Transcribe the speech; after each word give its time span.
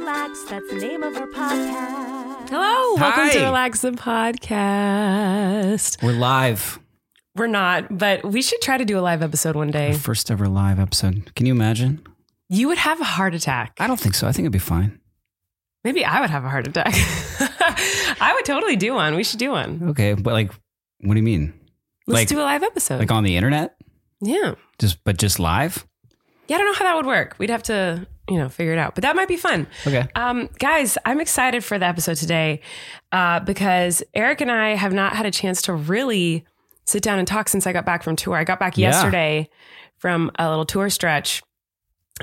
Relax. 0.00 0.42
That's 0.44 0.66
the 0.70 0.76
name 0.76 1.02
of 1.02 1.14
our 1.14 1.26
podcast. 1.26 2.48
Hello, 2.48 2.94
welcome 2.94 3.28
to 3.30 3.44
Relax 3.44 3.82
the 3.82 3.90
Podcast. 3.90 5.22
We're 6.02 6.12
live. 6.14 6.78
We're 7.36 7.46
not, 7.48 7.98
but 7.98 8.24
we 8.24 8.40
should 8.40 8.62
try 8.62 8.78
to 8.78 8.84
do 8.86 8.98
a 8.98 9.02
live 9.02 9.22
episode 9.22 9.56
one 9.56 9.70
day. 9.70 9.92
First 9.92 10.30
ever 10.30 10.48
live 10.48 10.80
episode. 10.80 11.34
Can 11.34 11.44
you 11.44 11.52
imagine? 11.52 12.02
You 12.48 12.68
would 12.68 12.78
have 12.78 12.98
a 13.00 13.04
heart 13.04 13.34
attack. 13.34 13.74
I 13.78 13.86
don't 13.86 14.00
think 14.00 14.14
so. 14.14 14.26
I 14.26 14.32
think 14.32 14.44
it'd 14.44 14.52
be 14.52 14.58
fine. 14.58 14.98
Maybe 15.84 16.02
I 16.02 16.22
would 16.22 16.30
have 16.30 16.44
a 16.44 16.48
heart 16.48 16.66
attack. 16.66 16.94
I 18.22 18.32
would 18.34 18.46
totally 18.46 18.76
do 18.76 18.94
one. 18.94 19.14
We 19.16 19.24
should 19.24 19.38
do 19.38 19.50
one. 19.50 19.90
Okay, 19.90 20.14
but 20.14 20.32
like, 20.32 20.50
what 21.00 21.12
do 21.12 21.18
you 21.20 21.24
mean? 21.24 21.52
Let's 22.06 22.20
Like- 22.22 22.28
do 22.28 22.40
a 22.40 22.42
live 22.42 22.62
episode. 22.62 23.00
Like 23.00 23.10
on 23.12 23.22
the 23.24 23.36
internet? 23.36 23.76
yeah. 24.22 24.54
Just 24.78 25.04
but 25.04 25.18
just 25.18 25.38
live? 25.38 25.86
Yeah, 26.48 26.56
I 26.56 26.58
don't 26.58 26.68
know 26.68 26.74
how 26.78 26.84
that 26.86 26.96
would 26.96 27.04
work. 27.06 27.36
We'd 27.38 27.50
have 27.50 27.62
to, 27.64 28.06
you 28.30 28.38
know, 28.38 28.48
figure 28.48 28.72
it 28.72 28.78
out. 28.78 28.94
But 28.94 29.02
that 29.02 29.16
might 29.16 29.28
be 29.28 29.36
fun. 29.36 29.66
Okay. 29.86 30.06
Um, 30.14 30.48
guys, 30.58 30.96
I'm 31.04 31.20
excited 31.20 31.64
for 31.64 31.78
the 31.78 31.86
episode 31.86 32.16
today 32.16 32.60
uh, 33.12 33.40
because 33.40 34.02
Erik 34.14 34.40
and 34.40 34.50
I 34.50 34.70
have 34.76 34.92
not 34.92 35.14
had 35.16 35.26
a 35.26 35.30
chance 35.30 35.60
to 35.62 35.72
really 35.74 36.44
sit 36.86 37.02
down 37.02 37.18
and 37.18 37.26
talk 37.28 37.48
since 37.48 37.66
I 37.66 37.72
got 37.72 37.84
back 37.84 38.02
from 38.02 38.16
tour. 38.16 38.36
I 38.36 38.44
got 38.44 38.58
back 38.60 38.78
Yeah. 38.78 38.90
yesterday 38.90 39.48
from 39.98 40.30
a 40.38 40.48
little 40.48 40.64
tour 40.64 40.88
stretch, 40.90 41.42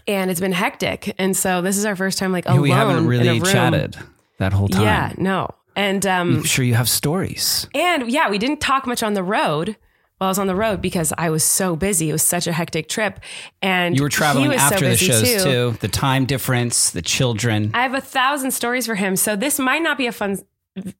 and 0.08 0.31
it's 0.31 0.39
been 0.39 0.52
hectic. 0.53 1.13
And 1.19 1.35
so 1.35 1.61
this 1.61 1.78
is 1.78 1.85
our 1.85 1.95
first 1.95 2.17
time 2.17 2.31
like 2.31 2.45
alone 2.47 2.61
we 2.61 2.72
haven't 2.72 2.97
in 2.97 3.05
a 3.05 3.08
really 3.08 3.30
room. 3.39 3.44
chatted 3.44 3.97
that 4.39 4.53
whole 4.53 4.67
time. 4.67 4.83
Yeah, 4.83 5.13
no, 5.17 5.53
and 5.75 6.05
um, 6.05 6.38
I'm 6.38 6.44
sure 6.44 6.66
you 6.66 6.73
have 6.75 6.89
stories. 6.89 7.67
and 7.75 8.09
yeah, 8.11 8.30
we 8.30 8.38
didn't 8.38 8.61
talk 8.61 8.88
much 8.88 9.03
on 9.03 9.13
the 9.13 9.23
road. 9.23 9.75
While 10.17 10.27
I 10.27 10.31
was 10.31 10.39
on 10.39 10.47
the 10.47 10.55
road 10.55 10.81
because 10.81 11.13
I 11.17 11.29
was 11.29 11.43
so 11.43 11.75
busy. 11.75 12.09
It 12.09 12.13
was 12.13 12.23
such 12.23 12.47
a 12.47 12.51
hectic 12.51 12.89
trip, 12.89 13.19
and 13.61 13.95
You 13.95 14.03
were 14.03 14.09
he 14.09 14.13
traveling 14.15 14.49
was 14.49 14.59
so 14.59 14.73
after 14.73 14.89
the 14.89 14.97
shows 14.97 15.43
too. 15.43 15.77
The 15.79 15.87
time 15.87 16.25
difference, 16.25 16.89
the 16.89 17.03
children. 17.03 17.71
I 17.73 17.83
have 17.83 17.93
a 17.93 18.01
thousand 18.01 18.51
stories 18.51 18.85
for 18.85 18.95
him. 18.95 19.15
So 19.15 19.35
this 19.35 19.59
might 19.59 19.83
not 19.83 19.97
be 19.97 20.07
a 20.07 20.11
fun 20.11 20.39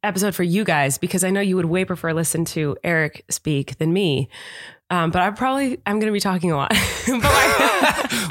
episode 0.04 0.36
for 0.36 0.44
you 0.44 0.64
guys 0.64 0.98
because 0.98 1.24
I 1.24 1.30
know 1.30 1.42
you 1.42 1.56
would 1.56 1.66
way 1.66 1.86
prefer 1.86 2.14
listen 2.14 2.46
to 2.46 2.78
Erik 2.84 3.26
speak 3.30 3.78
than 3.78 3.94
me. 3.94 4.30
Um, 4.90 5.12
but 5.12 5.22
I 5.22 5.30
probably 5.32 5.80
I'm 5.86 6.00
going 6.00 6.12
to 6.12 6.14
be 6.14 6.20
talking 6.20 6.52
a 6.52 6.56
lot. 6.56 6.72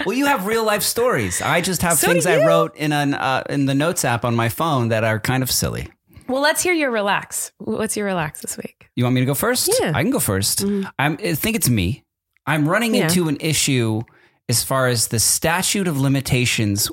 well, 0.06 0.16
you 0.16 0.26
have 0.26 0.46
real 0.46 0.64
life 0.64 0.82
stories. 0.82 1.42
I 1.42 1.60
just 1.60 1.82
have 1.82 1.98
So 1.98 2.08
things 2.08 2.26
I 2.26 2.46
wrote 2.46 2.74
in 2.76 2.92
an 2.92 3.14
uh, 3.14 3.42
in 3.50 3.66
the 3.66 3.74
notes 3.74 4.04
app 4.04 4.24
on 4.24 4.34
my 4.34 4.48
phone 4.48 4.88
that 4.88 5.04
are 5.04 5.20
kind 5.20 5.42
of 5.42 5.50
silly. 5.50 5.88
Well, 6.28 6.42
let's 6.42 6.62
hear 6.62 6.74
your 6.74 6.90
relax. 6.90 7.52
What's 7.58 7.96
your 7.96 8.06
relax 8.06 8.40
this 8.40 8.56
week? 8.56 8.88
You 8.96 9.04
want 9.04 9.14
me 9.14 9.20
to 9.20 9.26
go 9.26 9.34
first? 9.34 9.70
Yeah. 9.80 9.92
I 9.94 10.02
can 10.02 10.10
go 10.10 10.18
1st 10.18 10.64
mm-hmm. 10.64 10.88
I'm, 10.98 11.18
I 11.22 11.34
think 11.34 11.56
it's 11.56 11.68
me. 11.68 12.04
I'm 12.46 12.68
running 12.68 12.94
Yeah. 12.94 13.04
into 13.04 13.28
an 13.28 13.36
issue 13.40 14.02
as 14.48 14.62
far 14.62 14.88
as 14.88 15.08
the 15.08 15.18
statute 15.18 15.88
of 15.88 15.98
limitations 16.00 16.90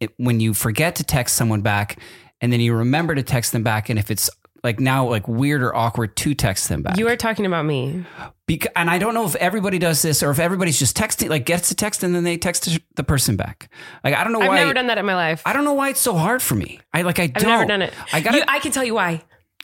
it, 0.00 0.12
when 0.16 0.40
you 0.40 0.54
forget 0.54 0.96
to 0.96 1.04
text 1.04 1.36
someone 1.36 1.60
back 1.60 1.98
and 2.40 2.52
then 2.52 2.60
you 2.60 2.74
remember 2.74 3.14
to 3.14 3.22
text 3.22 3.52
them 3.52 3.62
back. 3.62 3.88
And 3.88 3.98
if 3.98 4.10
it's 4.10 4.30
like 4.64 4.80
now 4.80 5.06
like 5.08 5.28
weird 5.28 5.62
or 5.62 5.76
awkward 5.76 6.16
to 6.16 6.34
text 6.34 6.68
them 6.68 6.82
back. 6.82 6.98
You 6.98 7.06
are 7.08 7.16
talking 7.16 7.46
about 7.46 7.64
me. 7.66 8.04
Bec- 8.48 8.72
and 8.74 8.90
I 8.90 8.98
don't 8.98 9.14
know 9.14 9.26
if 9.26 9.36
everybody 9.36 9.78
does 9.78 10.02
this 10.02 10.22
or 10.22 10.30
if 10.30 10.38
everybody's 10.38 10.78
just 10.78 10.96
texting, 10.96 11.28
like 11.28 11.44
gets 11.44 11.70
a 11.70 11.74
text 11.74 12.02
and 12.02 12.14
then 12.14 12.24
they 12.24 12.36
text 12.36 12.68
the 12.96 13.04
person 13.04 13.36
back. 13.36 13.70
Like, 14.02 14.14
I 14.14 14.24
don't 14.24 14.32
know 14.32 14.40
why 14.40 14.46
I've 14.48 14.54
never 14.54 14.74
done 14.74 14.88
that 14.88 14.98
in 14.98 15.06
my 15.06 15.14
life. 15.14 15.42
I 15.46 15.52
don't 15.52 15.64
know 15.64 15.74
why 15.74 15.90
it's 15.90 16.00
so 16.00 16.14
hard 16.14 16.42
for 16.42 16.54
me. 16.54 16.80
I 16.92 17.02
like, 17.02 17.18
I 17.20 17.24
I've 17.24 17.34
don't. 17.34 17.44
never 17.44 17.64
done 17.66 17.82
it. 17.82 17.94
I 18.12 18.20
got 18.20 18.34
I 18.48 18.58
can 18.58 18.72
tell 18.72 18.84
you 18.84 18.94
why. 18.94 19.22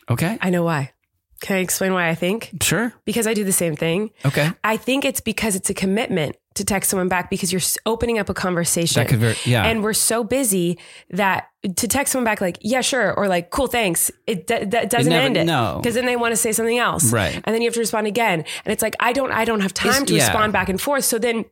Okay. 0.08 0.38
I 0.40 0.50
know 0.50 0.62
why. 0.62 0.92
Can 1.40 1.56
I 1.56 1.60
explain 1.60 1.94
why 1.94 2.08
I 2.10 2.14
think? 2.14 2.50
Sure. 2.62 2.92
Because 3.06 3.26
I 3.26 3.32
do 3.32 3.44
the 3.44 3.52
same 3.52 3.74
thing. 3.74 4.10
Okay. 4.26 4.50
I 4.62 4.76
think 4.76 5.06
it's 5.06 5.20
because 5.22 5.56
it's 5.56 5.70
a 5.70 5.74
commitment 5.74 6.36
to 6.54 6.64
text 6.64 6.90
someone 6.90 7.08
back 7.08 7.30
because 7.30 7.52
you're 7.52 7.60
opening 7.86 8.18
up 8.18 8.28
a 8.28 8.34
conversation. 8.34 9.00
That 9.00 9.08
could 9.08 9.20
very, 9.20 9.36
yeah. 9.44 9.64
And 9.64 9.84
we're 9.84 9.92
so 9.92 10.24
busy 10.24 10.78
that 11.10 11.48
to 11.76 11.86
text 11.86 12.12
someone 12.12 12.24
back 12.24 12.40
like, 12.40 12.58
yeah, 12.60 12.80
sure, 12.80 13.12
or 13.14 13.28
like, 13.28 13.50
cool, 13.50 13.68
thanks, 13.68 14.10
it, 14.26 14.46
d- 14.48 14.64
that 14.64 14.90
doesn't 14.90 15.10
never- 15.10 15.24
end 15.26 15.36
it. 15.36 15.44
no. 15.44 15.78
Because 15.80 15.94
then 15.94 16.06
they 16.06 16.16
want 16.16 16.32
to 16.32 16.36
say 16.36 16.50
something 16.52 16.78
else. 16.78 17.12
Right. 17.12 17.34
And 17.34 17.54
then 17.54 17.62
you 17.62 17.66
have 17.68 17.74
to 17.74 17.80
respond 17.80 18.06
again. 18.08 18.40
And 18.64 18.72
it's 18.72 18.82
like, 18.82 18.96
I 18.98 19.12
don't, 19.12 19.30
I 19.30 19.44
don't 19.44 19.60
have 19.60 19.72
time 19.72 20.02
Is- 20.02 20.08
to 20.08 20.14
yeah. 20.16 20.26
respond 20.26 20.52
back 20.52 20.68
and 20.68 20.80
forth. 20.80 21.04
So 21.04 21.18
then 21.18 21.44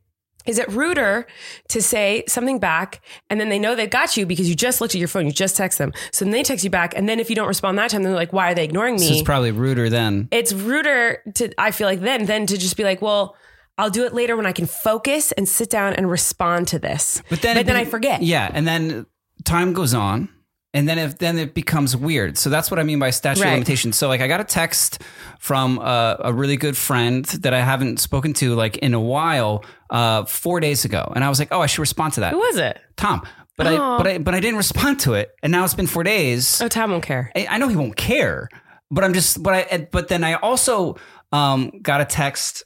is 0.47 0.59
it 0.59 0.67
ruder 0.69 1.27
to 1.69 1.83
say 1.83 2.25
something 2.27 2.59
back 2.59 3.01
and 3.29 3.39
then 3.39 3.51
they 3.51 3.59
know 3.59 3.75
they 3.75 3.87
got 3.87 4.17
you 4.17 4.25
because 4.25 4.49
you 4.49 4.55
just 4.55 4.81
looked 4.81 4.95
at 4.95 4.99
your 4.99 5.07
phone, 5.09 5.27
you 5.27 5.33
just 5.33 5.57
text 5.57 5.77
them. 5.79 5.93
So 6.11 6.25
then 6.25 6.33
they 6.33 6.43
text 6.43 6.65
you 6.65 6.71
back. 6.71 6.95
And 6.97 7.09
then 7.09 7.21
if 7.21 7.29
you 7.31 7.37
don't 7.37 7.49
respond 7.49 7.77
that 7.79 7.91
time, 7.91 8.03
they're 8.03 8.15
like, 8.15 8.33
why 8.33 8.51
are 8.51 8.55
they 8.55 8.65
ignoring 8.65 8.95
me? 8.97 9.07
so 9.07 9.13
it's 9.13 9.23
probably 9.23 9.53
ruder 9.53 9.91
than. 9.91 10.27
it's 10.33 10.53
ruder 10.53 11.23
to 11.35 11.53
I 11.59 11.71
feel 11.71 11.87
like 11.87 12.01
then 12.01 12.25
than 12.27 12.47
to 12.47 12.57
just 12.57 12.77
be 12.79 12.83
like, 12.85 13.01
well, 13.03 13.37
I'll 13.79 13.91
do 13.91 14.05
it 14.05 14.13
later 14.13 14.37
when 14.37 14.45
I 14.47 14.53
can 14.53 14.67
focus 14.67 15.33
and 15.33 15.49
sit 15.49 15.71
down 15.71 15.95
and 15.95 16.11
respond 16.11 16.69
to 16.69 16.79
this. 16.79 17.23
But 17.31 17.41
then, 17.43 17.57
but 17.57 17.67
then 17.67 17.77
be- 17.77 17.81
I 17.83 17.85
forget. 17.85 18.23
Yeah, 18.23 18.51
and 18.53 18.67
then 18.67 19.07
time 19.45 19.73
goes 19.73 19.95
on, 19.95 20.29
and 20.75 20.89
then 20.89 20.99
if 20.99 21.19
then 21.19 21.39
it 21.39 21.55
becomes 21.55 21.97
weird. 21.97 22.37
So 22.37 22.51
that's 22.51 22.71
what 22.71 22.81
I 22.81 22.83
mean 22.83 22.99
by 22.99 23.11
statute 23.11 23.41
Right. 23.43 23.49
of 23.51 23.55
limitations. 23.55 23.97
So 23.97 24.09
like 24.09 24.21
I 24.21 24.27
got 24.29 24.41
a 24.41 24.45
text 24.45 25.01
from 25.39 25.79
a, 25.79 26.17
a 26.25 26.33
really 26.33 26.57
good 26.57 26.77
friend 26.77 27.25
that 27.27 27.55
I 27.55 27.61
haven't 27.61 28.01
spoken 28.01 28.33
to 28.35 28.55
like 28.55 28.77
in 28.79 28.95
a 28.95 29.01
while, 29.01 29.65
uh, 29.91 30.25
four 30.25 30.59
days 30.61 30.85
ago, 30.85 31.13
and 31.15 31.23
I 31.25 31.29
was 31.29 31.39
like, 31.39 31.49
oh, 31.53 31.61
I 31.61 31.67
should 31.67 31.81
respond 31.81 32.15
to 32.15 32.21
that, 32.21 32.33
Who 32.33 32.39
was 32.39 32.57
it? 32.57 32.79
Tom. 32.97 33.23
But 33.57 33.67
I 33.67 33.77
but 33.99 34.07
I 34.07 34.19
but 34.19 34.35
I 34.35 34.41
didn't 34.41 34.57
respond 34.59 35.01
to 35.01 35.15
it, 35.15 35.31
and 35.43 35.51
now 35.51 35.65
it's 35.65 35.75
been 35.75 35.89
four 35.89 36.05
days. 36.05 36.61
Oh, 36.63 36.69
Tom 36.69 36.91
won't 36.93 37.03
care. 37.03 37.33
I, 37.35 37.47
I 37.51 37.59
know 37.59 37.67
he 37.67 37.75
won't 37.75 37.97
care, 37.97 38.49
but 38.91 39.03
I'm 39.03 39.13
just 39.15 39.43
but 39.43 39.53
I 39.73 39.89
but 39.91 40.07
then 40.07 40.23
I 40.23 40.35
also 40.35 40.97
um, 41.33 41.73
got 41.83 42.01
a 42.01 42.05
text 42.05 42.63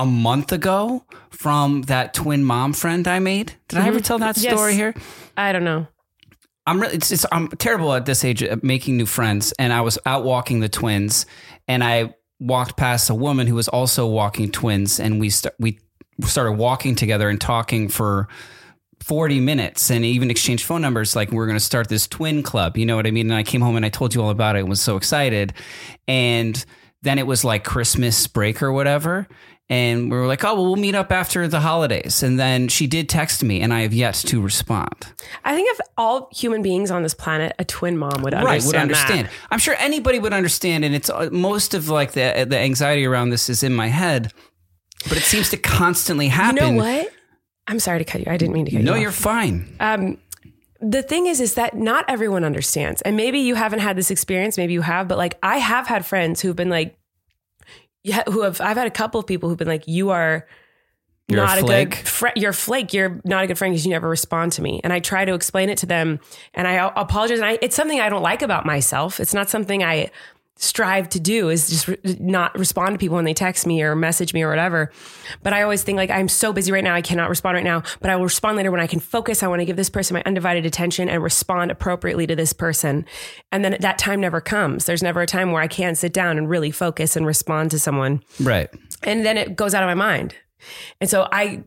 a 0.00 0.06
month 0.06 0.50
ago 0.50 1.04
from 1.28 1.82
that 1.82 2.14
twin 2.14 2.42
mom 2.42 2.72
friend 2.72 3.06
I 3.06 3.18
made. 3.18 3.52
Did 3.68 3.80
I 3.80 3.86
ever 3.86 3.98
mm-hmm. 3.98 4.02
tell 4.02 4.18
that 4.18 4.38
Yes. 4.38 4.54
story 4.54 4.74
here? 4.74 4.94
I 5.36 5.52
don't 5.52 5.62
know. 5.62 5.86
I'm 6.66 6.80
really, 6.80 6.94
it's, 6.94 7.10
it's, 7.12 7.26
I'm 7.30 7.48
terrible 7.48 7.92
at 7.92 8.06
this 8.06 8.24
age 8.24 8.42
at 8.42 8.64
making 8.64 8.96
new 8.96 9.04
friends. 9.04 9.52
And 9.58 9.74
I 9.74 9.82
was 9.82 9.98
out 10.06 10.24
walking 10.24 10.60
the 10.60 10.70
twins, 10.70 11.26
and 11.68 11.84
I 11.84 12.14
walked 12.38 12.78
past 12.78 13.10
a 13.10 13.14
woman 13.14 13.46
who 13.46 13.54
was 13.54 13.68
also 13.68 14.06
walking 14.06 14.50
twins, 14.50 14.98
and 14.98 15.20
we 15.20 15.28
st- 15.28 15.54
we 15.58 15.78
started 16.24 16.52
walking 16.52 16.94
together 16.94 17.28
and 17.28 17.38
talking 17.38 17.88
for 17.88 18.26
40 19.00 19.40
minutes, 19.40 19.90
and 19.90 20.02
even 20.02 20.30
exchanged 20.30 20.64
phone 20.64 20.80
numbers. 20.80 21.14
Like 21.14 21.30
we're 21.30 21.46
going 21.46 21.58
to 21.58 21.64
start 21.64 21.90
this 21.90 22.06
twin 22.08 22.42
club, 22.42 22.78
you 22.78 22.86
know 22.86 22.96
what 22.96 23.06
I 23.06 23.10
mean? 23.10 23.30
And 23.30 23.36
I 23.36 23.42
came 23.42 23.60
home 23.60 23.76
and 23.76 23.84
I 23.84 23.90
told 23.90 24.14
you 24.14 24.22
all 24.22 24.30
about 24.30 24.56
it. 24.56 24.60
and 24.60 24.68
was 24.68 24.80
so 24.80 24.96
excited, 24.96 25.52
and 26.08 26.64
then 27.02 27.18
it 27.18 27.26
was 27.26 27.44
like 27.44 27.64
Christmas 27.64 28.26
break 28.26 28.62
or 28.62 28.72
whatever. 28.72 29.26
And 29.70 30.10
we 30.10 30.16
were 30.18 30.26
like, 30.26 30.44
oh, 30.44 30.54
well, 30.56 30.66
we'll 30.66 30.76
meet 30.76 30.96
up 30.96 31.12
after 31.12 31.46
the 31.48 31.60
holidays. 31.60 32.22
And 32.22 32.38
then 32.38 32.68
she 32.68 32.86
did 32.86 33.08
text 33.08 33.42
me, 33.42 33.60
and 33.60 33.72
I 33.72 33.82
have 33.82 33.94
yet 33.94 34.16
to 34.16 34.42
respond. 34.42 35.06
I 35.44 35.54
think 35.54 35.70
if 35.70 35.80
all 35.96 36.28
human 36.32 36.60
beings 36.60 36.90
on 36.90 37.02
this 37.04 37.14
planet, 37.14 37.54
a 37.58 37.64
twin 37.64 37.96
mom 37.96 38.22
would 38.22 38.34
understand. 38.34 38.90
right 38.90 39.16
would 39.16 39.26
that. 39.26 39.30
i'm 39.50 39.58
sure 39.58 39.74
anybody 39.78 40.18
would 40.18 40.32
understand 40.32 40.84
and 40.84 40.94
it's 40.94 41.08
uh, 41.08 41.28
most 41.30 41.74
of 41.74 41.88
like 41.88 42.12
the 42.12 42.46
the 42.48 42.58
anxiety 42.58 43.06
around 43.06 43.30
this 43.30 43.48
is 43.48 43.62
in 43.62 43.72
my 43.72 43.86
head 43.86 44.32
but 45.08 45.16
it 45.16 45.22
seems 45.22 45.48
to 45.50 45.56
constantly 45.56 46.28
happen. 46.28 46.56
You 46.56 46.72
know 46.72 46.78
what? 46.78 47.12
I'm 47.66 47.78
sorry 47.78 47.98
to 48.00 48.04
cut 48.04 48.20
you. 48.20 48.30
I 48.30 48.36
didn't 48.36 48.54
mean 48.54 48.66
to 48.66 48.70
cut 48.72 48.82
no 48.82 48.92
you. 48.92 48.96
No, 48.96 49.02
you're 49.02 49.12
fine 49.12 49.76
Um, 49.80 50.18
the 50.80 51.02
thing 51.02 51.26
is, 51.26 51.40
is 51.40 51.54
that 51.54 51.74
not 51.74 52.04
everyone 52.08 52.42
understands, 52.42 53.02
and 53.02 53.16
maybe 53.16 53.38
you 53.38 53.54
haven't 53.54 53.80
had 53.80 53.96
this 53.96 54.10
experience. 54.10 54.56
Maybe 54.56 54.72
you 54.72 54.80
have, 54.80 55.08
but 55.08 55.18
like 55.18 55.38
I 55.42 55.58
have 55.58 55.86
had 55.86 56.06
friends 56.06 56.40
who've 56.40 56.56
been 56.56 56.70
like, 56.70 56.96
yeah, 58.02 58.22
who 58.26 58.42
have. 58.42 58.60
I've 58.60 58.76
had 58.76 58.86
a 58.86 58.90
couple 58.90 59.20
of 59.20 59.26
people 59.26 59.48
who've 59.48 59.58
been 59.58 59.68
like, 59.68 59.86
you 59.86 60.10
are. 60.10 60.46
You're 61.28 61.46
not 61.46 61.58
a, 61.58 61.62
good 61.62 61.94
friend. 61.94 62.36
You're 62.36 62.52
flake. 62.52 62.92
You're 62.92 63.20
not 63.24 63.44
a 63.44 63.46
good 63.46 63.56
friend 63.56 63.72
because 63.72 63.86
you 63.86 63.92
never 63.92 64.08
respond 64.08 64.50
to 64.52 64.62
me. 64.62 64.80
And 64.82 64.92
I 64.92 64.98
try 64.98 65.24
to 65.24 65.34
explain 65.34 65.68
it 65.68 65.78
to 65.78 65.86
them, 65.86 66.18
and 66.54 66.66
I 66.66 66.90
apologize. 66.96 67.38
And 67.38 67.46
I, 67.46 67.58
it's 67.62 67.76
something 67.76 68.00
I 68.00 68.08
don't 68.08 68.22
like 68.22 68.42
about 68.42 68.66
myself. 68.66 69.20
It's 69.20 69.32
not 69.32 69.48
something 69.48 69.84
I 69.84 70.10
strive 70.56 71.08
to 71.08 71.18
do 71.18 71.48
is 71.48 71.70
just 71.70 71.88
re- 71.88 71.98
not 72.18 72.56
respond 72.58 72.92
to 72.94 72.98
people 72.98 73.16
when 73.16 73.24
they 73.24 73.32
text 73.32 73.66
me 73.66 73.82
or 73.82 73.96
message 73.96 74.34
me 74.34 74.42
or 74.42 74.48
whatever. 74.50 74.92
But 75.42 75.52
I 75.52 75.62
always 75.62 75.82
think 75.82 75.96
like 75.96 76.10
I'm 76.10 76.28
so 76.28 76.52
busy 76.52 76.70
right 76.70 76.84
now, 76.84 76.94
I 76.94 77.00
cannot 77.00 77.30
respond 77.30 77.54
right 77.54 77.64
now, 77.64 77.82
but 78.00 78.10
I 78.10 78.16
will 78.16 78.24
respond 78.24 78.58
later 78.58 78.70
when 78.70 78.80
I 78.80 78.86
can 78.86 79.00
focus. 79.00 79.42
I 79.42 79.48
want 79.48 79.60
to 79.60 79.64
give 79.64 79.76
this 79.76 79.88
person 79.88 80.14
my 80.14 80.22
undivided 80.26 80.66
attention 80.66 81.08
and 81.08 81.22
respond 81.22 81.70
appropriately 81.70 82.26
to 82.26 82.36
this 82.36 82.52
person. 82.52 83.06
And 83.50 83.64
then 83.64 83.76
that 83.80 83.98
time 83.98 84.20
never 84.20 84.40
comes. 84.40 84.84
There's 84.84 85.02
never 85.02 85.22
a 85.22 85.26
time 85.26 85.52
where 85.52 85.62
I 85.62 85.68
can 85.68 85.94
sit 85.94 86.12
down 86.12 86.36
and 86.36 86.48
really 86.48 86.70
focus 86.70 87.16
and 87.16 87.26
respond 87.26 87.70
to 87.70 87.78
someone. 87.78 88.22
Right. 88.38 88.68
And 89.02 89.24
then 89.24 89.38
it 89.38 89.56
goes 89.56 89.74
out 89.74 89.82
of 89.82 89.86
my 89.86 89.94
mind. 89.94 90.34
And 91.00 91.08
so 91.08 91.26
I 91.32 91.64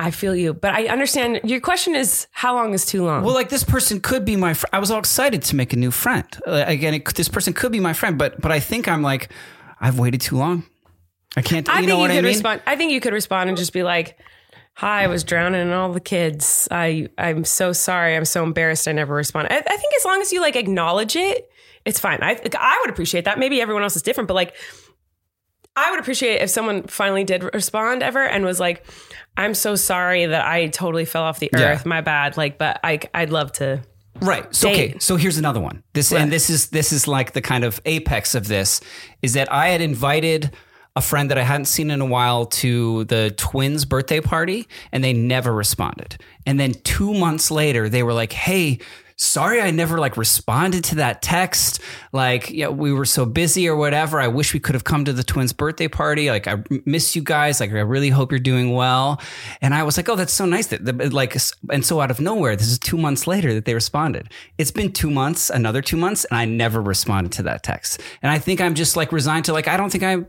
I 0.00 0.10
feel 0.10 0.34
you, 0.34 0.54
but 0.54 0.72
I 0.72 0.86
understand 0.88 1.40
your 1.44 1.60
question 1.60 1.94
is 1.94 2.26
how 2.32 2.54
long 2.54 2.72
is 2.72 2.86
too 2.86 3.04
long? 3.04 3.22
Well, 3.22 3.34
like 3.34 3.50
this 3.50 3.64
person 3.64 4.00
could 4.00 4.24
be 4.24 4.34
my. 4.34 4.54
Fr- 4.54 4.66
I 4.72 4.78
was 4.78 4.90
all 4.90 4.98
excited 4.98 5.42
to 5.42 5.56
make 5.56 5.74
a 5.74 5.76
new 5.76 5.90
friend. 5.90 6.24
Uh, 6.46 6.64
again, 6.66 6.94
it, 6.94 7.14
this 7.14 7.28
person 7.28 7.52
could 7.52 7.70
be 7.70 7.80
my 7.80 7.92
friend, 7.92 8.16
but 8.16 8.40
but 8.40 8.50
I 8.50 8.60
think 8.60 8.88
I'm 8.88 9.02
like, 9.02 9.30
I've 9.78 9.98
waited 9.98 10.22
too 10.22 10.38
long. 10.38 10.64
I 11.36 11.42
can't. 11.42 11.68
I 11.68 11.74
you 11.74 11.78
think 11.80 11.88
know 11.90 12.02
you 12.02 12.08
could 12.08 12.12
I 12.12 12.22
mean? 12.22 12.24
respond. 12.24 12.62
I 12.66 12.76
think 12.76 12.92
you 12.92 13.00
could 13.00 13.12
respond 13.12 13.50
and 13.50 13.58
just 13.58 13.74
be 13.74 13.82
like, 13.82 14.18
"Hi, 14.76 15.04
I 15.04 15.06
was 15.06 15.22
drowning 15.22 15.60
in 15.60 15.72
all 15.72 15.92
the 15.92 16.00
kids. 16.00 16.66
I 16.70 17.08
I'm 17.18 17.44
so 17.44 17.74
sorry. 17.74 18.16
I'm 18.16 18.24
so 18.24 18.42
embarrassed. 18.42 18.88
I 18.88 18.92
never 18.92 19.14
responded." 19.14 19.52
I, 19.52 19.58
I 19.58 19.76
think 19.76 19.92
as 19.98 20.04
long 20.06 20.22
as 20.22 20.32
you 20.32 20.40
like 20.40 20.56
acknowledge 20.56 21.14
it, 21.14 21.46
it's 21.84 22.00
fine. 22.00 22.20
I 22.22 22.40
I 22.58 22.78
would 22.80 22.90
appreciate 22.90 23.26
that. 23.26 23.38
Maybe 23.38 23.60
everyone 23.60 23.82
else 23.82 23.96
is 23.96 24.02
different, 24.02 24.28
but 24.28 24.34
like. 24.34 24.56
I 25.76 25.92
would 25.92 26.00
appreciate 26.00 26.42
if 26.42 26.50
someone 26.50 26.82
finally 26.88 27.22
did 27.22 27.44
respond 27.54 28.02
ever 28.02 28.26
and 28.26 28.44
was 28.44 28.58
like, 28.58 28.84
"I'm 29.36 29.54
so 29.54 29.74
sorry 29.76 30.26
that 30.26 30.46
I 30.46 30.66
totally 30.68 31.04
fell 31.04 31.22
off 31.22 31.38
the 31.38 31.50
Yeah. 31.52 31.72
earth. 31.72 31.86
My 31.86 32.00
bad." 32.00 32.36
Like, 32.36 32.58
but 32.58 32.80
I 32.84 33.00
I'd 33.14 33.30
love 33.30 33.52
to. 33.54 33.82
Right. 34.20 34.44
So 34.54 34.70
okay. 34.70 34.96
So 34.98 35.16
here's 35.16 35.38
another 35.38 35.60
one. 35.60 35.82
This 35.94 36.12
and 36.12 36.30
this 36.30 36.50
is 36.50 36.68
this 36.68 36.92
is 36.92 37.08
like 37.08 37.32
the 37.32 37.40
kind 37.40 37.64
of 37.64 37.80
apex 37.86 38.34
of 38.34 38.48
this 38.48 38.80
is 39.22 39.32
that 39.34 39.50
I 39.52 39.68
had 39.68 39.80
invited 39.80 40.50
a 40.96 41.00
friend 41.00 41.30
that 41.30 41.38
I 41.38 41.42
hadn't 41.42 41.66
seen 41.66 41.90
in 41.90 42.00
a 42.00 42.04
while 42.06 42.46
to 42.46 43.04
the 43.04 43.30
twins' 43.36 43.84
birthday 43.84 44.20
party, 44.20 44.66
and 44.92 45.02
they 45.04 45.12
never 45.12 45.52
responded. 45.54 46.16
And 46.44 46.58
then 46.58 46.74
two 46.84 47.14
months 47.14 47.50
later, 47.50 47.88
they 47.88 48.02
were 48.02 48.12
like, 48.12 48.32
"Hey." 48.32 48.78
Sorry, 49.22 49.60
I 49.60 49.70
never 49.70 49.98
like 49.98 50.16
responded 50.16 50.82
to 50.84 50.94
that 50.94 51.20
text. 51.20 51.78
Like, 52.10 52.48
yeah, 52.48 52.68
we 52.68 52.90
were 52.90 53.04
so 53.04 53.26
busy 53.26 53.68
or 53.68 53.76
whatever. 53.76 54.18
I 54.18 54.28
wish 54.28 54.54
we 54.54 54.60
could 54.60 54.74
have 54.74 54.84
come 54.84 55.04
to 55.04 55.12
the 55.12 55.22
twins' 55.22 55.52
birthday 55.52 55.88
party. 55.88 56.30
Like, 56.30 56.48
I 56.48 56.62
miss 56.86 57.14
you 57.14 57.20
guys. 57.22 57.60
Like, 57.60 57.70
I 57.70 57.80
really 57.80 58.08
hope 58.08 58.32
you're 58.32 58.38
doing 58.38 58.72
well. 58.72 59.20
And 59.60 59.74
I 59.74 59.82
was 59.82 59.98
like, 59.98 60.08
oh, 60.08 60.16
that's 60.16 60.32
so 60.32 60.46
nice 60.46 60.68
that, 60.68 60.86
that- 60.86 61.12
like, 61.12 61.36
and 61.70 61.84
so 61.84 62.00
out 62.00 62.10
of 62.10 62.18
nowhere, 62.18 62.56
this 62.56 62.68
is 62.68 62.78
two 62.78 62.96
months 62.96 63.26
later 63.26 63.52
that 63.52 63.66
they 63.66 63.74
responded. 63.74 64.32
It's 64.56 64.70
been 64.70 64.90
two 64.90 65.10
months, 65.10 65.50
another 65.50 65.82
two 65.82 65.98
months, 65.98 66.24
and 66.24 66.38
I 66.38 66.46
never 66.46 66.80
responded 66.80 67.32
to 67.32 67.42
that 67.42 67.62
text. 67.62 68.00
And 68.22 68.32
I 68.32 68.38
think 68.38 68.62
I'm 68.62 68.74
just 68.74 68.96
like 68.96 69.12
resigned 69.12 69.44
to 69.44 69.52
like, 69.52 69.68
I 69.68 69.76
don't 69.76 69.90
think 69.90 70.02
I've 70.02 70.24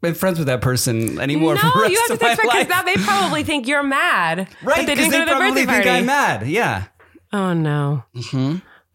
been 0.00 0.14
friends 0.14 0.38
with 0.38 0.46
that 0.46 0.62
person 0.62 1.18
anymore. 1.20 1.56
for 1.58 1.66
the 1.66 1.74
No, 1.74 1.80
rest 1.82 1.92
you 1.92 1.98
have 1.98 2.06
to 2.08 2.12
of 2.14 2.22
my 2.22 2.28
text 2.28 2.42
back 2.48 2.58
because 2.60 2.68
now 2.68 2.82
they 2.82 2.94
probably 2.94 3.44
think 3.44 3.68
you're 3.68 3.82
mad. 3.82 4.48
right? 4.62 4.86
They 4.86 4.94
Because 4.94 5.10
they, 5.10 5.18
to 5.20 5.24
the 5.26 5.30
probably 5.32 5.66
birthday 5.66 5.82
think. 5.82 5.86
I'm 5.98 6.06
mad. 6.06 6.46
Yeah. 6.46 6.84
Oh 7.32 7.52
no. 7.52 8.04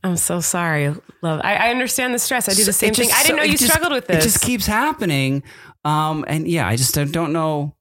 I'm 0.04 0.18
so 0.18 0.40
sorry, 0.40 0.88
love. 1.22 1.42
I, 1.44 1.56
I 1.56 1.70
understand 1.70 2.14
the 2.14 2.20
stress. 2.20 2.50
I 2.50 2.54
do 2.54 2.64
the 2.64 2.74
same 2.74 2.90
it 2.90 2.96
thing. 2.96 3.10
I 3.14 3.22
didn't 3.24 3.36
know 3.38 3.44
you 3.44 3.52
just- 3.58 3.68
struggled 3.72 3.94
with 3.94 4.08
this. 4.08 4.18
It 4.26 4.28
just 4.28 4.42
keeps 4.42 4.66
happening. 4.66 5.44
Um, 5.86 6.26
and 6.28 6.48
yeah, 6.48 6.68
I 6.68 6.76
just 6.76 6.96
don't- 6.96 7.12
don't 7.12 7.34
know. 7.34 7.76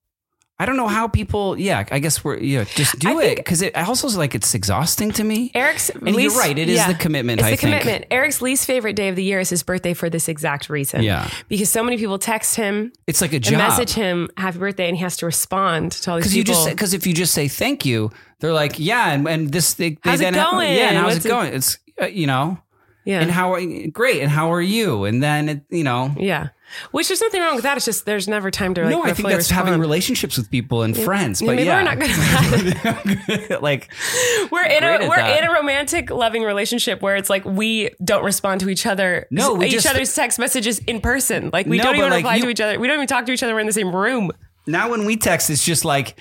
I 0.60 0.66
don't 0.66 0.76
know 0.76 0.88
how 0.88 1.08
people. 1.08 1.58
Yeah, 1.58 1.86
I 1.90 1.98
guess 2.00 2.22
we're 2.22 2.36
yeah. 2.38 2.64
Just 2.64 2.98
do 2.98 3.18
I 3.18 3.24
it 3.24 3.36
because 3.36 3.62
it 3.62 3.74
also 3.74 4.06
is 4.06 4.16
like 4.18 4.34
it's 4.34 4.54
exhausting 4.54 5.10
to 5.12 5.24
me. 5.24 5.50
Erik's 5.54 5.88
and 5.88 6.06
you're 6.06 6.16
least, 6.16 6.38
right. 6.38 6.56
It 6.58 6.68
is 6.68 6.76
yeah. 6.76 6.92
the 6.92 6.98
commitment. 6.98 7.40
It's 7.40 7.46
I 7.46 7.52
the 7.52 7.56
think. 7.56 7.80
commitment. 7.80 8.04
Erik's 8.10 8.42
least 8.42 8.66
favorite 8.66 8.92
day 8.94 9.08
of 9.08 9.16
the 9.16 9.24
year 9.24 9.40
is 9.40 9.48
his 9.48 9.62
birthday 9.62 9.94
for 9.94 10.10
this 10.10 10.28
exact 10.28 10.68
reason. 10.68 11.02
Yeah. 11.02 11.30
because 11.48 11.70
so 11.70 11.82
many 11.82 11.96
people 11.96 12.18
text 12.18 12.56
him 12.56 12.92
It's 13.06 13.22
like 13.22 13.32
a 13.32 13.40
job. 13.40 13.56
message 13.56 13.94
him 13.94 14.28
happy 14.36 14.58
birthday, 14.58 14.86
and 14.88 14.96
he 14.98 15.02
has 15.02 15.16
to 15.16 15.26
respond 15.26 15.92
to 15.92 16.10
all 16.10 16.16
these 16.18 16.24
because 16.24 16.36
you 16.36 16.44
people. 16.44 16.54
just 16.64 16.70
because 16.76 16.92
if 16.92 17.06
you 17.06 17.14
just 17.14 17.32
say 17.32 17.48
thank 17.48 17.86
you, 17.86 18.10
they're 18.40 18.52
like 18.52 18.78
yeah, 18.78 19.12
and, 19.14 19.26
and 19.26 19.50
this 19.52 19.72
they, 19.74 19.90
they 19.90 19.98
How's 20.10 20.20
it 20.20 20.24
then 20.24 20.34
going? 20.34 20.74
yeah, 20.76 20.88
and 20.90 20.96
how's 20.98 21.14
What's 21.14 21.24
it 21.24 21.28
it- 21.28 21.32
going? 21.32 21.54
It's 21.54 21.78
uh, 22.02 22.06
you 22.06 22.26
know, 22.26 22.58
yeah, 23.06 23.20
and 23.22 23.30
how 23.30 23.54
are 23.54 23.62
great, 23.88 24.20
and 24.20 24.30
how 24.30 24.52
are 24.52 24.60
you? 24.60 25.04
And 25.04 25.22
then 25.22 25.48
it, 25.48 25.62
you 25.70 25.84
know, 25.84 26.14
yeah. 26.18 26.48
Which 26.92 27.08
there's 27.08 27.20
nothing 27.20 27.40
wrong 27.40 27.54
with 27.56 27.64
that. 27.64 27.76
It's 27.76 27.86
just 27.86 28.06
there's 28.06 28.28
never 28.28 28.50
time 28.50 28.74
to 28.74 28.82
like. 28.82 28.90
no, 28.90 29.02
I 29.04 29.12
think 29.12 29.28
that's 29.28 29.50
having 29.50 29.78
relationships 29.80 30.36
with 30.36 30.50
people 30.50 30.82
and 30.82 30.96
friends. 30.96 31.40
Yeah, 31.42 31.46
But 31.46 31.56
maybe 31.56 31.66
yeah, 31.66 31.76
we're 31.76 31.82
not 31.82 31.98
good 31.98 32.10
at 32.10 33.38
that. 33.50 33.62
like 33.62 33.92
we're 34.50 34.64
in 34.66 34.84
a 34.84 35.08
we're 35.08 35.16
that. 35.16 35.42
in 35.42 35.48
a 35.48 35.52
romantic 35.52 36.10
loving 36.10 36.42
relationship 36.42 37.02
where 37.02 37.16
it's 37.16 37.30
like 37.30 37.44
we 37.44 37.90
don't 38.04 38.24
respond 38.24 38.60
to 38.60 38.68
each 38.68 38.86
other 38.86 39.26
No, 39.30 39.54
we 39.54 39.66
each 39.66 39.72
just- 39.72 39.86
other's 39.86 40.14
text 40.14 40.38
messages 40.38 40.78
in 40.80 41.00
person 41.00 41.50
like 41.52 41.66
we 41.66 41.78
No, 41.78 41.84
don't 41.84 41.96
even 41.96 42.10
like, 42.10 42.18
reply 42.18 42.36
you- 42.36 42.42
to 42.44 42.48
each 42.50 42.60
other 42.60 42.78
we 42.78 42.86
don't 42.86 42.96
even 42.96 43.06
talk 43.06 43.26
to 43.26 43.32
each 43.32 43.42
other 43.42 43.54
we're 43.54 43.60
in 43.60 43.66
the 43.66 43.72
same 43.72 43.94
room 43.94 44.30
now 44.66 44.90
when 44.90 45.04
we 45.06 45.16
text, 45.16 45.50
it's 45.50 45.64
just 45.64 45.84
like 45.84 46.20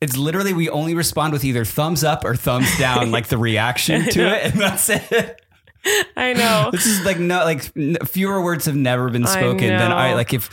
it's 0.00 0.16
literally 0.16 0.54
we 0.54 0.70
only 0.70 0.94
respond 0.94 1.32
with 1.32 1.44
either 1.44 1.64
thumbs 1.64 2.02
up 2.04 2.24
or 2.24 2.34
thumbs 2.34 2.78
down, 2.78 3.10
like 3.12 3.26
the 3.26 3.36
reaction 3.36 4.04
to 4.04 4.20
it, 4.34 4.52
and 4.52 4.60
that's 4.60 4.88
it. 4.88 5.39
I 6.16 6.32
know. 6.32 6.70
This 6.72 6.86
is 6.86 7.04
like 7.04 7.18
no, 7.18 7.44
like 7.44 7.62
fewer 8.06 8.40
words 8.42 8.66
have 8.66 8.76
never 8.76 9.10
been 9.10 9.24
I 9.26 9.40
spoken 9.40 9.68
than 9.68 9.92
I 9.92 10.14
like 10.14 10.34
if 10.34 10.50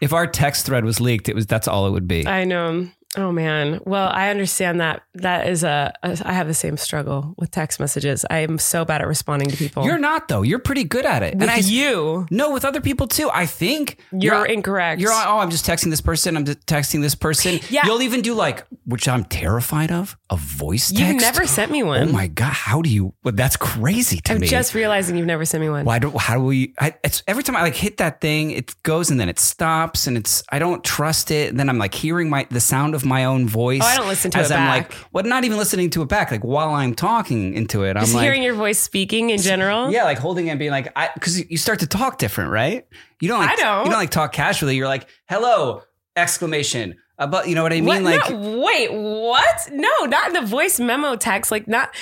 if 0.00 0.12
our 0.12 0.26
text 0.26 0.66
thread 0.66 0.84
was 0.84 1.00
leaked, 1.00 1.28
it 1.28 1.34
was 1.34 1.46
that's 1.46 1.68
all 1.68 1.86
it 1.86 1.90
would 1.90 2.08
be. 2.08 2.26
I 2.26 2.44
know 2.44 2.88
oh 3.16 3.32
man 3.32 3.80
well 3.84 4.08
I 4.08 4.30
understand 4.30 4.80
that 4.80 5.02
that 5.14 5.48
is 5.48 5.64
a, 5.64 5.92
a 6.02 6.16
I 6.24 6.32
have 6.32 6.46
the 6.46 6.54
same 6.54 6.76
struggle 6.76 7.34
with 7.38 7.50
text 7.50 7.80
messages 7.80 8.24
I 8.30 8.38
am 8.38 8.58
so 8.58 8.84
bad 8.84 9.00
at 9.00 9.08
responding 9.08 9.48
to 9.50 9.56
people 9.56 9.84
You're 9.84 9.98
not 9.98 10.28
though. 10.28 10.42
You're 10.42 10.58
pretty 10.60 10.84
good 10.84 11.04
at 11.04 11.22
it. 11.22 11.34
with 11.34 11.42
and 11.42 11.50
I 11.50 11.56
you 11.56 12.26
no 12.30 12.52
with 12.52 12.64
other 12.64 12.80
people 12.80 13.06
too. 13.08 13.28
I 13.32 13.46
think 13.46 13.98
You're 14.12 14.46
incorrect. 14.46 15.00
You're 15.00 15.12
oh, 15.12 15.38
I'm 15.38 15.50
just 15.50 15.66
texting 15.66 15.90
this 15.90 16.00
person. 16.00 16.36
I'm 16.36 16.44
just 16.44 16.64
texting 16.66 17.00
this 17.02 17.14
person. 17.14 17.58
Yeah. 17.70 17.86
You'll 17.86 18.02
even 18.02 18.20
do 18.20 18.34
like, 18.34 18.66
which 18.84 19.06
I'm 19.06 19.22
terrified 19.24 19.92
of, 19.92 20.16
a 20.28 20.36
voice 20.36 20.88
text. 20.90 21.00
you've 21.04 21.20
never 21.20 21.46
sent 21.46 21.70
me 21.70 21.82
one 21.84 22.08
Oh 22.08 22.12
my 22.12 22.26
god! 22.26 22.52
How 22.52 22.82
do 22.82 22.90
you? 22.90 23.14
Well, 23.22 23.34
that's 23.34 23.56
crazy 23.56 24.18
to 24.22 24.32
I'm 24.32 24.40
me. 24.40 24.48
just 24.48 24.74
realizing 24.74 25.16
you've 25.16 25.26
never 25.26 25.44
sent 25.44 25.60
me 25.60 25.68
one 25.68 25.84
Why 25.84 25.98
do? 26.00 26.10
How 26.10 26.34
do 26.36 26.42
we? 26.44 26.74
I, 26.80 26.94
it's 27.04 27.22
every 27.28 27.42
time 27.44 27.54
I 27.54 27.62
like 27.62 27.76
hit 27.76 27.98
that 27.98 28.20
thing, 28.20 28.50
it 28.50 28.74
goes 28.82 29.10
and 29.10 29.20
then 29.20 29.28
it 29.28 29.38
stops, 29.38 30.06
and 30.08 30.16
it's 30.16 30.42
I 30.50 30.58
don't 30.58 30.82
trust 30.82 31.30
it. 31.30 31.50
And 31.50 31.60
then 31.60 31.68
I'm 31.68 31.78
like 31.78 31.94
hearing 31.94 32.28
my 32.28 32.46
the 32.50 32.60
sound 32.60 32.94
of 32.94 32.99
my 33.04 33.24
own 33.24 33.48
voice. 33.48 33.82
Oh, 33.82 33.86
I 33.86 33.96
don't 33.96 34.08
listen 34.08 34.30
to 34.32 34.38
as 34.38 34.50
it 34.50 34.54
I'm 34.54 34.82
back. 34.82 34.90
like, 34.90 35.08
well, 35.12 35.24
not 35.24 35.44
even 35.44 35.58
listening 35.58 35.90
to 35.90 36.02
it 36.02 36.08
back. 36.08 36.30
Like 36.30 36.44
while 36.44 36.70
I'm 36.70 36.94
talking 36.94 37.54
into 37.54 37.84
it, 37.84 37.96
I'm 37.96 38.02
just 38.02 38.14
like, 38.14 38.24
hearing 38.24 38.42
your 38.42 38.54
voice 38.54 38.78
speaking 38.78 39.30
in 39.30 39.38
general 39.38 39.90
yeah, 39.90 40.04
like 40.04 40.18
holding 40.18 40.46
it 40.46 40.50
and 40.50 40.58
being 40.58 40.70
like, 40.70 40.92
I 40.96 41.10
because 41.14 41.50
you 41.50 41.56
start 41.56 41.80
to 41.80 41.86
talk 41.86 42.18
different, 42.18 42.50
right? 42.50 42.86
You 43.20 43.28
don't. 43.28 43.40
Like, 43.40 43.50
I 43.50 43.56
don't. 43.56 43.84
You 43.84 43.90
don't 43.90 44.00
like 44.00 44.10
talk 44.10 44.32
casually. 44.32 44.76
You're 44.76 44.88
like, 44.88 45.08
hello! 45.28 45.82
Exclamation. 46.16 46.96
About 47.18 47.48
you 47.48 47.54
know 47.54 47.62
what 47.62 47.72
I 47.72 47.76
mean? 47.76 47.86
What? 47.86 48.02
Like 48.02 48.30
no, 48.30 48.60
wait, 48.60 48.90
what? 48.92 49.68
No, 49.72 49.90
not 50.06 50.28
in 50.28 50.32
the 50.32 50.46
voice 50.46 50.80
memo 50.80 51.16
text. 51.16 51.50
Like, 51.50 51.68
not. 51.68 51.94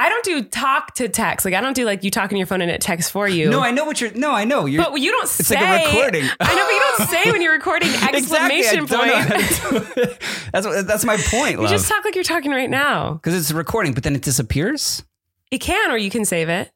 I 0.00 0.08
don't 0.08 0.24
do 0.24 0.42
talk 0.42 0.94
to 0.94 1.08
text. 1.08 1.44
Like, 1.44 1.52
I 1.54 1.60
don't 1.60 1.74
do 1.74 1.84
like 1.84 2.02
you 2.04 2.10
talk 2.10 2.32
on 2.32 2.38
your 2.38 2.46
phone 2.46 2.62
and 2.62 2.70
it 2.70 2.80
texts 2.80 3.10
for 3.10 3.28
you. 3.28 3.50
no, 3.50 3.60
I 3.60 3.70
know 3.70 3.84
what 3.84 4.00
you're. 4.00 4.10
No, 4.12 4.32
I 4.32 4.44
know 4.44 4.64
you're. 4.66 4.82
but 4.82 4.94
you 5.00 5.10
don't 5.10 5.24
It's 5.24 5.46
say. 5.46 5.54
like 5.56 5.84
a 5.84 5.86
recording. 5.88 6.24
I 6.40 6.54
know, 6.54 6.64
but 6.64 6.72
you 6.72 6.80
don't 6.80 7.08
say 7.24 7.30
when 7.30 7.42
you're 7.42 7.52
recording 7.52 7.88
exclamation 8.02 8.86
don't 8.86 8.88
point. 8.88 9.12
how 9.12 9.36
to 9.36 9.94
do 9.94 10.00
it. 10.02 10.22
That's 10.52 10.66
what, 10.66 10.86
that's 10.86 11.04
my 11.04 11.16
point, 11.16 11.52
You 11.52 11.60
love. 11.62 11.70
just 11.70 11.86
talk 11.88 12.04
like 12.04 12.14
you're 12.14 12.24
talking 12.24 12.50
right 12.50 12.68
now. 12.70 13.12
Because 13.14 13.34
it's 13.34 13.50
a 13.50 13.54
recording, 13.54 13.92
but 13.94 14.02
then 14.02 14.16
it 14.16 14.22
disappears. 14.22 15.04
It 15.50 15.58
can, 15.58 15.90
or 15.92 15.96
you 15.98 16.10
can 16.10 16.24
save 16.24 16.48
it. 16.48 16.72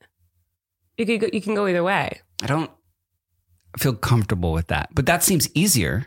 You 0.98 1.06
can 1.06 1.18
go, 1.18 1.28
you 1.32 1.40
can 1.40 1.54
go 1.54 1.66
either 1.66 1.82
way. 1.82 2.20
I 2.42 2.46
don't 2.46 2.70
feel 3.78 3.94
comfortable 3.94 4.52
with 4.52 4.68
that. 4.68 4.90
But 4.94 5.06
that 5.06 5.22
seems 5.24 5.48
easier. 5.54 6.06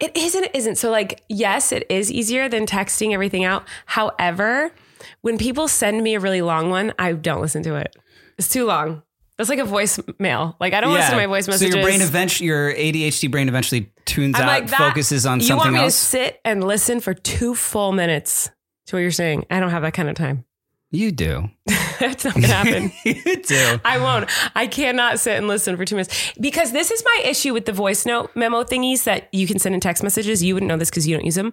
It 0.00 0.16
isn't. 0.16 0.44
It 0.44 0.54
isn't. 0.54 0.76
So, 0.76 0.90
like, 0.90 1.22
yes, 1.28 1.72
it 1.72 1.84
is 1.90 2.10
easier 2.10 2.48
than 2.48 2.64
texting 2.66 3.12
everything 3.12 3.44
out. 3.44 3.64
However, 3.84 4.72
when 5.20 5.38
people 5.38 5.68
send 5.68 6.02
me 6.02 6.14
a 6.14 6.20
really 6.20 6.42
long 6.42 6.70
one, 6.70 6.92
I 6.98 7.12
don't 7.12 7.40
listen 7.40 7.62
to 7.64 7.76
it. 7.76 7.94
It's 8.38 8.48
too 8.48 8.66
long. 8.66 9.02
That's 9.38 9.48
like 9.48 9.58
a 9.58 9.62
voicemail. 9.62 10.54
Like 10.60 10.72
I 10.74 10.80
don't 10.80 10.92
listen 10.92 11.12
to 11.12 11.16
my 11.16 11.26
voice 11.26 11.48
messages. 11.48 11.72
So 11.72 11.78
your 11.78 11.86
brain 11.86 12.00
eventually, 12.02 12.46
your 12.46 12.72
ADHD 12.72 13.30
brain 13.30 13.48
eventually 13.48 13.92
tunes 14.04 14.36
I'm 14.36 14.42
out, 14.42 14.46
like 14.46 14.66
that. 14.68 14.78
focuses 14.78 15.26
on 15.26 15.40
you 15.40 15.46
something 15.46 15.72
want 15.72 15.74
me 15.74 15.80
else. 15.80 15.98
to 15.98 16.06
sit 16.06 16.40
and 16.44 16.62
listen 16.64 17.00
for 17.00 17.14
two 17.14 17.54
full 17.54 17.92
minutes 17.92 18.50
to 18.86 18.96
what 18.96 19.00
you're 19.00 19.10
saying? 19.10 19.46
I 19.50 19.58
don't 19.60 19.70
have 19.70 19.82
that 19.82 19.94
kind 19.94 20.08
of 20.08 20.16
time. 20.16 20.44
you 20.90 21.10
do. 21.12 21.48
That's 21.98 22.24
not 22.24 22.34
gonna 22.34 22.46
happen. 22.48 22.92
you 23.04 23.36
do. 23.42 23.80
I 23.84 23.98
won't. 23.98 24.28
I 24.56 24.66
cannot 24.66 25.20
sit 25.20 25.36
and 25.36 25.46
listen 25.46 25.76
for 25.76 25.84
two 25.84 25.94
minutes 25.94 26.32
because 26.40 26.72
this 26.72 26.90
is 26.90 27.02
my 27.04 27.22
issue 27.24 27.52
with 27.52 27.64
the 27.64 27.72
voice 27.72 28.04
note 28.04 28.30
memo 28.34 28.64
thingies 28.64 29.04
that 29.04 29.28
you 29.32 29.46
can 29.46 29.58
send 29.58 29.74
in 29.74 29.80
text 29.80 30.02
messages. 30.02 30.42
You 30.42 30.54
wouldn't 30.54 30.68
know 30.68 30.76
this 30.76 30.90
because 30.90 31.06
you 31.06 31.16
don't 31.16 31.24
use 31.24 31.36
them. 31.36 31.52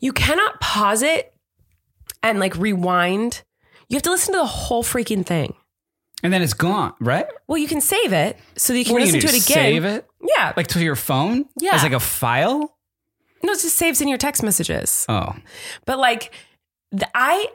You 0.00 0.12
cannot 0.12 0.60
pause 0.60 1.02
it 1.02 1.29
and 2.22 2.38
like 2.38 2.56
rewind. 2.56 3.42
You 3.88 3.96
have 3.96 4.02
to 4.02 4.10
listen 4.10 4.32
to 4.34 4.38
the 4.40 4.46
whole 4.46 4.82
freaking 4.84 5.24
thing. 5.26 5.54
And 6.22 6.32
then 6.32 6.42
it's 6.42 6.52
gone, 6.54 6.92
right? 7.00 7.26
Well, 7.48 7.56
you 7.58 7.66
can 7.66 7.80
save 7.80 8.12
it 8.12 8.38
so 8.56 8.72
that 8.72 8.78
you 8.78 8.84
can 8.84 8.92
What 8.94 9.00
you 9.00 9.06
listen 9.06 9.20
to 9.20 9.26
do, 9.26 9.32
it 9.36 9.44
again. 9.44 9.54
Save 9.54 9.84
it 9.84 10.06
Yeah. 10.36 10.52
like 10.56 10.66
to 10.68 10.80
your 10.84 10.96
phone. 10.96 11.46
Yeah. 11.58 11.74
as 11.74 11.82
like 11.82 11.92
a 11.92 12.00
file. 12.00 12.76
no, 13.42 13.52
it 13.52 13.58
just 13.60 13.76
saves 13.76 14.00
in 14.02 14.08
your 14.08 14.18
text 14.18 14.42
messages. 14.42 15.06
Oh, 15.08 15.34
But 15.86 15.98
like, 15.98 16.32
the, 16.92 17.08
I, 17.14 17.46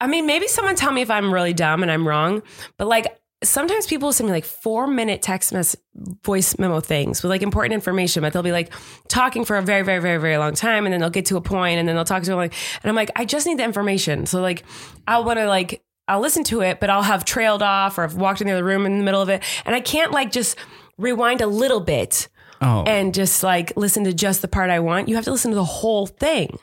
I 0.00 0.06
mean, 0.06 0.26
maybe 0.26 0.48
someone 0.48 0.74
tell 0.74 0.90
me 0.90 1.02
if 1.02 1.10
I'm 1.10 1.32
really 1.34 1.52
dumb 1.52 1.82
and 1.82 1.92
I'm 1.92 2.08
wrong. 2.08 2.42
But 2.78 2.88
like, 2.88 3.18
sometimes 3.48 3.86
people 3.86 4.12
send 4.12 4.28
me 4.28 4.32
like 4.32 4.44
four 4.44 4.86
minute 4.86 5.22
text 5.22 5.52
mess 5.52 5.76
voice 6.22 6.58
memo 6.58 6.80
things 6.80 7.22
with 7.22 7.30
like 7.30 7.42
important 7.42 7.74
information, 7.74 8.22
but 8.22 8.32
they'll 8.32 8.42
be 8.42 8.52
like 8.52 8.72
talking 9.08 9.44
for 9.44 9.56
a 9.56 9.62
very, 9.62 9.82
very, 9.82 10.00
very, 10.00 10.18
very 10.18 10.38
long 10.38 10.54
time. 10.54 10.86
And 10.86 10.92
then 10.92 11.00
they'll 11.00 11.10
get 11.10 11.26
to 11.26 11.36
a 11.36 11.40
point 11.40 11.78
and 11.78 11.88
then 11.88 11.96
they'll 11.96 12.04
talk 12.04 12.22
to 12.24 12.36
like, 12.36 12.54
and 12.82 12.90
I'm 12.90 12.96
like, 12.96 13.10
I 13.16 13.24
just 13.24 13.46
need 13.46 13.58
the 13.58 13.64
information. 13.64 14.26
So 14.26 14.40
like, 14.40 14.64
I'll 15.06 15.24
want 15.24 15.38
to 15.38 15.46
like, 15.46 15.82
I'll 16.08 16.20
listen 16.20 16.44
to 16.44 16.60
it, 16.60 16.80
but 16.80 16.90
I'll 16.90 17.02
have 17.02 17.24
trailed 17.24 17.62
off 17.62 17.96
or 17.98 18.04
I've 18.04 18.16
walked 18.16 18.40
in 18.40 18.46
the 18.46 18.52
other 18.52 18.64
room 18.64 18.86
in 18.86 18.98
the 18.98 19.04
middle 19.04 19.22
of 19.22 19.28
it. 19.28 19.42
And 19.64 19.74
I 19.74 19.80
can't 19.80 20.12
like 20.12 20.30
just 20.30 20.56
rewind 20.98 21.40
a 21.40 21.46
little 21.46 21.80
bit 21.80 22.28
Oh, 22.60 22.84
and 22.86 23.12
just 23.12 23.42
like 23.42 23.76
listen 23.76 24.04
to 24.04 24.14
just 24.14 24.40
the 24.40 24.48
part 24.48 24.70
I 24.70 24.80
want. 24.80 25.08
You 25.08 25.16
have 25.16 25.24
to 25.24 25.32
listen 25.32 25.50
to 25.50 25.54
the 25.54 25.64
whole 25.64 26.06
thing. 26.06 26.58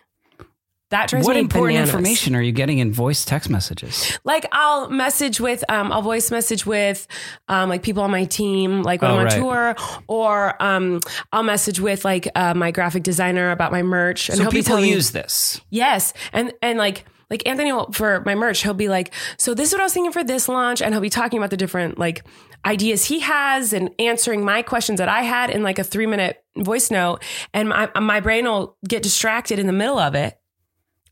That 0.92 1.10
drives 1.10 1.26
what 1.26 1.34
me 1.36 1.40
important 1.42 1.70
bananas. 1.76 1.90
information 1.90 2.36
are 2.36 2.42
you 2.42 2.52
getting 2.52 2.80
in 2.80 2.92
voice 2.94 3.26
text 3.26 3.50
messages? 3.50 4.18
Like 4.24 4.46
I'll 4.52 4.90
message 4.90 5.40
with, 5.42 5.64
um, 5.70 5.92
I'll 5.92 6.02
voice 6.04 6.30
message 6.32 6.66
with, 6.66 7.08
um, 7.48 7.68
like 7.70 7.82
people 7.82 8.04
on 8.04 8.12
my 8.12 8.26
team, 8.26 8.84
like 8.84 9.02
when 9.02 9.10
Oh, 9.12 9.14
I'm 9.16 9.20
on 9.22 9.26
right. 9.26 9.38
tour, 9.40 9.76
or 10.08 10.62
um, 10.62 11.00
I'll 11.32 11.44
message 11.44 11.80
with 11.80 12.06
like 12.06 12.28
uh, 12.36 12.54
my 12.54 12.72
graphic 12.72 13.04
designer 13.04 13.52
about 13.52 13.72
my 13.72 13.82
merch, 13.82 14.30
and 14.30 14.38
So 14.38 14.44
he'll 14.44 14.52
be 14.52 14.62
people 14.62 14.78
me- 14.82 14.90
use 14.92 15.12
this. 15.12 15.60
Yes, 15.70 16.14
and 16.34 16.54
and 16.62 16.78
like 16.78 17.06
like 17.30 17.48
Anthony 17.48 17.72
will, 17.72 17.90
for 17.94 18.22
my 18.26 18.36
merch, 18.36 18.62
he'll 18.62 18.74
be 18.74 18.90
like, 18.90 19.14
"So 19.38 19.54
this 19.54 19.70
is 19.70 19.74
what 19.74 19.80
I 19.80 19.86
was 19.86 19.94
thinking 19.94 20.12
for 20.12 20.24
this 20.26 20.50
launch," 20.50 20.82
and 20.82 20.94
he'll 20.94 21.00
be 21.02 21.10
talking 21.10 21.38
about 21.40 21.50
the 21.50 21.58
different 21.58 21.98
like 21.98 22.24
ideas 22.66 23.06
he 23.06 23.22
has 23.22 23.72
and 23.72 23.90
answering 23.98 24.44
my 24.44 24.62
questions 24.62 24.98
that 25.00 25.08
I 25.08 25.22
had 25.24 25.50
in 25.50 25.64
like 25.64 25.80
a 25.80 25.84
three 25.86 26.06
minute 26.06 26.44
voice 26.58 26.92
note, 26.92 27.24
and 27.54 27.70
my 27.70 27.90
my 28.00 28.20
brain 28.20 28.44
will 28.44 28.76
get 28.86 29.02
distracted 29.04 29.58
in 29.58 29.68
the 29.68 29.74
middle 29.74 29.98
of 29.98 30.14
it. 30.16 30.38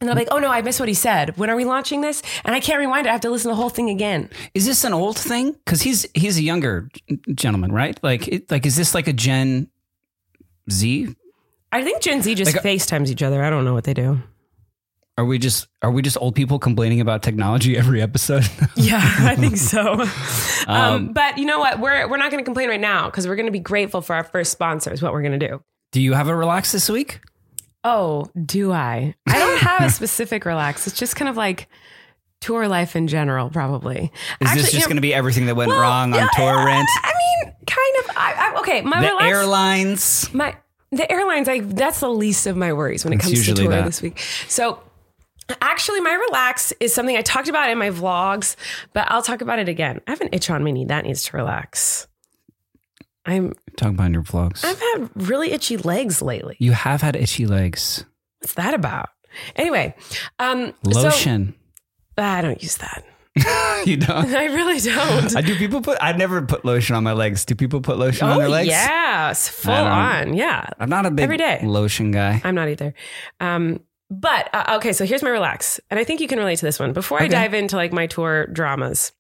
And 0.02 0.10
I'm 0.10 0.16
like, 0.16 0.30
oh 0.32 0.40
no, 0.40 0.50
I 0.50 0.62
missed 0.62 0.80
what 0.80 0.88
he 0.88 0.96
said. 0.96 1.38
When 1.38 1.50
are 1.50 1.56
we 1.58 1.66
launching 1.66 2.00
this? 2.02 2.22
And 2.46 2.56
I 2.56 2.62
can't 2.62 2.80
rewind 2.80 3.06
it. 3.06 3.10
I 3.10 3.12
have 3.14 3.22
to 3.22 3.30
listen 3.30 3.50
to 3.50 3.54
the 3.56 3.62
whole 3.62 3.70
thing 3.70 3.90
again. 3.90 4.30
Is 4.54 4.66
this 4.66 4.84
an 4.86 4.94
old 4.94 5.18
thing? 5.18 5.52
Because 5.66 5.82
he's 5.82 6.06
he's 6.14 6.38
a 6.38 6.42
younger 6.44 6.90
gentleman, 7.34 7.72
right? 7.72 8.00
Like 8.02 8.28
it, 8.28 8.50
like 8.50 8.66
is 8.66 8.78
this 8.78 8.96
like 8.96 9.08
a 9.08 9.14
Gen 9.14 9.68
Z? 10.72 11.14
I 11.72 11.84
think 11.84 12.02
Gen 12.02 12.22
Z 12.22 12.34
just 12.36 12.54
Like, 12.56 12.64
FaceTimes 12.64 13.10
each 13.10 13.22
other. 13.22 13.44
I 13.44 13.50
don't 13.50 13.66
know 13.66 13.74
what 13.74 13.84
they 13.84 13.94
do. 13.94 14.22
Are 15.18 15.26
we 15.26 15.38
just 15.38 15.68
are 15.82 15.92
we 15.92 16.02
just 16.02 16.16
old 16.22 16.34
people 16.34 16.60
complaining 16.60 17.02
about 17.02 17.22
technology 17.22 17.78
every 17.78 18.02
episode? 18.02 18.46
Yeah, 18.78 19.02
I 19.04 19.36
think 19.36 19.58
so. 19.74 20.06
um, 20.66 21.12
but 21.12 21.38
you 21.38 21.46
know 21.46 21.60
what? 21.60 21.82
We're 21.82 22.08
we're 22.10 22.16
not 22.16 22.32
going 22.32 22.42
to 22.42 22.46
complain 22.46 22.70
right 22.70 22.80
now 22.80 23.08
because 23.10 23.28
we're 23.28 23.36
going 23.36 23.48
to 23.48 23.52
be 23.52 23.60
grateful 23.60 24.02
for 24.02 24.16
our 24.16 24.24
first 24.24 24.54
sponsor. 24.54 24.94
Is 24.94 25.02
what 25.02 25.12
we're 25.12 25.24
going 25.24 25.38
to 25.38 25.48
do. 25.48 25.62
Do 25.92 26.00
you 26.02 26.14
have 26.14 26.30
a 26.30 26.36
relax 26.36 26.72
this 26.72 26.88
week? 26.90 27.20
Oh, 27.84 28.30
do 28.46 28.72
I? 28.72 29.16
I 29.28 29.40
don't 29.40 29.60
have 29.60 29.82
a 29.82 29.90
specific 29.92 30.46
relax. 30.46 30.86
It's 30.88 30.98
just 30.98 31.16
kind 31.16 31.30
of 31.30 31.38
like 31.38 31.68
tour 32.42 32.68
life 32.68 32.96
in 32.96 33.08
general, 33.08 33.50
probably. 33.50 34.12
Is 34.42 34.48
Actually, 34.48 34.62
this 34.62 34.74
you 34.74 34.80
just 34.80 34.86
know- 34.86 34.90
going 34.90 34.98
to 34.98 35.02
be 35.02 35.14
everything 35.14 35.46
that 35.46 35.56
went 35.56 35.70
well, 35.70 35.80
wrong 35.82 36.14
on 36.14 36.20
yeah, 36.20 36.28
tour 36.36 36.66
rent? 36.66 36.88
I 37.04 37.14
mean, 37.46 37.54
kind 37.68 37.96
of. 38.04 38.18
I, 38.18 38.34
I, 38.56 38.60
okay, 38.60 38.82
my 38.82 39.02
The 39.02 39.08
relax. 39.08 39.26
airlines. 39.26 40.34
my 40.34 40.56
the 40.92 41.10
airlines. 41.12 41.48
I 41.48 41.60
that's 41.60 42.00
the 42.00 42.10
least 42.10 42.48
of 42.48 42.58
my 42.58 42.74
worries 42.74 43.04
when 43.04 43.14
it 43.14 43.18
It's 43.18 43.26
comes 43.26 43.46
to 43.46 43.54
tour 43.54 43.70
that. 43.70 43.86
this 43.86 44.02
week. 44.02 44.20
So. 44.48 44.82
Actually, 45.64 46.00
my 46.02 46.14
relax 46.14 46.72
is 46.80 46.94
something 46.94 47.18
I 47.18 47.24
talked 47.24 47.48
about 47.50 47.72
in 47.72 47.80
my 47.80 47.90
vlogs, 47.90 48.56
but 48.94 49.10
I'll 49.10 49.24
talk 49.24 49.42
about 49.42 49.58
it 49.58 49.68
again. 49.68 50.00
I 50.06 50.12
have 50.12 50.22
an 50.22 50.30
itch 50.32 50.48
on 50.52 50.64
my 50.64 50.70
knee 50.70 50.86
that 50.86 51.06
needs 51.06 51.24
to 51.24 51.38
relax. 51.38 52.08
I'm 53.26 53.54
Talk 53.78 53.90
about 53.92 54.12
your 54.12 54.24
vlogs. 54.24 54.64
I've 54.64 54.80
had 54.80 55.10
really 55.16 55.52
itchy 55.52 55.78
legs 55.78 56.22
lately. 56.22 56.56
You 56.60 56.72
have 56.72 57.02
had 57.02 57.16
itchy 57.16 57.46
legs. 57.46 58.06
What's 58.40 58.54
that 58.54 58.74
about? 58.74 59.10
Anyway, 59.56 59.96
um, 60.40 60.74
so- 60.92 61.02
Lotion. 61.02 61.56
I 62.18 62.42
don't 62.42 62.62
use 62.62 62.78
that. 62.78 63.06
you 63.88 63.96
don't. 63.98 64.26
I 64.36 64.46
really 64.46 64.80
don't. 64.80 65.36
I 65.36 65.42
do 65.42 65.56
people 65.56 65.82
put 65.82 65.98
I 66.02 66.12
never 66.14 66.42
put 66.42 66.66
lotion 66.66 66.96
on 66.96 67.04
my 67.04 67.14
legs. 67.14 67.46
Do 67.46 67.56
people 67.56 67.80
put 67.80 67.98
lotion 67.98 68.28
on 68.28 68.38
their 68.38 68.48
oh 68.48 68.52
legs? 68.52 68.68
yes, 68.68 69.48
full 69.48 69.72
I 69.74 70.18
don't- 70.18 70.30
on. 70.32 70.34
Yeah, 70.38 70.68
I'm 70.80 70.90
not 70.90 71.06
a 71.06 71.12
big 71.12 71.24
Every 71.24 71.38
day. 71.38 71.62
lotion 71.64 72.12
guy. 72.12 72.42
I'm 72.44 72.56
not 72.56 72.68
either. 72.68 72.94
Um, 73.40 73.80
but 74.10 74.50
uh, 74.54 74.76
okay, 74.78 74.92
so 74.92 75.06
here's 75.06 75.22
my 75.24 75.30
relax, 75.30 75.80
and 75.90 76.00
I 76.00 76.04
think 76.04 76.20
you 76.20 76.28
can 76.28 76.40
relate 76.40 76.58
to 76.60 76.66
this 76.66 76.80
one. 76.80 76.92
Before 76.94 77.22
I 77.22 77.26
Okay. 77.26 77.32
dive 77.34 77.54
into 77.54 77.76
like 77.78 77.94
my 77.94 78.08
tour 78.08 78.48
dramas, 78.48 79.14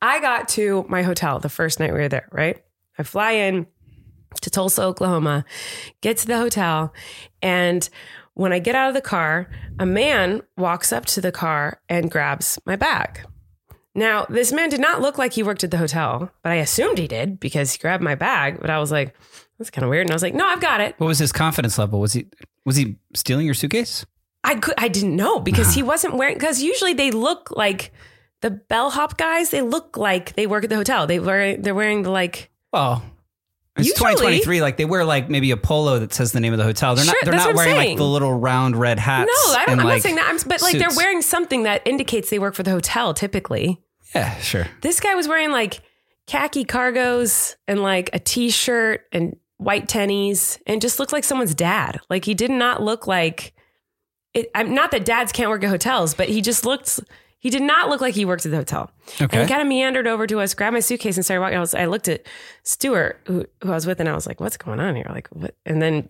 I 0.00 0.20
got 0.20 0.48
to 0.50 0.84
my 0.88 1.02
hotel 1.02 1.38
the 1.40 1.48
first 1.48 1.80
night 1.80 1.92
we 1.92 1.98
were 1.98 2.08
there. 2.10 2.28
Right, 2.30 2.62
I 2.98 3.02
fly 3.02 3.32
in 3.32 3.66
to 4.40 4.50
Tulsa, 4.50 4.82
Oklahoma, 4.82 5.44
get 6.00 6.16
to 6.18 6.26
the 6.26 6.38
hotel, 6.38 6.92
and 7.42 7.88
when 8.34 8.52
I 8.52 8.58
get 8.58 8.74
out 8.74 8.88
of 8.88 8.94
the 8.94 9.00
car, 9.00 9.50
a 9.78 9.86
man 9.86 10.42
walks 10.56 10.92
up 10.92 11.04
to 11.06 11.20
the 11.20 11.32
car 11.32 11.80
and 11.88 12.10
grabs 12.10 12.58
my 12.64 12.76
bag. 12.76 13.26
Now, 13.94 14.24
this 14.28 14.52
man 14.52 14.70
did 14.70 14.80
not 14.80 15.02
look 15.02 15.18
like 15.18 15.34
he 15.34 15.42
worked 15.42 15.64
at 15.64 15.70
the 15.70 15.76
hotel, 15.76 16.30
but 16.42 16.52
I 16.52 16.56
assumed 16.56 16.96
he 16.96 17.06
did 17.06 17.38
because 17.38 17.72
he 17.72 17.78
grabbed 17.78 18.02
my 18.02 18.14
bag. 18.14 18.58
But 18.58 18.70
I 18.70 18.78
was 18.78 18.90
like, 18.90 19.14
that's 19.58 19.70
kind 19.70 19.84
of 19.84 19.90
weird. 19.90 20.06
And 20.06 20.12
I 20.12 20.14
was 20.14 20.22
like, 20.22 20.34
no, 20.34 20.46
I've 20.46 20.62
got 20.62 20.80
it. 20.80 20.94
What 20.96 21.08
was 21.08 21.18
his 21.18 21.32
confidence 21.32 21.76
level? 21.76 22.00
Was 22.00 22.14
he 22.14 22.26
was 22.64 22.76
he 22.76 22.96
stealing 23.14 23.44
your 23.44 23.54
suitcase? 23.54 24.06
I 24.44 24.54
could 24.54 24.74
I 24.78 24.88
didn't 24.88 25.14
know 25.14 25.40
because 25.40 25.74
he 25.74 25.82
wasn't 25.82 26.14
wearing 26.14 26.36
because 26.36 26.62
usually 26.62 26.94
they 26.94 27.10
look 27.10 27.50
like 27.50 27.92
the 28.40 28.50
bellhop 28.50 29.18
guys. 29.18 29.50
They 29.50 29.60
look 29.60 29.98
like 29.98 30.34
they 30.36 30.46
work 30.46 30.64
at 30.64 30.70
the 30.70 30.76
hotel. 30.76 31.06
They 31.06 31.20
wear 31.20 31.58
they're 31.58 31.74
wearing 31.74 32.02
the 32.02 32.10
like 32.10 32.50
Well, 32.72 33.02
it's 33.76 33.88
Usually- 33.88 34.12
2023. 34.14 34.60
Like 34.62 34.76
they 34.76 34.84
wear 34.84 35.04
like 35.04 35.28
maybe 35.30 35.50
a 35.50 35.56
polo 35.56 35.98
that 35.98 36.12
says 36.12 36.32
the 36.32 36.40
name 36.40 36.52
of 36.52 36.58
the 36.58 36.64
hotel. 36.64 36.94
They're 36.94 37.04
Sure, 37.04 37.14
not. 37.14 37.24
They're 37.24 37.34
not 37.34 37.54
wearing 37.54 37.76
like 37.76 37.96
the 37.96 38.04
little 38.04 38.32
round 38.32 38.76
red 38.76 38.98
hats. 38.98 39.28
no, 39.28 39.54
I 39.54 39.64
don't, 39.66 39.80
I'm 39.80 39.86
like, 39.86 39.96
not 39.96 40.02
saying 40.02 40.16
that. 40.16 40.28
I'm, 40.28 40.38
but 40.48 40.62
like 40.62 40.78
they're 40.78 40.88
wearing 40.96 41.22
something 41.22 41.62
that 41.64 41.86
indicates 41.86 42.30
they 42.30 42.38
work 42.38 42.54
for 42.54 42.62
the 42.62 42.70
hotel. 42.70 43.14
Typically, 43.14 43.80
Yeah, 44.14 44.36
sure. 44.38 44.66
this 44.82 45.00
guy 45.00 45.14
was 45.14 45.26
wearing 45.28 45.50
like 45.52 45.80
khaki 46.26 46.64
cargos 46.64 47.56
and 47.66 47.82
like 47.82 48.10
a 48.12 48.18
t-shirt 48.18 49.02
and 49.12 49.36
white 49.56 49.86
tennies 49.88 50.58
and 50.66 50.80
just 50.82 50.98
looked 50.98 51.12
like 51.12 51.24
someone's 51.24 51.54
dad. 51.54 51.98
Like 52.10 52.24
he 52.24 52.34
did 52.34 52.50
not 52.50 52.82
look 52.82 53.06
like 53.06 53.54
it. 54.34 54.50
I'm 54.54 54.74
not 54.74 54.90
that 54.90 55.04
dads 55.04 55.32
can't 55.32 55.48
work 55.50 55.64
at 55.64 55.70
hotels, 55.70 56.14
but 56.14 56.28
he 56.28 56.40
just 56.42 56.64
looked. 56.66 57.00
He 57.42 57.50
did 57.50 57.62
not 57.62 57.88
look 57.88 58.00
like 58.00 58.14
he 58.14 58.24
worked 58.24 58.46
at 58.46 58.52
the 58.52 58.58
hotel. 58.58 58.92
Okay. 59.20 59.36
And 59.36 59.42
he 59.42 59.52
kind 59.52 59.60
of 59.60 59.66
meandered 59.66 60.06
over 60.06 60.28
to 60.28 60.38
us, 60.38 60.54
grabbed 60.54 60.74
my 60.74 60.80
suitcase, 60.80 61.16
and 61.16 61.24
started 61.24 61.40
walking. 61.40 61.56
I 61.56 61.60
was, 61.60 61.74
I 61.74 61.86
looked 61.86 62.06
at 62.06 62.24
Stuart, 62.62 63.20
who, 63.26 63.44
who 63.64 63.72
I 63.72 63.74
was 63.74 63.84
with, 63.84 63.98
and 63.98 64.08
I 64.08 64.14
was 64.14 64.28
like, 64.28 64.38
"What's 64.38 64.56
going 64.56 64.78
on 64.78 64.94
here?" 64.94 65.08
Like, 65.10 65.26
what? 65.32 65.56
And 65.66 65.82
then 65.82 66.08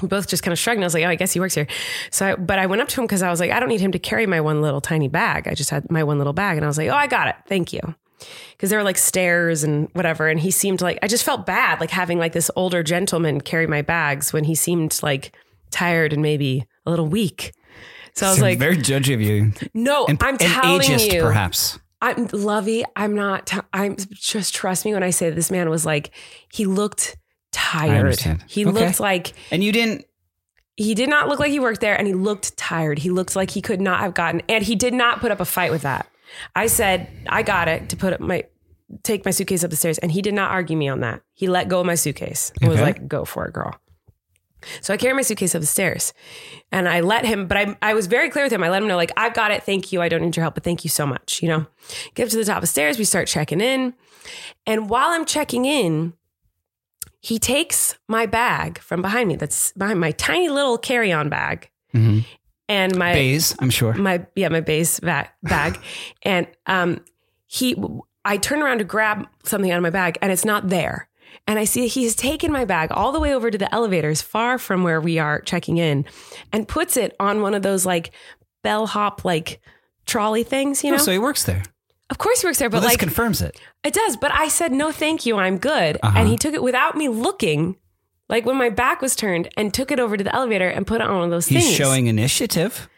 we 0.00 0.06
both 0.06 0.28
just 0.28 0.44
kind 0.44 0.52
of 0.52 0.58
shrugged. 0.58 0.76
And 0.76 0.84
I 0.84 0.86
was 0.86 0.94
like, 0.94 1.02
"Oh, 1.02 1.08
I 1.08 1.16
guess 1.16 1.32
he 1.32 1.40
works 1.40 1.56
here." 1.56 1.66
So, 2.12 2.26
I, 2.26 2.36
but 2.36 2.60
I 2.60 2.66
went 2.66 2.80
up 2.80 2.86
to 2.90 3.00
him 3.00 3.08
because 3.08 3.22
I 3.22 3.28
was 3.28 3.40
like, 3.40 3.50
"I 3.50 3.58
don't 3.58 3.68
need 3.68 3.80
him 3.80 3.90
to 3.90 3.98
carry 3.98 4.24
my 4.24 4.40
one 4.40 4.62
little 4.62 4.80
tiny 4.80 5.08
bag. 5.08 5.48
I 5.48 5.54
just 5.54 5.70
had 5.70 5.90
my 5.90 6.04
one 6.04 6.18
little 6.18 6.32
bag," 6.32 6.56
and 6.56 6.64
I 6.64 6.68
was 6.68 6.78
like, 6.78 6.88
"Oh, 6.90 6.94
I 6.94 7.08
got 7.08 7.26
it. 7.26 7.34
Thank 7.48 7.72
you." 7.72 7.96
Because 8.52 8.70
there 8.70 8.78
were 8.78 8.84
like 8.84 8.98
stairs 8.98 9.64
and 9.64 9.88
whatever, 9.94 10.28
and 10.28 10.38
he 10.38 10.52
seemed 10.52 10.80
like 10.80 11.00
I 11.02 11.08
just 11.08 11.24
felt 11.24 11.44
bad, 11.44 11.80
like 11.80 11.90
having 11.90 12.20
like 12.20 12.34
this 12.34 12.52
older 12.54 12.84
gentleman 12.84 13.40
carry 13.40 13.66
my 13.66 13.82
bags 13.82 14.32
when 14.32 14.44
he 14.44 14.54
seemed 14.54 14.96
like 15.02 15.34
tired 15.72 16.12
and 16.12 16.22
maybe 16.22 16.66
a 16.86 16.90
little 16.90 17.06
weak. 17.06 17.52
So 18.18 18.26
I 18.26 18.30
was 18.30 18.40
like, 18.40 18.58
very 18.58 18.76
judgy 18.76 19.14
of 19.14 19.20
you. 19.20 19.52
"No, 19.74 20.06
And, 20.06 20.20
I'm 20.22 20.36
telling 20.38 20.80
ageist, 20.80 21.12
you, 21.12 21.20
perhaps. 21.22 21.78
I'm 22.00 22.28
Lovey. 22.32 22.84
I'm 22.96 23.14
not. 23.14 23.46
T- 23.46 23.58
I'm 23.72 23.96
just 24.12 24.54
trust 24.54 24.84
me 24.84 24.92
when 24.94 25.02
I 25.02 25.10
say 25.10 25.30
this 25.30 25.50
man 25.50 25.68
was 25.70 25.84
like 25.86 26.10
he 26.52 26.64
looked 26.64 27.16
tired. 27.52 28.18
He 28.46 28.64
Okay. 28.66 28.72
looked 28.72 29.00
like 29.00 29.32
And 29.50 29.62
you 29.64 29.72
didn't. 29.72 30.04
he 30.76 30.94
did 30.94 31.08
not 31.08 31.28
look 31.28 31.38
like 31.40 31.50
he 31.50 31.58
worked 31.60 31.80
there, 31.80 31.96
and 31.96 32.06
he 32.06 32.14
looked 32.14 32.56
tired. 32.56 32.98
He 33.00 33.10
looked 33.10 33.34
like 33.36 33.50
he 33.50 33.60
could 33.62 33.80
not 33.80 34.00
have 34.00 34.14
gotten, 34.14 34.42
and 34.48 34.62
he 34.64 34.74
did 34.76 34.94
not 34.94 35.20
put 35.20 35.30
up 35.32 35.40
a 35.40 35.44
fight 35.44 35.70
with 35.70 35.82
that. 35.82 36.06
I 36.54 36.66
said 36.66 37.08
I 37.28 37.42
got 37.42 37.68
it 37.68 37.88
to 37.90 37.96
put 37.96 38.12
up 38.12 38.20
my 38.20 38.44
take 39.02 39.24
my 39.24 39.30
suitcase 39.32 39.64
up 39.64 39.70
the 39.70 39.76
stairs, 39.76 39.98
and 39.98 40.12
he 40.12 40.22
did 40.22 40.34
not 40.34 40.50
argue 40.50 40.76
me 40.76 40.88
on 40.88 41.00
that. 41.00 41.20
He 41.34 41.46
let 41.48 41.68
go 41.68 41.80
of 41.80 41.86
my 41.86 41.94
suitcase 41.94 42.52
and 42.60 42.70
was 42.70 42.80
like, 42.80 43.08
"Go 43.08 43.24
for 43.24 43.46
it, 43.46 43.52
girl." 43.54 43.74
So 44.80 44.92
I 44.94 44.96
carry 44.96 45.14
my 45.14 45.22
suitcase 45.22 45.54
up 45.54 45.60
the 45.60 45.66
stairs 45.66 46.12
and 46.72 46.88
I 46.88 47.00
let 47.00 47.24
him, 47.24 47.46
but 47.46 47.56
I, 47.56 47.76
I 47.82 47.94
was 47.94 48.06
very 48.06 48.30
clear 48.30 48.44
with 48.44 48.52
him. 48.52 48.62
I 48.62 48.68
let 48.70 48.82
him 48.82 48.88
know, 48.88 48.96
like, 48.96 49.12
I've 49.16 49.34
got 49.34 49.50
it. 49.50 49.62
Thank 49.62 49.92
you. 49.92 50.02
I 50.02 50.08
don't 50.08 50.22
need 50.22 50.36
your 50.36 50.42
help, 50.44 50.54
but 50.54 50.64
thank 50.64 50.84
you 50.84 50.90
so 50.90 51.06
much. 51.06 51.42
You 51.42 51.48
know, 51.48 51.66
get 52.14 52.24
up 52.24 52.30
to 52.30 52.36
the 52.36 52.44
top 52.44 52.56
of 52.58 52.60
the 52.62 52.66
stairs. 52.68 52.98
We 52.98 53.04
start 53.04 53.28
checking 53.28 53.60
in. 53.60 53.94
And 54.66 54.88
while 54.90 55.10
I'm 55.10 55.24
checking 55.24 55.64
in, 55.64 56.12
he 57.20 57.38
takes 57.38 57.96
my 58.06 58.26
bag 58.26 58.78
from 58.78 59.02
behind 59.02 59.28
me. 59.28 59.36
That's 59.36 59.72
behind 59.72 60.00
my 60.00 60.12
tiny 60.12 60.48
little 60.48 60.78
carry 60.78 61.10
on 61.12 61.28
bag 61.28 61.70
Mhm. 61.94 62.24
and 62.68 62.96
my, 62.96 63.12
Bays, 63.12 63.56
I'm 63.58 63.70
sure. 63.70 63.94
my, 63.94 64.26
yeah, 64.36 64.48
my 64.48 64.60
base 64.60 65.00
bag, 65.00 65.28
bag. 65.42 65.78
and, 66.22 66.46
um, 66.66 67.00
he, 67.46 67.74
I 68.24 68.36
turn 68.36 68.62
around 68.62 68.78
to 68.78 68.84
grab 68.84 69.26
something 69.44 69.70
out 69.70 69.78
of 69.78 69.82
my 69.82 69.90
bag 69.90 70.18
and 70.20 70.30
it's 70.30 70.44
not 70.44 70.68
there. 70.68 71.07
And 71.48 71.58
I 71.58 71.64
see 71.64 71.88
he 71.88 72.04
has 72.04 72.14
taken 72.14 72.52
my 72.52 72.64
bag 72.64 72.90
all 72.92 73.10
the 73.10 73.18
way 73.18 73.34
over 73.34 73.50
to 73.50 73.58
the 73.58 73.74
elevators, 73.74 74.22
far 74.22 74.58
from 74.58 74.84
where 74.84 75.00
we 75.00 75.18
are 75.18 75.40
checking 75.40 75.78
in, 75.78 76.04
and 76.52 76.68
puts 76.68 76.96
it 76.96 77.16
on 77.18 77.40
one 77.42 77.54
of 77.54 77.62
those 77.62 77.84
like 77.86 78.12
bellhop 78.62 79.24
like 79.24 79.60
trolley 80.06 80.44
things, 80.44 80.84
you 80.84 80.90
know? 80.90 80.96
Oh, 80.96 81.00
so 81.00 81.10
he 81.10 81.18
works 81.18 81.42
there. 81.44 81.62
of 82.10 82.18
course 82.18 82.42
he 82.42 82.46
works 82.46 82.58
there, 82.58 82.68
but 82.70 82.76
Well, 82.76 82.82
this 82.82 82.92
like 82.92 82.98
confirms 83.00 83.42
it. 83.42 83.58
it 83.82 83.94
does. 83.94 84.16
But 84.16 84.30
I 84.32 84.48
said, 84.48 84.72
no, 84.72 84.92
thank 84.92 85.26
you, 85.26 85.36
I'm 85.38 85.58
good. 85.58 85.98
Uh-huh. 86.02 86.18
And 86.18 86.28
he 86.28 86.36
took 86.36 86.54
it 86.54 86.62
without 86.62 86.96
me 86.96 87.08
looking, 87.08 87.76
like 88.28 88.44
when 88.46 88.56
my 88.56 88.68
back 88.70 89.00
was 89.00 89.16
turned, 89.16 89.48
and 89.56 89.72
took 89.72 89.90
it 89.90 89.98
over 89.98 90.16
to 90.18 90.24
the 90.24 90.34
elevator 90.34 90.68
and 90.68 90.86
put 90.86 91.00
it 91.00 91.06
on 91.06 91.14
one 91.16 91.24
of 91.24 91.30
those 91.30 91.46
He's 91.46 91.64
things. 91.64 91.74
showing 91.74 92.06
initiative. 92.08 92.88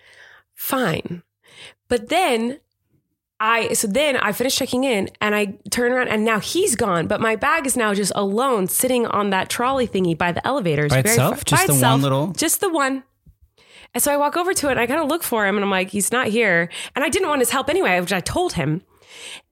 Fine. 0.55 1.23
But 1.89 2.09
then 2.09 2.59
I 3.43 3.73
so 3.73 3.87
then 3.89 4.17
I 4.19 4.33
finished 4.33 4.59
checking 4.59 4.85
in 4.85 5.09
and 5.21 5.35
I 5.35 5.59
turn 5.71 5.93
around 5.93 6.09
and 6.09 6.25
now 6.25 6.41
he's 6.41 6.77
gone, 6.77 7.07
but 7.07 7.21
my 7.21 7.37
bag 7.37 7.67
is 7.67 7.77
now 7.77 7.95
just 7.95 8.13
alone 8.15 8.69
sitting 8.69 9.07
on 9.07 9.31
that 9.31 9.49
trolley 9.49 9.89
thingy 9.89 10.17
by 10.17 10.31
the 10.31 10.47
elevators. 10.47 10.91
By 10.91 11.01
very 11.03 11.15
itself? 11.15 11.37
far- 11.39 11.45
Just 11.45 11.67
by 11.67 11.73
the 11.75 11.81
one 11.81 12.03
little- 12.03 12.27
just 12.33 12.61
the 12.61 12.69
one. 12.69 13.03
And 13.95 14.03
so 14.03 14.13
I 14.13 14.17
walk 14.19 14.37
over 14.37 14.53
to 14.55 14.69
it 14.69 14.73
and 14.73 14.81
I 14.81 14.87
kind 14.87 15.01
of 15.01 15.09
look 15.09 15.23
for 15.25 15.47
him 15.47 15.57
and 15.57 15.65
I'm 15.65 15.71
like, 15.71 15.91
he's 15.91 16.13
not 16.13 16.29
here. 16.29 16.69
And 16.95 17.05
I 17.05 17.09
didn't 17.09 17.29
want 17.29 17.41
his 17.41 17.51
help 17.51 17.69
anyway, 17.69 17.99
which 18.01 18.13
I 18.13 18.21
told 18.21 18.53
him. 18.53 18.83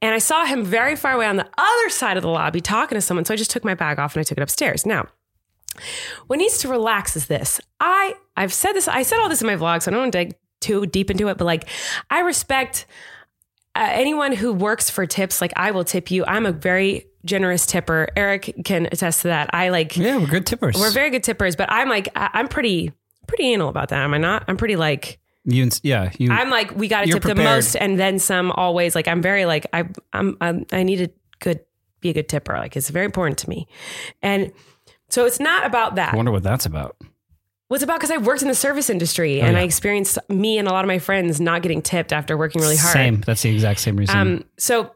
And 0.01 0.15
I 0.15 0.19
saw 0.19 0.45
him 0.45 0.65
very 0.65 0.95
far 0.95 1.15
away 1.15 1.27
on 1.27 1.37
the 1.37 1.49
other 1.59 1.89
side 1.89 2.17
of 2.17 2.23
the 2.23 2.29
lobby 2.29 2.61
talking 2.61 2.95
to 2.97 3.01
someone. 3.03 3.25
So 3.25 3.35
I 3.35 3.37
just 3.37 3.51
took 3.51 3.65
my 3.65 3.75
bag 3.75 3.99
off 3.99 4.15
and 4.15 4.21
I 4.21 4.23
took 4.23 4.39
it 4.39 4.43
upstairs. 4.43 4.87
Now, 4.87 5.09
what 6.29 6.39
needs 6.39 6.59
to 6.59 6.69
relax 6.69 7.17
is 7.17 7.27
this. 7.27 7.61
I 7.81 8.15
I've 8.37 8.53
said 8.53 8.73
this. 8.75 8.87
I 8.87 9.03
said 9.03 9.19
all 9.19 9.29
this 9.29 9.41
in 9.41 9.47
my 9.47 9.57
vlog, 9.57 9.83
so 9.83 9.91
I 9.91 9.93
don't 9.93 10.03
want 10.03 10.13
to 10.13 10.19
dig 10.25 10.35
too 10.61 10.87
deep 10.87 11.11
into 11.11 11.29
it. 11.29 11.39
But 11.39 11.45
like, 11.45 11.69
I 12.11 12.21
respect 12.21 12.87
uh, 13.79 13.89
anyone 13.93 14.33
who 14.33 14.53
works 14.53 14.91
for 14.91 15.07
tips. 15.07 15.41
Like, 15.41 15.53
I 15.57 15.71
will 15.71 15.85
tip 15.85 16.11
you. 16.11 16.25
I'm 16.27 16.45
a 16.47 16.53
very 16.53 17.07
generous 17.25 17.67
tipper. 17.67 18.09
Erik 18.17 18.55
can 18.65 18.87
attest 18.87 19.23
to 19.23 19.29
that. 19.29 19.51
I 19.55 19.69
like. 19.69 19.97
Yeah, 19.97 20.17
we're 20.19 20.27
good 20.27 20.47
tippers. 20.47 20.77
We're 20.79 20.91
very 20.91 21.11
good 21.11 21.23
tippers, 21.23 21.57
but 21.57 21.71
I'm 21.71 21.89
like 21.89 22.09
I- 22.17 22.31
I'm 22.35 22.49
pretty 22.49 22.93
pretty 23.27 23.45
anal 23.53 23.69
about 23.69 23.89
that. 23.91 24.01
Am 24.03 24.15
I 24.15 24.19
not? 24.19 24.45
I'm 24.49 24.57
pretty 24.57 24.77
like 24.77 25.19
you, 25.45 25.69
yeah, 25.83 26.11
you. 26.19 26.31
I'm 26.31 26.51
like 26.51 26.75
we 26.77 26.89
got 26.89 27.03
to 27.03 27.07
tip 27.15 27.23
the 27.23 27.35
most 27.45 27.75
and 27.77 27.99
then 27.99 28.19
some 28.19 28.51
always. 28.51 28.95
Like 28.95 29.09
I'm 29.09 29.23
very 29.23 29.45
like 29.47 29.67
I 29.73 29.85
I'm, 30.13 30.37
I'm 30.41 30.67
I 30.73 30.83
need 30.83 31.01
a 31.01 31.11
good 31.41 31.61
be 32.01 32.11
a 32.11 32.13
good 32.13 32.29
tipper. 32.29 32.55
Like 32.55 32.77
it's 32.77 32.91
very 32.91 33.07
important 33.07 33.39
to 33.39 33.49
me, 33.49 33.67
and 34.23 34.53
so 35.09 35.25
it's 35.27 35.41
not 35.41 35.65
about 35.65 35.95
that. 35.97 36.13
I 36.13 36.17
wonder 36.17 36.33
what 36.33 36.43
that's 36.43 36.67
about. 36.67 36.97
What's 37.69 37.83
about 37.83 37.99
because 38.01 38.11
I 38.11 38.17
worked 38.17 38.43
in 38.43 38.49
the 38.49 38.55
service 38.55 38.89
industry 38.91 39.41
and 39.41 39.51
Oh, 39.51 39.53
yeah. 39.53 39.59
I 39.61 39.63
experienced 39.63 40.19
me 40.29 40.59
and 40.59 40.67
a 40.67 40.73
lot 40.73 40.85
of 40.85 40.89
my 40.89 40.99
friends 40.99 41.41
not 41.41 41.63
getting 41.63 41.83
tipped 41.83 42.13
after 42.13 42.37
working 42.37 42.61
really 42.63 42.77
hard. 42.77 42.93
Same. 42.93 43.21
That's 43.21 43.43
the 43.43 43.51
exact 43.55 43.81
same 43.81 43.97
reason. 43.97 44.17
Um. 44.17 44.45
So 44.57 44.95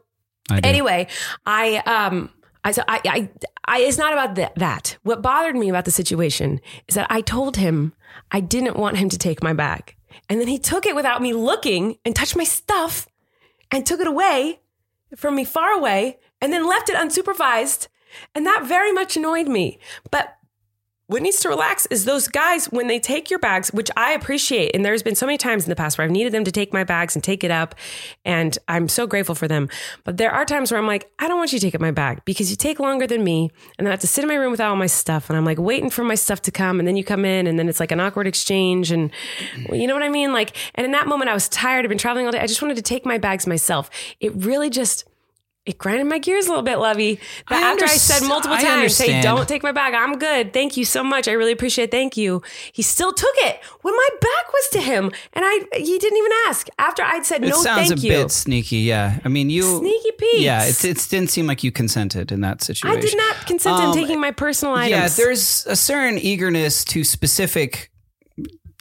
I 0.49 0.59
anyway, 0.63 1.07
I 1.45 1.77
um. 1.85 2.29
I, 2.65 2.71
so 2.71 2.81
I, 2.87 3.01
I, 3.05 3.29
I, 3.65 3.79
it's 3.81 3.97
not 3.97 4.13
about 4.13 4.37
th- 4.37 4.51
that. 4.55 4.97
What 5.03 5.21
bothered 5.21 5.55
me 5.57 5.67
about 5.67 5.83
the 5.83 5.91
situation 5.91 6.61
is 6.87 6.95
that 6.95 7.07
I 7.09 7.19
told 7.19 7.57
him 7.57 7.91
I 8.31 8.39
didn't 8.39 8.77
want 8.77 8.95
him 8.97 9.09
to 9.09 9.17
take 9.17 9.43
my 9.43 9.51
bag. 9.51 9.95
And 10.29 10.39
then 10.39 10.47
he 10.47 10.57
took 10.57 10.85
it 10.85 10.95
without 10.95 11.21
me 11.21 11.33
looking 11.33 11.97
and 12.05 12.15
touched 12.15 12.37
my 12.37 12.45
stuff 12.45 13.05
and 13.69 13.85
took 13.85 13.99
it 13.99 14.07
away 14.07 14.61
from 15.17 15.35
me 15.35 15.43
far 15.43 15.71
away 15.71 16.19
and 16.39 16.53
then 16.53 16.65
left 16.65 16.89
it 16.89 16.95
unsupervised. 16.95 17.89
And 18.33 18.45
that 18.45 18.63
very 18.65 18.93
much 18.93 19.17
annoyed 19.17 19.49
me. 19.49 19.77
But 20.09 20.37
what 21.07 21.21
needs 21.21 21.41
to 21.41 21.49
relax 21.49 21.85
is 21.87 22.05
those 22.05 22.29
guys 22.29 22.67
when 22.67 22.87
they 22.87 22.97
take 22.97 23.29
your 23.29 23.39
bags, 23.39 23.73
which 23.73 23.91
I 23.97 24.13
appreciate. 24.13 24.73
And 24.73 24.85
there's 24.85 25.03
been 25.03 25.15
so 25.15 25.25
many 25.25 25.37
times 25.37 25.65
in 25.65 25.69
the 25.69 25.75
past 25.75 25.97
where 25.97 26.05
I've 26.05 26.11
needed 26.11 26.31
them 26.31 26.45
to 26.45 26.51
take 26.51 26.71
my 26.71 26.85
bags 26.85 27.13
and 27.13 27.21
take 27.21 27.43
it 27.43 27.51
up. 27.51 27.75
And 28.23 28.57
I'm 28.69 28.87
so 28.87 29.05
grateful 29.05 29.35
for 29.35 29.47
them. 29.47 29.67
But 30.05 30.15
there 30.15 30.31
are 30.31 30.45
times 30.45 30.71
where 30.71 30.79
I'm 30.79 30.87
like, 30.87 31.11
I 31.19 31.27
don't 31.27 31.37
want 31.37 31.51
you 31.51 31.59
to 31.59 31.65
take 31.65 31.75
up 31.75 31.81
my 31.81 31.91
bag 31.91 32.21
because 32.23 32.49
you 32.49 32.55
take 32.55 32.79
longer 32.79 33.05
than 33.05 33.21
me. 33.21 33.51
And 33.77 33.85
then 33.85 33.91
I 33.91 33.91
have 33.91 33.99
to 33.99 34.07
sit 34.07 34.23
in 34.23 34.29
my 34.29 34.35
room 34.35 34.51
without 34.51 34.69
all 34.69 34.77
my 34.77 34.87
stuff. 34.87 35.29
And 35.29 35.35
I'm 35.35 35.45
like 35.45 35.59
waiting 35.59 35.89
for 35.89 36.05
my 36.05 36.15
stuff 36.15 36.41
to 36.43 36.51
come. 36.51 36.79
And 36.79 36.87
then 36.87 36.95
you 36.95 37.03
come 37.03 37.25
in 37.25 37.47
and 37.47 37.59
then 37.59 37.67
it's 37.67 37.81
like 37.81 37.91
an 37.91 37.99
awkward 37.99 38.25
exchange. 38.25 38.89
And 38.89 39.11
you 39.73 39.87
know 39.87 39.93
what 39.93 40.03
I 40.03 40.09
mean? 40.09 40.31
Like, 40.31 40.55
and 40.75 40.85
in 40.85 40.91
that 40.93 41.07
moment, 41.07 41.29
I 41.29 41.33
was 41.33 41.49
tired. 41.49 41.83
I've 41.83 41.89
been 41.89 41.97
traveling 41.97 42.27
all 42.27 42.31
day. 42.31 42.39
I 42.39 42.47
just 42.47 42.61
wanted 42.61 42.77
to 42.77 42.81
take 42.81 43.05
my 43.05 43.17
bags 43.17 43.45
myself. 43.45 43.89
It 44.21 44.33
really 44.35 44.69
just, 44.69 45.03
it 45.65 45.77
grinded 45.77 46.07
my 46.07 46.19
gears 46.19 46.45
a 46.47 46.49
little 46.49 46.63
bit, 46.63 46.77
Lovey. 46.77 47.19
But 47.47 47.55
I 47.57 47.71
after 47.71 47.85
I 47.85 47.95
said 47.95 48.27
multiple 48.27 48.57
times, 48.57 48.97
hey, 48.97 49.21
don't 49.21 49.47
take 49.47 49.63
my 49.63 49.71
bag. 49.71 49.93
I'm 49.93 50.19
good. 50.19 50.51
Thank 50.51 50.75
you 50.75 50.83
so 50.83 51.03
much. 51.03 51.29
I 51.29 51.31
really 51.31 51.53
appreciate 51.53 51.85
it. 51.85 51.91
Thank 51.91 52.17
you. 52.17 52.41
He 52.73 52.81
still 52.81 53.13
took 53.13 53.33
it 53.37 53.61
when 53.81 53.95
my 53.95 54.09
back 54.19 54.53
was 54.53 54.69
to 54.73 54.81
him. 54.81 55.05
And 55.31 55.45
I 55.45 55.65
he 55.77 55.97
didn't 55.97 56.17
even 56.17 56.31
ask. 56.47 56.67
After 56.77 57.01
I'd 57.01 57.25
said 57.25 57.41
no, 57.41 57.47
thank 57.47 57.47
you. 57.47 57.47
it 57.47 57.59
no 57.59 57.63
sounds 57.63 57.87
thank 57.87 57.99
a 57.99 58.03
you. 58.03 58.09
bit 58.09 58.31
sneaky. 58.31 58.77
Yeah. 58.79 59.19
I 59.23 59.29
mean, 59.29 59.49
you. 59.49 59.79
Sneaky 59.79 60.11
Pete. 60.17 60.41
Yeah. 60.41 60.65
It, 60.65 60.83
it 60.83 61.07
didn't 61.09 61.29
seem 61.29 61.47
like 61.47 61.63
you 61.63 61.71
consented 61.71 62.31
in 62.33 62.41
that 62.41 62.61
situation. 62.61 62.97
I 62.97 62.99
did 62.99 63.15
not 63.15 63.47
consent 63.47 63.77
Um, 63.77 63.91
in 63.91 63.95
taking 63.95 64.19
my 64.19 64.31
personal 64.31 64.73
items. 64.75 65.17
Yeah, 65.17 65.23
there's 65.23 65.65
a 65.65 65.77
certain 65.77 66.17
eagerness 66.17 66.83
to 66.85 67.05
specific 67.05 67.89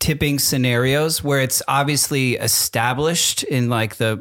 tipping 0.01 0.41
scenarios 0.41 1.23
where 1.23 1.41
it's 1.41 1.63
obviously 1.69 2.35
established 2.35 3.45
in 3.45 3.69
like 3.69 3.97
the 3.97 4.21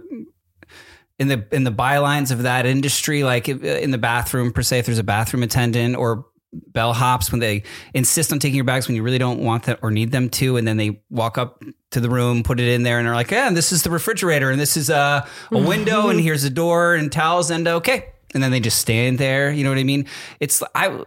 in 1.22 1.28
the 1.28 1.46
in 1.52 1.64
the 1.64 1.72
bylines 1.72 2.32
of 2.32 2.44
that 2.44 2.66
industry, 2.66 3.24
like 3.24 3.48
uh, 3.48 3.54
in 3.54 3.92
the 3.92 4.00
bathroom 4.00 4.52
per 4.52 4.64
se, 4.64 4.80
if 4.80 4.88
there's 4.88 4.98
a 4.98 5.04
bathroom 5.04 5.44
attendant 5.44 5.96
or 5.96 6.26
bellhops 6.72 7.32
when 7.32 7.40
they 7.40 7.62
insist 7.94 8.34
on 8.34 8.40
taking 8.40 8.56
your 8.56 8.66
bags 8.66 8.88
when 8.88 8.96
you 8.96 9.04
really 9.04 9.20
don't 9.20 9.40
want 9.40 9.64
them 9.64 9.78
or 9.84 9.92
need 9.92 10.12
them 10.12 10.30
to, 10.30 10.58
and 10.58 10.68
then 10.68 10.78
they 10.78 11.00
walk 11.12 11.38
up 11.38 11.64
to 11.92 12.00
the 12.00 12.10
room, 12.10 12.42
put 12.42 12.60
it 12.60 12.68
in 12.68 12.82
there, 12.82 12.98
and 12.98 13.08
are 13.08 13.14
like, 13.14 13.30
"Yeah, 13.30 13.48
and 13.48 13.56
this 13.56 13.72
is 13.72 13.84
the 13.84 13.92
refrigerator, 13.92 14.50
and 14.50 14.60
this 14.60 14.76
is 14.76 14.90
a, 14.90 14.96
a 15.52 15.54
mm-hmm. 15.54 15.68
window, 15.68 16.10
and 16.10 16.20
here's 16.20 16.44
a 16.44 16.50
door 16.50 16.96
and 16.96 17.12
towels, 17.12 17.52
and 17.52 17.68
okay," 17.68 18.08
and 18.34 18.42
then 18.42 18.50
they 18.50 18.60
just 18.60 18.80
stand 18.80 19.20
there. 19.20 19.52
You 19.52 19.64
know 19.64 19.70
what 19.70 19.80
I 19.80 19.84
mean? 19.84 20.08
It's 20.40 20.64
I. 20.74 21.04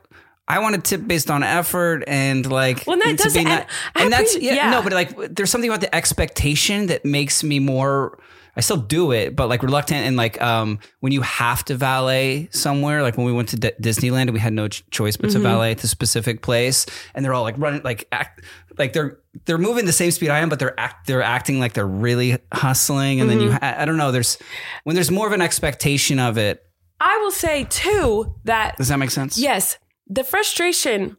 I 0.46 0.58
want 0.58 0.74
a 0.74 0.78
tip 0.78 1.08
based 1.08 1.30
on 1.30 1.42
effort 1.42 2.04
and 2.06 2.44
like, 2.44 2.86
Well, 2.86 2.98
that 2.98 3.06
and 3.06 3.16
does- 3.16 3.34
and 3.34 3.48
not- 3.48 3.66
I 3.96 4.02
and 4.02 4.12
that's 4.12 4.36
yeah, 4.36 4.52
yeah. 4.52 4.70
no, 4.72 4.82
but 4.82 4.92
like 4.92 5.34
there's 5.34 5.50
something 5.50 5.70
about 5.70 5.80
the 5.80 5.94
expectation 5.94 6.88
that 6.88 7.02
makes 7.02 7.42
me 7.42 7.60
more 7.60 8.18
I 8.56 8.60
still 8.60 8.76
do 8.76 9.10
it, 9.12 9.34
but 9.34 9.48
like 9.48 9.62
reluctant 9.62 10.06
and 10.06 10.16
like 10.16 10.40
um 10.40 10.78
when 11.00 11.12
you 11.12 11.22
have 11.22 11.64
to 11.66 11.74
valet 11.76 12.48
somewhere, 12.52 13.02
like 13.02 13.16
when 13.16 13.26
we 13.26 13.32
went 13.32 13.48
to 13.50 13.56
D- 13.56 13.72
Disneyland, 13.80 14.32
we 14.32 14.38
had 14.38 14.52
no 14.52 14.68
ch- 14.68 14.88
choice 14.90 15.16
but 15.16 15.30
to 15.30 15.34
Mm-hmm. 15.38 15.42
valet 15.42 15.70
at 15.72 15.78
the 15.78 15.88
specific 15.88 16.42
place, 16.42 16.86
and 17.14 17.24
they're 17.24 17.34
all 17.34 17.42
like 17.42 17.56
running, 17.58 17.82
like 17.82 18.06
act, 18.12 18.44
like 18.78 18.92
they're 18.92 19.18
they're 19.46 19.58
moving 19.58 19.84
the 19.86 19.92
same 19.92 20.10
speed 20.12 20.30
I 20.30 20.38
am, 20.38 20.48
but 20.48 20.58
they're 20.60 20.78
act 20.78 21.06
they're 21.06 21.22
acting 21.22 21.58
like 21.58 21.72
they're 21.72 21.86
really 21.86 22.38
hustling, 22.52 23.20
and 23.20 23.28
then 23.28 23.40
you 23.40 23.48
Mm-hmm. 23.48 23.64
ha- 23.64 23.76
I 23.78 23.84
don't 23.84 23.96
know, 23.96 24.12
there's 24.12 24.38
when 24.84 24.94
there's 24.94 25.10
more 25.10 25.26
of 25.26 25.32
an 25.32 25.42
expectation 25.42 26.18
of 26.18 26.38
it. 26.38 26.62
I 27.00 27.18
will 27.22 27.32
say 27.32 27.64
too 27.68 28.34
that 28.44 28.76
Does 28.76 28.88
that 28.88 28.98
make 28.98 29.10
sense? 29.10 29.36
Yes, 29.36 29.78
the 30.06 30.22
frustration 30.22 31.16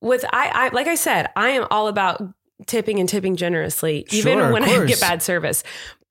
with 0.00 0.24
I, 0.32 0.48
I 0.54 0.68
like 0.70 0.86
I 0.86 0.94
said, 0.94 1.28
I 1.36 1.50
am 1.50 1.66
all 1.70 1.86
about 1.88 2.22
tipping 2.66 2.98
and 2.98 3.08
tipping 3.08 3.36
generously, 3.36 4.06
even 4.10 4.38
Sure, 4.38 4.52
when 4.52 4.64
I 4.64 4.84
get 4.86 5.00
bad 5.00 5.22
service. 5.22 5.62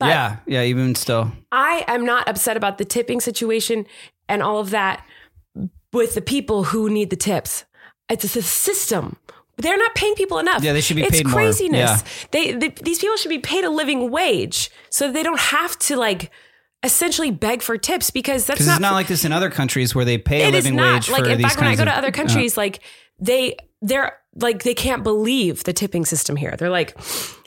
But 0.02 0.10
yeah, 0.10 0.38
yeah. 0.48 0.64
Even 0.64 0.96
still, 0.96 1.32
I 1.52 1.86
am 1.88 2.06
not 2.06 2.28
upset 2.28 2.58
about 2.58 2.80
the 2.80 2.86
tipping 2.86 3.22
situation 3.22 3.86
and 4.28 4.42
all 4.42 4.58
of 4.58 4.72
that 4.72 5.06
with 5.94 6.16
the 6.16 6.22
people 6.22 6.64
who 6.66 6.90
need 6.90 7.12
the 7.12 7.16
tips. 7.16 7.66
It's 8.10 8.36
a 8.36 8.42
system. 8.42 9.18
They're 9.58 9.78
not 9.78 9.94
paying 9.94 10.16
people 10.16 10.40
enough. 10.40 10.64
Yeah, 10.64 10.74
they 10.74 10.82
should 10.82 10.96
be 10.96 11.04
it's 11.04 11.12
paid 11.12 11.28
more. 11.28 11.36
craziness. 11.36 12.02
Yeah. 12.02 12.28
They, 12.32 12.52
they 12.54 12.70
these 12.70 12.98
people 12.98 13.16
should 13.18 13.30
be 13.30 13.38
paid 13.38 13.64
a 13.64 13.70
living 13.70 14.10
wage 14.10 14.72
so 14.90 15.06
that 15.06 15.14
they 15.14 15.22
don't 15.22 15.40
have 15.40 15.78
to 15.80 15.98
like 15.98 16.32
essentially 16.82 17.30
beg 17.30 17.62
for 17.62 17.78
tips 17.78 18.10
because 18.10 18.48
that's 18.48 18.66
not 18.66 18.82
not 18.82 18.94
like 18.94 19.08
this 19.08 19.24
in 19.24 19.32
other 19.32 19.52
countries 19.52 19.94
where 19.94 20.04
they 20.04 20.18
pay 20.18 20.42
a 20.42 20.48
it 20.48 20.56
is 20.56 20.66
living 20.66 20.78
not 20.78 20.94
wage 20.96 21.10
like 21.12 21.24
for 21.26 21.30
in 21.30 21.38
these 21.38 21.46
fact 21.46 21.60
when 21.60 21.70
I 21.70 21.76
go 21.76 21.86
to 21.86 21.96
other 21.96 22.12
countries, 22.12 22.58
like 22.58 22.80
they 23.20 23.56
they're 23.84 24.18
like 24.36 24.64
they 24.64 24.74
can't 24.74 25.04
believe 25.04 25.64
the 25.64 25.74
tipping 25.74 26.06
system 26.06 26.36
here. 26.36 26.56
They're 26.58 26.70
like, 26.70 26.98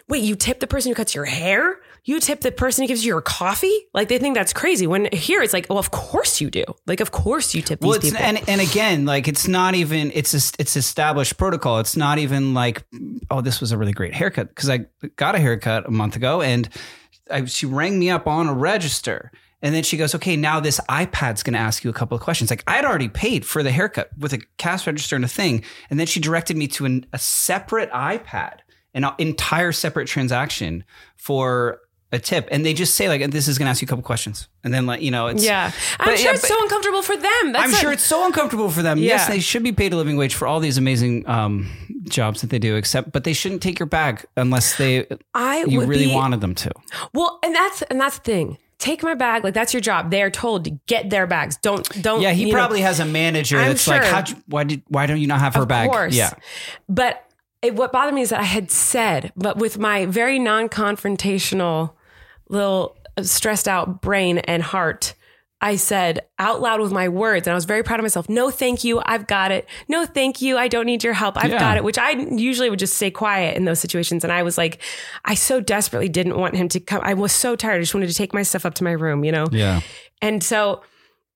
wait, 0.08 0.22
you 0.22 0.36
tip 0.36 0.60
the 0.60 0.66
person 0.68 0.90
who 0.90 0.94
cuts 0.94 1.14
your 1.14 1.24
hair? 1.24 1.80
You 2.06 2.20
tip 2.20 2.42
the 2.42 2.52
person 2.52 2.84
who 2.84 2.88
gives 2.88 3.02
you 3.02 3.08
your 3.08 3.22
coffee? 3.22 3.88
Like 3.94 4.08
they 4.08 4.18
think 4.18 4.36
that's 4.36 4.52
crazy. 4.52 4.86
When 4.86 5.08
here 5.12 5.40
it's 5.40 5.54
like, 5.54 5.66
well, 5.70 5.78
of 5.78 5.90
course 5.90 6.40
you 6.40 6.50
do. 6.50 6.64
Like 6.86 7.00
of 7.00 7.10
course 7.10 7.54
you 7.54 7.62
tip 7.62 7.80
these 7.80 7.88
well, 7.88 7.96
it's, 7.96 8.10
people. 8.10 8.22
and 8.22 8.46
and 8.46 8.60
again, 8.60 9.06
like 9.06 9.26
it's 9.26 9.48
not 9.48 9.74
even 9.74 10.12
it's 10.14 10.34
a, 10.34 10.54
it's 10.60 10.76
established 10.76 11.38
protocol. 11.38 11.78
It's 11.78 11.96
not 11.96 12.18
even 12.18 12.52
like 12.52 12.84
oh, 13.30 13.40
this 13.40 13.60
was 13.60 13.72
a 13.72 13.78
really 13.78 13.92
great 13.92 14.12
haircut 14.14 14.48
because 14.48 14.68
I 14.68 14.86
got 15.16 15.34
a 15.34 15.38
haircut 15.38 15.86
a 15.86 15.90
month 15.90 16.14
ago 16.16 16.42
and 16.42 16.68
I, 17.30 17.46
she 17.46 17.66
rang 17.66 17.98
me 17.98 18.10
up 18.10 18.26
on 18.26 18.48
a 18.48 18.54
register. 18.54 19.32
And 19.62 19.74
then 19.74 19.82
she 19.82 19.96
goes, 19.96 20.14
okay, 20.14 20.36
now 20.36 20.60
this 20.60 20.78
iPad's 20.90 21.42
going 21.42 21.54
to 21.54 21.58
ask 21.58 21.84
you 21.84 21.90
a 21.90 21.94
couple 21.94 22.14
of 22.14 22.22
questions. 22.22 22.50
Like 22.50 22.62
I'd 22.66 22.84
already 22.84 23.08
paid 23.08 23.46
for 23.46 23.62
the 23.62 23.72
haircut 23.72 24.10
with 24.18 24.34
a 24.34 24.40
cash 24.58 24.86
register 24.86 25.16
and 25.16 25.24
a 25.24 25.28
thing. 25.28 25.64
And 25.88 25.98
then 25.98 26.06
she 26.06 26.20
directed 26.20 26.58
me 26.58 26.68
to 26.68 26.84
an, 26.84 27.06
a 27.14 27.18
separate 27.18 27.90
iPad, 27.90 28.58
an 28.92 29.06
entire 29.18 29.72
separate 29.72 30.06
transaction 30.06 30.84
for 31.16 31.80
a 32.14 32.18
tip. 32.18 32.48
And 32.50 32.64
they 32.64 32.72
just 32.74 32.94
say 32.94 33.08
like, 33.08 33.30
this 33.30 33.48
is 33.48 33.58
going 33.58 33.66
to 33.66 33.70
ask 33.70 33.82
you 33.82 33.86
a 33.86 33.88
couple 33.88 34.02
questions. 34.02 34.48
And 34.62 34.72
then 34.72 34.86
like, 34.86 35.02
you 35.02 35.10
know, 35.10 35.26
it's, 35.26 35.44
yeah, 35.44 35.72
I'm 35.98 36.06
But, 36.10 36.18
sure 36.18 36.30
yeah, 36.30 36.34
it's 36.36 36.48
so 36.48 36.56
uncomfortable 36.62 37.02
for 37.02 37.16
them. 37.16 37.52
That's 37.52 37.64
I'm 37.64 37.70
a- 37.72 37.76
sure 37.76 37.92
it's 37.92 38.04
so 38.04 38.24
uncomfortable 38.26 38.70
for 38.70 38.82
them. 38.82 38.98
Yes, 38.98 39.28
they 39.28 39.40
should 39.40 39.62
be 39.62 39.72
paid 39.72 39.92
a 39.92 39.96
living 39.96 40.16
wage 40.16 40.34
for 40.34 40.46
all 40.46 40.60
these 40.60 40.78
amazing 40.78 41.28
um, 41.28 41.68
jobs 42.04 42.40
that 42.40 42.50
they 42.50 42.58
do. 42.58 42.76
Except, 42.76 43.12
but 43.12 43.24
they 43.24 43.32
shouldn't 43.32 43.62
take 43.62 43.78
your 43.78 43.86
bag 43.86 44.24
unless 44.36 44.76
they 44.76 45.06
I 45.34 45.64
you 45.64 45.84
really 45.84 46.06
be, 46.06 46.14
wanted 46.14 46.40
them 46.40 46.54
to. 46.54 46.70
Well, 47.12 47.38
and 47.42 47.54
that's 47.54 47.82
and 47.82 48.00
that's 48.00 48.18
the 48.18 48.24
thing. 48.24 48.58
Take 48.78 49.02
my 49.02 49.14
bag. 49.14 49.44
Like 49.44 49.54
that's 49.54 49.72
your 49.72 49.80
job. 49.80 50.10
They 50.10 50.20
are 50.22 50.30
told 50.30 50.64
to 50.64 50.70
get 50.86 51.08
their 51.08 51.26
bags. 51.26 51.56
Don't 51.62 51.86
don't. 52.02 52.20
Yeah, 52.20 52.32
he 52.32 52.42
you 52.42 52.48
know, 52.48 52.54
probably 52.54 52.80
has 52.80 53.00
a 53.00 53.04
manager 53.04 53.56
I'm 53.58 53.68
that's 53.68 53.86
like. 53.86 54.04
How'd 54.04 54.28
you, 54.30 54.36
why 54.46 54.64
did 54.64 54.82
why 54.88 55.06
don't 55.06 55.20
you 55.20 55.26
not 55.26 55.40
have 55.40 55.54
her 55.54 55.62
Of 55.62 55.68
bag? 55.68 55.90
course. 55.90 56.14
Yeah, 56.14 56.34
But 56.88 57.24
it, 57.62 57.76
what 57.76 57.92
bothered 57.92 58.12
me 58.14 58.20
is 58.20 58.28
that 58.30 58.40
I 58.40 58.44
had 58.44 58.70
said, 58.70 59.32
but 59.36 59.56
with 59.56 59.78
my 59.78 60.04
very 60.06 60.38
non 60.38 60.68
confrontational, 60.68 61.92
little 62.48 62.96
stressed 63.22 63.68
out 63.68 64.00
brain 64.02 64.38
and 64.38 64.62
heart, 64.62 65.14
I 65.60 65.76
said 65.76 66.20
out 66.38 66.60
loud 66.60 66.80
with 66.80 66.92
my 66.92 67.08
words, 67.08 67.46
and 67.46 67.52
I 67.52 67.54
was 67.54 67.64
very 67.64 67.82
proud 67.82 67.98
of 67.98 68.04
myself. 68.04 68.28
No, 68.28 68.50
thank 68.50 68.84
you. 68.84 69.00
I've 69.06 69.26
got 69.26 69.50
it. 69.50 69.66
No, 69.88 70.04
thank 70.04 70.42
you. 70.42 70.58
I 70.58 70.68
don't 70.68 70.84
need 70.84 71.02
your 71.02 71.14
help. 71.14 71.36
I've 71.42 71.50
Yeah. 71.52 71.58
got 71.58 71.76
it. 71.78 71.84
Which 71.84 71.96
I 71.96 72.10
usually 72.10 72.68
would 72.68 72.78
just 72.78 72.96
stay 72.96 73.10
quiet 73.10 73.56
in 73.56 73.64
those 73.64 73.80
situations. 73.80 74.24
And 74.24 74.32
I 74.32 74.42
was 74.42 74.58
like, 74.58 74.82
I 75.24 75.34
so 75.34 75.60
desperately 75.60 76.08
didn't 76.10 76.36
want 76.36 76.54
him 76.56 76.68
to 76.70 76.80
come. 76.80 77.00
I 77.02 77.14
was 77.14 77.32
so 77.32 77.56
tired. 77.56 77.76
I 77.76 77.80
just 77.80 77.94
wanted 77.94 78.08
to 78.08 78.14
take 78.14 78.34
my 78.34 78.42
stuff 78.42 78.66
up 78.66 78.74
to 78.74 78.84
my 78.84 78.92
room, 78.92 79.24
you 79.24 79.32
know? 79.32 79.46
Yeah. 79.52 79.80
And 80.20 80.42
so 80.44 80.82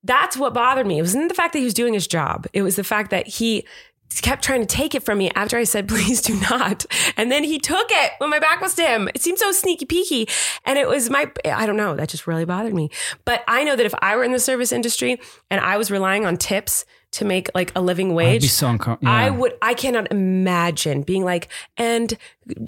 that's 0.04 0.36
what 0.36 0.52
bothered 0.52 0.86
me. 0.86 0.98
It 0.98 1.02
wasn't 1.02 1.28
the 1.30 1.34
fact 1.34 1.54
that 1.54 1.60
he 1.60 1.64
was 1.64 1.74
doing 1.74 1.94
his 1.94 2.06
job. 2.06 2.46
It 2.52 2.60
was 2.62 2.76
the 2.76 2.84
fact 2.84 3.10
that 3.10 3.26
he 3.26 3.66
kept 4.08 4.42
trying 4.42 4.60
to 4.60 4.66
take 4.66 4.94
it 4.94 5.02
from 5.02 5.18
me 5.18 5.30
after 5.34 5.56
I 5.56 5.64
said, 5.64 5.88
please 5.88 6.20
do 6.20 6.38
not. 6.50 6.86
And 7.16 7.30
then 7.30 7.44
he 7.44 7.58
took 7.58 7.86
it 7.90 8.12
when 8.18 8.30
my 8.30 8.38
back 8.38 8.60
was 8.60 8.74
to 8.76 8.82
him. 8.82 9.08
It 9.14 9.22
seemed 9.22 9.38
so 9.38 9.52
sneaky 9.52 9.86
peeky. 9.86 10.30
And 10.64 10.78
it 10.78 10.88
was 10.88 11.10
my, 11.10 11.30
I 11.44 11.66
don't 11.66 11.76
know, 11.76 11.96
that 11.96 12.08
just 12.08 12.26
really 12.26 12.44
bothered 12.44 12.74
me. 12.74 12.90
But 13.24 13.44
I 13.48 13.64
know 13.64 13.76
that 13.76 13.86
if 13.86 13.94
I 14.00 14.16
were 14.16 14.24
in 14.24 14.32
the 14.32 14.40
service 14.40 14.72
industry 14.72 15.20
and 15.50 15.60
I 15.60 15.76
was 15.76 15.90
relying 15.90 16.26
on 16.26 16.36
tips 16.36 16.84
to 17.10 17.24
make 17.24 17.48
like 17.54 17.72
a 17.74 17.80
living 17.80 18.12
wage, 18.14 18.42
be 18.42 18.48
so 18.48 18.68
uncomfortable. 18.68 19.10
I 19.10 19.30
would, 19.30 19.54
I 19.62 19.72
cannot 19.72 20.10
imagine 20.10 21.02
being 21.02 21.24
like, 21.24 21.48
and 21.78 22.12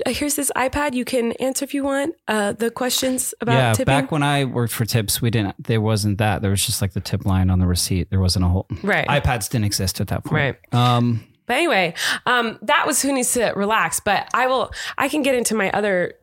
uh, 0.06 0.12
here's 0.12 0.34
this 0.34 0.50
iPad. 0.56 0.94
You 0.94 1.04
can 1.04 1.32
answer 1.32 1.64
if 1.64 1.74
you 1.74 1.84
want 1.84 2.14
uh, 2.26 2.52
the 2.52 2.70
questions 2.70 3.34
about 3.42 3.52
yeah, 3.52 3.72
tipping. 3.72 3.84
back 3.84 4.10
when 4.10 4.22
I 4.22 4.44
worked 4.44 4.72
for 4.72 4.86
tips, 4.86 5.20
we 5.20 5.30
didn't. 5.30 5.62
There 5.62 5.80
wasn't 5.80 6.18
that. 6.18 6.40
There 6.40 6.50
was 6.50 6.64
just 6.64 6.80
like 6.80 6.94
the 6.94 7.00
tip 7.00 7.26
line 7.26 7.50
on 7.50 7.58
the 7.58 7.66
receipt. 7.66 8.08
There 8.08 8.20
wasn't 8.20 8.46
a 8.46 8.48
whole. 8.48 8.66
Right. 8.82 9.06
iPads 9.06 9.50
didn't 9.50 9.66
exist 9.66 10.00
at 10.00 10.08
that 10.08 10.24
point. 10.24 10.58
Right. 10.72 10.74
Um. 10.74 11.26
But 11.50 11.56
anyway, 11.56 11.94
um, 12.26 12.60
that 12.62 12.86
was 12.86 13.02
who 13.02 13.12
needs 13.12 13.32
to 13.32 13.52
relax. 13.56 13.98
But 13.98 14.28
I 14.32 14.46
will. 14.46 14.70
I 14.96 15.08
can 15.08 15.22
get 15.22 15.34
into 15.34 15.56
my 15.56 15.68
other 15.72 16.14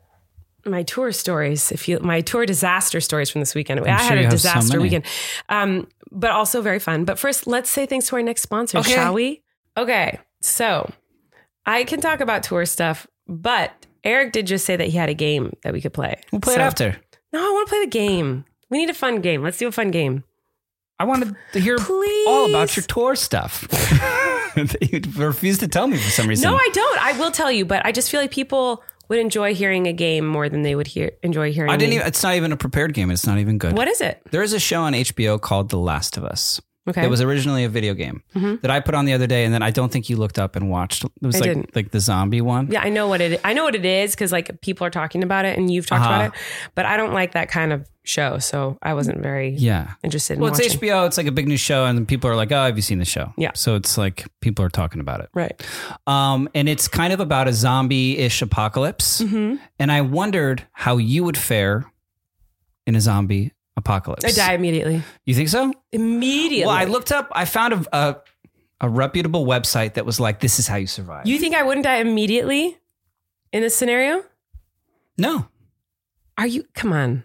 my 0.65 0.83
tour 0.83 1.11
stories 1.11 1.69
if 1.69 1.89
you 1.89 1.99
my 1.99 2.21
tour 2.21 2.45
disaster 2.45 3.01
stories 3.01 3.29
from 3.29 3.41
this 3.41 3.53
weekend. 3.53 3.81
I 3.81 3.97
sure 3.97 4.07
had 4.07 4.17
a 4.19 4.21
have 4.21 4.31
so 4.31 4.35
disaster 4.37 4.79
weekend, 4.79 5.03
um, 5.49 5.89
but 6.13 6.31
also 6.31 6.61
very 6.61 6.79
fun. 6.79 7.03
But 7.03 7.19
first, 7.19 7.45
let's 7.45 7.69
say 7.69 7.85
thanks 7.85 8.07
to 8.07 8.15
our 8.15 8.23
next 8.23 8.41
sponsor, 8.43 8.77
Okay. 8.77 8.93
shall 8.93 9.13
we? 9.13 9.43
Okay, 9.75 10.17
so 10.39 10.89
I 11.65 11.83
can 11.83 11.99
talk 11.99 12.21
about 12.21 12.43
tour 12.43 12.65
stuff, 12.65 13.05
but 13.27 13.85
Erik 14.05 14.31
did 14.31 14.47
just 14.47 14.65
say 14.65 14.77
that 14.77 14.87
he 14.87 14.97
had 14.97 15.09
a 15.09 15.13
game 15.13 15.57
that 15.63 15.73
we 15.73 15.81
could 15.81 15.91
play. 15.93 16.21
We'll 16.31 16.39
play 16.39 16.53
it 16.53 16.61
after. 16.61 16.95
No, 17.33 17.39
I 17.45 17.51
want 17.51 17.67
to 17.67 17.69
play 17.69 17.83
the 17.83 17.91
game. 17.91 18.45
We 18.69 18.77
need 18.77 18.89
a 18.89 18.93
fun 18.93 19.19
game. 19.19 19.43
Let's 19.43 19.57
do 19.57 19.67
a 19.67 19.73
fun 19.73 19.91
game. 19.91 20.23
I 20.99 21.03
wanted 21.03 21.35
to 21.51 21.59
hear 21.59 21.77
Please. 21.79 22.27
all 22.29 22.47
about 22.49 22.77
your 22.77 22.85
tour 22.85 23.17
stuff. 23.17 23.67
you 24.81 25.01
refuse 25.15 25.59
to 25.59 25.67
tell 25.67 25.87
me 25.87 25.97
for 25.97 26.09
some 26.09 26.27
reason. 26.27 26.49
No, 26.49 26.55
I 26.55 26.69
don't. 26.73 27.01
I 27.01 27.19
will 27.19 27.31
tell 27.31 27.51
you, 27.51 27.65
but 27.65 27.85
I 27.85 27.91
just 27.91 28.09
feel 28.11 28.19
like 28.19 28.31
people 28.31 28.83
would 29.09 29.19
enjoy 29.19 29.53
hearing 29.53 29.87
a 29.87 29.93
game 29.93 30.25
more 30.25 30.49
than 30.49 30.63
they 30.63 30.75
would 30.75 30.87
hear 30.87 31.11
enjoy 31.23 31.51
hearing. 31.53 31.71
I 31.71 31.77
didn't 31.77 31.91
me. 31.91 31.95
even. 31.97 32.07
It's 32.07 32.23
not 32.23 32.35
even 32.35 32.51
a 32.51 32.57
prepared 32.57 32.93
game. 32.93 33.11
It's 33.11 33.25
not 33.25 33.37
even 33.37 33.57
good. 33.57 33.75
What 33.75 33.87
is 33.87 34.01
it? 34.01 34.21
There 34.31 34.43
is 34.43 34.53
a 34.53 34.59
show 34.59 34.81
on 34.81 34.93
HBO 34.93 35.39
called 35.39 35.69
The 35.69 35.77
Last 35.77 36.17
of 36.17 36.23
Us. 36.23 36.61
Okay. 36.87 37.01
Mm-hmm. 37.01 37.07
It 37.07 37.09
was 37.09 37.21
originally 37.21 37.63
a 37.63 37.69
video 37.69 37.93
game 37.93 38.23
that 38.61 38.71
I 38.71 38.79
put 38.79 38.95
on 38.95 39.05
the 39.05 39.13
other 39.13 39.27
day, 39.27 39.43
and 39.45 39.53
then 39.53 39.61
I 39.61 39.71
don't 39.71 39.91
think 39.91 40.09
you 40.09 40.15
looked 40.17 40.39
up 40.39 40.55
and 40.55 40.69
watched. 40.69 41.03
It 41.03 41.11
was 41.21 41.35
I 41.35 41.39
like 41.39 41.47
didn't. 41.49 41.75
like 41.75 41.91
the 41.91 41.99
zombie 41.99 42.41
one. 42.41 42.71
Yeah, 42.71 42.81
I 42.81 42.89
know 42.89 43.07
what 43.07 43.21
it. 43.21 43.41
I 43.43 43.53
know 43.53 43.63
what 43.65 43.75
it 43.75 43.85
is 43.85 44.11
because 44.15 44.31
like 44.31 44.61
people 44.61 44.87
are 44.87 44.89
talking 44.89 45.23
about 45.23 45.45
it 45.45 45.57
and 45.57 45.69
you've 45.71 45.85
talked 45.85 46.05
Uh-huh. 46.05 46.13
about 46.15 46.25
it, 46.35 46.41
but 46.75 46.85
I 46.85 46.95
don't 46.97 47.13
like 47.13 47.33
that 47.33 47.49
kind 47.49 47.73
of 47.73 47.87
show, 48.03 48.37
so 48.39 48.77
I 48.81 48.93
wasn't 48.93 49.21
very 49.21 49.49
Yeah. 49.49 49.95
interested 50.01 50.35
in 50.35 50.39
Well, 50.39 50.49
it's 50.51 50.59
watching. 50.61 50.79
HBO. 50.79 51.05
It's 51.07 51.17
like 51.17 51.27
a 51.27 51.31
big 51.31 51.47
new 51.47 51.57
show, 51.57 51.85
and 51.85 52.07
people 52.07 52.29
are 52.29 52.35
like, 52.37 52.51
"Oh, 52.53 52.63
have 52.63 52.77
you 52.77 52.81
seen 52.81 52.99
the 52.99 53.05
show?" 53.05 53.33
Yeah. 53.37 53.51
So 53.53 53.75
it's 53.75 53.97
like 53.97 54.25
people 54.39 54.63
are 54.63 54.69
talking 54.69 55.01
about 55.01 55.19
it. 55.19 55.29
Right. 55.33 55.61
Um, 56.07 56.47
and 56.55 56.69
it's 56.69 56.87
kind 56.87 57.11
of 57.11 57.19
about 57.19 57.49
a 57.49 57.53
zombie-ish 57.53 58.41
apocalypse. 58.41 59.21
Mm-hmm. 59.21 59.55
And 59.79 59.91
I 59.91 60.01
wondered 60.01 60.65
how 60.71 60.95
you 60.97 61.25
would 61.25 61.37
fare 61.37 61.91
in 62.85 62.95
a 62.95 63.01
zombie 63.01 63.51
apocalypse. 63.77 64.25
I 64.25 64.31
die 64.31 64.53
immediately. 64.53 65.01
You 65.25 65.33
think 65.33 65.47
so? 65.49 65.71
Immediately. 65.93 66.65
Well, 66.67 66.75
I 66.75 66.83
looked 66.85 67.11
up. 67.11 67.29
I 67.31 67.45
found 67.45 67.73
a, 67.73 67.85
a 67.97 68.15
a 68.81 68.89
reputable 68.89 69.45
website 69.45 69.93
that 69.93 70.05
was 70.05 70.19
like, 70.19 70.39
"This 70.41 70.59
is 70.59 70.67
how 70.67 70.75
you 70.75 70.87
survive." 70.87 71.25
You 71.27 71.39
think 71.39 71.55
I 71.55 71.63
wouldn't 71.63 71.85
die 71.85 71.97
immediately 71.97 72.77
in 73.53 73.61
this 73.61 73.75
scenario? 73.75 74.23
no. 75.17 75.47
Are 76.39 76.45
you? 76.45 76.65
Come 76.75 76.93
on. 76.93 77.23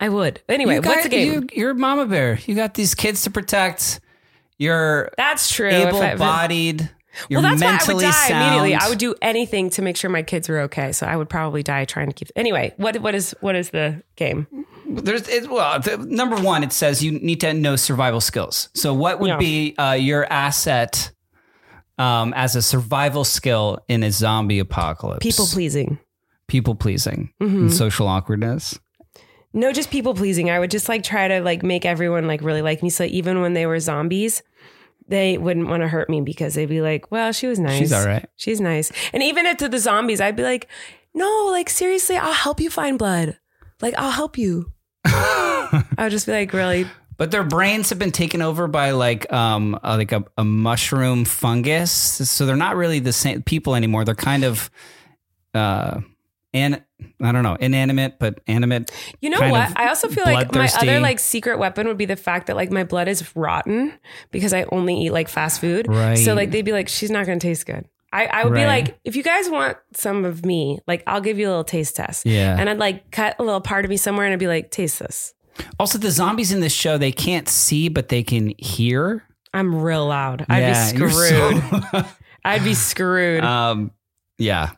I 0.00 0.08
would. 0.08 0.40
Anyway, 0.48 0.76
You 0.76 0.80
what's 0.80 1.02
the 1.02 1.10
game? 1.10 1.32
You, 1.32 1.46
you're 1.52 1.74
Mama 1.74 2.06
Bear. 2.06 2.38
You 2.46 2.54
got 2.54 2.72
these 2.72 2.94
kids 2.94 3.24
to 3.24 3.30
protect. 3.30 4.00
You're 4.56 5.10
That's 5.18 5.52
true. 5.54 5.68
If 5.68 5.74
I- 5.74 5.88
if- 5.88 5.94
able-bodied. 6.14 6.90
You're 7.28 7.42
well, 7.42 7.50
that's 7.54 7.62
why 7.62 7.92
I 7.92 7.94
would 7.94 8.02
die 8.02 8.10
sound. 8.10 8.42
immediately. 8.56 8.74
I 8.74 8.88
would 8.88 8.96
do 8.98 9.14
anything 9.20 9.68
to 9.70 9.82
make 9.82 9.98
sure 9.98 10.08
my 10.08 10.22
kids 10.22 10.48
were 10.48 10.60
okay. 10.60 10.92
So 10.92 11.06
I 11.06 11.14
would 11.14 11.28
probably 11.28 11.62
die 11.62 11.84
trying 11.84 12.06
to 12.06 12.14
keep. 12.14 12.28
Anyway, 12.34 12.72
what 12.78 12.96
what 13.02 13.14
is 13.14 13.34
what 13.40 13.54
is 13.54 13.68
the 13.68 14.02
game? 14.16 14.46
There's 14.94 15.26
it, 15.28 15.48
well, 15.50 15.80
the, 15.80 15.96
number 15.98 16.36
one, 16.36 16.62
it 16.62 16.72
says 16.72 17.02
you 17.02 17.12
need 17.12 17.40
to 17.40 17.52
know 17.54 17.76
survival 17.76 18.20
skills. 18.20 18.68
So, 18.74 18.92
what 18.94 19.20
would 19.20 19.28
Yeah. 19.28 19.36
be 19.38 19.74
uh, 19.76 19.92
your 19.92 20.24
asset 20.32 21.10
um, 21.98 22.32
as 22.34 22.56
a 22.56 22.62
survival 22.62 23.24
skill 23.24 23.78
in 23.88 24.02
a 24.02 24.10
zombie 24.10 24.58
apocalypse? 24.58 25.22
People 25.24 25.46
pleasing. 25.46 25.98
people 26.48 26.74
pleasing, 26.74 27.32
Mm-hmm. 27.40 27.56
and 27.56 27.72
social 27.72 28.06
awkwardness. 28.08 28.78
No, 29.54 29.72
just 29.72 29.90
people 29.90 30.14
pleasing. 30.14 30.50
I 30.50 30.58
would 30.58 30.70
just 30.70 30.88
like 30.88 31.02
try 31.02 31.28
to 31.28 31.40
like 31.40 31.62
make 31.62 31.84
everyone 31.84 32.26
like 32.26 32.42
really 32.42 32.62
like 32.62 32.82
me. 32.82 32.88
So 32.90 33.04
even 33.04 33.40
when 33.42 33.52
they 33.52 33.66
were 33.66 33.78
zombies, 33.80 34.42
they 35.08 35.36
wouldn't 35.36 35.68
want 35.68 35.82
to 35.82 35.88
hurt 35.88 36.08
me 36.08 36.20
because 36.22 36.54
they'd 36.54 36.68
be 36.68 36.80
like, 36.80 37.10
"Well, 37.10 37.32
she 37.32 37.46
was 37.46 37.58
nice. 37.58 37.78
She's 37.78 37.92
all 37.92 38.04
right. 38.06 38.26
She's 38.36 38.60
nice." 38.60 38.90
And 39.12 39.22
even 39.22 39.44
if 39.46 39.58
to 39.58 39.68
the 39.68 39.78
zombies, 39.78 40.20
I'd 40.22 40.36
be 40.36 40.42
like, 40.42 40.68
"No, 41.14 41.48
like 41.50 41.68
seriously, 41.68 42.16
I'll 42.16 42.32
help 42.32 42.60
you 42.60 42.70
find 42.70 42.98
blood. 42.98 43.38
Like 43.82 43.94
I'll 43.98 44.10
help 44.12 44.38
you." 44.38 44.72
I 45.04 45.84
would 45.98 46.10
just 46.10 46.26
be 46.26 46.32
like, 46.32 46.52
"Really? 46.52 46.86
But 47.16 47.30
their 47.30 47.44
brains 47.44 47.90
have 47.90 47.98
been 47.98 48.10
taken 48.10 48.42
over 48.42 48.66
by 48.66 48.90
like 48.92 49.32
um 49.32 49.78
uh, 49.82 49.96
like 49.96 50.12
a, 50.12 50.24
a 50.36 50.44
mushroom 50.44 51.24
fungus, 51.24 51.92
so 51.92 52.46
they're 52.46 52.56
not 52.56 52.76
really 52.76 52.98
the 52.98 53.12
same 53.12 53.42
people 53.42 53.74
anymore. 53.74 54.04
They're 54.04 54.14
kind 54.14 54.44
of 54.44 54.70
uh 55.54 56.00
and 56.54 56.82
I 57.20 57.32
don't 57.32 57.42
know 57.42 57.54
inanimate 57.54 58.18
but 58.18 58.40
animate. 58.46 58.90
You 59.20 59.30
know 59.30 59.40
what? 59.50 59.78
I 59.78 59.88
also 59.88 60.08
feel 60.08 60.24
like 60.24 60.54
my 60.54 60.68
other 60.80 61.00
like 61.00 61.18
secret 61.18 61.58
weapon 61.58 61.86
would 61.86 61.98
be 61.98 62.06
the 62.06 62.16
fact 62.16 62.48
that 62.48 62.56
like 62.56 62.70
my 62.70 62.84
blood 62.84 63.08
is 63.08 63.34
rotten 63.36 63.92
because 64.30 64.52
I 64.52 64.64
only 64.72 64.96
eat 65.02 65.10
like 65.12 65.28
fast 65.28 65.60
food. 65.60 65.86
Right. 65.88 66.16
So 66.16 66.34
like 66.34 66.50
they'd 66.50 66.64
be 66.64 66.72
like, 66.72 66.88
she's 66.88 67.10
not 67.10 67.26
going 67.26 67.38
to 67.38 67.46
taste 67.46 67.66
good. 67.66 67.86
I, 68.12 68.26
I 68.26 68.44
would 68.44 68.52
be 68.54 68.66
like, 68.66 68.98
if 69.04 69.16
you 69.16 69.22
guys 69.22 69.48
want 69.48 69.78
some 69.94 70.24
of 70.24 70.44
me, 70.44 70.78
like 70.86 71.02
I'll 71.06 71.20
give 71.22 71.38
you 71.38 71.46
a 71.46 71.50
little 71.50 71.64
taste 71.64 71.96
test. 71.96 72.26
Yeah. 72.26 72.54
And 72.58 72.68
I'd 72.68 72.78
like 72.78 73.10
cut 73.10 73.36
a 73.38 73.42
little 73.42 73.60
part 73.62 73.84
of 73.84 73.88
me 73.88 73.96
somewhere 73.96 74.26
and 74.26 74.32
I'd 74.32 74.38
be 74.38 74.46
like, 74.48 74.70
taste 74.70 74.98
this. 74.98 75.32
Also, 75.78 75.98
the 75.98 76.10
zombies 76.10 76.52
in 76.52 76.60
this 76.60 76.72
show 76.74 76.98
they 76.98 77.12
can't 77.12 77.48
see 77.48 77.88
but 77.88 78.08
they 78.08 78.22
can 78.22 78.52
hear. 78.58 79.24
I'm 79.54 79.74
real 79.74 80.06
loud. 80.06 80.44
I'd 80.48 80.60
Yeah, 80.60 80.92
be 80.92 80.96
screwed. 80.98 81.12
so- 81.92 82.02
I'd 82.44 82.64
be 82.64 82.74
screwed. 82.74 83.44
um, 83.44 83.92
yeah. 84.38 84.70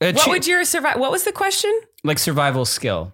Uh, 0.00 0.12
what 0.12 0.28
would 0.28 0.46
your 0.46 0.64
survive? 0.64 0.98
What 0.98 1.10
was 1.10 1.24
the 1.24 1.32
question? 1.32 1.70
like 2.02 2.18
survival 2.18 2.64
skill? 2.64 3.12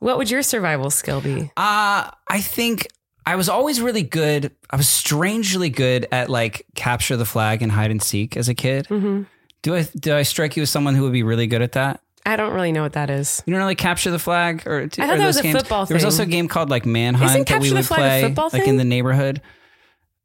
What 0.00 0.18
would 0.18 0.30
your 0.30 0.42
survival 0.42 0.90
skill 0.90 1.20
be? 1.22 1.50
Uh, 1.56 2.10
I 2.28 2.40
think 2.40 2.86
I 3.28 3.36
was 3.36 3.48
always 3.50 3.80
really 3.80 4.02
good. 4.02 4.52
I 4.70 4.76
was 4.76 4.88
strangely 4.88 5.68
good 5.68 6.06
at 6.10 6.30
like 6.30 6.64
capture 6.74 7.16
the 7.16 7.26
flag 7.26 7.60
and 7.62 7.70
hide 7.70 7.90
and 7.90 8.02
seek 8.02 8.36
as 8.38 8.48
a 8.48 8.54
kid. 8.54 8.86
Mm-hmm. 8.88 9.24
Do 9.60 9.74
I 9.74 9.82
do 9.82 10.16
I 10.16 10.22
strike 10.22 10.56
you 10.56 10.62
as 10.62 10.70
someone 10.70 10.94
who 10.94 11.02
would 11.02 11.12
be 11.12 11.22
really 11.22 11.46
good 11.46 11.60
at 11.60 11.72
that? 11.72 12.00
I 12.24 12.36
don't 12.36 12.54
really 12.54 12.72
know 12.72 12.82
what 12.82 12.94
that 12.94 13.10
is. 13.10 13.42
You 13.44 13.52
don't 13.52 13.60
really 13.60 13.74
capture 13.74 14.10
the 14.10 14.18
flag, 14.18 14.62
or 14.66 14.80
I 14.82 14.88
thought 14.88 15.18
that 15.18 15.26
was 15.26 15.36
a 15.38 15.52
football 15.52 15.84
There 15.84 15.94
was 15.94 16.02
thing. 16.02 16.06
also 16.06 16.22
a 16.22 16.26
game 16.26 16.48
called 16.48 16.70
like 16.70 16.86
Manhunt 16.86 17.30
Isn't 17.30 17.48
that 17.48 17.60
we 17.60 17.68
capture 17.68 17.70
the 17.70 17.74
would 17.76 17.86
flag 17.86 18.34
play, 18.34 18.44
like 18.44 18.52
thing? 18.52 18.68
in 18.70 18.76
the 18.78 18.84
neighborhood. 18.84 19.42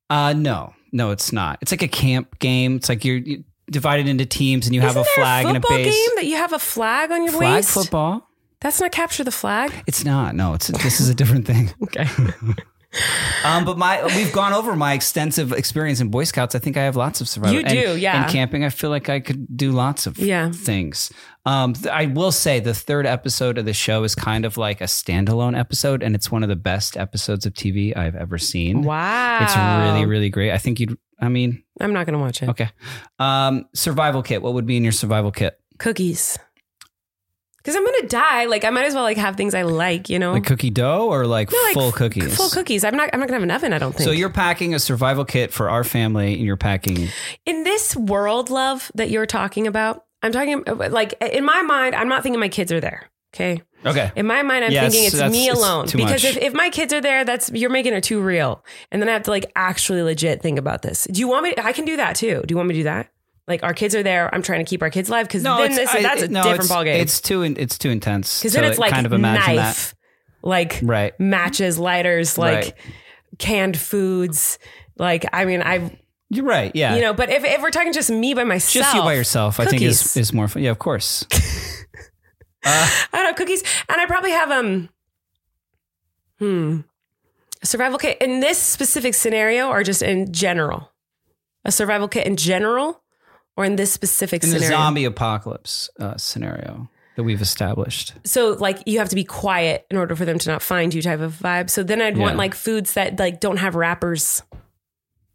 Uh, 0.09 0.31
no, 0.33 0.73
no, 0.93 1.11
it's 1.11 1.33
not. 1.33 1.59
It's 1.61 1.71
like 1.71 1.81
a 1.81 1.87
camp 1.89 2.39
game. 2.39 2.77
It's 2.77 2.87
like 2.87 3.03
you're, 3.03 3.17
you 3.17 3.43
divided 3.69 4.07
into 4.07 4.25
teams 4.25 4.65
and 4.65 4.75
you 4.75 4.81
have 4.81 4.91
Isn't 4.91 5.01
a 5.01 5.05
flag 5.15 5.45
a 5.45 5.47
and 5.49 5.57
a 5.57 5.61
football 5.61 5.77
base. 5.77 5.93
game 5.95 6.15
that 6.15 6.25
you 6.25 6.35
have 6.37 6.53
a 6.53 6.59
flag 6.59 7.11
on 7.11 7.23
your 7.23 7.33
flag 7.33 7.55
waist? 7.55 7.73
football. 7.73 8.29
That's 8.61 8.79
not 8.79 8.91
capture 8.91 9.23
the 9.25 9.31
flag. 9.31 9.73
It's 9.87 10.05
not. 10.05 10.35
No, 10.35 10.53
it's 10.53 10.67
this 10.67 11.01
is 11.01 11.09
a 11.09 11.15
different 11.15 11.45
thing. 11.47 11.71
Okay. 11.83 12.07
Um, 13.43 13.65
but 13.65 13.77
my 13.77 14.03
we've 14.15 14.31
gone 14.31 14.53
over 14.53 14.75
my 14.75 14.93
extensive 14.93 15.51
experience 15.51 15.99
in 15.99 16.09
Boy 16.09 16.23
Scouts. 16.25 16.55
I 16.55 16.59
think 16.59 16.77
I 16.77 16.83
have 16.83 16.95
lots 16.95 17.21
of 17.21 17.27
survival. 17.27 17.55
You 17.59 17.63
do, 17.67 17.91
and, 17.91 17.99
yeah. 17.99 18.23
And 18.23 18.31
camping, 18.31 18.63
I 18.63 18.69
feel 18.69 18.89
like 18.89 19.09
I 19.09 19.19
could 19.19 19.57
do 19.57 19.71
lots 19.71 20.05
of 20.07 20.17
Yeah. 20.17 20.51
things. 20.51 21.11
Um, 21.45 21.73
I 21.91 22.05
will 22.05 22.31
say 22.31 22.59
the 22.59 22.73
third 22.73 23.05
episode 23.05 23.57
of 23.57 23.65
the 23.65 23.73
show 23.73 24.03
is 24.03 24.15
kind 24.15 24.45
of 24.45 24.57
like 24.57 24.79
a 24.79 24.85
standalone 24.85 25.57
episode, 25.59 26.01
and 26.03 26.15
it's 26.15 26.31
one 26.31 26.43
of 26.43 26.49
the 26.49 26.55
best 26.55 26.95
episodes 26.95 27.45
of 27.45 27.53
TV 27.53 27.95
I've 27.97 28.15
ever 28.15 28.37
seen. 28.37 28.83
wow. 28.83 29.39
It's 29.41 29.55
really, 29.57 30.05
really 30.05 30.29
great. 30.29 30.51
I 30.51 30.57
think 30.57 30.79
you'd. 30.79 30.97
I 31.19 31.29
mean, 31.29 31.63
I'm 31.79 31.93
not 31.93 32.05
going 32.05 32.13
to 32.13 32.19
watch 32.19 32.43
it. 32.43 32.49
okay. 32.49 32.69
Um, 33.19 33.65
survival 33.73 34.21
kit. 34.23 34.41
What 34.41 34.53
would 34.53 34.65
be 34.65 34.77
in 34.77 34.83
your 34.83 34.91
survival 34.91 35.31
kit? 35.31 35.59
Cookies. 35.79 36.37
Because 37.63 37.77
I'm 37.77 37.85
going 37.85 38.01
to 38.01 38.07
die. 38.07 38.45
Like 38.45 38.65
I 38.65 38.69
might 38.71 38.85
as 38.85 38.93
well 38.93 39.03
like 39.03 39.17
have 39.17 39.37
things 39.37 39.53
I 39.53 39.61
like, 39.61 40.09
you 40.09 40.19
know? 40.19 40.33
Like 40.33 40.45
cookie 40.45 40.69
dough 40.69 41.07
or 41.07 41.25
like 41.25 41.49
No, 41.49 41.57
like 41.63 41.73
full 41.73 41.87
f- 41.89 41.95
cookies? 41.95 42.35
Full 42.35 42.49
cookies. 42.49 42.83
I'm 42.83 42.97
not 42.97 43.09
I'm 43.13 43.19
not 43.19 43.29
going 43.29 43.39
to 43.39 43.41
have 43.41 43.43
an 43.43 43.51
oven, 43.51 43.73
I 43.73 43.77
don't 43.79 43.93
think. 43.93 44.03
So 44.03 44.11
you're 44.11 44.29
packing 44.29 44.73
a 44.73 44.79
survival 44.79 45.23
kit 45.23 45.53
for 45.53 45.69
our 45.69 45.83
family, 45.83 46.33
and 46.33 46.43
you're 46.43 46.57
packing 46.57 47.07
in 47.45 47.63
this 47.63 47.95
world, 47.95 48.49
love 48.49 48.91
that 48.95 49.09
you're 49.09 49.25
talking 49.25 49.65
about, 49.67 50.03
I'm 50.21 50.31
talking 50.31 50.63
like 50.65 51.13
in 51.21 51.45
my 51.45 51.61
mind, 51.61 51.95
I'm 51.95 52.09
not 52.09 52.23
thinking 52.23 52.39
my 52.39 52.49
kids 52.49 52.71
are 52.71 52.81
there. 52.81 53.09
Okay. 53.33 53.61
Okay. 53.85 54.11
In 54.15 54.27
my 54.27 54.43
mind, 54.43 54.63
I'm 54.63 54.71
Yes, 54.71 54.93
thinking 54.93 55.07
it's 55.07 55.31
me 55.31 55.49
alone 55.49 55.87
too 55.87 55.97
because 55.97 56.23
if, 56.23 56.37
if 56.37 56.53
my 56.53 56.69
kids 56.69 56.93
are 56.93 57.01
there, 57.01 57.25
that's 57.25 57.49
you're 57.51 57.69
making 57.69 57.93
it 57.93 58.03
too 58.03 58.21
real, 58.21 58.63
and 58.91 59.01
then 59.01 59.09
I 59.09 59.13
have 59.13 59.23
to 59.23 59.31
like 59.31 59.51
actually 59.55 60.01
legit 60.03 60.41
think 60.41 60.59
about 60.59 60.81
this. 60.81 61.07
Do 61.11 61.19
you 61.19 61.27
want 61.27 61.43
me? 61.43 61.53
I 61.57 61.73
can 61.73 61.85
do 61.85 61.97
that 61.97 62.15
too. 62.15 62.43
Do 62.45 62.51
you 62.51 62.57
want 62.57 62.69
me 62.69 62.75
to 62.75 62.79
do 62.79 62.83
that? 62.85 63.09
Like 63.47 63.63
our 63.63 63.73
kids 63.73 63.93
are 63.95 64.03
there. 64.03 64.33
I'm 64.33 64.41
trying 64.41 64.63
to 64.63 64.69
keep 64.69 64.81
our 64.81 64.89
kids 64.89 65.09
alive 65.09 65.27
because 65.27 65.43
then 65.43 65.71
this 65.75 65.89
I- 65.93 66.01
that's 66.01 66.21
a 66.21 66.27
no, 66.29 66.43
different 66.43 66.69
ballgame. 66.69 66.99
It's 66.99 67.19
too 67.19 67.43
it's 67.43 67.77
too 67.77 67.89
intense. 67.89 68.39
Because 68.39 68.53
then 68.53 68.63
it's 68.63 68.79
like 68.79 68.91
kind 68.91 69.05
of 69.05 69.13
imagine 69.13 69.57
knife, 69.57 69.95
like 70.41 70.79
Right. 70.81 71.17
matches, 71.19 71.77
lighters, 71.77 72.37
like 72.37 72.63
Right. 72.63 72.73
canned 73.39 73.77
foods. 73.77 74.59
Like 74.97 75.25
I 75.33 75.45
mean, 75.45 75.61
I. 75.61 75.99
You're 76.29 76.45
right. 76.45 76.71
Yeah. 76.73 76.95
you 76.95 77.01
know, 77.01 77.13
but 77.13 77.29
if, 77.29 77.43
if 77.43 77.61
we're 77.61 77.69
talking 77.69 77.93
just 77.93 78.09
me 78.09 78.33
by 78.33 78.43
myself, 78.43 78.73
just 78.85 78.95
you 78.95 79.01
by 79.01 79.13
yourself, 79.13 79.59
I 79.59 79.65
think 79.65 79.83
is 79.83 80.17
is 80.17 80.33
more 80.33 80.47
fun. 80.47 80.63
Yeah, 80.63 80.71
of 80.71 80.79
course. 80.79 81.25
I 82.65 82.89
don't 83.11 83.23
know 83.25 83.33
cookies, 83.33 83.61
and 83.89 83.99
I 84.01 84.05
probably 84.07 84.31
have 84.31 84.49
um, 84.49 84.89
hmm, 86.39 86.79
a 87.61 87.65
survival 87.65 87.99
kit 87.99 88.17
in 88.21 88.39
this 88.39 88.57
specific 88.57 89.13
scenario, 89.13 89.67
or 89.67 89.83
just 89.83 90.01
in 90.01 90.31
general, 90.33 90.91
a 91.65 91.71
survival 91.71 92.07
kit 92.07 92.25
in 92.25 92.35
general, 92.37 93.02
or 93.57 93.65
in 93.65 93.75
this 93.75 93.91
specific 93.91 94.43
In 94.43 94.49
the 94.51 94.59
zombie 94.59 95.05
apocalypse 95.05 95.89
uh, 95.99 96.17
scenario 96.17 96.89
that 97.15 97.23
we've 97.23 97.41
established. 97.41 98.13
so 98.23 98.53
like 98.53 98.81
you 98.87 98.97
have 98.99 99.09
to 99.09 99.15
be 99.15 99.23
quiet 99.23 99.85
in 99.91 99.97
order 99.97 100.15
for 100.15 100.25
them 100.25 100.39
to 100.39 100.49
not 100.49 100.61
find 100.63 100.93
you, 100.93 101.01
type 101.01 101.19
of 101.19 101.33
vibe. 101.35 101.69
So 101.69 101.83
then 101.83 102.01
I'd 102.01 102.17
want 102.17 102.37
like 102.37 102.55
foods 102.55 102.93
that 102.93 103.19
like 103.19 103.39
don't 103.39 103.57
have 103.57 103.75
wrappers, 103.75 104.41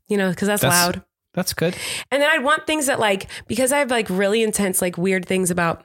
you 0.09 0.17
know, 0.17 0.31
because 0.31 0.49
that's, 0.49 0.63
That's- 0.63 0.87
loud. 0.97 1.05
That's 1.35 1.53
good. 1.53 1.77
And 2.11 2.21
then 2.21 2.29
I'd 2.33 2.43
want 2.43 2.67
things 2.67 2.87
that 2.87 2.99
like 2.99 3.29
because 3.47 3.71
I 3.71 3.79
have 3.79 3.91
like 3.91 4.11
really 4.11 4.43
intense 4.43 4.83
like 4.83 4.99
weird 4.99 5.25
things 5.25 5.53
about 5.53 5.85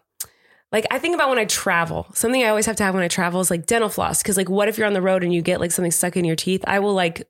like 0.72 0.88
I 0.90 0.98
think 0.98 1.14
about 1.14 1.30
when 1.30 1.38
I 1.38 1.46
travel. 1.46 2.08
Something 2.16 2.44
I 2.44 2.48
always 2.48 2.66
have 2.66 2.78
to 2.78 2.84
have 2.84 2.96
when 2.96 3.04
I 3.04 3.08
travel 3.08 3.40
is 3.40 3.52
like 3.52 3.68
dental 3.68 3.90
floss 3.90 4.24
because 4.24 4.36
like 4.36 4.50
what 4.50 4.68
if 4.68 4.80
you're 4.80 4.88
on 4.88 4.94
the 4.94 5.02
road 5.02 5.24
and 5.24 5.32
you 5.32 5.44
get 5.44 5.60
like 5.60 5.72
something 5.72 5.92
stuck 5.92 6.18
in 6.18 6.26
your 6.26 6.38
teeth? 6.38 6.64
I 6.66 6.80
will 6.80 6.96
like 6.96 7.30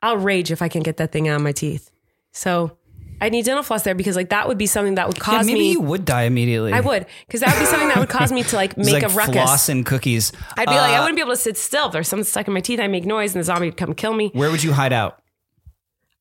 I'll 0.00 0.18
rage 0.18 0.52
if 0.52 0.62
I 0.62 0.68
can 0.68 0.82
get 0.84 0.98
that 0.98 1.10
thing 1.10 1.26
out 1.26 1.36
of 1.36 1.42
my 1.42 1.50
teeth. 1.50 1.90
So 2.32 2.76
I 3.20 3.28
need 3.30 3.44
dental 3.46 3.62
floss 3.62 3.82
there 3.82 3.94
because 3.94 4.14
like 4.16 4.28
that 4.30 4.46
would 4.48 4.58
be 4.58 4.66
something 4.66 4.96
that 4.96 5.06
would 5.08 5.16
Yeah, 5.16 5.22
cause 5.24 5.46
maybe 5.46 5.58
me 5.60 5.72
you 5.72 5.80
would 5.80 6.04
die 6.04 6.22
immediately. 6.24 6.72
I 6.72 6.80
would 6.80 7.06
because 7.26 7.40
that 7.40 7.54
would 7.54 7.60
be 7.60 7.66
something 7.66 7.88
that 7.88 7.98
would 7.98 8.08
cause 8.08 8.30
me 8.32 8.42
to 8.42 8.56
like 8.56 8.76
make 8.76 8.92
like 8.92 9.02
a 9.04 9.08
ruckus. 9.08 9.34
floss 9.34 9.68
and 9.68 9.86
cookies. 9.86 10.32
I'd 10.56 10.66
be 10.68 10.74
like 10.74 10.92
I 10.92 10.96
Uh, 10.98 11.00
wouldn't 11.02 11.16
be 11.16 11.22
able 11.22 11.32
to 11.32 11.36
sit 11.36 11.56
still 11.56 11.86
if 11.86 11.92
there's 11.92 12.08
something 12.08 12.24
stuck 12.24 12.46
in 12.46 12.52
my 12.54 12.60
teeth. 12.60 12.78
I 12.80 12.88
make 12.88 13.04
noise 13.06 13.34
and 13.34 13.40
the 13.40 13.44
zombie 13.44 13.66
would 13.66 13.76
come 13.76 13.94
kill 13.94 14.12
me. 14.12 14.30
Where 14.34 14.50
would 14.50 14.62
you 14.62 14.72
hide 14.72 14.92
out? 14.92 15.20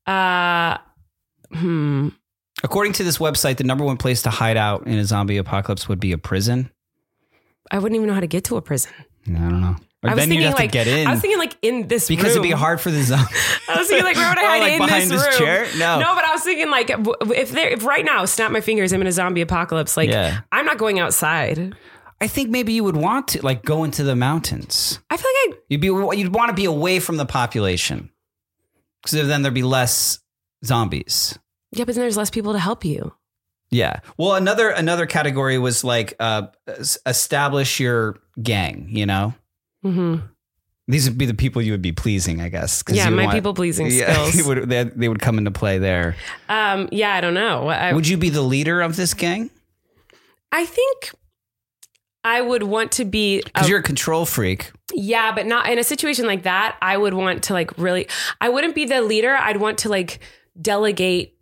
Uh 0.05 0.77
hmm. 1.53 2.09
According 2.63 2.93
to 2.93 3.03
this 3.03 3.17
website, 3.17 3.57
the 3.57 3.63
number 3.65 3.83
one 3.83 3.97
place 3.97 4.21
to 4.23 4.29
hide 4.29 4.57
out 4.57 4.87
in 4.87 4.97
a 4.97 5.05
zombie 5.05 5.37
apocalypse 5.37 5.87
would 5.89 5.99
be 5.99 6.11
a 6.13 6.17
prison. 6.17 6.71
I 7.71 7.79
wouldn't 7.79 7.95
even 7.95 8.07
know 8.07 8.13
how 8.13 8.19
to 8.21 8.27
get 8.27 8.43
to 8.45 8.55
a 8.57 8.61
prison. 8.61 8.91
I 9.27 9.31
don't 9.31 9.59
know. 9.61 9.75
I 10.09 10.13
was 10.13 10.21
then 10.21 10.29
you'd 10.31 10.35
thinking 10.39 10.47
have 10.47 10.59
like 10.59 10.71
to 10.71 10.77
get 10.77 10.87
in 10.87 11.07
I 11.07 11.11
was 11.11 11.21
thinking 11.21 11.39
like 11.39 11.57
in 11.61 11.87
this 11.87 12.07
because 12.07 12.25
room. 12.25 12.31
it'd 12.31 12.43
be 12.43 12.51
hard 12.51 12.79
for 12.81 12.91
the 12.91 13.01
zombie. 13.03 13.33
I 13.69 13.77
was 13.77 13.87
thinking 13.87 14.05
like 14.05 14.15
where 14.15 14.29
would 14.29 14.37
I 14.37 14.41
Oh, 14.45 14.47
hide 14.47 14.59
like 14.61 14.71
in 14.73 14.79
behind 14.79 15.03
this, 15.11 15.23
this 15.23 15.39
room? 15.39 15.47
chair? 15.47 15.67
No. 15.77 15.99
no, 15.99 16.15
but 16.15 16.23
I 16.25 16.31
was 16.33 16.41
thinking 16.43 16.69
like 16.69 16.89
if 16.89 17.51
there, 17.51 17.69
if 17.69 17.83
right 17.85 18.05
now, 18.05 18.25
snap 18.25 18.51
my 18.51 18.61
fingers, 18.61 18.93
I'm 18.93 19.01
in 19.01 19.07
a 19.07 19.11
zombie 19.11 19.41
apocalypse. 19.41 19.95
Like 19.97 20.09
Yeah. 20.09 20.41
I'm 20.51 20.65
not 20.65 20.77
going 20.77 20.99
outside. 20.99 21.75
I 22.21 22.27
think 22.27 22.49
maybe 22.49 22.71
you 22.73 22.83
would 22.85 22.95
want 22.97 23.27
to 23.29 23.41
like 23.45 23.63
go 23.63 23.83
into 23.83 24.03
the 24.03 24.15
mountains. 24.15 24.99
I 25.09 25.17
feel 25.17 25.29
like 25.47 25.57
I 25.57 25.61
You'd 25.69 25.81
be 25.81 25.87
you'd 25.87 26.33
want 26.33 26.49
to 26.49 26.53
be 26.55 26.65
away 26.65 26.99
from 26.99 27.17
the 27.17 27.25
population 27.25 28.09
because 29.03 29.27
then 29.27 29.41
there'd 29.41 29.53
be 29.53 29.63
less 29.63 30.19
zombies. 30.63 31.37
yeah, 31.71 31.83
but 31.83 31.93
then 31.95 32.01
there's 32.03 32.17
less 32.17 32.29
people 32.29 32.53
to 32.53 32.59
help 32.59 32.85
you. 32.85 33.13
Yeah. 33.69 33.99
Well, 34.17 34.35
another 34.35 34.69
another 34.69 35.05
category 35.07 35.57
was 35.57 35.83
like 35.83 36.13
uh, 36.19 36.43
establish 37.05 37.79
your 37.79 38.17
gang. 38.41 38.87
You 38.89 39.05
know, 39.05 39.33
hmm 39.85 40.15
these 40.87 41.09
would 41.09 41.17
be 41.17 41.25
the 41.25 41.33
people 41.33 41.63
you 41.63 41.71
would 41.71 41.81
be 41.81 41.91
pleasing, 41.91 42.41
I 42.41 42.49
guess. 42.49 42.83
Yeah, 42.87 43.09
my 43.09 43.23
want- 43.23 43.33
people 43.35 43.55
pleasing 43.55 43.87
Yeah, 43.89 44.13
skills. 44.27 44.33
they 44.33 44.43
would, 44.43 44.69
they, 44.69 44.83
they 44.83 45.09
would 45.09 45.19
come 45.19 45.39
into 45.39 45.49
play 45.49 45.79
there. 45.79 46.15
Um, 46.47 46.89
yeah, 46.91 47.15
I 47.15 47.21
don't 47.21 47.33
know. 47.33 47.69
I, 47.69 47.91
Would 47.91 48.07
you 48.07 48.17
be 48.17 48.29
the 48.29 48.43
leader 48.43 48.81
of 48.81 48.95
this 48.95 49.15
gang? 49.15 49.49
I 50.51 50.63
think 50.65 51.11
I 52.23 52.39
would 52.39 52.61
want 52.61 52.91
to 52.93 53.05
be. 53.05 53.41
Because 53.41 53.67
you're 53.67 53.79
a 53.79 53.83
control 53.83 54.27
freak. 54.27 54.71
Yeah, 54.93 55.33
but 55.33 55.47
not 55.47 55.67
in 55.71 55.79
a 55.79 55.83
situation 55.83 56.27
like 56.27 56.43
that. 56.43 56.77
I 56.83 56.97
would 56.97 57.15
want 57.15 57.43
to 57.45 57.53
like 57.53 57.75
really. 57.79 58.07
I 58.39 58.49
wouldn't 58.49 58.75
be 58.75 58.85
the 58.85 59.01
leader. 59.01 59.35
I'd 59.35 59.57
want 59.57 59.79
to 59.79 59.89
like 59.89 60.19
delegate 60.61 61.34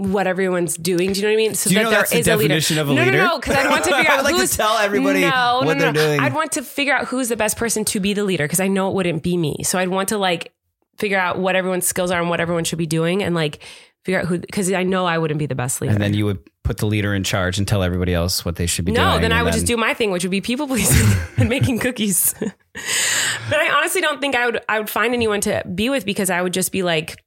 what 0.00 0.26
everyone's 0.26 0.76
doing. 0.76 1.12
Do 1.12 1.20
you 1.20 1.26
know 1.26 1.32
what 1.32 1.34
I 1.34 1.36
mean? 1.36 1.54
So 1.54 1.68
Do 1.68 1.74
you 1.74 1.78
that 1.78 1.84
know 1.84 1.90
there 1.90 1.98
that's 2.00 2.10
the 2.10 2.18
is 2.18 2.28
a 2.28 2.36
leader. 2.36 2.54
of 2.54 2.88
a 2.88 2.94
no, 2.94 3.02
leader? 3.02 3.16
No, 3.18 3.26
no, 3.26 3.38
because 3.38 3.56
I'd 3.56 3.70
want 3.70 3.84
to 3.84 3.90
figure 3.96 4.10
out 4.10 4.24
like 4.24 4.34
to 4.34 4.40
who's 4.40 4.56
tell 4.56 4.78
everybody 4.78 5.20
no, 5.20 5.60
what 5.62 5.76
no, 5.76 5.84
they're 5.84 5.92
no. 5.92 6.06
doing. 6.06 6.20
I'd 6.20 6.34
want 6.34 6.52
to 6.52 6.62
figure 6.62 6.94
out 6.94 7.06
who's 7.08 7.28
the 7.28 7.36
best 7.36 7.56
person 7.56 7.84
to 7.86 8.00
be 8.00 8.14
the 8.14 8.24
leader 8.24 8.44
because 8.44 8.60
I 8.60 8.68
know 8.68 8.88
it 8.88 8.94
wouldn't 8.94 9.22
be 9.22 9.36
me. 9.36 9.56
So 9.62 9.78
I'd 9.78 9.88
want 9.88 10.08
to 10.10 10.18
like 10.18 10.52
figure 10.98 11.18
out 11.18 11.38
what 11.38 11.54
everyone's 11.54 11.86
skills 11.86 12.10
are 12.10 12.20
and 12.20 12.30
what 12.30 12.40
everyone 12.40 12.64
should 12.64 12.78
be 12.78 12.86
doing 12.86 13.22
and 13.22 13.34
like 13.34 13.62
figure 14.04 14.20
out 14.20 14.26
who 14.26 14.38
because 14.38 14.72
I 14.72 14.82
know 14.82 15.06
I 15.06 15.18
wouldn't 15.18 15.38
be 15.38 15.46
the 15.46 15.54
best 15.54 15.80
leader. 15.80 15.92
And 15.92 16.02
then 16.02 16.14
you 16.14 16.24
would 16.24 16.38
put 16.64 16.78
the 16.78 16.86
leader 16.86 17.14
in 17.14 17.24
charge 17.24 17.58
and 17.58 17.66
tell 17.66 17.82
everybody 17.82 18.14
else 18.14 18.44
what 18.44 18.56
they 18.56 18.66
should 18.66 18.84
be 18.84 18.92
doing. 18.92 19.06
No, 19.06 19.18
then 19.18 19.32
I 19.32 19.42
would 19.42 19.52
just 19.52 19.66
do 19.66 19.76
my 19.76 19.92
thing, 19.94 20.10
which 20.10 20.24
would 20.24 20.30
be 20.30 20.40
people 20.40 20.66
pleasing 20.66 21.18
and 21.36 21.48
making 21.48 21.78
cookies. 21.78 22.34
but 22.38 23.58
I 23.58 23.70
honestly 23.76 24.00
don't 24.00 24.20
think 24.20 24.34
I 24.34 24.46
would 24.46 24.60
I 24.68 24.78
would 24.78 24.88
find 24.88 25.14
anyone 25.14 25.40
to 25.42 25.62
be 25.74 25.90
with 25.90 26.06
because 26.06 26.30
I 26.30 26.40
would 26.40 26.52
just 26.52 26.72
be 26.72 26.82
like, 26.82 27.22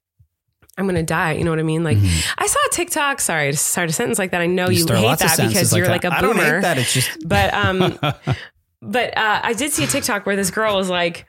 I'm 0.77 0.85
gonna 0.87 1.03
die. 1.03 1.33
You 1.33 1.43
know 1.43 1.51
what 1.51 1.59
I 1.59 1.63
mean? 1.63 1.83
Like 1.83 1.97
I 2.37 2.47
saw 2.47 2.59
a 2.65 2.69
TikTok. 2.71 3.19
Sorry 3.21 3.51
to 3.51 3.57
start 3.57 3.89
a 3.89 3.93
sentence 3.93 4.17
like 4.19 4.31
that. 4.31 4.41
I 4.41 4.47
know 4.47 4.69
you, 4.69 4.85
Mm-hmm. 4.85 4.95
hate 4.95 5.19
that 5.19 5.37
because 5.49 5.75
you're 5.75 5.85
that. 5.85 5.91
like 5.91 6.03
a 6.03 6.13
I 6.13 6.21
boomer. 6.21 6.33
I 6.41 6.43
don't 6.45 6.53
hate 6.55 6.61
that. 6.63 6.77
It's 6.79 6.93
just 6.93 7.09
But 7.27 7.53
um, 7.53 7.97
but 8.81 9.17
uh, 9.17 9.39
I 9.43 9.53
did 9.53 9.71
see 9.71 9.83
a 9.83 9.87
TikTok 9.87 10.25
where 10.25 10.35
this 10.35 10.49
girl 10.51 10.75
was 10.75 10.89
like, 10.89 11.25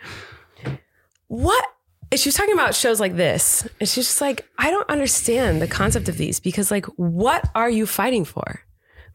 "What?" 1.29 1.65
And 2.11 2.21
she 2.21 2.29
was 2.29 2.35
talking 2.37 2.55
about 2.55 2.75
shows 2.75 3.01
like 3.01 3.17
this, 3.17 3.67
and 3.81 3.89
she's 3.89 4.07
just 4.07 4.21
like, 4.21 4.47
"I 4.59 4.71
don't 4.71 4.89
understand 4.89 5.61
the 5.61 5.67
concept 5.67 6.09
of 6.09 6.17
these 6.17 6.39
because, 6.41 6.71
like, 6.71 6.87
what 6.97 7.49
are 7.55 7.71
you 7.71 7.87
fighting 7.87 8.25
for? 8.25 8.61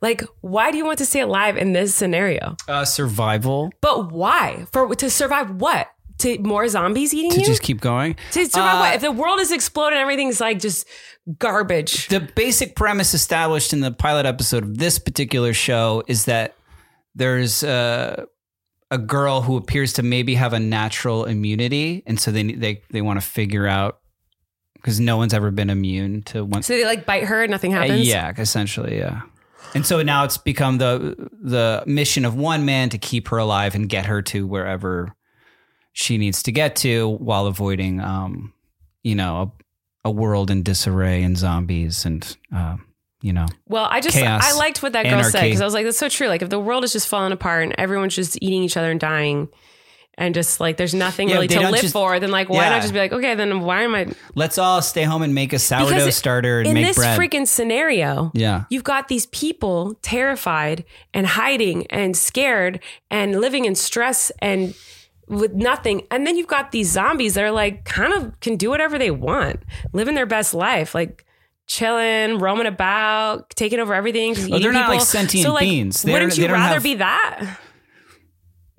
Like, 0.01 0.23
why 0.41 0.71
do 0.71 0.77
you 0.77 0.85
want 0.85 0.97
to 0.99 1.05
stay 1.05 1.19
alive 1.21 1.57
in 1.57 1.73
this 1.73 1.93
scenario? 1.93 2.55
uh, 2.67 2.85
survival 2.85 3.71
But 3.81 4.11
why? 4.11 4.65
For 4.71 4.93
to 4.95 5.09
survive 5.09 5.55
what? 5.61 5.87
To 6.19 6.37
more 6.39 6.67
zombies 6.67 7.13
eating 7.13 7.31
to 7.31 7.39
you? 7.39 7.45
just 7.45 7.61
keep 7.61 7.79
going. 7.81 8.15
to 8.31 8.45
survive 8.45 8.75
Uh, 8.75 8.79
what? 8.79 8.95
If 8.95 9.01
the 9.01 9.11
world 9.11 9.39
is 9.39 9.51
exploding, 9.51 9.97
everything's 9.99 10.41
like 10.41 10.59
just 10.59 10.87
garbage. 11.37 12.07
the 12.09 12.19
basic 12.19 12.75
premise 12.75 13.13
established 13.13 13.73
in 13.73 13.79
the 13.81 13.91
pilot 13.91 14.25
episode 14.25 14.63
of 14.63 14.77
this 14.77 14.99
particular 14.99 15.53
show 15.53 16.03
is 16.07 16.25
that 16.25 16.55
there's 17.15 17.63
uh, 17.63 18.25
a 18.91 18.97
girl 18.97 19.41
who 19.41 19.55
appears 19.57 19.93
to 19.93 20.03
maybe 20.03 20.35
have 20.35 20.53
a 20.53 20.59
natural 20.59 21.25
immunity, 21.25 22.03
and 22.05 22.19
so 22.19 22.31
they 22.31 22.43
they 22.51 22.81
they 22.91 23.01
want 23.01 23.19
to 23.21 23.25
figure 23.25 23.67
out 23.67 23.99
because 24.75 24.99
no 24.99 25.17
one's 25.17 25.33
ever 25.33 25.51
been 25.51 25.69
immune 25.69 26.23
to 26.23 26.43
one. 26.45 26.63
So 26.63 26.73
they 26.73 26.85
like 26.85 27.05
bite 27.05 27.23
her, 27.25 27.43
and 27.43 27.51
nothing 27.51 27.71
happens. 27.71 28.07
yeah, 28.07 28.33
essentially, 28.37 28.97
yeah. 28.97 29.21
And 29.75 29.85
so 29.85 30.01
now 30.01 30.23
it's 30.23 30.37
become 30.37 30.79
the 30.79 31.15
the 31.41 31.83
mission 31.85 32.25
of 32.25 32.35
one 32.35 32.65
man 32.65 32.89
to 32.89 32.97
keep 32.97 33.27
her 33.29 33.37
alive 33.37 33.75
and 33.75 33.87
get 33.87 34.05
her 34.07 34.21
to 34.23 34.47
wherever 34.47 35.13
she 35.99 36.17
needs 36.17 36.43
to 36.43 36.51
get 36.53 36.77
to 36.77 37.09
while 37.09 37.45
avoiding, 37.45 37.99
um, 37.99 38.53
you 39.03 39.15
know, 39.15 39.51
a, 40.05 40.09
a 40.09 40.11
world 40.11 40.49
in 40.49 40.63
disarray 40.63 41.23
and 41.23 41.37
zombies 41.37 42.05
and, 42.05 42.37
uh, 42.55 42.77
you 43.21 43.33
know, 43.33 43.45
Well, 43.67 43.85
I 43.91 43.99
just 43.99 44.15
Chaos, 44.15 44.41
I 44.45 44.57
liked 44.57 44.81
what 44.81 44.93
that 44.93 45.03
girl 45.03 45.21
said 45.25 45.41
because 45.43 45.59
I 45.59 45.65
was 45.65 45.73
like, 45.73 45.83
that's 45.85 45.97
so 45.97 46.07
true. 46.07 46.27
Like 46.29 46.41
if 46.41 46.49
the 46.49 46.57
world 46.59 46.85
is 46.85 46.93
just 46.93 47.09
falling 47.09 47.33
apart 47.33 47.63
and 47.63 47.75
everyone's 47.77 48.15
just 48.15 48.37
eating 48.41 48.63
each 48.63 48.77
other 48.77 48.89
and 48.91 48.99
dying, 48.99 49.49
and 50.17 50.33
just 50.33 50.59
like 50.61 50.77
there's 50.77 50.93
nothing 50.93 51.27
Yeah, 51.27 51.35
really 51.35 51.47
to 51.49 51.59
live 51.69 51.81
just- 51.81 51.91
for, 51.93 52.17
then 52.19 52.31
like 52.31 52.47
why 52.49 52.63
Yeah. 52.63 52.69
not 52.69 52.81
just 52.81 52.93
be 52.93 52.99
like, 52.99 53.11
okay, 53.11 53.35
then 53.35 53.59
why 53.61 53.81
am 53.83 53.93
I 53.93 54.07
let's 54.35 54.57
all 54.57 54.81
stay 54.81 55.03
home 55.03 55.21
and 55.21 55.35
make 55.35 55.51
a 55.51 55.59
sourdough 55.59 55.89
Because 55.89 56.15
starter 56.15 56.59
and 56.59 56.67
in 56.69 56.73
make 56.75 56.85
this 56.87 56.95
bread. 56.97 57.19
freaking 57.19 57.45
scenario? 57.47 58.31
yeah. 58.33 58.63
You've 58.69 58.83
got 58.85 59.09
these 59.09 59.25
people 59.27 59.95
terrified 60.01 60.85
and 61.13 61.27
hiding 61.27 61.87
and 61.87 62.15
scared 62.15 62.79
and 63.11 63.39
living 63.41 63.65
in 63.65 63.75
stress 63.75 64.29
and 64.39 64.73
with 65.29 65.53
nothing. 65.53 66.05
And 66.11 66.27
then 66.27 66.35
you've 66.37 66.47
got 66.47 66.71
these 66.71 66.89
zombies 66.91 67.35
that 67.35 67.43
are 67.43 67.51
like 67.51 67.85
kind 67.85 68.13
of 68.13 68.39
can 68.39 68.55
do 68.57 68.69
whatever 68.69 68.97
they 68.97 69.11
want, 69.11 69.61
living 69.93 70.15
their 70.15 70.25
best 70.25 70.53
life, 70.53 70.93
like 70.95 71.25
chilling, 71.67 72.39
roaming 72.39 72.65
about, 72.67 73.49
taking 73.51 73.79
over 73.79 73.93
everything. 73.93 74.33
Just 74.33 74.51
Oh, 74.51 74.59
they're 74.59 74.71
not, 74.73 74.89
like, 74.89 74.97
people. 74.97 75.05
sentient 75.05 75.45
so, 75.45 75.53
like, 75.53 75.61
beings. 75.69 76.01
They're- 76.01 76.13
Wouldn't 76.13 76.37
you 76.37 76.47
don't 76.47 76.53
rather 76.53 76.73
have- 76.75 76.83
be 76.83 76.95
that? 76.95 77.57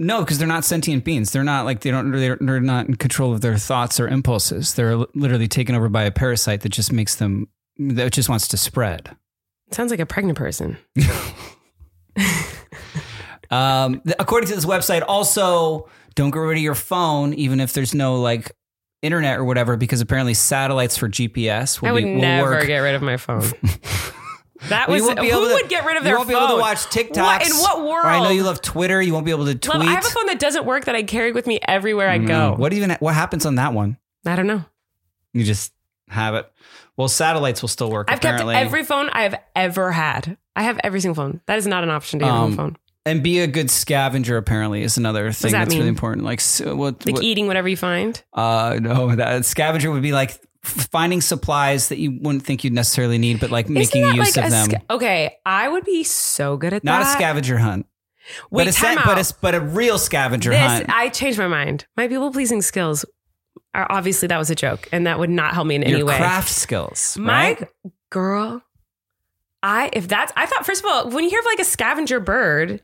No, 0.03 0.21
because 0.21 0.39
they're 0.39 0.49
not 0.49 0.65
sentient 0.65 1.05
beings. 1.05 1.31
They're 1.31 1.45
not 1.45 1.67
like 1.67 1.81
they 1.81 1.91
don't. 1.91 2.11
They're, 2.11 2.39
they're 2.41 2.59
not 2.61 2.87
in 2.89 2.95
control 2.95 3.35
of 3.35 3.43
their 3.43 3.59
thoughts 3.59 4.01
or 4.01 4.09
impulses. 4.09 4.73
They're 4.73 4.97
literally 4.97 5.47
taken 5.47 5.75
over 5.75 5.91
by 5.91 6.05
a 6.05 6.11
parasite 6.11 6.63
that 6.63 6.71
just 6.71 6.91
makes 6.91 7.17
them. 7.17 7.49
That 7.79 8.11
just 8.13 8.29
wants 8.31 8.49
to 8.49 8.57
spread. 8.57 9.15
Sounds 9.73 9.91
like 9.91 10.01
a 10.01 10.07
pregnant 10.07 10.39
person. 10.39 10.79
Um, 13.51 14.01
according 14.21 14.49
to 14.51 14.55
this 14.55 14.65
website, 14.65 15.03
also 15.09 15.89
don't 16.14 16.31
get 16.31 16.38
rid 16.40 16.59
of 16.59 16.62
your 16.62 16.75
phone, 16.75 17.35
even 17.35 17.61
if 17.61 17.73
there's 17.73 17.94
no 17.94 18.20
like 18.20 18.53
internet 19.03 19.38
or 19.38 19.44
whatever, 19.44 19.77
because 19.77 20.01
apparently 20.01 20.35
satellites 20.35 20.96
for 20.96 21.09
GPS 21.09 21.81
will 21.81 21.88
I 21.88 21.92
would 21.92 22.05
be, 22.05 22.14
will 22.14 22.20
never 22.20 22.51
work. 22.53 22.66
get 22.66 22.79
rid 22.79 22.94
of 22.94 23.03
my 23.03 23.16
phone. 23.16 23.42
That 24.68 24.90
was 24.90 25.01
you 25.01 25.07
won't 25.07 25.18
be 25.23 25.31
who 25.31 25.49
to- 25.49 25.55
would 25.55 25.70
get 25.70 25.87
rid 25.87 25.96
of 25.96 26.05
their 26.05 26.12
You 26.12 26.16
won't 26.18 26.29
be 26.29 26.35
able 26.35 26.49
to 26.49 26.53
phone? 26.53 26.61
watch 26.61 26.79
TikToks. 26.88 27.16
What, 27.16 27.46
in 27.46 27.57
what 27.57 27.79
world? 27.81 28.05
Or 28.05 28.09
I 28.09 28.23
know 28.23 28.29
you 28.29 28.42
love 28.42 28.61
Twitter. 28.61 29.01
You 29.01 29.14
won't 29.14 29.25
be 29.25 29.31
able 29.31 29.46
to 29.46 29.55
tweet. 29.55 29.79
Love, 29.79 29.88
I 29.88 29.92
have 29.92 30.05
a 30.05 30.09
phone 30.11 30.27
that 30.27 30.38
doesn't 30.38 30.66
work 30.66 30.85
that 30.85 30.94
I 30.94 31.03
carry 31.03 31.33
with 31.33 31.46
me 31.46 31.61
everywhere 31.66 32.11
I 32.11 32.18
go. 32.18 32.57
What 32.59 32.75
even? 32.75 32.90
What 33.01 33.14
happens 33.14 33.46
on 33.46 33.55
that 33.55 33.73
one? 33.73 33.96
I 34.27 34.37
don't 34.37 34.46
know. 34.46 34.62
You 35.33 35.44
just 35.44 35.73
have 36.09 36.35
it. 36.35 36.53
Well, 36.99 37.09
satellites 37.09 37.62
will 37.62 37.70
still 37.70 37.90
work. 37.90 38.11
I've 38.11 38.18
apparently. 38.18 38.53
kept 38.55 38.66
every 38.66 38.85
phone 38.85 39.09
I 39.09 39.23
have 39.23 39.40
ever 39.57 39.92
had. 39.92 40.37
I 40.55 40.64
have 40.64 40.79
every 40.85 41.01
single 41.01 41.14
phone. 41.25 41.40
That 41.46 41.57
is 41.57 41.66
not 41.66 41.83
an 41.83 41.88
option 41.88 42.18
to 42.18 42.27
get 42.27 42.31
a 42.31 42.35
Um, 42.37 42.51
new 42.51 42.57
phone. 42.57 42.77
And 43.07 43.23
be 43.23 43.41
a 43.41 43.47
good 43.47 43.71
scavenger. 43.71 44.37
Apparently, 44.37 44.83
is 44.83 44.97
another 44.99 45.33
thing 45.33 45.53
that 45.53 45.59
that's 45.67 45.75
really 45.75 45.89
important. 45.89 46.25
Like 46.25 46.41
so, 46.41 46.75
what? 46.77 47.05
Like 47.07 47.17
what- 47.17 47.25
eating 47.25 47.47
whatever 47.47 47.69
you 47.69 47.77
find. 47.77 48.23
Uh, 48.33 48.79
no, 48.81 49.15
that 49.17 49.45
scavenger 49.45 49.91
would 49.91 50.03
be 50.03 50.13
like 50.13 50.41
finding 50.63 51.21
supplies 51.23 51.89
that 51.89 51.99
you 51.99 52.19
wouldn't 52.21 52.45
think 52.45 52.65
you'd 52.65 52.73
necessarily 52.75 53.17
need, 53.19 53.41
but 53.41 53.51
like 53.51 53.69
making 53.71 54.03
Isn't 54.03 54.17
that 54.17 54.17
use 54.27 54.37
like 54.37 54.45
of 54.45 54.51
them. 54.51 54.65
sca- 54.71 54.83
okay, 54.91 55.37
I 55.47 55.69
would 55.69 55.85
be 55.85 56.05
so 56.05 56.57
good 56.59 56.73
at 56.75 56.85
Not 56.85 57.01
that. 57.03 57.09
a 57.09 57.13
scavenger 57.13 57.57
hunt, 57.57 57.87
Wait, 58.51 58.67
but 58.67 58.77
a 58.85 59.03
but 59.07 59.19
a, 59.19 59.35
but 59.41 59.55
a 59.55 59.61
real 59.61 59.97
scavenger 59.99 60.51
This 60.51 60.61
hunt. 60.61 60.87
I 60.91 61.09
changed 61.09 61.39
my 61.39 61.49
mind. 61.49 61.87
My 61.97 62.09
people 62.09 62.31
pleasing 62.31 62.61
skills 62.61 63.07
are 63.75 63.87
obviously 63.91 64.29
that 64.29 64.37
was 64.37 64.51
a 64.51 64.55
joke, 64.55 64.87
and 64.93 65.07
that 65.07 65.19
would 65.19 65.31
not 65.31 65.55
help 65.55 65.67
me 65.67 65.77
in 65.77 65.83
any 65.83 66.03
way. 66.03 66.17
craft 66.19 66.51
skills, 66.51 67.17
My 67.19 67.53
right? 67.55 67.69
girl, 68.11 68.63
I 69.63 69.89
if 69.95 70.09
that's 70.09 70.31
I 70.37 70.45
thought 70.45 70.67
first 70.67 70.85
of 70.85 70.91
all 70.91 71.09
when 71.11 71.25
you 71.25 71.31
hear 71.31 71.39
of 71.41 71.47
like 71.47 71.59
a 71.61 71.65
scavenger 71.65 72.21
bird, 72.21 72.83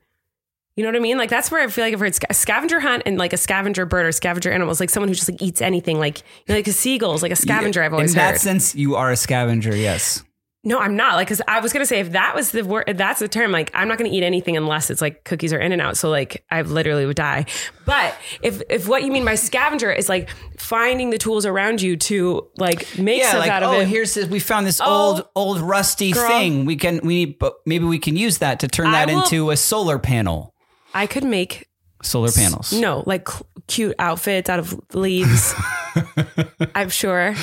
you 0.76 0.82
know 0.84 0.88
what 0.90 0.96
I 0.96 1.00
mean? 1.00 1.18
Like 1.18 1.30
that's 1.30 1.50
where 1.50 1.62
I 1.62 1.66
feel 1.68 1.84
like 1.84 1.94
I've 1.94 2.00
heard 2.00 2.14
sca- 2.14 2.34
scavenger 2.34 2.80
hunt 2.80 3.02
and 3.06 3.18
like 3.18 3.32
a 3.32 3.36
scavenger 3.38 3.86
bird 3.86 4.06
or 4.06 4.12
scavenger 4.12 4.52
animals, 4.52 4.78
like 4.78 4.90
someone 4.90 5.08
who 5.08 5.14
just 5.14 5.30
like 5.30 5.40
eats 5.42 5.60
anything, 5.62 5.98
like 5.98 6.18
you 6.18 6.24
know, 6.50 6.54
like 6.56 6.68
a 6.68 6.72
seagull's 6.72 7.22
like 7.22 7.32
a 7.32 7.36
scavenger. 7.36 7.82
I've 7.82 7.92
always 7.92 8.12
In 8.12 8.16
that 8.18 8.32
heard. 8.32 8.40
sense, 8.40 8.74
you 8.74 8.94
are 8.94 9.10
a 9.10 9.16
scavenger. 9.16 9.74
Yes. 9.74 10.22
No, 10.64 10.80
I'm 10.80 10.96
not. 10.96 11.14
Like, 11.14 11.28
cause 11.28 11.40
I 11.46 11.60
was 11.60 11.72
gonna 11.72 11.86
say 11.86 12.00
if 12.00 12.10
that 12.10 12.34
was 12.34 12.50
the 12.50 12.64
word, 12.64 12.92
that's 12.96 13.20
the 13.20 13.28
term. 13.28 13.52
Like, 13.52 13.70
I'm 13.72 13.86
not 13.86 13.98
gonna 13.98 14.10
eat 14.10 14.24
anything 14.24 14.56
unless 14.56 14.90
it's 14.90 15.00
like 15.00 15.22
cookies 15.22 15.52
or 15.52 15.60
In 15.60 15.70
and 15.70 15.80
Out. 15.80 15.96
So 15.96 16.10
like, 16.10 16.44
I 16.50 16.62
literally 16.62 17.06
would 17.06 17.14
die. 17.16 17.46
But 17.84 18.16
if 18.42 18.60
if 18.68 18.88
what 18.88 19.04
you 19.04 19.12
mean 19.12 19.24
by 19.24 19.36
scavenger 19.36 19.92
is 19.92 20.08
like 20.08 20.28
finding 20.58 21.10
the 21.10 21.18
tools 21.18 21.46
around 21.46 21.80
you 21.82 21.96
to 21.96 22.48
like 22.58 22.98
make 22.98 23.20
Yeah, 23.20 23.28
stuff 23.28 23.40
like 23.42 23.50
out 23.50 23.62
of 23.62 23.70
oh, 23.70 23.80
it. 23.80 23.86
here's 23.86 24.14
this, 24.14 24.26
we 24.28 24.40
found 24.40 24.66
this 24.66 24.80
Oh, 24.84 24.84
old 24.90 25.28
old 25.36 25.60
rusty 25.60 26.10
girl. 26.10 26.28
thing. 26.28 26.64
We 26.64 26.74
can 26.74 26.98
we 27.04 27.26
need, 27.26 27.38
but 27.38 27.54
maybe 27.64 27.84
we 27.84 28.00
can 28.00 28.16
use 28.16 28.38
that 28.38 28.58
to 28.60 28.66
turn 28.68 28.90
that 28.90 29.06
will- 29.08 29.22
into 29.22 29.52
a 29.52 29.56
solar 29.56 30.00
panel. 30.00 30.52
I 30.96 31.06
could 31.06 31.24
make 31.24 31.68
Solar 32.02 32.30
panels. 32.30 32.72
no 32.72 33.02
like 33.06 33.28
cl- 33.28 33.46
cute 33.68 33.94
outfits 33.98 34.48
out 34.50 34.59
of 34.59 34.78
leaves. 34.94 35.54
I'm 36.74 36.88
sure. 36.90 37.35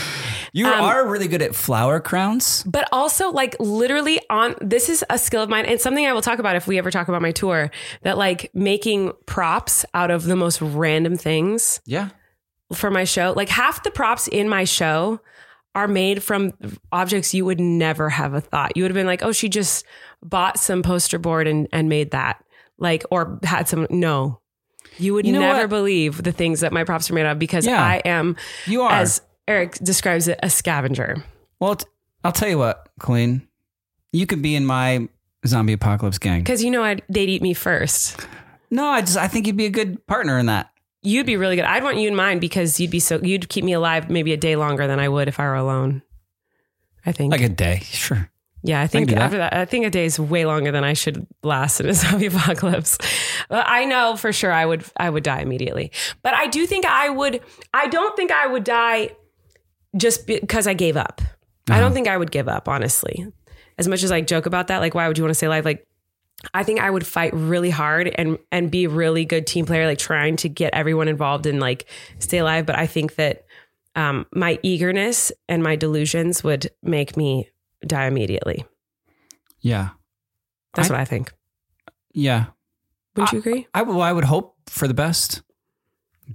You 0.54 0.68
Um, 0.68 0.82
are 0.82 1.08
really 1.08 1.28
good 1.28 1.42
at 1.42 1.56
flower 1.56 2.00
crowns. 2.00 2.64
But 2.64 2.88
also, 2.92 3.32
like, 3.32 3.56
literally, 3.60 4.20
on 4.30 4.56
this 4.62 4.90
is 4.90 5.04
a 5.10 5.18
skill 5.18 5.42
of 5.42 5.50
mine 5.50 5.66
and 5.66 5.82
something 5.82 6.06
I 6.06 6.14
will 6.14 6.22
talk 6.22 6.38
about 6.40 6.56
if 6.56 6.68
we 6.68 6.78
ever 6.78 6.92
talk 6.92 7.08
about 7.08 7.22
my 7.24 7.32
tour 7.32 7.72
that, 8.04 8.18
like, 8.18 8.52
making 8.54 9.12
props 9.26 9.86
out 9.96 10.12
of 10.12 10.24
the 10.26 10.36
most 10.36 10.62
random 10.62 11.18
things 11.18 11.82
Yeah. 11.86 12.10
for 12.74 12.92
my 12.92 13.04
show. 13.06 13.34
Like, 13.36 13.50
half 13.50 13.82
the 13.84 13.90
props 13.92 14.28
in 14.28 14.48
my 14.48 14.64
show 14.66 15.20
are 15.74 15.88
made 15.88 16.22
from 16.22 16.54
objects 16.92 17.34
you 17.34 17.46
would 17.46 17.60
never 17.60 18.10
have 18.10 18.36
a 18.36 18.42
thought. 18.42 18.78
You 18.78 18.84
would 18.84 18.92
have 18.92 18.96
been 18.96 19.08
like, 19.08 19.24
oh, 19.24 19.32
she 19.32 19.50
just 19.50 19.84
bought 20.22 20.60
some 20.60 20.84
poster 20.84 21.18
board 21.18 21.48
and, 21.48 21.68
and 21.74 21.90
made 21.90 22.12
that. 22.12 22.44
Like, 22.84 23.04
or 23.10 23.40
had 23.44 23.68
some, 23.68 23.88
no. 23.90 24.40
You 25.00 25.16
would 25.16 25.26
You 25.26 25.34
know 25.34 25.40
never 25.40 25.62
what? 25.62 25.70
believe 25.70 26.22
the 26.22 26.32
things 26.32 26.60
that 26.60 26.72
my 26.72 26.84
props 26.84 27.10
are 27.10 27.16
made 27.16 27.26
of 27.26 27.40
because 27.40 27.66
Yeah. 27.66 27.82
I 27.82 27.96
am, 28.06 28.36
You 28.68 28.84
are. 28.84 28.92
as 28.92 29.22
Erik 29.48 29.74
describes 29.80 30.28
it, 30.28 30.38
a 30.44 30.50
scavenger. 30.52 31.24
Well, 31.60 31.78
t- 31.78 31.88
I'll 32.24 32.32
tell 32.32 32.50
you 32.50 32.58
what, 32.60 32.90
Colleen. 33.00 33.48
You 34.12 34.28
could 34.28 34.42
be 34.44 34.56
in 34.56 34.66
my 34.66 35.08
zombie 35.48 35.74
apocalypse 35.74 36.20
gang. 36.20 36.42
Because 36.42 36.64
you 36.64 36.70
know 36.70 36.84
I'd, 36.84 37.02
they'd 37.10 37.30
eat 37.30 37.42
me 37.42 37.54
first. 37.56 38.28
No, 38.70 38.86
I 38.86 39.02
just 39.02 39.18
I 39.18 39.28
think 39.28 39.48
you'd 39.48 39.58
be 39.58 39.66
a 39.66 39.70
good 39.72 40.06
partner 40.08 40.38
in 40.38 40.46
that. 40.48 40.70
You'd 41.02 41.26
be 41.26 41.36
really 41.38 41.56
good. 41.56 41.66
I'd 41.66 41.84
want 41.84 41.98
you 41.98 42.08
in 42.08 42.16
mine 42.16 42.40
because 42.40 42.80
you'd 42.80 42.92
be 42.92 43.00
so 43.00 43.20
you'd 43.24 43.50
keep 43.50 43.64
me 43.66 43.74
alive 43.74 44.10
maybe 44.10 44.32
a 44.34 44.38
day 44.38 44.56
longer 44.56 44.88
than 44.88 45.00
I 45.00 45.10
would 45.10 45.28
if 45.28 45.40
I 45.40 45.44
were 45.46 45.56
alone. 45.56 46.02
I 47.06 47.12
think. 47.12 47.32
Like 47.32 47.42
a 47.42 47.50
day, 47.50 47.80
sure. 47.84 48.30
Yeah, 48.64 48.82
I 48.82 48.88
think 48.88 49.10
do 49.10 49.16
that. 49.16 49.22
after 49.22 49.38
that, 49.38 49.54
I 49.54 49.66
think 49.66 49.86
a 49.86 49.90
day 49.90 50.06
is 50.06 50.20
way 50.20 50.46
longer 50.46 50.72
than 50.72 50.84
I 50.84 50.94
should 50.94 51.28
last 51.44 51.80
in 51.82 51.90
a 51.90 51.94
zombie 52.02 52.28
apocalypse. 52.28 52.98
But 53.50 53.66
I 53.68 53.86
know 53.86 54.16
for 54.16 54.32
sure 54.34 54.52
I 54.52 54.66
would 54.66 54.84
I 54.98 55.10
would 55.10 55.24
die 55.24 55.42
immediately. 55.42 55.92
But 56.22 56.34
I 56.34 56.48
do 56.48 56.66
think 56.66 56.86
I 56.86 57.10
would. 57.10 57.42
I 57.74 57.88
don't 57.88 58.16
think 58.16 58.32
I 58.32 58.48
would 58.48 58.64
die 58.64 59.12
just 59.98 60.26
because 60.26 60.66
I 60.68 60.74
gave 60.74 60.98
up. 60.98 61.22
I 61.70 61.74
Uh-huh. 61.74 61.82
don't 61.82 61.94
think 61.94 62.08
I 62.08 62.18
would 62.18 62.32
give 62.32 62.48
up, 62.50 62.68
honestly. 62.68 63.26
As 63.78 63.88
much 63.88 64.04
as 64.04 64.12
I 64.12 64.22
joke 64.22 64.46
about 64.46 64.68
that, 64.68 64.80
like 64.80 64.94
why 64.96 65.08
would 65.08 65.18
you 65.18 65.24
want 65.24 65.32
to 65.32 65.36
stay 65.36 65.48
alive? 65.48 65.66
Like 65.66 65.86
I 66.54 66.64
think 66.64 66.80
I 66.82 66.90
would 66.90 67.06
fight 67.08 67.34
really 67.34 67.70
hard 67.70 68.08
and 68.16 68.38
and 68.52 68.70
be 68.72 68.86
a 68.86 68.90
really 68.90 69.26
good 69.26 69.48
team 69.48 69.66
player, 69.66 69.86
like 69.86 69.98
trying 69.98 70.36
to 70.38 70.50
get 70.50 70.74
everyone 70.74 71.08
involved 71.08 71.46
and 71.46 71.60
like 71.60 71.86
stay 72.20 72.40
alive. 72.40 72.66
But 72.66 72.78
I 72.78 72.86
think 72.88 73.16
that 73.16 73.46
um, 73.96 74.26
my 74.34 74.60
eagerness 74.64 75.32
and 75.48 75.62
my 75.64 75.76
delusions 75.76 76.44
would 76.44 76.70
make 76.82 77.16
me 77.16 77.50
die 77.88 78.06
immediately. 78.08 78.66
Yeah, 79.62 79.90
That's 80.74 80.90
I- 80.90 80.94
what 80.94 81.00
I 81.02 81.06
think. 81.06 81.32
yeah. 82.14 82.46
Wouldn't 83.16 83.32
you 83.34 83.40
agree? 83.40 83.68
I 83.76 83.84
well, 83.84 84.02
I 84.02 84.12
would 84.12 84.24
hope 84.24 84.56
for 84.68 84.88
the 84.88 84.94
best, 84.96 85.44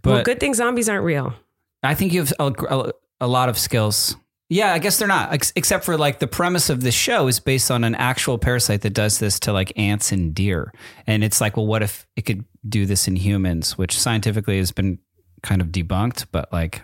but 0.03 0.11
well, 0.11 0.23
good 0.23 0.39
thing 0.39 0.55
zombies 0.55 0.89
aren't 0.89 1.05
real. 1.05 1.35
I 1.83 1.95
think 1.95 2.13
you 2.13 2.21
have 2.21 2.33
a, 2.39 2.53
a, 2.71 2.93
a 3.23 3.27
lot 3.27 3.49
of 3.49 3.59
skills. 3.59 4.17
Yeah, 4.49 4.73
I 4.73 4.79
guess 4.79 4.99
they're 4.99 5.09
not, 5.09 5.33
ex- 5.33 5.53
except 5.57 5.85
for 5.85 5.99
like 5.99 6.21
the 6.21 6.27
premise 6.29 6.71
of 6.71 6.81
this 6.83 6.95
show 6.95 7.27
is 7.27 7.39
based 7.41 7.71
on 7.71 7.83
an 7.85 7.95
actual 7.97 8.39
parasite 8.39 8.81
that 8.83 8.95
does 8.95 9.19
this 9.19 9.39
to 9.41 9.53
like 9.53 9.73
ants 9.77 10.13
and 10.13 10.33
deer, 10.35 10.73
and 11.07 11.25
it's 11.25 11.41
like, 11.41 11.57
well, 11.57 11.67
what 11.67 11.83
if 11.83 12.07
it 12.17 12.23
could 12.23 12.45
do 12.69 12.87
this 12.87 13.09
in 13.09 13.17
humans, 13.17 13.77
which 13.77 13.99
scientifically 13.99 14.59
has 14.59 14.71
been 14.73 14.99
kind 15.43 15.61
of 15.61 15.69
debunked, 15.69 16.27
but 16.33 16.51
like, 16.53 16.83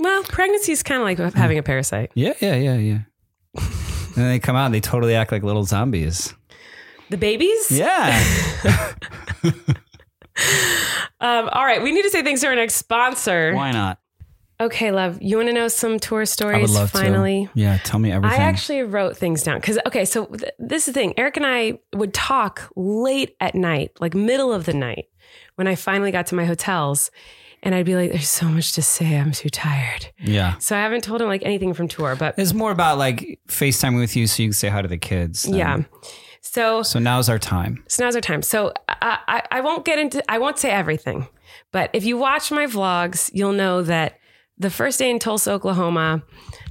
Well, 0.00 0.24
pregnancy 0.24 0.72
is 0.72 0.82
kind 0.82 1.00
of 1.00 1.04
like 1.06 1.18
hmm. 1.32 1.38
having 1.38 1.56
a 1.58 1.62
parasite. 1.62 2.10
yeah, 2.14 2.34
yeah, 2.40 2.56
yeah, 2.56 2.76
yeah. 2.76 2.98
and 4.16 4.24
then 4.24 4.30
they 4.30 4.38
come 4.38 4.56
out 4.56 4.66
and 4.66 4.74
they 4.74 4.80
totally 4.80 5.14
act 5.14 5.30
like 5.30 5.42
little 5.42 5.64
zombies. 5.64 6.34
The 7.10 7.16
babies? 7.16 7.70
Yeah. 7.70 8.24
Um, 11.18 11.48
all 11.50 11.64
right, 11.64 11.82
we 11.82 11.92
need 11.92 12.02
to 12.02 12.10
say 12.10 12.22
thanks 12.22 12.42
to 12.42 12.48
our 12.48 12.54
next 12.54 12.74
sponsor. 12.74 13.54
Why 13.54 13.72
not? 13.72 13.98
Okay, 14.60 14.90
love. 14.90 15.18
You 15.20 15.36
want 15.36 15.48
to 15.48 15.52
know 15.52 15.68
some 15.68 15.98
tour 15.98 16.24
stories? 16.24 16.58
I 16.58 16.60
would 16.60 16.70
love 16.70 16.90
finally? 16.90 17.48
to. 17.54 17.60
Yeah, 17.60 17.78
tell 17.78 18.00
me 18.00 18.12
everything. 18.12 18.38
I 18.38 18.42
actually 18.42 18.82
wrote 18.82 19.16
things 19.16 19.42
down 19.42 19.60
because 19.60 19.78
okay, 19.86 20.04
so 20.04 20.26
th- 20.26 20.52
this 20.58 20.88
is 20.88 20.94
the 20.94 21.00
thing. 21.00 21.18
Erik 21.18 21.36
and 21.36 21.46
I 21.46 21.78
would 21.94 22.14
talk 22.14 22.70
late 22.76 23.34
at 23.40 23.54
night, 23.54 23.92
like 23.98 24.14
middle 24.14 24.52
of 24.52 24.64
the 24.66 24.74
night, 24.74 25.06
when 25.56 25.66
I 25.66 25.74
finally 25.74 26.10
got 26.10 26.26
to 26.28 26.34
my 26.34 26.44
hotels, 26.44 27.10
and 27.62 27.74
I'd 27.74 27.86
be 27.86 27.96
like, 27.96 28.10
"There's 28.12 28.28
so 28.28 28.46
much 28.46 28.72
to 28.72 28.82
say. 28.82 29.16
I'm 29.18 29.32
too 29.32 29.48
tired." 29.50 30.08
yeah. 30.18 30.56
So 30.58 30.76
I 30.76 30.80
haven't 30.80 31.02
told 31.04 31.20
him 31.22 31.28
like 31.28 31.42
anything 31.44 31.74
from 31.74 31.88
tour, 31.88 32.14
but 32.16 32.34
It's 32.38 32.52
more 32.54 32.70
about 32.70 32.98
like 32.98 33.40
FaceTime 33.48 33.98
with 33.98 34.16
you 34.16 34.26
so 34.26 34.42
you 34.42 34.48
can 34.48 34.52
say 34.54 34.68
hi 34.68 34.82
to 34.82 34.88
the 34.88 34.98
kids. 34.98 35.42
than- 35.44 35.54
yeah. 35.54 35.78
So 36.42 36.82
So 36.82 36.98
now's 36.98 37.28
our 37.28 37.38
time. 37.38 37.84
So 37.88 38.04
now's 38.04 38.14
our 38.14 38.20
time. 38.22 38.40
So 38.42 38.72
I, 38.88 39.18
I, 39.28 39.42
I 39.50 39.60
won't 39.60 39.84
get 39.84 39.98
into, 39.98 40.22
I 40.30 40.38
won't 40.38 40.58
say 40.58 40.70
everything, 40.70 41.26
but 41.72 41.90
if 41.92 42.04
you 42.04 42.16
watch 42.16 42.50
my 42.50 42.66
vlogs, 42.66 43.30
you'll 43.34 43.52
know 43.52 43.82
that 43.82 44.18
the 44.56 44.70
first 44.70 44.98
day 44.98 45.10
in 45.10 45.18
Tulsa, 45.18 45.50
Oklahoma, 45.52 46.22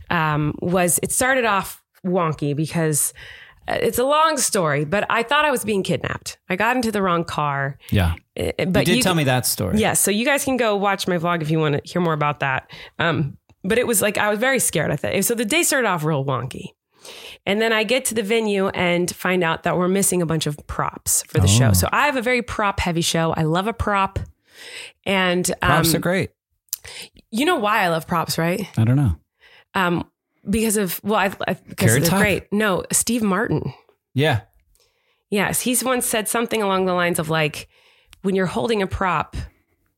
um, 0.10 0.56
was 0.62 1.00
it 1.04 1.12
started 1.12 1.46
off 1.46 1.84
wonky 2.06 2.56
because 2.56 3.14
it's 3.68 3.98
a 4.00 4.04
long 4.04 4.38
story, 4.38 4.86
but 4.86 5.06
I 5.10 5.24
thought 5.24 5.46
I 5.46 5.52
was 5.52 5.64
being 5.66 5.84
kidnapped. 5.84 6.38
I 6.50 6.56
got 6.56 6.76
into 6.76 6.92
the 6.92 7.02
wrong 7.02 7.24
car. 7.24 7.78
Yeah. 7.92 8.16
Uh, 8.40 8.52
You 8.60 8.66
But 8.68 8.86
did 8.86 8.96
you 8.98 9.02
tell 9.04 9.12
can- 9.14 9.18
me 9.18 9.24
that 9.26 9.46
story. 9.46 9.78
yeah, 9.80 9.94
so 9.94 10.12
you 10.12 10.26
guys 10.26 10.44
can 10.44 10.58
go 10.58 10.76
watch 10.76 11.08
my 11.08 11.18
vlog 11.18 11.42
if 11.42 11.50
you 11.50 11.60
want 11.60 11.76
to 11.76 11.82
hear 11.92 12.02
more 12.02 12.14
about 12.14 12.42
that. 12.42 12.70
Um, 13.00 13.38
but 13.64 13.78
it 13.78 13.88
was 13.88 14.02
like 14.02 14.18
I 14.18 14.30
was 14.30 14.40
very 14.40 14.60
scared. 14.60 14.92
I 14.92 14.96
thought 14.96 15.24
so. 15.24 15.34
The 15.36 15.46
day 15.46 15.64
started 15.64 15.88
off 15.88 16.04
real 16.04 16.24
wonky, 16.24 16.68
and 17.46 17.60
then 17.60 17.74
I 17.74 17.84
get 17.84 18.06
to 18.06 18.14
the 18.16 18.22
venue 18.24 18.68
and 18.70 19.10
find 19.16 19.44
out 19.44 19.64
that 19.64 19.76
we're 19.78 19.88
missing 19.88 20.22
a 20.22 20.26
bunch 20.26 20.46
of 20.46 20.58
props 20.68 21.24
for 21.24 21.40
the 21.40 21.46
Oh. 21.46 21.48
show. 21.48 21.74
So 21.74 21.88
I 21.92 22.06
have 22.06 22.16
a 22.16 22.22
very 22.22 22.42
prop 22.44 22.80
heavy 22.80 23.02
show. 23.02 23.34
I 23.36 23.44
love 23.44 23.66
a 23.68 23.74
prop, 23.74 24.20
and 25.06 25.50
um, 25.64 25.70
Props 25.70 25.96
are 25.96 26.00
great. 26.00 26.30
you 27.32 27.46
know 27.46 27.56
why 27.58 27.82
I 27.82 27.88
love 27.88 28.06
props, 28.06 28.38
right? 28.38 28.68
I 28.78 28.84
don't 28.84 28.96
know. 28.98 29.16
Um, 29.74 30.10
because 30.50 30.78
of 30.78 31.02
well, 31.04 31.20
I, 31.20 31.32
I 31.48 31.54
because 31.54 32.00
they're 32.00 32.20
great. 32.20 32.52
No, 32.52 32.84
Steve 32.92 33.24
Martin. 33.24 33.74
Yeah. 34.14 34.42
Yes, 35.30 35.62
he's 35.62 35.84
once 35.84 36.06
said 36.06 36.28
something 36.28 36.62
along 36.62 36.86
the 36.86 36.94
lines 36.94 37.20
of 37.20 37.30
like, 37.30 37.68
when 38.22 38.36
you're 38.36 38.46
holding 38.46 38.82
a 38.82 38.88
prop, 38.88 39.36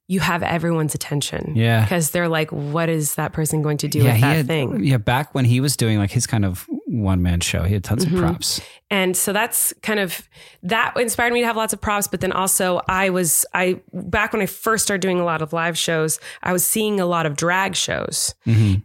you 0.08 0.20
have 0.22 0.42
everyone's 0.42 0.96
attention. 0.96 1.54
Yeah. 1.56 1.84
Because 1.84 2.12
they're 2.12 2.30
like, 2.30 2.52
what 2.52 2.90
is 2.90 3.16
that 3.16 3.34
person 3.34 3.62
going 3.62 3.78
to 3.80 3.88
do 3.88 4.00
yeah, 4.00 4.14
with 4.14 4.22
that 4.22 4.36
had, 4.38 4.48
thing? 4.48 4.84
Yeah, 4.84 4.98
back 4.98 5.36
when 5.36 5.46
he 5.46 5.60
was 5.60 5.76
doing 5.76 5.98
like 5.98 6.12
his 6.12 6.26
kind 6.26 6.46
of 6.46 6.68
one 6.90 7.22
man 7.22 7.40
show. 7.42 7.64
He 7.64 7.74
had 7.74 7.84
tons 7.84 8.06
Mm-hmm. 8.06 8.16
of 8.18 8.22
props. 8.22 8.62
and 8.90 9.16
so 9.18 9.34
that's 9.34 9.74
kind 9.82 10.00
of 10.00 10.28
that 10.64 10.94
inspired 10.98 11.34
me 11.34 11.42
to 11.42 11.46
have 11.46 11.58
lots 11.58 11.74
of 11.74 11.82
props 11.82 12.08
but 12.08 12.22
then 12.22 12.32
also 12.32 12.80
i 12.88 13.10
was 13.10 13.46
i 13.54 13.78
back 13.94 14.32
when 14.32 14.42
i 14.42 14.46
first 14.46 14.86
started 14.86 15.02
doing 15.02 15.20
a 15.20 15.26
lot 15.26 15.42
of 15.42 15.52
live 15.52 15.78
shows 15.78 16.20
i 16.44 16.54
was 16.54 16.66
seeing 16.66 16.98
a 17.02 17.06
lot 17.06 17.26
of 17.26 17.36
drag 17.36 17.76
shows 17.76 18.34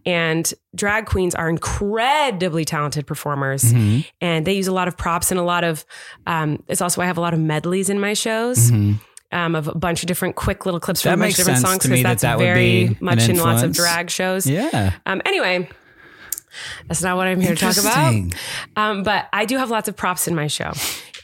and 0.04 0.52
drag 0.74 1.06
queens 1.06 1.34
are 1.36 1.48
incredibly 1.48 2.64
talented 2.64 3.06
performers 3.06 3.72
and 4.20 4.44
they 4.46 4.52
use 4.54 4.66
a 4.66 4.72
lot 4.72 4.88
of 4.88 4.96
props 4.96 5.30
and 5.30 5.38
a 5.38 5.42
lot 5.44 5.62
of 5.64 5.84
um, 6.26 6.62
it's 6.68 6.80
also 6.80 7.00
why 7.00 7.04
i 7.04 7.06
have 7.06 7.18
a 7.18 7.20
lot 7.20 7.34
of 7.34 7.40
medleys 7.40 7.88
in 7.88 8.00
my 8.00 8.14
shows 8.14 8.72
um, 8.72 9.54
of 9.54 9.68
a 9.68 9.74
bunch 9.74 10.02
of 10.02 10.08
different 10.08 10.34
quick 10.36 10.66
little 10.66 10.80
clips 10.80 11.02
from 11.02 11.12
a 11.14 11.16
bunch 11.16 11.32
of 11.34 11.36
different 11.38 11.60
songs 11.60 11.82
because 11.84 12.02
that 12.02 12.08
that's 12.08 12.22
that 12.22 12.38
would 12.38 12.42
be 12.54 12.86
very 12.86 12.96
much 13.00 13.28
in 13.28 13.38
lots 13.38 13.62
of 13.62 13.72
drag 13.72 14.10
shows 14.10 14.46
Yeah. 14.46 14.92
um, 15.06 15.22
anyway 15.24 15.68
that's 16.88 17.02
not 17.02 17.16
what 17.16 17.26
i'm 17.26 17.40
here 17.40 17.54
to 17.54 17.60
talk 17.72 17.76
about 17.78 18.14
um, 18.76 19.02
but 19.02 19.28
I 19.32 19.44
do 19.44 19.56
have 19.58 19.70
lots 19.70 19.88
of 19.88 19.96
props 19.96 20.26
in 20.28 20.34
my 20.34 20.46
show. 20.46 20.72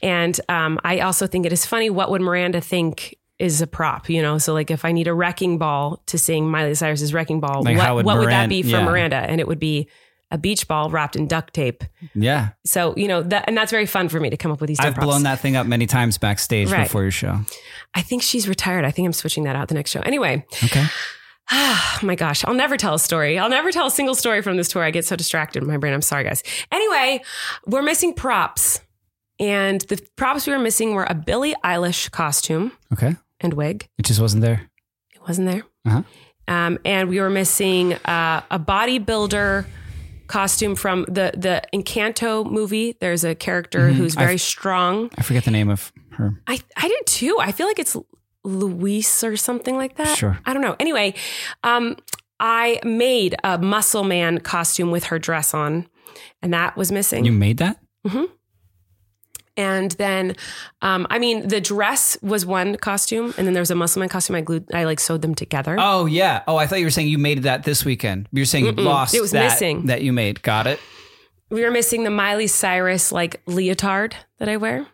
And 0.02 0.38
um, 0.48 0.78
I 0.84 1.00
also 1.00 1.26
think 1.26 1.44
it 1.46 1.52
is 1.52 1.66
funny 1.66 1.90
what 1.90 2.10
would 2.10 2.20
Miranda 2.20 2.60
think 2.60 3.16
is 3.38 3.60
a 3.60 3.66
prop, 3.66 4.08
you 4.08 4.22
know? 4.22 4.38
So 4.38 4.52
like 4.52 4.70
if 4.70 4.84
I 4.84 4.92
need 4.92 5.08
a 5.08 5.14
wrecking 5.14 5.58
ball 5.58 6.02
to 6.06 6.18
sing 6.18 6.48
Miley 6.48 6.74
Cyrus's 6.74 7.12
wrecking 7.12 7.40
ball, 7.40 7.62
Like, 7.64 7.76
what, 7.76 7.94
would 7.96 8.06
what 8.06 8.18
would 8.18 8.28
that 8.28 8.48
be 8.48 8.62
for 8.62 8.68
yeah. 8.68 8.84
Miranda? 8.84 9.16
And 9.16 9.40
it 9.40 9.46
would 9.48 9.58
be 9.58 9.88
a 10.30 10.38
beach 10.38 10.68
ball 10.68 10.90
wrapped 10.90 11.16
in 11.16 11.26
duct 11.26 11.54
tape. 11.54 11.82
Yeah. 12.14 12.50
So, 12.64 12.94
you 12.96 13.08
know, 13.08 13.22
that, 13.22 13.44
and 13.48 13.56
that's 13.56 13.70
very 13.72 13.86
fun 13.86 14.08
for 14.08 14.20
me 14.20 14.30
to 14.30 14.36
come 14.36 14.52
up 14.52 14.60
with 14.60 14.68
these 14.68 14.78
I've 14.80 14.94
props. 14.94 15.06
blown 15.06 15.22
that 15.24 15.40
thing 15.40 15.56
up 15.56 15.66
many 15.66 15.86
times 15.86 16.18
backstage 16.18 16.70
Right. 16.70 16.84
before 16.84 17.02
your 17.02 17.10
show. 17.10 17.40
I 17.94 18.02
think 18.02 18.22
she's 18.22 18.46
retired. 18.48 18.84
I 18.84 18.90
think 18.90 19.06
I'm 19.06 19.12
switching 19.12 19.44
that 19.44 19.56
out 19.56 19.68
the 19.68 19.74
next 19.74 19.90
show. 19.90 20.00
Anyway, 20.00 20.44
Okay. 20.64 20.84
Oh 21.50 21.98
my 22.02 22.14
gosh, 22.14 22.44
I'll 22.44 22.54
never 22.54 22.76
tell 22.76 22.94
a 22.94 22.98
story. 22.98 23.38
I'll 23.38 23.48
never 23.48 23.70
tell 23.72 23.86
a 23.86 23.90
single 23.90 24.14
story 24.14 24.42
from 24.42 24.56
this 24.56 24.68
tour. 24.68 24.82
I 24.82 24.90
get 24.90 25.04
so 25.04 25.16
distracted 25.16 25.62
in 25.62 25.68
my 25.68 25.76
brain. 25.76 25.94
I'm 25.94 26.02
sorry, 26.02 26.24
guys. 26.24 26.42
Anyway, 26.72 27.22
we're 27.66 27.82
missing 27.82 28.14
props. 28.14 28.80
And 29.40 29.80
the 29.82 30.04
props 30.16 30.46
we 30.48 30.52
were 30.52 30.58
missing 30.58 30.94
were 30.94 31.06
a 31.08 31.14
Billie 31.14 31.54
Eilish 31.64 32.10
costume 32.10 32.72
Okay. 32.92 33.14
and 33.40 33.54
wig. 33.54 33.88
It 33.96 34.04
just 34.04 34.20
wasn't 34.20 34.42
there. 34.42 34.68
It 35.14 35.20
wasn't 35.28 35.48
there. 35.48 35.62
Uh-huh. 35.86 36.02
Um, 36.48 36.78
and 36.84 37.08
we 37.08 37.20
were 37.20 37.30
missing 37.30 37.92
uh, 37.94 38.42
a 38.50 38.58
bodybuilder 38.58 39.66
costume 40.26 40.74
from 40.74 41.04
the 41.08 41.32
the 41.36 41.62
Encanto 41.72 42.50
movie. 42.50 42.96
There's 43.00 43.22
a 43.24 43.34
character 43.34 43.90
who's 43.90 44.14
very 44.14 44.38
strong. 44.38 45.10
I 45.16 45.22
forget 45.22 45.44
the 45.44 45.50
name 45.50 45.68
of 45.70 45.92
her. 46.12 46.40
I 46.46 46.58
I 46.76 46.88
did 46.88 47.06
too. 47.06 47.36
I 47.40 47.52
feel 47.52 47.66
like 47.66 47.78
it's 47.78 47.96
Luis 48.48 49.22
or 49.22 49.36
something 49.36 49.76
like 49.76 49.96
that. 49.96 50.16
Sure. 50.16 50.38
I 50.46 50.52
don't 50.52 50.62
know. 50.62 50.76
Anyway, 50.80 51.14
um, 51.62 51.96
I 52.40 52.80
made 52.84 53.34
a 53.44 53.58
muscle 53.58 54.04
man 54.04 54.38
costume 54.38 54.90
with 54.90 55.04
her 55.04 55.18
dress 55.18 55.54
on, 55.54 55.86
and 56.42 56.52
that 56.52 56.76
was 56.76 56.90
missing. 56.92 57.24
You 57.24 57.32
made 57.32 57.58
that? 57.58 57.78
and 59.56 59.90
then, 59.92 60.36
um, 60.82 61.06
I 61.10 61.18
mean, 61.18 61.48
the 61.48 61.60
dress 61.60 62.16
was 62.22 62.46
one 62.46 62.76
costume, 62.76 63.34
and 63.36 63.46
then 63.46 63.54
there 63.54 63.60
was 63.60 63.72
a 63.72 63.74
muscle 63.74 63.98
man 64.00 64.08
costume. 64.08 64.36
I 64.36 64.40
glued, 64.40 64.66
I 64.72 64.84
like 64.84 65.00
sewed 65.00 65.20
them 65.22 65.34
together. 65.34 65.76
Oh 65.78 66.06
yeah. 66.06 66.42
Oh, 66.46 66.56
I 66.56 66.66
thought 66.66 66.78
you 66.78 66.86
were 66.86 66.90
saying 66.90 67.08
you 67.08 67.18
made 67.18 67.42
that 67.42 67.64
this 67.64 67.84
weekend. 67.84 68.28
You're 68.32 68.44
saying 68.44 68.66
you 68.66 68.72
lost 68.72 69.14
It 69.14 69.20
was 69.20 69.32
that, 69.32 69.50
missing. 69.52 69.86
that 69.86 70.02
you 70.02 70.12
made. 70.12 70.42
Got 70.42 70.66
it. 70.68 70.78
We 71.50 71.62
were 71.64 71.70
missing 71.70 72.04
the 72.04 72.10
Miley 72.10 72.46
Cyrus 72.46 73.10
like 73.10 73.42
leotard 73.46 74.14
that 74.38 74.48
I 74.48 74.58
wear. 74.58 74.86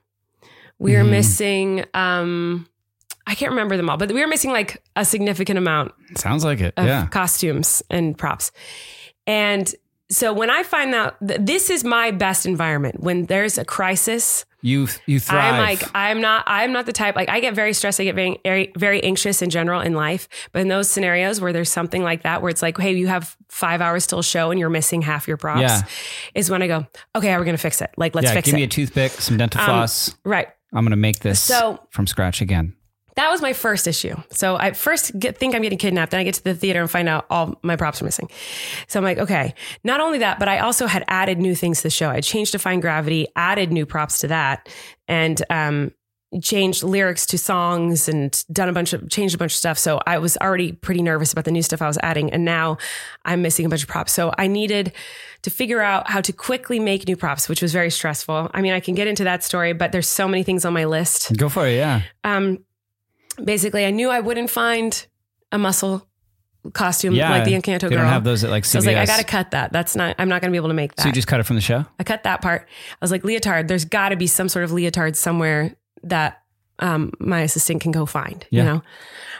We 0.78 0.92
Mm-hmm. 0.92 1.10
missing. 1.10 1.84
Um, 1.94 2.66
I 3.26 3.34
can't 3.34 3.50
remember 3.52 3.76
them 3.76 3.88
all, 3.88 3.96
but 3.96 4.12
we 4.12 4.20
were 4.20 4.26
missing 4.26 4.50
like 4.50 4.82
a 4.96 5.04
significant 5.04 5.58
amount 5.58 5.92
Sounds 6.16 6.44
like 6.44 6.60
it. 6.60 6.74
of 6.76 6.86
yeah. 6.86 7.06
costumes 7.06 7.82
and 7.90 8.16
props. 8.18 8.52
And 9.26 9.72
so 10.10 10.32
when 10.34 10.50
I 10.50 10.62
find 10.62 10.94
out 10.94 11.16
that 11.22 11.46
this 11.46 11.70
is 11.70 11.82
my 11.84 12.10
best 12.10 12.44
environment, 12.44 13.00
when 13.00 13.24
there's 13.24 13.56
a 13.56 13.64
crisis, 13.64 14.44
You 14.60 14.88
you 15.06 15.18
thrive. 15.18 15.54
I'm 15.54 15.58
like, 15.60 15.82
I'm 15.94 16.20
not, 16.20 16.44
I'm 16.46 16.72
not 16.72 16.84
the 16.84 16.92
type, 16.92 17.16
like 17.16 17.30
I 17.30 17.40
get 17.40 17.54
very 17.54 17.72
stressed. 17.72 17.98
I 17.98 18.04
get 18.04 18.14
very, 18.14 18.72
very, 18.76 19.02
anxious 19.02 19.40
in 19.40 19.48
general 19.48 19.80
in 19.80 19.94
life. 19.94 20.28
But 20.52 20.60
in 20.60 20.68
those 20.68 20.90
scenarios 20.90 21.40
where 21.40 21.52
there's 21.54 21.70
something 21.70 22.02
like 22.02 22.22
that, 22.24 22.42
where 22.42 22.50
it's 22.50 22.60
like, 22.62 22.76
hey, 22.78 22.92
you 22.94 23.06
have 23.06 23.34
five 23.48 23.80
hours 23.80 24.06
till 24.06 24.20
show 24.20 24.50
and 24.50 24.60
you're 24.60 24.68
missing 24.70 25.00
half 25.00 25.26
your 25.26 25.38
props 25.38 25.62
Yeah. 25.62 25.82
is 26.34 26.50
when 26.50 26.60
I 26.62 26.66
go, 26.66 26.86
okay, 27.16 27.28
how 27.28 27.36
are 27.36 27.40
we 27.40 27.46
going 27.46 27.56
to 27.56 27.62
fix 27.62 27.80
it? 27.80 27.90
Like, 27.96 28.14
let's 28.14 28.26
yeah, 28.26 28.34
fix 28.34 28.46
give 28.46 28.54
it. 28.54 28.58
Give 28.58 28.60
me 28.60 28.64
a 28.64 28.68
toothpick, 28.68 29.12
some 29.12 29.38
dental 29.38 29.60
um, 29.62 29.66
floss. 29.66 30.14
right. 30.24 30.48
I'm 30.74 30.84
gonna 30.84 30.96
make 30.96 31.20
this 31.20 31.40
So- 31.40 31.80
from 31.90 32.06
scratch 32.06 32.40
again. 32.42 32.74
That 33.16 33.30
was 33.30 33.40
my 33.40 33.52
first 33.52 33.86
issue. 33.86 34.16
So 34.30 34.56
I 34.56 34.72
first 34.72 35.18
get, 35.18 35.38
think 35.38 35.54
I'm 35.54 35.62
getting 35.62 35.78
kidnapped. 35.78 36.10
Then 36.10 36.20
I 36.20 36.24
get 36.24 36.34
to 36.34 36.44
the 36.44 36.54
theater 36.54 36.80
and 36.80 36.90
find 36.90 37.08
out 37.08 37.26
all 37.30 37.58
my 37.62 37.76
props 37.76 38.02
are 38.02 38.04
missing. 38.04 38.28
So 38.88 38.98
I'm 38.98 39.04
like, 39.04 39.18
okay. 39.18 39.54
Not 39.84 40.00
only 40.00 40.18
that, 40.18 40.38
but 40.38 40.48
I 40.48 40.58
also 40.58 40.86
had 40.86 41.04
added 41.08 41.38
new 41.38 41.54
things 41.54 41.78
to 41.78 41.82
the 41.84 41.90
show. 41.90 42.10
I 42.10 42.20
changed 42.20 42.52
Defying 42.52 42.80
Gravity, 42.80 43.28
added 43.36 43.72
new 43.72 43.86
props 43.86 44.18
to 44.18 44.28
that, 44.28 44.68
and 45.06 45.40
um, 45.48 45.92
changed 46.42 46.82
lyrics 46.82 47.26
to 47.26 47.38
songs 47.38 48.08
and 48.08 48.44
done 48.50 48.68
a 48.68 48.72
bunch 48.72 48.92
of 48.92 49.08
changed 49.08 49.36
a 49.36 49.38
bunch 49.38 49.52
of 49.52 49.56
stuff. 49.56 49.78
So 49.78 50.00
I 50.06 50.18
was 50.18 50.36
already 50.38 50.72
pretty 50.72 51.02
nervous 51.02 51.32
about 51.32 51.44
the 51.44 51.52
new 51.52 51.62
stuff 51.62 51.80
I 51.80 51.86
was 51.86 51.98
adding, 52.02 52.32
and 52.32 52.44
now 52.44 52.78
I'm 53.24 53.42
missing 53.42 53.64
a 53.64 53.68
bunch 53.68 53.82
of 53.82 53.88
props. 53.88 54.12
So 54.12 54.32
I 54.36 54.48
needed 54.48 54.92
to 55.42 55.50
figure 55.50 55.80
out 55.80 56.10
how 56.10 56.20
to 56.22 56.32
quickly 56.32 56.80
make 56.80 57.06
new 57.06 57.16
props, 57.16 57.48
which 57.48 57.62
was 57.62 57.72
very 57.72 57.90
stressful. 57.90 58.50
I 58.52 58.62
mean, 58.62 58.72
I 58.72 58.80
can 58.80 58.94
get 58.96 59.06
into 59.06 59.24
that 59.24 59.44
story, 59.44 59.72
but 59.72 59.92
there's 59.92 60.08
so 60.08 60.26
many 60.26 60.42
things 60.42 60.64
on 60.64 60.72
my 60.72 60.86
list 60.86 61.36
Go 61.36 61.48
for 61.48 61.68
it. 61.68 61.76
Yeah. 61.76 62.02
um, 62.24 62.58
basically, 63.42 63.84
I 63.86 63.90
knew 63.90 64.10
I 64.10 64.20
wouldn't 64.20 64.50
find 64.50 65.06
a 65.52 65.58
muscle 65.58 66.06
costume 66.72 67.14
Yeah. 67.14 67.30
like 67.30 67.44
the 67.44 67.52
Encanto 67.52 67.80
They 67.82 67.88
girl. 67.90 67.98
don't 67.98 68.06
have 68.08 68.24
those 68.24 68.42
at 68.42 68.50
like 68.50 68.64
CVS. 68.64 68.66
so 68.66 68.78
I 68.78 68.80
was 68.80 68.86
like, 68.86 68.96
I 68.96 69.06
got 69.06 69.18
to 69.18 69.24
cut 69.24 69.50
that. 69.50 69.72
That's 69.72 69.94
not. 69.96 70.16
I'm 70.18 70.28
not 70.28 70.40
going 70.40 70.50
to 70.50 70.52
be 70.52 70.56
able 70.58 70.68
to 70.68 70.74
make 70.74 70.94
that. 70.94 71.02
So 71.02 71.08
you 71.08 71.12
just 71.12 71.26
cut 71.26 71.40
it 71.40 71.42
from 71.42 71.56
the 71.56 71.62
show. 71.62 71.84
I 71.98 72.04
cut 72.04 72.22
that 72.22 72.40
part. 72.40 72.62
I 72.92 72.96
was 73.02 73.10
like, 73.10 73.22
leotard. 73.22 73.68
There's 73.68 73.84
got 73.84 74.08
to 74.10 74.16
be 74.16 74.26
some 74.26 74.48
sort 74.48 74.64
of 74.64 74.72
leotard 74.72 75.14
somewhere 75.16 75.76
that 76.04 76.40
um, 76.78 77.12
my 77.18 77.42
assistant 77.42 77.80
can 77.80 77.92
go 77.92 78.06
find. 78.06 78.46
Yeah. 78.50 78.62
You 78.62 78.68
know. 78.68 78.82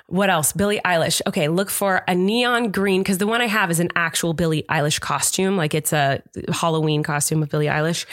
What 0.07 0.28
else? 0.28 0.53
Billie 0.53 0.82
Eilish. 0.85 1.22
Okay, 1.26 1.49
look 1.49 1.70
for 1.70 2.05
a 2.07 2.14
neon 2.14 2.70
green 2.70 3.01
because 3.01 3.16
the 3.16 3.26
one 3.26 3.41
I 3.41 3.47
have 3.47 3.70
is 3.70 3.80
an 3.80 3.89
actual 3.97 4.35
Billie 4.35 4.62
Eilish 4.68 5.01
costume. 5.01 5.57
Like 5.57 5.74
it's 5.74 5.95
a 5.95 6.22
Halloween 6.53 7.03
costume 7.03 7.43
of 7.43 7.49
Billie 7.49 7.66
Eilish. 7.66 8.05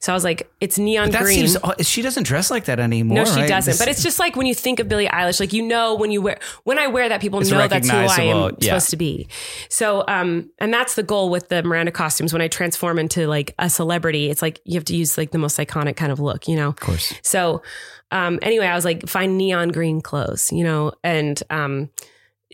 So 0.00 0.10
I 0.10 0.14
was 0.14 0.24
like, 0.24 0.50
it's 0.62 0.78
neon 0.78 1.10
green. 1.10 1.46
seems. 1.46 1.58
She 1.86 2.00
doesn't 2.00 2.22
dress 2.22 2.50
like 2.50 2.64
that 2.64 2.80
anymore. 2.80 3.16
No, 3.18 3.24
she 3.26 3.40
right? 3.40 3.48
doesn't. 3.48 3.72
This- 3.72 3.78
But 3.78 3.88
it's 3.88 4.02
just 4.02 4.18
like 4.18 4.36
when 4.36 4.46
you 4.46 4.54
think 4.54 4.80
of 4.80 4.88
Billie 4.88 5.06
Eilish, 5.06 5.38
like 5.38 5.52
you 5.52 5.60
know 5.62 5.94
when 5.94 6.10
you 6.10 6.22
wear 6.22 6.38
when 6.64 6.78
I 6.78 6.86
wear 6.86 7.10
that, 7.10 7.20
people 7.20 7.42
know 7.42 7.68
that's 7.68 7.90
who 7.90 7.96
I 7.96 8.22
am 8.22 8.56
yeah. 8.60 8.70
supposed 8.70 8.90
to 8.90 8.96
be. 8.96 9.28
So, 9.68 10.02
um, 10.08 10.50
and 10.60 10.72
that's 10.72 10.94
the 10.94 11.02
goal 11.02 11.28
with 11.28 11.50
the 11.50 11.62
Miranda 11.62 11.92
costumes. 11.92 12.32
When 12.32 12.40
I 12.40 12.48
transform 12.48 12.98
into 12.98 13.26
like 13.26 13.54
a 13.58 13.68
celebrity, 13.68 14.30
it's 14.30 14.40
like 14.40 14.62
you 14.64 14.76
have 14.76 14.84
to 14.86 14.96
use 14.96 15.18
like 15.18 15.30
the 15.30 15.38
most 15.38 15.58
iconic 15.58 15.96
kind 15.96 16.10
of 16.10 16.20
look, 16.20 16.48
you 16.48 16.56
know. 16.56 16.68
Of 16.68 16.80
course. 16.80 17.12
So, 17.20 17.60
um, 18.14 18.38
anyway, 18.42 18.66
I 18.66 18.76
was 18.76 18.84
like, 18.84 19.08
find 19.08 19.36
neon 19.36 19.68
green 19.70 20.00
clothes, 20.00 20.52
you 20.52 20.62
know, 20.62 20.92
and 21.02 21.42
um, 21.50 21.90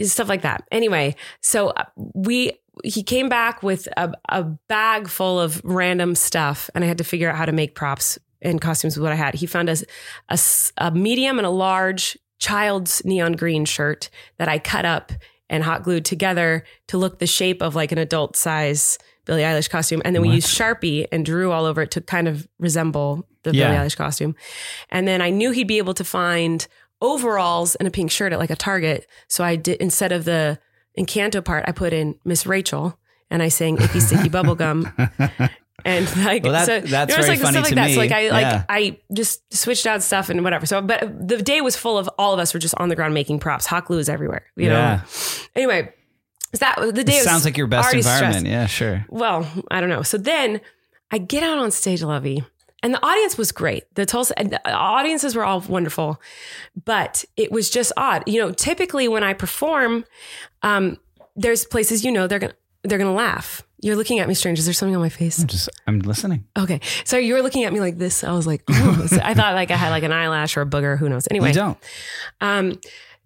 stuff 0.02 0.28
like 0.28 0.40
that. 0.42 0.66
Anyway, 0.72 1.14
so 1.42 1.68
uh, 1.68 1.84
we 2.14 2.52
he 2.82 3.02
came 3.02 3.28
back 3.28 3.62
with 3.62 3.86
a, 3.98 4.10
a 4.30 4.42
bag 4.42 5.06
full 5.06 5.38
of 5.38 5.60
random 5.62 6.14
stuff, 6.14 6.70
and 6.74 6.82
I 6.82 6.86
had 6.86 6.96
to 6.98 7.04
figure 7.04 7.28
out 7.30 7.36
how 7.36 7.44
to 7.44 7.52
make 7.52 7.74
props 7.74 8.18
and 8.40 8.58
costumes 8.58 8.96
with 8.96 9.02
what 9.02 9.12
I 9.12 9.16
had. 9.16 9.34
He 9.34 9.46
found 9.46 9.68
a 9.68 9.76
a, 10.30 10.38
a 10.78 10.90
medium 10.90 11.38
and 11.38 11.46
a 11.46 11.50
large 11.50 12.16
child's 12.38 13.04
neon 13.04 13.32
green 13.32 13.66
shirt 13.66 14.08
that 14.38 14.48
I 14.48 14.58
cut 14.58 14.86
up 14.86 15.12
and 15.50 15.62
hot 15.62 15.82
glued 15.82 16.06
together 16.06 16.64
to 16.88 16.96
look 16.96 17.18
the 17.18 17.26
shape 17.26 17.60
of 17.60 17.74
like 17.74 17.92
an 17.92 17.98
adult 17.98 18.34
size 18.34 18.96
Billie 19.26 19.42
Eilish 19.42 19.68
costume. 19.68 20.00
And 20.04 20.14
then 20.14 20.22
we 20.22 20.28
What? 20.28 20.34
used 20.36 20.48
Sharpie 20.48 21.06
and 21.12 21.24
drew 21.26 21.52
all 21.52 21.66
over 21.66 21.82
it 21.82 21.90
to 21.90 22.00
kind 22.00 22.28
of 22.28 22.48
resemble 22.58 23.26
the 23.42 23.54
Yeah. 23.54 23.68
Billie 23.72 23.86
Eilish 23.88 23.96
costume. 23.96 24.34
And 24.90 25.06
then 25.08 25.20
I 25.22 25.30
knew 25.30 25.50
he'd 25.50 25.66
be 25.68 25.78
able 25.78 25.94
to 25.94 26.04
find 26.04 26.66
overalls 27.00 27.74
and 27.76 27.88
a 27.88 27.90
pink 27.90 28.10
shirt 28.10 28.32
at 28.32 28.38
like 28.38 28.50
a 28.50 28.56
Target. 28.56 29.06
So 29.28 29.42
I 29.44 29.56
did 29.56 29.80
instead 29.80 30.12
of 30.12 30.24
the 30.24 30.58
Encanto 30.98 31.44
part, 31.44 31.64
I 31.66 31.72
put 31.72 31.92
in 31.92 32.16
Miss 32.24 32.46
Rachel 32.46 32.98
and 33.30 33.42
I 33.42 33.48
sang 33.48 33.80
Icky 33.80 34.00
Sticky 34.00 34.28
Bubblegum. 34.30 35.50
And 35.84 36.16
like, 36.24 36.42
Well, 36.44 36.52
that- 36.52 36.66
so, 36.66 36.80
that's 36.80 37.10
you 37.10 37.16
know, 37.16 37.22
very 37.22 37.36
like 37.36 37.40
funny 37.40 37.52
stuff 37.52 37.62
like 37.64 37.68
to 37.70 37.74
that. 37.76 37.90
So 37.92 37.96
like 37.96 38.12
I 38.12 38.28
like 38.30 38.42
Yeah. 38.42 38.64
I 38.68 38.98
just 39.14 39.54
switched 39.54 39.86
out 39.86 40.02
stuff 40.02 40.28
and 40.28 40.44
whatever. 40.44 40.66
So, 40.66 40.82
but 40.82 41.00
the 41.26 41.38
day 41.40 41.62
was 41.62 41.74
full 41.76 41.96
of 41.96 42.08
all 42.18 42.34
of 42.34 42.38
us 42.40 42.52
were 42.52 42.60
just 42.60 42.74
on 42.76 42.90
the 42.90 42.96
ground 42.96 43.14
making 43.14 43.38
props. 43.38 43.64
Hot 43.66 43.86
glue 43.86 43.98
is 43.98 44.08
everywhere. 44.10 44.44
You 44.56 44.66
Yeah. 44.66 44.96
know. 44.96 45.02
Anyway, 45.56 45.94
so 46.52 46.58
that 46.58 46.76
the 46.94 47.02
day 47.04 47.14
It 47.14 47.16
was 47.20 47.24
sounds 47.24 47.44
like 47.46 47.56
your 47.56 47.66
best 47.66 47.94
environment. 47.94 48.34
stressed. 48.40 48.46
Yeah, 48.46 48.66
sure. 48.66 49.06
Well, 49.08 49.46
I 49.70 49.80
don't 49.80 49.88
know. 49.88 50.02
So 50.02 50.18
then 50.18 50.60
I 51.10 51.16
get 51.18 51.42
out 51.42 51.56
on 51.58 51.70
stage, 51.70 52.02
Lovey, 52.02 52.44
and 52.82 52.94
the 52.94 53.04
audience 53.04 53.36
was 53.38 53.52
great. 53.52 53.84
The 53.94 54.06
Tulsa 54.06 54.34
the 54.38 54.60
audiences 54.74 55.34
were 55.36 55.44
all 55.44 55.60
wonderful, 55.60 56.20
but 56.84 57.24
it 57.36 57.50
was 57.52 57.70
just 57.70 57.92
odd. 57.96 58.24
You 58.26 58.40
know, 58.40 58.52
typically 58.52 59.08
when 59.08 59.22
I 59.22 59.32
perform, 59.34 60.04
um, 60.62 60.96
there's 61.36 61.64
places 61.64 62.04
you 62.04 62.12
know 62.12 62.26
they're 62.26 62.38
gonna 62.38 62.54
they're 62.84 62.98
gonna 62.98 63.14
laugh. 63.14 63.62
You're 63.82 63.96
looking 63.96 64.18
at 64.18 64.28
me 64.28 64.34
strange. 64.34 64.58
Is 64.58 64.66
there 64.66 64.74
something 64.74 64.94
on 64.94 65.00
my 65.00 65.08
face? 65.08 65.40
I'm 65.40 65.46
just 65.46 65.68
I'm 65.86 66.00
listening. 66.00 66.44
Okay, 66.58 66.80
so 67.04 67.16
you 67.16 67.32
were 67.34 67.40
looking 67.42 67.64
at 67.64 67.72
me 67.72 67.80
like 67.80 67.96
this. 67.98 68.22
I 68.24 68.32
was 68.32 68.46
like, 68.46 68.62
oh. 68.68 69.06
So 69.08 69.18
I 69.22 69.32
thought 69.34 69.54
like 69.54 69.70
I 69.70 69.76
had 69.76 69.88
like 69.90 70.02
an 70.02 70.12
eyelash 70.12 70.56
or 70.56 70.60
a 70.62 70.66
booger. 70.66 70.98
Who 70.98 71.08
knows? 71.08 71.26
Anyway, 71.30 71.48
You 71.48 71.54
don't. 71.54 71.78
um, 72.42 72.78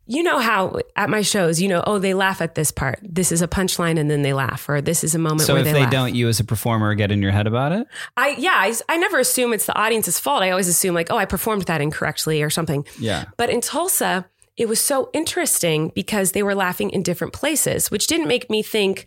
you 0.06 0.22
know 0.22 0.38
how 0.38 0.78
at 0.96 1.08
my 1.08 1.22
shows, 1.22 1.60
you 1.60 1.68
know, 1.68 1.82
oh, 1.86 1.98
they 1.98 2.14
laugh 2.14 2.42
at 2.42 2.54
this 2.54 2.70
part. 2.70 2.98
This 3.02 3.32
is 3.32 3.40
a 3.40 3.48
punchline 3.48 3.98
and 3.98 4.10
then 4.10 4.22
they 4.22 4.32
laugh, 4.32 4.68
or 4.68 4.80
this 4.80 5.02
is 5.02 5.14
a 5.14 5.18
moment 5.18 5.40
where 5.40 5.46
they 5.46 5.52
laugh. 5.54 5.64
So 5.64 5.72
where 5.72 5.84
if 5.84 5.90
they, 5.90 5.96
they 5.96 5.96
don't, 5.96 6.14
you 6.14 6.28
as 6.28 6.40
a 6.40 6.44
performer 6.44 6.94
get 6.94 7.10
in 7.10 7.22
your 7.22 7.32
head 7.32 7.46
about 7.46 7.72
it. 7.72 7.86
I 8.16 8.30
yeah, 8.38 8.54
I, 8.54 8.74
I 8.88 8.96
never 8.98 9.18
assume 9.18 9.52
it's 9.52 9.66
the 9.66 9.76
audience's 9.76 10.18
fault. 10.18 10.42
I 10.42 10.50
always 10.50 10.68
assume 10.68 10.94
like, 10.94 11.10
oh, 11.10 11.16
I 11.16 11.24
performed 11.24 11.62
that 11.62 11.80
incorrectly 11.80 12.42
or 12.42 12.50
something. 12.50 12.86
Yeah. 12.98 13.24
But 13.36 13.50
in 13.50 13.60
Tulsa, 13.60 14.26
it 14.56 14.68
was 14.68 14.80
so 14.80 15.10
interesting 15.12 15.90
because 15.94 16.32
they 16.32 16.42
were 16.42 16.54
laughing 16.54 16.90
in 16.90 17.02
different 17.02 17.32
places, 17.32 17.90
which 17.90 18.06
didn't 18.06 18.28
make 18.28 18.50
me 18.50 18.62
think 18.62 19.06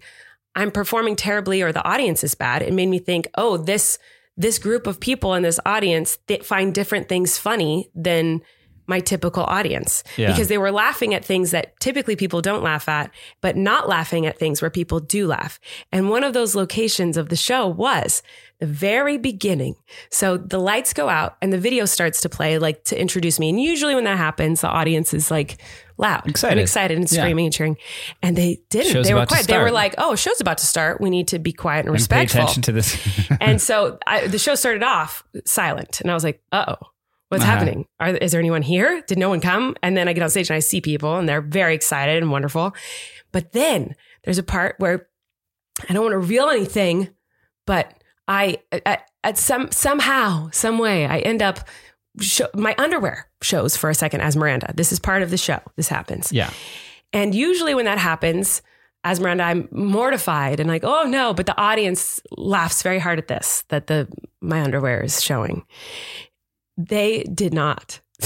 I'm 0.55 0.71
performing 0.71 1.15
terribly 1.15 1.61
or 1.61 1.71
the 1.71 1.87
audience 1.87 2.23
is 2.23 2.33
bad. 2.33 2.63
It 2.63 2.73
made 2.73 2.87
me 2.87 2.99
think, 2.99 3.27
oh, 3.35 3.57
this 3.57 3.99
this 4.35 4.59
group 4.59 4.85
of 4.85 4.99
people 4.99 5.33
in 5.33 5.43
this 5.43 5.59
audience 5.65 6.17
that 6.27 6.45
find 6.45 6.73
different 6.73 7.09
things 7.09 7.37
funny 7.37 7.89
than 7.95 8.41
my 8.87 8.99
typical 9.01 9.43
audience 9.43 10.03
Yeah. 10.15 10.31
because 10.31 10.47
they 10.47 10.57
were 10.57 10.71
laughing 10.71 11.13
at 11.13 11.23
things 11.25 11.51
that 11.51 11.79
typically 11.79 12.15
people 12.15 12.41
don't 12.41 12.63
laugh 12.63 12.87
at, 12.89 13.11
but 13.41 13.55
not 13.57 13.87
laughing 13.89 14.25
at 14.25 14.39
things 14.39 14.61
where 14.61 14.71
people 14.71 14.99
do 14.99 15.27
laugh. 15.27 15.59
And 15.91 16.09
one 16.09 16.23
of 16.23 16.33
those 16.33 16.55
locations 16.55 17.17
of 17.17 17.29
the 17.29 17.35
show 17.35 17.67
was 17.67 18.23
the 18.59 18.65
very 18.65 19.17
beginning. 19.17 19.75
So 20.09 20.37
the 20.37 20.57
lights 20.57 20.93
go 20.93 21.09
out 21.09 21.35
and 21.41 21.53
the 21.53 21.59
video 21.59 21.85
starts 21.85 22.21
to 22.21 22.29
play, 22.29 22.57
like 22.57 22.83
to 22.85 22.99
introduce 22.99 23.39
me. 23.39 23.49
And 23.49 23.61
usually 23.61 23.93
when 23.93 24.05
that 24.05 24.17
happens, 24.17 24.61
the 24.61 24.67
audience 24.69 25.13
is 25.13 25.29
like 25.29 25.57
loud 25.99 26.27
Excited. 26.27 26.53
and 26.53 26.61
excited 26.61 26.97
and 26.97 27.11
Yeah. 27.11 27.21
screaming 27.21 27.45
and 27.45 27.53
cheering. 27.53 27.77
And 28.23 28.35
they 28.35 28.61
didn't. 28.69 28.93
Show's 28.93 29.05
they 29.07 29.13
were 29.13 29.25
quiet. 29.27 29.47
They 29.47 29.57
were 29.59 29.69
like, 29.69 29.93
oh, 29.99 30.15
show's 30.15 30.41
about 30.41 30.57
to 30.59 30.65
start. 30.65 31.01
We 31.01 31.09
need 31.11 31.27
to 31.29 31.39
be 31.39 31.51
quiet 31.53 31.85
and 31.85 31.89
And 31.89 31.97
pay 32.09 32.21
respectful 32.21 32.41
attention 32.41 32.61
to 32.63 32.71
this. 32.71 32.97
and 33.41 33.61
so 33.69 33.99
I, 34.07 34.25
the 34.27 34.39
show 34.39 34.55
started 34.55 34.81
off 34.83 35.23
silent, 35.45 36.01
and 36.01 36.09
I 36.09 36.13
was 36.15 36.23
like, 36.23 36.41
"Uh 36.51 36.75
oh, 36.81 36.87
what's 37.29 37.43
Uh-huh. 37.43 37.51
happening? 37.53 37.85
Are, 37.99 38.09
is 38.09 38.31
there 38.31 38.39
anyone 38.39 38.61
here? 38.61 39.01
Did 39.07 39.17
no 39.17 39.29
one 39.29 39.41
come?" 39.41 39.75
And 39.83 39.95
then 39.97 40.07
I 40.07 40.13
get 40.13 40.23
on 40.23 40.29
stage 40.29 40.49
and 40.49 40.55
I 40.55 40.59
see 40.59 40.81
people, 40.81 41.15
and 41.17 41.27
they're 41.27 41.41
very 41.41 41.75
excited 41.75 42.21
and 42.21 42.31
wonderful. 42.31 42.73
But 43.31 43.51
then 43.51 43.95
there's 44.23 44.37
a 44.37 44.43
part 44.43 44.75
where 44.79 45.07
I 45.89 45.93
don't 45.93 46.03
want 46.03 46.13
to 46.13 46.17
reveal 46.17 46.49
anything, 46.49 47.09
but 47.65 47.93
I 48.27 48.57
at, 48.85 49.07
at 49.23 49.37
some 49.37 49.71
somehow, 49.71 50.49
some 50.51 50.77
way, 50.79 51.05
I 51.05 51.19
end 51.19 51.41
up. 51.41 51.59
Show, 52.19 52.47
my 52.55 52.73
underwear 52.79 53.29
shows 53.43 53.77
for 53.77 53.91
a 53.91 53.93
second 53.93 54.21
as 54.21 54.35
Miranda. 54.35 54.73
This 54.75 54.91
is 54.91 54.97
part 54.99 55.21
of 55.21 55.29
the 55.29 55.37
show. 55.37 55.59
This 55.75 55.87
happens. 55.87 56.31
yeah. 56.33 56.49
And 57.13 57.35
usually 57.35 57.75
when 57.75 57.85
that 57.85 57.99
happens, 57.99 58.63
as 59.03 59.19
Miranda, 59.19 59.43
I'm 59.43 59.67
mortified 59.71 60.59
and 60.59 60.67
like, 60.67 60.83
oh 60.83 61.03
no, 61.03 61.35
but 61.35 61.45
the 61.45 61.55
audience 61.61 62.19
laughs 62.35 62.81
very 62.81 62.97
hard 62.97 63.19
at 63.19 63.27
this, 63.27 63.63
that 63.69 63.85
the 63.85 64.07
my 64.41 64.61
underwear 64.63 65.03
is 65.03 65.23
showing. 65.23 65.63
They 66.77 67.23
did 67.23 67.53
not. 67.53 67.99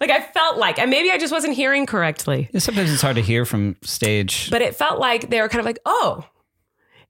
like 0.00 0.10
I 0.10 0.20
felt 0.32 0.56
like, 0.58 0.78
and 0.78 0.90
maybe 0.90 1.10
I 1.10 1.18
just 1.18 1.32
wasn't 1.32 1.54
hearing 1.54 1.86
correctly, 1.86 2.48
Sometimes 2.58 2.92
it's 2.92 3.02
hard 3.02 3.16
to 3.16 3.22
hear 3.22 3.44
from 3.44 3.76
stage. 3.82 4.50
but 4.50 4.62
it 4.62 4.74
felt 4.76 4.98
like 5.00 5.30
they 5.30 5.40
were 5.40 5.48
kind 5.48 5.60
of 5.60 5.66
like, 5.66 5.78
oh. 5.84 6.24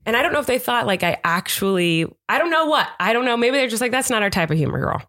And 0.07 0.16
I 0.16 0.22
don't 0.22 0.33
know 0.33 0.39
if 0.39 0.47
they 0.47 0.61
thought 0.61 0.87
like 0.87 1.03
I 1.03 1.18
actually, 1.24 2.07
I 2.29 2.39
don't 2.39 2.51
know 2.51 2.66
what. 2.66 2.89
I 3.01 3.12
don't 3.12 3.24
know. 3.24 3.37
Maybe 3.37 3.57
they're 3.57 3.66
just 3.66 3.81
like, 3.83 3.91
that's 3.91 4.09
not 4.09 4.22
our 4.22 4.31
type 4.31 4.53
of 4.53 4.57
humor, 4.57 4.79
girl. 4.79 5.03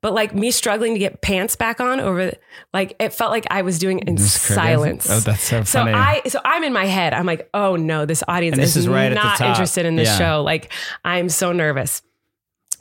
But 0.00 0.14
like 0.14 0.34
me 0.34 0.50
struggling 0.50 0.94
to 0.94 0.98
get 0.98 1.22
pants 1.22 1.54
back 1.54 1.80
on 1.80 2.00
over, 2.00 2.32
like 2.74 2.96
it 2.98 3.14
felt 3.14 3.30
like 3.30 3.46
I 3.52 3.62
was 3.62 3.78
doing 3.78 4.00
it 4.00 4.08
in 4.08 4.16
This 4.16 4.34
is 4.34 4.44
crazy. 4.44 4.54
silence. 4.60 5.08
Oh, 5.08 5.20
that's 5.20 5.44
so 5.44 5.62
So 5.62 5.78
funny. 5.84 5.92
I 5.92 6.22
so 6.26 6.40
I'm 6.44 6.64
in 6.64 6.72
my 6.72 6.86
head. 6.86 7.14
I'm 7.14 7.24
like, 7.24 7.48
oh 7.54 7.76
no, 7.76 8.04
this 8.04 8.24
audience 8.26 8.56
this 8.56 8.70
is, 8.70 8.78
is 8.78 8.88
right 8.88 9.12
not 9.12 9.40
interested 9.40 9.86
in 9.86 9.94
this 9.94 10.08
Yeah. 10.08 10.18
show. 10.18 10.42
Like 10.42 10.72
I'm 11.04 11.28
so 11.28 11.52
nervous. 11.52 12.02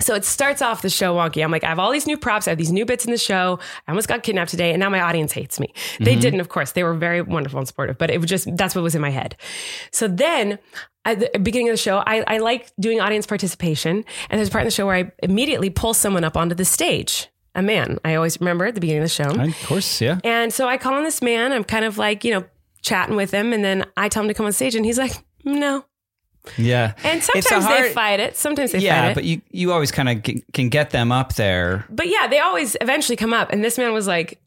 So 0.01 0.15
it 0.15 0.25
starts 0.25 0.61
off 0.61 0.81
the 0.81 0.89
show 0.89 1.15
wonky. 1.15 1.43
I'm 1.43 1.51
like, 1.51 1.63
I 1.63 1.69
have 1.69 1.79
all 1.79 1.91
these 1.91 2.07
new 2.07 2.17
props. 2.17 2.47
I 2.47 2.51
have 2.51 2.57
these 2.57 2.71
new 2.71 2.85
bits 2.85 3.05
in 3.05 3.11
the 3.11 3.17
show. 3.17 3.59
I 3.87 3.91
almost 3.91 4.07
got 4.07 4.23
kidnapped 4.23 4.51
today, 4.51 4.71
and 4.71 4.79
now 4.79 4.89
my 4.89 4.99
audience 5.01 5.31
hates 5.31 5.59
me. 5.59 5.73
They 5.99 6.11
Mm-hmm. 6.13 6.19
didn't, 6.21 6.39
of 6.41 6.49
course. 6.49 6.73
They 6.73 6.83
were 6.83 6.93
very 6.93 7.21
wonderful 7.21 7.59
and 7.59 7.67
supportive, 7.67 7.97
but 7.97 8.09
it 8.11 8.19
was 8.19 8.29
just 8.29 8.47
that's 8.57 8.75
what 8.75 8.81
was 8.83 8.95
in 8.95 9.01
my 9.01 9.09
head. 9.11 9.35
So 9.91 10.07
then 10.07 10.59
at 11.05 11.19
the 11.19 11.39
beginning 11.39 11.69
of 11.69 11.73
the 11.73 11.77
show, 11.81 11.97
I, 12.05 12.23
I 12.27 12.37
like 12.39 12.71
doing 12.79 12.99
audience 13.01 13.25
participation. 13.25 14.03
And 14.29 14.37
there's 14.39 14.49
a 14.49 14.51
part 14.51 14.61
in 14.63 14.67
the 14.67 14.71
show 14.71 14.85
where 14.85 14.95
I 14.95 15.11
immediately 15.23 15.69
pull 15.69 15.93
someone 15.93 16.23
up 16.23 16.37
onto 16.37 16.53
the 16.55 16.65
stage, 16.65 17.27
a 17.55 17.61
man. 17.63 17.97
I 18.05 18.15
always 18.15 18.39
remember 18.39 18.65
at 18.65 18.75
the 18.75 18.81
beginning 18.81 19.01
of 19.03 19.09
the 19.09 19.13
show. 19.23 19.29
of 19.29 19.63
course, 19.65 19.99
yeah. 20.01 20.19
And 20.23 20.53
so 20.53 20.67
I 20.67 20.77
call 20.77 20.93
on 20.93 21.03
this 21.03 21.21
man. 21.21 21.51
I'm 21.53 21.63
kind 21.63 21.85
of 21.85 21.97
like, 21.97 22.23
you 22.23 22.31
know, 22.31 22.43
chatting 22.83 23.15
with 23.15 23.31
him. 23.31 23.51
And 23.53 23.63
then 23.65 23.85
I 23.97 24.09
tell 24.09 24.21
him 24.23 24.27
to 24.27 24.33
come 24.33 24.45
on 24.45 24.51
stage. 24.53 24.75
And 24.75 24.85
he's 24.85 24.97
like, 24.99 25.13
no. 25.43 25.85
Yeah. 26.57 26.93
And 27.03 27.23
sometimes 27.23 27.67
they 27.67 27.93
fight 27.93 28.19
it. 28.19 28.35
Sometimes 28.35 28.71
they 28.71 28.79
fight 28.79 28.83
it. 28.83 28.87
Yeah, 28.87 29.13
but 29.13 29.23
you 29.23 29.41
you 29.51 29.71
always 29.71 29.91
kind 29.91 30.09
of 30.09 30.43
can 30.53 30.69
get 30.69 30.89
them 30.89 31.11
up 31.11 31.35
there. 31.35 31.85
But 31.89 32.07
yeah, 32.07 32.27
they 32.27 32.39
always 32.39 32.75
eventually 32.81 33.15
come 33.15 33.33
up. 33.33 33.51
And 33.51 33.63
this 33.63 33.77
man 33.77 33.93
was 33.93 34.07
like, 34.07 34.39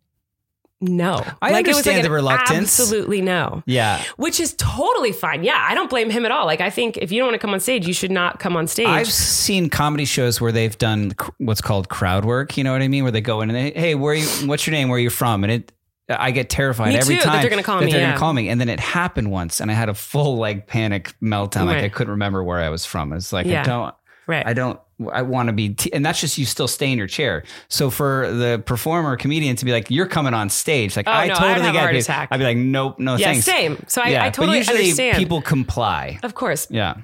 no. 0.80 1.24
I 1.40 1.50
like, 1.50 1.66
it 1.66 1.68
was 1.68 1.76
like 1.76 1.86
understand 1.86 2.04
the 2.04 2.10
reluctance. 2.10 2.78
Absolutely 2.78 3.22
no. 3.22 3.62
Yeah. 3.64 4.02
Which 4.16 4.38
is 4.38 4.54
totally 4.58 5.12
fine. 5.12 5.44
Yeah, 5.44 5.64
I 5.66 5.74
don't 5.74 5.88
blame 5.88 6.10
him 6.10 6.26
at 6.26 6.30
all. 6.30 6.44
Like, 6.46 6.60
I 6.60 6.68
think 6.68 6.98
if 6.98 7.10
you 7.10 7.20
don't 7.20 7.28
want 7.28 7.36
to 7.36 7.38
come 7.38 7.54
on 7.54 7.60
stage, 7.60 7.86
you 7.86 7.94
should 7.94 8.10
not 8.10 8.38
come 8.38 8.56
on 8.56 8.66
stage. 8.66 8.88
I've 8.88 9.10
seen 9.10 9.70
comedy 9.70 10.04
shows 10.04 10.40
where 10.40 10.52
they've 10.52 10.76
done 10.76 11.12
what's 11.38 11.62
called 11.62 11.88
crowd 11.88 12.24
work. 12.24 12.58
You 12.58 12.64
know 12.64 12.72
what 12.72 12.82
I 12.82 12.88
mean? 12.88 13.04
Where 13.04 13.12
they 13.12 13.22
go 13.22 13.40
in 13.40 13.50
and 13.50 13.56
they, 13.56 13.70
hey, 13.78 13.94
where 13.94 14.12
are 14.12 14.16
you? 14.16 14.26
What's 14.46 14.66
your 14.66 14.72
name? 14.72 14.88
Where 14.88 14.96
are 14.96 15.00
you 15.00 15.10
from? 15.10 15.44
And 15.44 15.52
it, 15.52 15.72
I 16.08 16.30
get 16.32 16.50
terrified 16.50 16.88
Me 16.88 16.96
every 16.98 17.14
too, 17.14 17.20
that 17.20 17.24
time 17.26 17.40
they're 17.40 17.50
gonna 17.50 17.62
call 17.62 17.78
that 17.80 17.86
me, 17.86 17.92
They're 17.92 18.00
yeah. 18.00 18.08
gonna 18.08 18.18
call 18.18 18.32
me, 18.32 18.48
and 18.50 18.60
then 18.60 18.68
it 18.68 18.80
happened 18.80 19.30
once, 19.30 19.60
and 19.60 19.70
I 19.70 19.74
had 19.74 19.88
a 19.88 19.94
full 19.94 20.36
like 20.36 20.66
panic 20.66 21.14
meltdown. 21.22 21.66
Like 21.66 21.82
I 21.82 21.88
couldn't 21.88 22.10
remember 22.12 22.42
where 22.44 22.58
I 22.60 22.68
was 22.68 22.84
from. 22.84 23.12
It's 23.12 23.32
like 23.32 23.46
I 23.46 23.62
don't. 23.62 23.94
right. 24.26 24.46
I 24.46 24.52
don't. 24.52 24.78
I 25.12 25.22
want 25.22 25.48
to 25.48 25.52
be, 25.52 25.70
t- 25.70 25.92
and 25.92 26.06
that's 26.06 26.20
just 26.20 26.38
you 26.38 26.44
still 26.44 26.68
stay 26.68 26.92
in 26.92 26.98
your 26.98 27.08
chair. 27.08 27.42
So 27.68 27.90
for 27.90 28.30
the 28.32 28.62
performer, 28.64 29.16
comedian 29.16 29.56
to 29.56 29.64
be 29.64 29.72
like, 29.72 29.90
"You're 29.90 30.06
coming 30.06 30.34
on 30.34 30.48
stage," 30.50 30.94
like 30.96 31.08
Oh, 31.08 31.12
I 31.12 31.26
no, 31.26 31.34
totally 31.34 31.72
get 31.72 31.94
it. 31.94 32.10
I'd 32.30 32.38
be 32.38 32.44
like, 32.44 32.56
"Nope, 32.56 33.00
no 33.00 33.16
yeah, 33.16 33.32
thanks." 33.32 33.44
same. 33.44 33.82
So 33.88 34.00
I, 34.02 34.08
yeah, 34.10 34.24
I 34.24 34.30
totally 34.30 34.58
but 34.58 34.68
usually 34.68 34.78
understand. 34.84 35.16
people 35.18 35.42
comply. 35.42 36.20
of 36.22 36.34
course. 36.34 36.68
Yeah, 36.70 36.98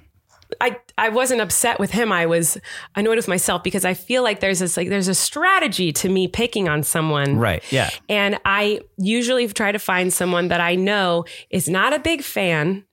I, 0.61 0.78
I 0.98 1.09
wasn't 1.11 1.40
upset 1.40 1.78
with 1.78 1.90
him. 1.90 2.11
I 2.12 2.26
was 2.26 2.59
annoyed 2.96 3.16
with 3.16 3.28
myself 3.28 3.62
because 3.62 3.84
I 3.84 3.94
feel 3.94 4.22
like 4.22 4.40
there's 4.40 4.59
this 4.61 4.76
like 4.76 4.88
there's 4.88 5.09
a 5.09 5.14
strategy 5.14 5.92
to 5.92 6.09
me 6.09 6.28
picking 6.28 6.68
on 6.68 6.82
someone. 6.82 7.36
right. 7.38 7.62
Yeah, 7.72 7.90
And 8.09 8.38
I 8.44 8.80
usually 8.98 9.46
try 9.48 9.72
to 9.72 9.78
find 9.78 10.12
someone 10.12 10.48
that 10.48 10.61
I 10.61 10.74
know 10.74 11.24
is 11.51 11.68
not 11.68 11.92
a 11.92 11.98
big 11.98 12.22
fan. 12.22 12.84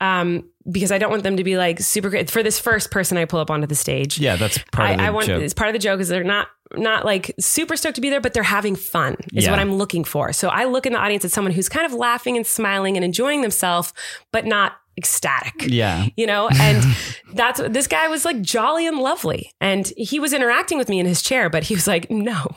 Um, 0.00 0.48
because 0.70 0.92
I 0.92 0.98
don't 0.98 1.10
want 1.10 1.24
them 1.24 1.36
to 1.36 1.44
be 1.44 1.56
like 1.58 1.80
super 1.80 2.08
great 2.10 2.30
for 2.30 2.42
this 2.42 2.58
first 2.58 2.90
person 2.90 3.18
I 3.18 3.24
pull 3.24 3.40
up 3.40 3.50
onto 3.50 3.66
the 3.66 3.74
stage. 3.74 4.18
yeah. 4.18 4.36
That's 4.36 4.58
part 4.72 4.88
I, 4.88 4.92
of 4.92 4.98
the 4.98 5.04
I 5.04 5.10
want 5.10 5.26
joke. 5.26 5.42
it's 5.42 5.52
part 5.54 5.68
of 5.68 5.72
the 5.74 5.78
joke 5.78 6.00
is 6.00 6.08
they're 6.08 6.22
not 6.24 6.48
not 6.76 7.04
like 7.04 7.34
super 7.40 7.76
stoked 7.76 7.96
to 7.96 8.00
be 8.00 8.08
there, 8.10 8.20
but 8.20 8.32
they're 8.32 8.42
having 8.44 8.76
fun 8.76 9.16
is 9.34 9.44
Yeah. 9.44 9.50
what 9.50 9.58
I'm 9.58 9.74
looking 9.74 10.04
for. 10.04 10.32
So 10.32 10.48
I 10.48 10.64
look 10.66 10.86
in 10.86 10.92
the 10.92 10.98
audience 11.00 11.24
at 11.24 11.32
someone 11.32 11.52
who's 11.52 11.68
kind 11.68 11.84
of 11.84 11.92
laughing 11.92 12.36
and 12.36 12.46
smiling 12.46 12.96
and 12.96 13.04
enjoying 13.04 13.42
themselves, 13.42 13.92
but 14.32 14.46
not 14.46 14.74
ecstatic 15.00 15.54
Yeah. 15.66 16.06
you 16.16 16.26
know? 16.26 16.48
And 16.60 16.84
that's 17.32 17.60
this 17.70 17.86
guy 17.86 18.08
was 18.08 18.24
like 18.26 18.42
jolly 18.42 18.86
and 18.86 18.98
lovely. 18.98 19.50
And 19.60 19.90
he 19.96 20.20
was 20.20 20.32
interacting 20.34 20.76
with 20.78 20.88
me 20.90 21.00
in 21.00 21.06
his 21.06 21.22
chair 21.22 21.48
but 21.48 21.62
he 21.64 21.74
was 21.74 21.86
like 21.86 22.10
no. 22.10 22.46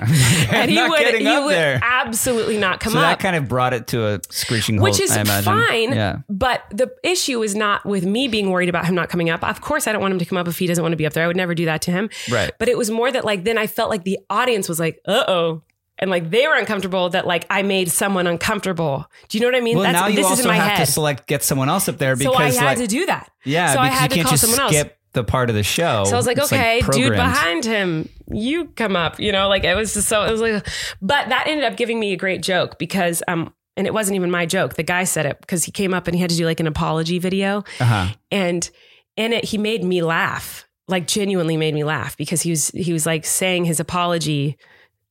And 0.51 0.69
he 0.69 0.81
would 0.81 0.99
he 1.15 1.39
would 1.39 1.53
there. 1.53 1.79
absolutely 1.81 2.57
not 2.57 2.79
come 2.81 2.93
So 2.93 2.99
up. 2.99 3.05
that 3.05 3.19
kind 3.19 3.35
of 3.37 3.47
brought 3.47 3.73
it 3.73 3.87
to 3.87 4.05
a 4.05 4.19
screeching 4.29 4.77
halt, 4.77 4.91
which 4.91 4.99
is 4.99 5.15
fine 5.15 5.93
Yeah. 5.93 6.17
but 6.29 6.63
the 6.71 6.91
issue 7.03 7.41
is 7.43 7.55
not 7.55 7.85
with 7.85 8.05
me 8.05 8.27
being 8.27 8.49
worried 8.51 8.69
about 8.69 8.85
him 8.85 8.95
not 8.95 9.09
coming 9.09 9.29
up. 9.29 9.43
Of 9.43 9.61
course 9.61 9.87
i 9.87 9.91
don't 9.93 10.01
want 10.01 10.11
him 10.13 10.19
to 10.19 10.25
come 10.25 10.37
up 10.37 10.47
if 10.49 10.59
he 10.59 10.67
doesn't 10.67 10.81
want 10.83 10.91
to 10.91 10.97
be 10.97 11.05
up 11.05 11.13
there. 11.13 11.23
I 11.23 11.27
would 11.27 11.37
never 11.37 11.55
do 11.55 11.65
that 11.65 11.81
to 11.83 11.91
him. 11.91 12.09
Right. 12.29 12.51
but 12.59 12.67
it 12.67 12.77
was 12.77 12.89
more 12.91 13.09
that 13.11 13.23
like 13.23 13.43
then 13.45 13.57
i 13.57 13.67
felt 13.67 13.89
like 13.89 14.03
the 14.03 14.19
audience 14.29 14.67
was 14.67 14.79
like 14.79 14.99
uh-oh 15.07 15.61
and 15.99 16.09
like 16.09 16.29
they 16.29 16.47
were 16.47 16.55
uncomfortable 16.55 17.09
that 17.09 17.27
like 17.27 17.45
i 17.49 17.61
made 17.61 17.89
someone 17.89 18.27
uncomfortable 18.27 19.05
do 19.29 19.37
you 19.37 19.41
know 19.41 19.47
what 19.47 19.55
i 19.55 19.61
mean 19.61 19.77
Well, 19.77 19.91
now 19.91 20.07
you 20.07 20.15
this 20.15 20.25
is 20.25 20.31
also 20.31 20.43
in 20.43 20.47
my 20.49 20.55
have 20.55 20.77
head 20.77 20.85
to 20.85 20.91
select 20.91 21.27
get 21.27 21.43
someone 21.43 21.69
else 21.69 21.87
up 21.87 21.97
there 21.97 22.15
because 22.15 22.33
so 22.33 22.39
i 22.39 22.51
had 22.51 22.65
like 22.65 22.77
to 22.77 22.87
do 22.87 23.05
that 23.05 23.31
yeah, 23.43 23.73
so 23.73 23.79
i 23.79 23.87
had 23.87 24.03
you 24.03 24.09
to 24.09 24.15
can't 24.15 24.27
call 24.27 24.31
just 24.33 24.43
someone 24.43 24.59
else 24.59 24.73
skip 24.73 24.97
the 25.13 25.23
part 25.23 25.49
of 25.49 25.55
the 25.55 25.63
show. 25.63 26.03
So 26.05 26.13
I 26.13 26.17
was 26.17 26.25
like, 26.25 26.37
It's, 26.37 26.51
okay, 26.51 26.81
dude 26.91 27.13
behind 27.13 27.63
him, 27.63 28.09
you 28.31 28.65
come 28.65 28.95
up, 28.95 29.19
you 29.19 29.31
know, 29.31 29.47
like 29.47 29.63
it 29.63 29.75
was 29.75 29.93
just 29.93 30.09
so, 30.09 30.23
it 30.23 30.31
was 30.31 30.41
like, 30.41 30.67
but 31.01 31.29
that 31.29 31.47
ended 31.47 31.63
up 31.63 31.77
giving 31.77 31.99
me 31.99 32.13
a 32.13 32.17
great 32.17 32.41
joke 32.41 32.79
because, 32.79 33.23
um, 33.27 33.53
and 33.77 33.87
it 33.87 33.93
wasn't 33.93 34.15
even 34.15 34.29
my 34.29 34.45
joke. 34.45 34.73
The 34.73 34.83
guy 34.83 35.03
said 35.03 35.25
it 35.25 35.39
because 35.39 35.63
he 35.63 35.71
came 35.71 35.93
up 35.93 36.07
and 36.07 36.15
he 36.15 36.21
had 36.21 36.29
to 36.31 36.35
do 36.35 36.45
like 36.45 36.59
an 36.59 36.67
apology 36.67 37.19
video. 37.19 37.63
Uh-huh. 37.79 38.07
And 38.31 38.69
in 39.15 39.33
it, 39.33 39.45
he 39.45 39.57
made 39.57 39.83
me 39.83 40.01
laugh, 40.01 40.67
like 40.87 41.07
genuinely 41.07 41.57
made 41.57 41.73
me 41.73 41.83
laugh 41.83 42.17
because 42.17 42.41
he 42.41 42.49
was, 42.49 42.69
he 42.69 42.91
was 42.91 43.05
like 43.05 43.25
saying 43.25 43.65
his 43.65 43.79
apology 43.79 44.57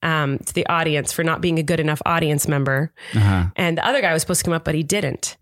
um, 0.03 0.39
to 0.39 0.53
the 0.55 0.67
audience 0.67 1.13
for 1.13 1.23
not 1.25 1.41
being 1.41 1.59
a 1.59 1.63
good 1.63 1.81
enough 1.81 2.03
audience 2.07 2.49
member. 2.49 2.93
Uh-huh. 3.15 3.47
And 3.57 3.79
the 3.79 3.87
other 3.87 4.01
guy 4.01 4.13
was 4.13 4.23
supposed 4.23 4.41
to 4.41 4.45
come 4.45 4.55
up, 4.55 4.65
but 4.65 4.75
he 4.75 4.83
didn't. 4.83 5.37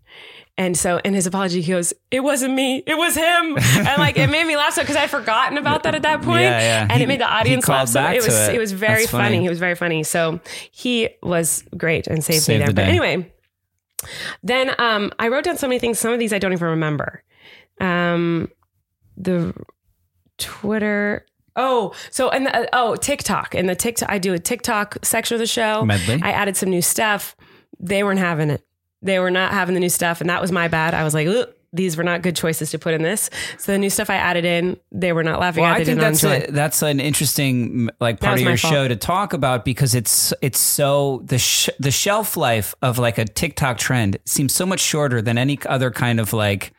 And 0.57 0.77
so 0.77 0.97
in 0.97 1.13
his 1.13 1.25
apology, 1.25 1.61
he 1.61 1.71
goes, 1.71 1.93
It 2.11 2.19
wasn't 2.19 2.53
me, 2.53 2.83
it 2.85 2.95
was 2.97 3.15
him. 3.15 3.57
And 3.87 3.97
like 3.97 4.17
it 4.17 4.29
made 4.29 4.45
me 4.45 4.57
laugh 4.57 4.73
so 4.73 4.81
because 4.81 4.97
I'd 4.97 5.09
forgotten 5.09 5.57
about 5.57 5.83
that 5.83 5.95
at 5.95 6.01
that 6.03 6.21
point. 6.21 6.41
Yeah, 6.41 6.59
yeah. 6.59 6.81
And 6.83 6.91
He- 6.93 7.03
it 7.03 7.07
made 7.07 7.21
the 7.21 7.25
audience 7.31 7.67
laugh. 7.67 7.87
So 7.89 8.03
it 8.03 8.23
was 8.23 8.27
it. 8.49 8.55
it 8.55 8.59
was 8.59 8.73
very 8.73 9.07
funny. 9.07 9.23
funny. 9.35 9.41
He 9.41 9.49
was 9.49 9.59
very 9.59 9.75
funny. 9.75 10.03
So 10.03 10.39
he 10.71 11.09
was 11.23 11.63
great 11.77 12.05
and 12.07 12.23
saved, 12.23 12.43
Saved 12.43 12.59
me 12.59 12.65
the 12.65 12.73
there. 12.73 12.85
But 12.85 12.91
day. 12.91 12.97
anyway, 12.99 13.33
then 14.43 14.75
um, 14.77 15.11
I 15.17 15.29
wrote 15.29 15.45
down 15.45 15.57
so 15.57 15.67
many 15.67 15.79
things. 15.79 15.97
Some 15.99 16.11
of 16.11 16.19
these 16.19 16.33
I 16.33 16.37
don't 16.37 16.53
even 16.53 16.67
remember. 16.67 17.23
Um, 17.79 18.49
the 19.17 19.53
Twitter. 20.37 21.25
Oh, 21.55 21.93
so 22.09 22.29
and 22.29 22.45
the, 22.45 22.69
oh 22.73 22.95
TikTok 22.95 23.55
and 23.55 23.67
the 23.67 23.75
TikTok. 23.75 24.09
I 24.09 24.17
do 24.19 24.33
a 24.33 24.39
TikTok 24.39 24.97
section 25.03 25.35
of 25.35 25.39
the 25.39 25.47
show. 25.47 25.83
Medley. 25.85 26.19
I 26.23 26.31
added 26.31 26.55
some 26.57 26.69
new 26.69 26.81
stuff. 26.81 27.35
they 27.79 28.03
weren't 28.03 28.19
having 28.19 28.49
it. 28.49 28.63
They 29.01 29.19
were 29.19 29.31
not 29.31 29.51
having 29.51 29.73
the 29.73 29.79
new 29.79 29.89
stuff, 29.89 30.21
and 30.21 30.29
that 30.29 30.41
was 30.41 30.51
my 30.51 30.67
bad. 30.67 30.93
I 30.93 31.03
was 31.03 31.13
like, 31.13 31.27
"Ugh, 31.27 31.49
these 31.73 31.95
were 31.97 32.03
not 32.03 32.21
good 32.21 32.35
choices 32.35 32.69
to 32.71 32.79
put 32.79 32.93
in 32.93 33.01
this. 33.01 33.29
So 33.57 33.71
the 33.71 33.77
new 33.77 33.89
stuff 33.89 34.09
I 34.09 34.15
added 34.15 34.43
in, 34.45 34.77
they 34.91 35.13
were 35.13 35.23
not 35.23 35.39
laughing 35.39 35.63
Well, 35.63 35.73
at. 35.73 35.81
I 35.81 35.83
think 35.85 35.99
that's 35.99 36.23
a, 36.23 36.47
that's 36.51 36.81
an 36.81 36.99
interesting 36.99 37.89
like 37.99 38.19
part 38.19 38.39
of 38.39 38.45
your 38.45 38.57
fault. 38.57 38.73
show 38.73 38.87
to 38.87 38.95
talk 38.95 39.33
about 39.33 39.63
because 39.65 39.95
it's 39.95 40.33
it's 40.41 40.59
so 40.59 41.21
the 41.25 41.39
sh- 41.39 41.69
the 41.79 41.91
shelf 41.91 42.35
life 42.37 42.75
of 42.81 42.97
like 42.97 43.17
a 43.17 43.25
TikTok 43.25 43.77
trend 43.77 44.17
seems 44.25 44.53
so 44.53 44.65
much 44.65 44.81
shorter 44.81 45.21
than 45.21 45.37
any 45.37 45.57
other 45.65 45.91
kind 45.91 46.19
of 46.19 46.33
like 46.33 46.73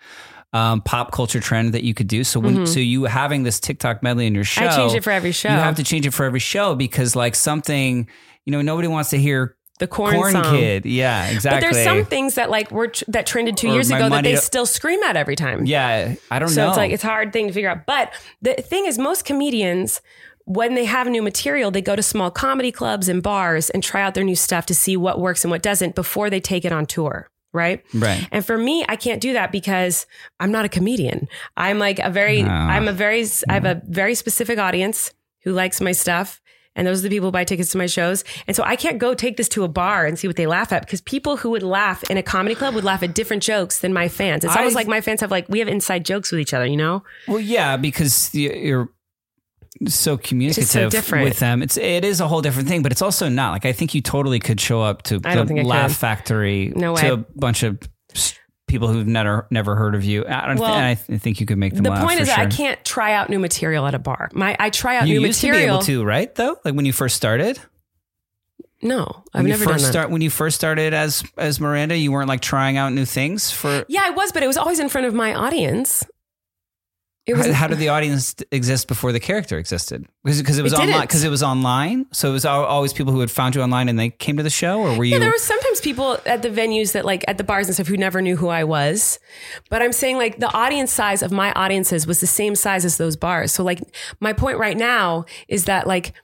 um, 0.53 0.81
pop 0.83 1.13
culture 1.13 1.41
trend 1.41 1.73
that 1.75 1.83
you 1.83 1.95
could 1.95 2.09
do. 2.09 2.25
So 2.25 2.39
when 2.41 2.67
so 2.67 2.79
you 2.81 3.05
having 3.05 3.43
this 3.43 3.59
TikTok 3.61 4.03
medley 4.03 4.27
in 4.27 4.35
your 4.35 4.45
show, 4.45 4.61
Mm-hmm. 4.63 4.71
I 4.73 4.77
change 4.77 4.95
it 4.95 5.05
for 5.05 5.11
every 5.11 5.33
show. 5.33 5.49
You 5.49 5.55
have 5.57 5.77
to 5.77 5.85
change 5.85 6.07
it 6.07 6.11
for 6.13 6.25
every 6.25 6.41
show 6.41 6.75
because 6.75 7.17
like 7.17 7.35
something 7.35 8.09
you 8.45 8.51
know 8.51 8.61
nobody 8.63 8.89
wants 8.89 9.11
to 9.11 9.19
hear 9.19 9.57
The 9.79 9.87
corn 9.87 10.33
song. 10.33 10.55
kid. 10.57 10.85
Yeah, 10.85 11.29
exactly. 11.31 11.67
But 11.67 11.73
there's 11.73 11.85
some 11.85 12.05
things 12.05 12.35
that 12.35 12.51
like 12.51 12.71
were 12.71 12.89
tr- 12.89 13.05
that 13.09 13.25
trended 13.27 13.57
two 13.57 13.71
Or 13.71 13.75
years 13.75 13.91
ago 13.91 14.09
that 14.11 14.25
they 14.25 14.37
still 14.37 14.67
scream 14.67 15.03
at 15.05 15.17
every 15.17 15.37
time. 15.37 15.65
Yeah, 15.65 16.15
I 16.31 16.39
don't 16.39 16.49
So 16.51 16.57
know. 16.61 16.67
So 16.67 16.71
it's 16.71 16.77
like 16.77 16.93
it's 16.93 17.05
a 17.05 17.09
hard 17.09 17.33
thing 17.33 17.47
to 17.49 17.53
figure 17.53 17.71
out. 17.71 17.87
But 17.87 18.13
the 18.43 18.55
thing 18.55 18.85
is, 18.87 18.99
most 18.99 19.25
comedians, 19.25 20.01
when 20.45 20.75
they 20.75 20.85
have 20.85 21.07
new 21.09 21.23
material, 21.23 21.71
they 21.71 21.81
go 21.81 21.97
to 21.97 22.03
small 22.03 22.31
comedy 22.31 22.71
clubs 22.73 23.09
and 23.09 23.23
bars 23.23 23.71
and 23.71 23.83
try 23.83 24.03
out 24.03 24.15
their 24.15 24.25
new 24.25 24.37
stuff 24.37 24.67
to 24.67 24.75
see 24.75 24.97
what 24.97 25.19
works 25.21 25.45
and 25.45 25.51
what 25.51 25.63
doesn't 25.63 25.95
before 25.95 26.29
they 26.31 26.41
take 26.41 26.65
it 26.65 26.73
on 26.73 26.85
tour. 26.85 27.29
Right. 27.53 27.85
Right. 27.93 28.27
And 28.31 28.45
for 28.45 28.57
me, 28.57 28.85
I 28.89 28.97
can't 28.97 29.21
do 29.21 29.35
that 29.35 29.53
because 29.53 30.07
I'm 30.41 30.51
not 30.51 30.65
a 30.65 30.69
comedian. 30.69 31.29
I'm 31.57 31.79
like 31.79 31.99
a 31.99 32.11
very, 32.11 32.43
I'm 32.43 32.89
a 32.89 32.93
very, 32.93 33.25
I 33.49 33.55
have 33.55 33.65
a 33.65 33.75
mm-hmm. 33.77 33.93
very 33.93 34.15
specific 34.15 34.59
audience 34.59 35.13
who 35.43 35.53
likes 35.53 35.81
my 35.81 35.93
stuff. 35.93 36.41
And 36.75 36.87
those 36.87 37.01
are 37.01 37.03
the 37.03 37.11
people 37.11 37.29
who 37.29 37.33
buy 37.33 37.45
tickets 37.45 37.71
to 37.73 37.79
my 37.79 37.87
shows. 37.87 38.25
And 38.47 38.57
so 38.57 38.63
I 38.63 38.77
can't 38.77 38.99
go 38.99 39.13
take 39.13 39.37
this 39.37 39.49
to 39.51 39.65
a 39.65 39.69
bar 39.69 40.07
and 40.07 40.19
see 40.19 40.27
what 40.27 40.37
they 40.37 40.47
laugh 40.47 40.73
at 40.73 40.81
because 40.81 41.03
people 41.03 41.37
who 41.37 41.51
would 41.51 41.63
laugh 41.63 42.03
in 42.05 42.17
a 42.17 42.23
comedy 42.23 42.55
club 42.55 42.75
would 42.75 42.85
laugh 42.85 43.03
at 43.03 43.15
different 43.15 43.43
jokes 43.43 43.81
than 43.81 43.93
my 43.93 44.09
fans. 44.09 44.43
It's 44.43 44.57
almost 44.57 44.75
I- 44.75 44.81
like 44.81 44.89
my 44.89 45.03
fans 45.03 45.21
have 45.21 45.31
like, 45.31 45.47
we 45.51 45.59
have 45.59 45.69
inside 45.69 46.07
jokes 46.07 46.31
with 46.31 46.41
each 46.41 46.55
other, 46.55 46.65
you 46.65 46.79
know? 46.79 47.05
Well, 47.29 47.41
yeah, 47.41 47.77
because 47.77 48.35
you're 48.35 48.89
so 49.87 50.17
communicative 50.17 50.69
so 50.69 50.89
different. 50.91 51.25
with 51.25 51.39
them. 51.39 51.63
It's 51.63 51.77
it 51.77 52.05
is 52.05 52.21
a 52.21 52.29
whole 52.29 52.43
different 52.43 52.69
thing, 52.69 52.83
but 52.83 52.93
it's 52.93 53.03
also 53.03 53.29
not. 53.29 53.53
Like 53.53 53.65
I 53.67 53.73
think 53.73 53.95
you 53.95 54.01
totally 54.01 54.39
could 54.39 54.61
show 54.61 54.83
up 54.83 55.03
to 55.05 55.21
I 55.25 55.35
the 55.43 55.63
Laugh. 55.65 55.93
Factory 55.97 56.73
No 56.77 56.95
to 56.97 57.03
way. 57.03 57.09
a 57.11 57.17
bunch 57.17 57.63
of 57.63 57.79
people 58.69 58.89
who've 58.89 59.07
never 59.07 59.47
never 59.51 59.75
heard 59.77 59.95
of 59.95 60.05
you. 60.05 60.25
I 60.27 60.47
don't. 60.47 60.59
Well, 60.59 60.73
and 60.75 60.85
I 60.85 60.95
th- 60.95 61.21
think 61.21 61.41
you 61.41 61.47
could 61.47 61.59
make 61.59 61.75
them 61.75 61.83
The 61.85 61.91
point 61.97 62.21
is 62.21 62.29
that 62.29 62.39
I 62.39 62.47
can't 62.47 62.83
try 62.85 63.13
out 63.15 63.29
new 63.31 63.39
material 63.39 63.87
at 63.87 63.95
a 63.95 63.99
bar. 63.99 64.31
My 64.33 64.57
I 64.59 64.71
try 64.71 64.97
out 64.97 65.09
You 65.09 65.21
new 65.21 65.27
used 65.27 65.43
material. 65.43 65.81
to 65.81 65.87
be 65.87 65.93
able 65.95 66.03
to, 66.03 66.05
right? 66.07 66.35
Though, 66.35 66.59
like 66.65 66.75
when 66.75 66.85
you 66.87 66.93
first 66.93 67.17
started. 67.17 67.59
No, 68.85 69.23
I've 69.33 69.43
When 69.43 69.51
never 69.51 69.65
done 69.65 69.75
that. 69.75 69.81
start 69.81 70.11
when 70.11 70.23
you 70.23 70.31
first 70.31 70.57
started 70.57 70.93
as 70.93 71.23
as 71.39 71.61
Miranda, 71.61 71.97
you 71.97 72.11
weren't 72.11 72.29
like 72.29 72.41
trying 72.41 72.77
out 72.77 72.93
new 72.93 73.05
things 73.05 73.51
for. 73.51 73.85
yeah, 73.89 74.03
I 74.05 74.11
was, 74.11 74.33
but 74.33 74.43
it 74.43 74.49
was 74.49 74.57
always 74.57 74.81
in 74.81 74.89
front 74.89 75.07
of 75.07 75.15
my 75.15 75.35
audience. 75.35 76.05
It 77.25 77.37
was 77.37 77.47
How, 77.47 77.53
how 77.53 77.67
did 77.69 77.79
the 77.79 77.89
audience 77.89 78.35
exist 78.51 78.89
before 78.89 79.13
the 79.13 79.21
character 79.21 79.57
existed? 79.57 80.07
Because 80.25 80.41
because 80.41 80.59
it 80.59 80.63
was 80.63 80.73
It 80.73 80.81
online. 80.81 81.03
Because 81.03 81.23
it 81.23 81.29
was 81.29 81.43
online. 81.43 82.07
So 82.13 82.31
it 82.31 82.33
was 82.33 82.45
always 82.45 82.93
people 82.93 83.13
who 83.13 83.21
had 83.21 83.31
found 83.31 83.55
you 83.55 83.63
online 83.63 83.89
and 83.89 83.97
they 83.97 84.11
came 84.11 84.37
to 84.39 84.43
the 84.43 84.51
show, 84.51 84.81
or 84.81 84.99
were 84.99 85.05
you? 85.05 85.13
Yeah, 85.13 85.19
there 85.21 85.31
were 85.31 85.39
sometimes 85.39 85.81
people 85.81 86.19
at 86.27 86.43
the 86.43 86.49
venues 86.49 86.93
that 86.93 87.05
like 87.05 87.25
at 87.29 87.39
the 87.39 87.45
bars 87.45 87.69
and 87.69 87.75
stuff 87.75 87.87
who 87.87 87.97
never 87.97 88.21
knew 88.21 88.37
who 88.37 88.49
I 88.49 88.65
was. 88.65 89.21
But 89.71 89.83
I'm 89.83 89.93
saying 89.93 90.17
like 90.17 90.41
the 90.41 90.53
audience 90.53 90.91
size 90.91 91.23
of 91.23 91.31
my 91.31 91.53
audiences 91.53 92.09
was 92.09 92.19
the 92.19 92.27
same 92.27 92.57
size 92.57 92.85
as 92.85 92.97
those 92.97 93.15
bars. 93.15 93.53
So 93.53 93.63
like 93.63 93.81
my 94.19 94.33
point 94.33 94.59
right 94.59 94.77
now 94.77 95.25
is 95.47 95.67
that 95.67 95.87
like 95.87 96.15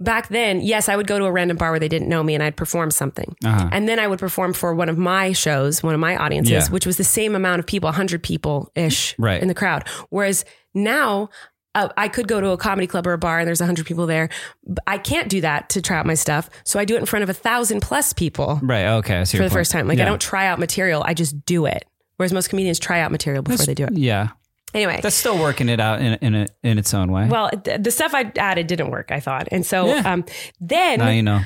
back 0.00 0.28
then, 0.28 0.60
yes, 0.60 0.88
I 0.88 0.96
would 0.96 1.06
go 1.06 1.18
to 1.18 1.26
a 1.26 1.32
random 1.32 1.56
bar 1.56 1.70
where 1.70 1.78
they 1.80 1.88
didn't 1.88 2.08
know 2.08 2.22
me 2.22 2.34
and 2.34 2.42
I'd 2.42 2.56
perform 2.56 2.90
something. 2.90 3.36
And 3.44 3.88
then 3.88 3.98
I 3.98 4.06
would 4.06 4.18
perform 4.18 4.52
for 4.54 4.74
one 4.74 4.88
of 4.88 4.96
my 4.98 5.32
shows, 5.32 5.82
one 5.82 5.94
of 5.94 6.00
my 6.00 6.16
audiences, 6.16 6.52
Yeah. 6.52 6.68
which 6.68 6.86
was 6.86 6.96
the 6.96 7.04
same 7.04 7.34
amount 7.34 7.60
of 7.60 7.66
people, 7.66 7.88
100 7.88 8.22
people 8.22 8.70
ish 8.74 9.14
Right. 9.18 9.40
in 9.40 9.48
the 9.48 9.54
crowd. 9.54 9.86
Whereas 10.08 10.44
now, 10.74 11.28
uh, 11.74 11.88
I 11.96 12.08
could 12.08 12.26
go 12.26 12.40
to 12.40 12.48
a 12.50 12.56
comedy 12.56 12.86
club 12.88 13.06
or 13.06 13.12
a 13.12 13.18
bar 13.18 13.38
and 13.38 13.46
there's 13.46 13.60
100 13.60 13.86
people 13.86 14.06
there. 14.06 14.28
But 14.66 14.82
I 14.88 14.98
can't 14.98 15.28
do 15.28 15.40
that 15.42 15.68
to 15.70 15.82
try 15.82 15.98
out 15.98 16.06
my 16.06 16.14
stuff. 16.14 16.50
So 16.64 16.80
I 16.80 16.84
do 16.84 16.96
it 16.96 16.98
in 16.98 17.06
front 17.06 17.22
of 17.22 17.28
a 17.28 17.34
thousand 17.34 17.80
plus 17.80 18.12
people 18.12 18.58
right. 18.62 18.86
Okay. 18.86 19.24
For 19.24 19.36
the 19.36 19.42
point. 19.44 19.52
first 19.52 19.70
time. 19.70 19.86
Like 19.86 19.98
Yeah. 19.98 20.04
I 20.04 20.08
don't 20.08 20.20
try 20.20 20.46
out 20.46 20.58
material, 20.58 21.04
I 21.06 21.14
just 21.14 21.44
do 21.44 21.66
it. 21.66 21.84
Whereas 22.16 22.32
most 22.32 22.48
comedians 22.50 22.78
try 22.78 23.00
out 23.00 23.12
material 23.12 23.42
before 23.42 23.64
they 23.66 23.74
do 23.74 23.84
it. 23.84 23.96
Yeah, 23.96 24.28
Anyway, 24.72 25.00
that's 25.02 25.16
still 25.16 25.38
working 25.38 25.68
it 25.68 25.80
out 25.80 26.00
in 26.00 26.14
in, 26.20 26.34
a, 26.34 26.46
in 26.62 26.78
its 26.78 26.94
own 26.94 27.10
way. 27.10 27.26
well, 27.28 27.50
th- 27.50 27.80
the 27.82 27.90
stuff 27.90 28.14
I 28.14 28.30
added 28.36 28.66
didn't 28.66 28.90
work, 28.90 29.10
I 29.10 29.18
thought. 29.20 29.48
And 29.50 29.66
so 29.66 29.86
Yeah. 29.86 30.12
um, 30.12 30.24
then 30.60 30.98
now 31.00 31.08
you 31.10 31.22
know. 31.22 31.40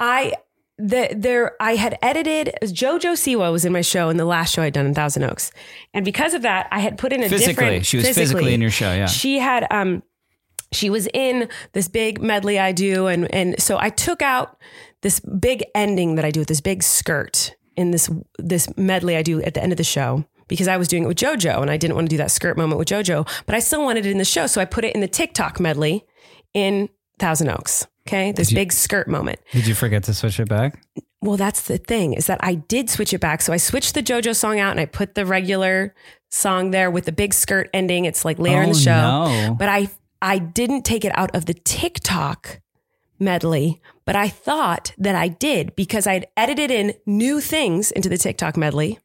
I 0.00 0.32
the 0.76 1.08
there 1.16 1.54
I 1.60 1.74
had 1.76 1.98
edited 2.02 2.54
JoJo 2.62 3.12
Siwa 3.14 3.50
was 3.52 3.64
in 3.64 3.72
my 3.72 3.80
show 3.80 4.08
in 4.08 4.16
the 4.16 4.24
last 4.24 4.54
show 4.54 4.62
I'd 4.62 4.72
done 4.74 4.86
in 4.86 4.94
Thousand 4.94 5.24
Oaks. 5.24 5.50
And 5.94 6.04
because 6.04 6.34
of 6.34 6.42
that, 6.42 6.68
I 6.70 6.78
had 6.80 6.98
put 6.98 7.12
in 7.12 7.22
a 7.22 7.28
Physically, 7.28 7.54
different 7.64 7.86
she 7.86 7.96
was 7.98 8.08
physically 8.10 8.54
in 8.54 8.60
your 8.60 8.70
show. 8.70 8.92
Yeah. 8.92 9.06
She 9.06 9.38
had 9.38 9.66
um 9.70 10.02
she 10.72 10.90
was 10.90 11.08
in 11.14 11.48
this 11.72 11.88
big 11.88 12.20
medley 12.20 12.58
I 12.58 12.72
do 12.72 13.06
and 13.06 13.32
and 13.34 13.60
so 13.60 13.78
I 13.78 13.90
took 13.90 14.20
out 14.22 14.56
this 15.02 15.20
big 15.20 15.64
ending 15.74 16.16
that 16.16 16.24
I 16.24 16.30
do 16.30 16.40
with 16.40 16.48
this 16.48 16.60
big 16.60 16.82
skirt 16.82 17.54
in 17.76 17.90
this 17.92 18.10
this 18.38 18.68
medley 18.76 19.16
I 19.16 19.22
do 19.22 19.40
at 19.42 19.54
the 19.54 19.62
end 19.62 19.72
of 19.72 19.78
the 19.78 19.84
show 19.84 20.24
because 20.48 20.66
I 20.68 20.76
was 20.76 20.88
doing 20.88 21.04
it 21.04 21.06
with 21.06 21.18
JoJo 21.18 21.60
and 21.62 21.70
I 21.70 21.76
didn't 21.76 21.94
want 21.94 22.06
to 22.06 22.10
do 22.10 22.16
that 22.18 22.30
skirt 22.30 22.56
moment 22.56 22.78
with 22.78 22.88
JoJo, 22.88 23.28
but 23.46 23.54
I 23.54 23.60
still 23.60 23.82
wanted 23.84 24.04
it 24.06 24.10
in 24.10 24.18
the 24.18 24.24
show. 24.24 24.46
So 24.46 24.60
I 24.60 24.64
put 24.64 24.84
it 24.84 24.94
in 24.94 25.00
the 25.00 25.08
TikTok 25.08 25.60
medley 25.60 26.04
in 26.54 26.88
Thousand 27.18 27.48
Oaks. 27.50 27.86
Okay. 28.06 28.32
This 28.32 28.52
big 28.52 28.72
skirt 28.72 29.06
moment. 29.06 29.38
Did 29.52 29.66
you 29.66 29.74
forget 29.74 30.02
to 30.04 30.14
switch 30.14 30.40
it 30.40 30.48
back? 30.48 30.82
Well, 31.20 31.36
that's 31.36 31.62
the 31.62 31.78
thing 31.78 32.14
is 32.14 32.26
that 32.28 32.38
I 32.42 32.54
did 32.54 32.88
switch 32.88 33.12
it 33.12 33.18
back. 33.20 33.42
So 33.42 33.52
I 33.52 33.56
switched 33.58 33.94
the 33.94 34.02
JoJo 34.02 34.34
song 34.34 34.58
out 34.60 34.70
and 34.70 34.80
I 34.80 34.86
put 34.86 35.14
the 35.14 35.26
regular 35.26 35.94
song 36.30 36.70
there 36.70 36.90
with 36.90 37.04
the 37.04 37.12
big 37.12 37.34
skirt 37.34 37.68
ending. 37.74 38.04
It's 38.06 38.24
like 38.24 38.38
later 38.38 38.62
in 38.62 38.70
Oh, 38.70 38.72
the 38.72 38.78
show. 38.78 38.92
no. 38.92 39.56
But 39.58 39.68
I 39.68 39.88
I 40.22 40.38
didn't 40.38 40.82
take 40.84 41.04
it 41.04 41.12
out 41.16 41.34
of 41.34 41.44
the 41.46 41.54
TikTok 41.54 42.60
medley, 43.18 43.80
but 44.04 44.16
I 44.16 44.28
thought 44.28 44.92
that 44.98 45.14
I 45.14 45.28
did 45.28 45.74
because 45.76 46.06
I'd 46.06 46.26
edited 46.36 46.70
in 46.70 46.94
new 47.06 47.40
things 47.40 47.90
into 47.90 48.08
the 48.08 48.18
TikTok 48.18 48.56
medley, 48.56 48.98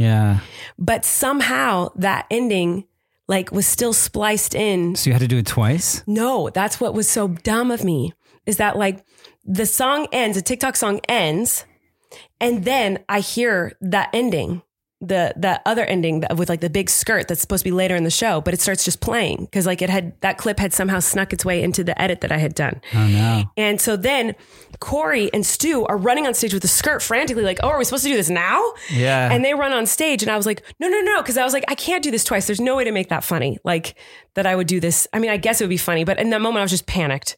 Yeah. 0.00 0.40
but 0.78 1.04
somehow 1.04 1.90
that 1.96 2.26
ending 2.30 2.86
like 3.28 3.52
was 3.52 3.66
still 3.66 3.92
spliced 3.92 4.54
in 4.54 4.96
So 4.96 5.10
you 5.10 5.12
had 5.12 5.20
to 5.22 5.28
do 5.28 5.38
it 5.38 5.46
twice. 5.46 6.02
no, 6.06 6.50
that's 6.50 6.80
what 6.80 6.94
was 6.94 7.08
so 7.08 7.28
dumb 7.28 7.70
of 7.70 7.84
me 7.84 8.12
is 8.46 8.56
that 8.56 8.76
like 8.76 9.04
the 9.44 9.66
song 9.66 10.06
ends, 10.12 10.36
a 10.36 10.42
TikTok 10.42 10.76
song 10.76 11.00
ends, 11.08 11.64
and 12.40 12.64
then 12.64 12.98
I 13.08 13.20
hear 13.20 13.72
that 13.80 14.08
ending, 14.12 14.62
the 15.00 15.32
the 15.36 15.60
other 15.64 15.84
ending 15.84 16.24
with 16.36 16.48
like 16.48 16.60
the 16.60 16.68
big 16.68 16.90
skirt 16.90 17.26
that's 17.28 17.40
supposed 17.40 17.62
to 17.64 17.70
be 17.70 17.72
later 17.72 17.96
in 17.96 18.04
the 18.04 18.10
show, 18.10 18.40
but 18.40 18.52
it 18.52 18.60
starts 18.60 18.84
just 18.84 19.00
playing 19.00 19.44
because 19.46 19.66
like 19.66 19.80
it 19.80 19.88
had 19.88 20.18
that 20.20 20.36
clip 20.36 20.58
had 20.58 20.72
somehow 20.74 21.00
snuck 21.00 21.32
its 21.32 21.44
way 21.44 21.62
into 21.62 21.82
the 21.82 22.00
edit 22.00 22.20
that 22.20 22.30
I 22.30 22.36
had 22.36 22.54
done. 22.54 22.80
Oh 22.94 23.06
no. 23.06 23.44
And 23.56 23.80
so 23.80 23.96
then 23.96 24.34
Corey 24.78 25.32
and 25.32 25.44
Stu 25.44 25.84
are 25.86 25.96
running 25.96 26.26
on 26.26 26.34
stage 26.34 26.52
with 26.52 26.62
the 26.62 26.68
skirt 26.68 27.02
frantically, 27.02 27.42
like, 27.42 27.58
oh, 27.62 27.68
are 27.68 27.78
we 27.78 27.84
supposed 27.84 28.04
to 28.04 28.10
do 28.10 28.16
this 28.16 28.30
now? 28.30 28.62
Yeah. 28.90 29.30
And 29.32 29.44
they 29.44 29.54
run 29.54 29.72
on 29.72 29.86
stage, 29.86 30.22
and 30.22 30.30
I 30.30 30.36
was 30.36 30.46
like, 30.46 30.62
no, 30.78 30.88
no, 30.88 31.00
no, 31.00 31.22
because 31.22 31.36
I 31.36 31.44
was 31.44 31.52
like, 31.52 31.64
I 31.68 31.74
can't 31.74 32.02
do 32.02 32.10
this 32.10 32.24
twice. 32.24 32.46
There's 32.46 32.60
no 32.60 32.76
way 32.76 32.84
to 32.84 32.92
make 32.92 33.08
that 33.08 33.24
funny. 33.24 33.58
Like 33.64 33.94
that 34.34 34.46
I 34.46 34.54
would 34.54 34.66
do 34.66 34.80
this. 34.80 35.08
I 35.12 35.18
mean, 35.18 35.30
I 35.30 35.36
guess 35.38 35.60
it 35.60 35.64
would 35.64 35.70
be 35.70 35.76
funny, 35.76 36.04
but 36.04 36.18
in 36.20 36.30
that 36.30 36.40
moment, 36.40 36.60
I 36.60 36.64
was 36.64 36.70
just 36.70 36.86
panicked, 36.86 37.36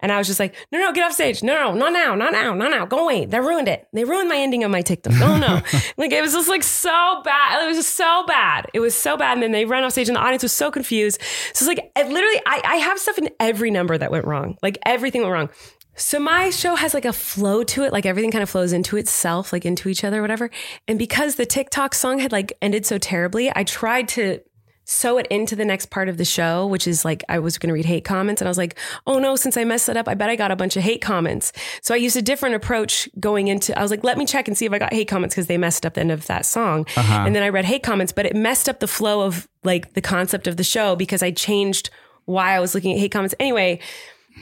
and 0.00 0.10
I 0.12 0.18
was 0.18 0.26
just 0.26 0.40
like, 0.40 0.54
no, 0.72 0.78
no, 0.78 0.92
get 0.92 1.04
off 1.04 1.12
stage. 1.12 1.42
No, 1.42 1.54
no, 1.54 1.74
not 1.74 1.92
now, 1.92 2.14
not 2.14 2.32
now, 2.32 2.54
not 2.54 2.70
now. 2.70 2.86
Go 2.86 3.04
away. 3.04 3.24
They 3.24 3.40
ruined 3.40 3.68
it. 3.68 3.88
They 3.92 4.04
ruined 4.04 4.28
my 4.28 4.36
ending 4.36 4.64
of 4.64 4.70
my 4.70 4.82
TikTok. 4.82 5.12
Oh 5.24 5.38
no, 5.38 5.60
like 5.96 6.12
it 6.12 6.20
was 6.20 6.32
just 6.32 6.48
like 6.48 6.62
so 6.62 7.03
bad. 7.24 7.62
It 7.62 7.66
was 7.66 7.76
just 7.76 7.94
so 7.94 8.24
bad. 8.26 8.66
It 8.74 8.80
was 8.80 8.94
so 8.94 9.16
bad. 9.16 9.34
And 9.34 9.42
then 9.42 9.52
they 9.52 9.64
ran 9.64 9.84
off 9.84 9.92
stage, 9.92 10.08
and 10.08 10.16
the 10.16 10.20
audience 10.20 10.42
was 10.42 10.52
so 10.52 10.70
confused. 10.70 11.20
So 11.52 11.64
it's 11.64 11.66
like 11.66 11.90
it 11.96 12.08
literally, 12.08 12.40
I, 12.46 12.62
I 12.64 12.76
have 12.76 12.98
stuff 12.98 13.18
in 13.18 13.30
every 13.40 13.70
number 13.70 13.96
that 13.96 14.10
went 14.10 14.26
wrong. 14.26 14.56
Like 14.62 14.78
everything 14.84 15.22
went 15.22 15.32
wrong. 15.32 15.50
So 15.96 16.18
my 16.18 16.50
show 16.50 16.74
has 16.74 16.92
like 16.92 17.04
a 17.04 17.12
flow 17.12 17.62
to 17.64 17.84
it, 17.84 17.92
like 17.92 18.04
everything 18.04 18.32
kind 18.32 18.42
of 18.42 18.50
flows 18.50 18.72
into 18.72 18.96
itself, 18.96 19.52
like 19.52 19.64
into 19.64 19.88
each 19.88 20.02
other, 20.02 20.22
whatever. 20.22 20.50
And 20.88 20.98
because 20.98 21.36
the 21.36 21.46
TikTok 21.46 21.94
song 21.94 22.18
had 22.18 22.32
like 22.32 22.52
ended 22.60 22.84
so 22.84 22.98
terribly, 22.98 23.52
I 23.54 23.62
tried 23.62 24.08
to 24.08 24.40
sew 24.84 25.18
it 25.18 25.26
into 25.28 25.56
the 25.56 25.64
next 25.64 25.86
part 25.86 26.08
of 26.08 26.16
the 26.16 26.24
show, 26.24 26.66
which 26.66 26.86
is 26.86 27.04
like 27.04 27.24
I 27.28 27.38
was 27.38 27.58
going 27.58 27.68
to 27.68 27.74
read 27.74 27.84
hate 27.84 28.04
comments, 28.04 28.40
and 28.40 28.48
I 28.48 28.50
was 28.50 28.58
like, 28.58 28.78
oh 29.06 29.18
no, 29.18 29.36
since 29.36 29.56
I 29.56 29.64
messed 29.64 29.88
it 29.88 29.96
up, 29.96 30.08
I 30.08 30.14
bet 30.14 30.30
I 30.30 30.36
got 30.36 30.50
a 30.50 30.56
bunch 30.56 30.76
of 30.76 30.82
hate 30.82 31.00
comments. 31.00 31.52
So 31.82 31.94
I 31.94 31.96
used 31.96 32.16
a 32.16 32.22
different 32.22 32.54
approach 32.54 33.08
going 33.18 33.48
into. 33.48 33.76
I 33.78 33.82
was 33.82 33.90
like, 33.90 34.04
let 34.04 34.18
me 34.18 34.26
check 34.26 34.48
and 34.48 34.56
see 34.56 34.66
if 34.66 34.72
I 34.72 34.78
got 34.78 34.92
hate 34.92 35.08
comments 35.08 35.34
because 35.34 35.46
they 35.46 35.58
messed 35.58 35.86
up 35.86 35.94
the 35.94 36.00
end 36.00 36.12
of 36.12 36.26
that 36.26 36.46
song, 36.46 36.86
uh-huh. 36.96 37.24
and 37.26 37.34
then 37.34 37.42
I 37.42 37.48
read 37.48 37.64
hate 37.64 37.82
comments, 37.82 38.12
but 38.12 38.26
it 38.26 38.36
messed 38.36 38.68
up 38.68 38.80
the 38.80 38.88
flow 38.88 39.22
of 39.22 39.48
like 39.62 39.94
the 39.94 40.02
concept 40.02 40.46
of 40.46 40.56
the 40.56 40.64
show 40.64 40.96
because 40.96 41.22
I 41.22 41.30
changed 41.30 41.90
why 42.26 42.54
I 42.54 42.60
was 42.60 42.74
looking 42.74 42.92
at 42.92 42.98
hate 42.98 43.12
comments 43.12 43.34
anyway 43.38 43.80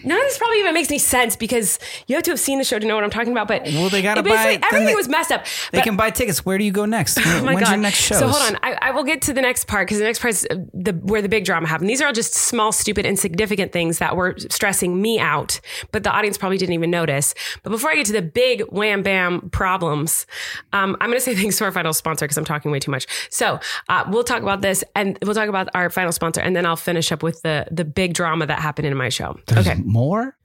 none 0.04 0.18
of 0.18 0.24
this 0.24 0.38
probably 0.38 0.58
even 0.60 0.74
makes 0.74 0.90
any 0.90 0.98
sense 0.98 1.36
because 1.36 1.78
you 2.06 2.14
have 2.16 2.22
to 2.24 2.30
have 2.30 2.40
seen 2.40 2.58
the 2.58 2.64
show 2.64 2.78
to 2.78 2.86
know 2.86 2.94
what 2.94 3.04
I'm 3.04 3.10
talking 3.10 3.32
about. 3.32 3.48
But 3.48 3.64
Well, 3.64 3.88
they 3.88 4.02
gotta 4.02 4.22
buy- 4.22 4.58
everything 4.62 4.86
they- 4.86 4.94
was 4.94 5.08
messed 5.08 5.30
up. 5.32 5.44
They 5.70 5.78
But- 5.78 5.84
can 5.84 5.96
buy 5.96 6.10
tickets. 6.10 6.44
Where 6.44 6.58
do 6.58 6.64
you 6.64 6.72
go 6.72 6.84
next? 6.86 7.18
Oh 7.24 7.44
my 7.44 7.54
When's 7.54 7.68
God. 7.68 7.72
your 7.74 7.80
next 7.82 7.98
show? 7.98 8.14
So 8.18 8.28
hold 8.28 8.42
on, 8.54 8.58
I, 8.62 8.76
I 8.80 8.90
will 8.90 9.04
get 9.04 9.22
to 9.22 9.32
the 9.32 9.40
next 9.42 9.66
part 9.66 9.86
because 9.86 9.98
the 9.98 10.04
next 10.04 10.20
part 10.20 10.32
is 10.34 10.46
uh, 10.50 10.56
the 10.74 10.92
where 10.92 11.22
the 11.22 11.28
big 11.28 11.44
drama 11.44 11.66
happened. 11.68 11.88
These 11.90 12.00
are 12.02 12.06
all 12.06 12.12
just 12.12 12.34
small, 12.34 12.72
stupid, 12.72 13.06
insignificant 13.06 13.72
things 13.72 13.98
that 13.98 14.16
were 14.16 14.36
stressing 14.50 15.00
me 15.00 15.18
out, 15.18 15.60
but 15.92 16.02
the 16.04 16.10
audience 16.10 16.36
probably 16.38 16.58
didn't 16.58 16.74
even 16.74 16.90
notice. 16.90 17.34
But 17.62 17.70
before 17.70 17.90
I 17.90 17.94
get 17.94 18.06
to 18.06 18.12
the 18.12 18.22
big 18.22 18.62
wham 18.70 19.02
bam 19.02 19.50
problems, 19.50 20.26
um, 20.72 20.96
I'm 21.00 21.08
going 21.08 21.18
to 21.18 21.24
say 21.24 21.34
thanks 21.40 21.58
to 21.58 21.64
our 21.64 21.72
final 21.72 21.92
sponsor 21.92 22.24
because 22.26 22.36
I'm 22.38 22.44
talking 22.44 22.70
way 22.70 22.78
too 22.80 22.90
much. 22.90 23.06
So 23.30 23.58
uh, 23.88 24.04
we'll 24.08 24.24
talk 24.24 24.42
about 24.42 24.62
this 24.62 24.84
and 24.94 25.18
we'll 25.22 25.34
talk 25.34 25.48
about 25.48 25.68
our 25.74 25.90
final 25.90 26.12
sponsor, 26.12 26.40
and 26.40 26.54
then 26.56 26.66
I'll 26.66 26.76
finish 26.76 27.10
up 27.12 27.22
with 27.22 27.42
the 27.42 27.66
the 27.70 27.84
big 27.84 28.14
drama 28.14 28.46
that 28.46 28.58
happened 28.58 28.86
in 28.86 28.96
my 28.96 29.08
show. 29.08 29.38
okay, 29.56 29.76
More? 29.84 30.36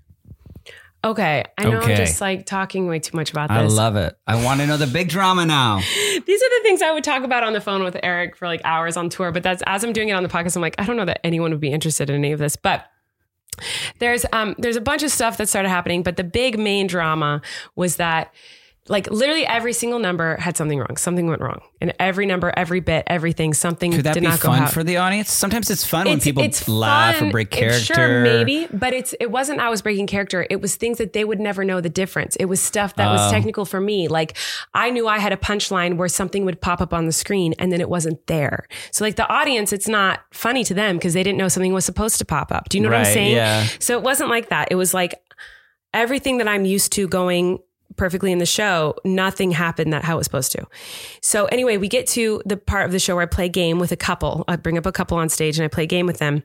okay. 1.04 1.46
I 1.58 1.64
know 1.64 1.78
Okay. 1.78 1.92
I'm 1.92 1.98
just 1.98 2.20
like 2.20 2.46
talking 2.46 2.88
way 2.88 3.00
too 3.00 3.16
much 3.16 3.32
about 3.32 3.48
this. 3.50 3.58
I 3.58 3.62
love 3.62 3.96
it. 3.96 4.18
I 4.26 4.44
want 4.44 4.60
to 4.60 4.68
know 4.68 4.76
the 4.78 4.88
big 4.88 5.08
drama 5.08 5.46
now. 5.46 5.78
These 5.96 6.42
are 6.42 6.50
the 6.50 6.60
things 6.64 6.82
I 6.82 6.92
would 6.92 7.04
talk 7.04 7.24
about 7.24 7.44
on 7.44 7.54
the 7.54 7.62
phone 7.62 7.84
with 7.84 7.96
Erik 8.04 8.36
for 8.36 8.46
like 8.48 8.60
hours 8.66 8.98
on 8.98 9.08
tour. 9.10 9.32
But 9.32 9.44
that's 9.44 9.64
as 9.66 9.84
I'm 9.86 9.94
doing 9.94 10.10
it 10.10 10.14
on 10.14 10.24
the 10.24 10.30
podcast, 10.30 10.56
I'm 10.58 10.62
like, 10.62 10.76
I 10.80 10.84
don't 10.86 10.98
know 10.98 11.06
that 11.06 11.26
anyone 11.26 11.52
would 11.52 11.62
be 11.62 11.72
interested 11.72 12.10
in 12.10 12.16
any 12.18 12.34
of 12.34 12.40
this. 12.40 12.56
But 12.58 12.86
there's 14.00 14.26
um 14.34 14.56
there's 14.58 14.76
a 14.76 14.82
bunch 14.82 15.02
of 15.04 15.12
stuff 15.12 15.38
that 15.38 15.48
started 15.48 15.70
happening, 15.70 16.04
but 16.04 16.18
the 16.18 16.24
big 16.24 16.60
main 16.60 16.88
drama 16.88 17.42
was 17.76 17.96
that 17.98 18.34
like 18.90 19.10
literally 19.12 19.46
every 19.46 19.74
single 19.74 20.00
number 20.00 20.38
had 20.38 20.56
something 20.58 20.80
wrong. 20.80 20.98
Something 20.98 21.28
went 21.28 21.42
wrong. 21.42 21.62
And 21.82 21.94
every 22.00 22.26
number, 22.26 22.52
every 22.58 22.80
bit, 22.80 23.04
everything, 23.08 23.54
something 23.54 23.92
Could 23.92 24.06
that 24.06 24.14
did 24.16 24.22
be 24.22 24.28
not 24.28 24.40
go 24.40 24.50
fun 24.50 24.64
out. 24.64 24.72
for 24.72 24.84
the 24.84 24.98
audience? 24.98 25.32
Sometimes 25.32 25.70
it's 25.70 25.86
fun 25.86 26.08
when 26.08 26.20
people 26.20 26.44
it's 26.44 26.68
laugh 26.68 27.18
fun. 27.18 27.28
or 27.28 27.32
break 27.32 27.48
It's- 27.56 27.86
character. 27.86 27.94
Sure, 27.94 28.22
maybe, 28.24 28.68
but 28.74 28.94
it's 28.94 29.14
it 29.20 29.30
wasn't 29.30 29.60
I 29.60 29.70
was 29.70 29.82
breaking 29.82 30.08
character. 30.08 30.48
It 30.50 30.62
was 30.62 30.76
things 30.76 30.98
that 30.98 31.14
they 31.14 31.24
would 31.26 31.40
never 31.40 31.64
know 31.64 31.82
the 31.82 31.90
difference. 31.90 32.36
It 32.38 32.46
was 32.46 32.60
stuff 32.60 32.96
that 32.96 33.08
Oh. 33.10 33.12
was 33.14 33.32
technical 33.32 33.66
for 33.66 33.80
me. 33.80 34.08
Like 34.08 34.36
I 34.74 34.90
knew 34.90 35.08
I 35.08 35.20
had 35.20 35.34
a 35.34 35.38
punchline 35.38 35.98
where 35.98 36.08
something 36.10 36.46
would 36.46 36.62
pop 36.62 36.82
up 36.82 36.94
on 36.94 37.06
the 37.06 37.12
screen 37.12 37.54
and 37.60 37.72
then 37.72 37.82
it 37.82 37.90
wasn't 37.90 38.26
there. 38.28 38.68
So 38.92 39.04
like 39.06 39.16
the 39.18 39.28
audience, 39.28 39.72
it's 39.74 39.88
not 39.88 40.22
funny 40.32 40.64
to 40.64 40.74
them 40.74 40.96
because 40.98 41.14
they 41.14 41.24
didn't 41.24 41.38
know 41.38 41.48
something 41.48 41.74
was 41.74 41.86
supposed 41.86 42.18
to 42.20 42.26
pop 42.26 42.52
up. 42.52 42.70
Do 42.70 42.78
you 42.78 42.84
know 42.84 42.90
what 42.90 43.00
I'm 43.00 43.06
saying? 43.06 43.36
yeah. 43.36 43.68
So 43.80 43.98
it 43.98 44.04
wasn't 44.04 44.30
like 44.30 44.50
that. 44.50 44.70
It 44.72 44.76
was 44.76 44.94
like 44.94 45.14
everything 45.94 46.38
that 46.38 46.48
I'm 46.48 46.66
used 46.66 46.92
to 46.94 47.08
going 47.08 47.60
perfectly 47.98 48.32
in 48.32 48.38
the 48.38 48.46
show, 48.46 48.96
nothing 49.04 49.52
happened 49.52 49.92
that 49.94 50.04
how 50.04 50.16
it 50.16 50.18
was 50.20 50.26
supposed 50.26 50.52
to. 50.54 50.66
So 51.22 51.46
anyway, 51.48 51.78
we 51.78 51.88
get 51.88 52.08
to 52.08 52.42
the 52.46 52.56
part 52.58 52.86
of 52.86 52.92
the 52.92 53.00
show 53.00 53.16
where 53.16 53.24
I 53.24 53.28
play 53.28 53.46
a 53.46 53.50
game 53.50 53.80
with 53.80 53.92
a 53.92 53.98
couple. 53.98 54.44
I 54.48 54.56
bring 54.56 54.78
up 54.78 54.86
a 54.86 54.92
couple 54.92 55.18
on 55.18 55.30
stage 55.30 55.58
and 55.58 55.66
I 55.66 55.68
play 55.68 55.84
a 55.84 55.88
game 55.88 56.06
with 56.06 56.20
them, 56.20 56.44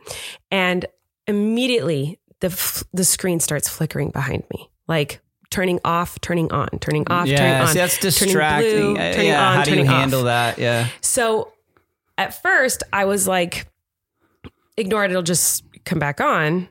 and 0.50 0.86
immediately 1.26 2.18
the 2.40 2.48
f- 2.48 2.82
the 2.92 3.04
screen 3.04 3.38
starts 3.40 3.68
flickering 3.68 4.10
behind 4.10 4.42
me, 4.52 4.70
like 4.88 5.20
turning 5.50 5.78
off, 5.84 6.20
turning 6.20 6.50
on, 6.50 6.68
turning 6.80 7.02
off, 7.10 7.26
turning 7.26 7.38
yeah, 7.42 7.60
on. 7.62 7.68
see, 7.68 7.74
that's 7.78 7.98
turning 7.98 8.10
distracting. 8.32 8.70
blue, 8.80 8.96
Uh, 8.96 9.12
turning 9.12 9.26
yeah, 9.28 9.48
on, 9.48 9.56
how 9.58 9.62
do 9.64 9.70
you 9.70 9.76
turning 9.76 9.88
off. 9.90 10.00
handle 10.00 10.22
that? 10.24 10.58
Yeah. 10.58 10.88
So 11.02 11.52
at 12.18 12.40
first, 12.42 12.82
I 12.92 13.04
was 13.04 13.28
like, 13.28 13.66
ignore 14.76 15.04
it, 15.04 15.10
it'll 15.10 15.22
just 15.22 15.62
come 15.84 15.98
back 15.98 16.20
on. 16.20 16.68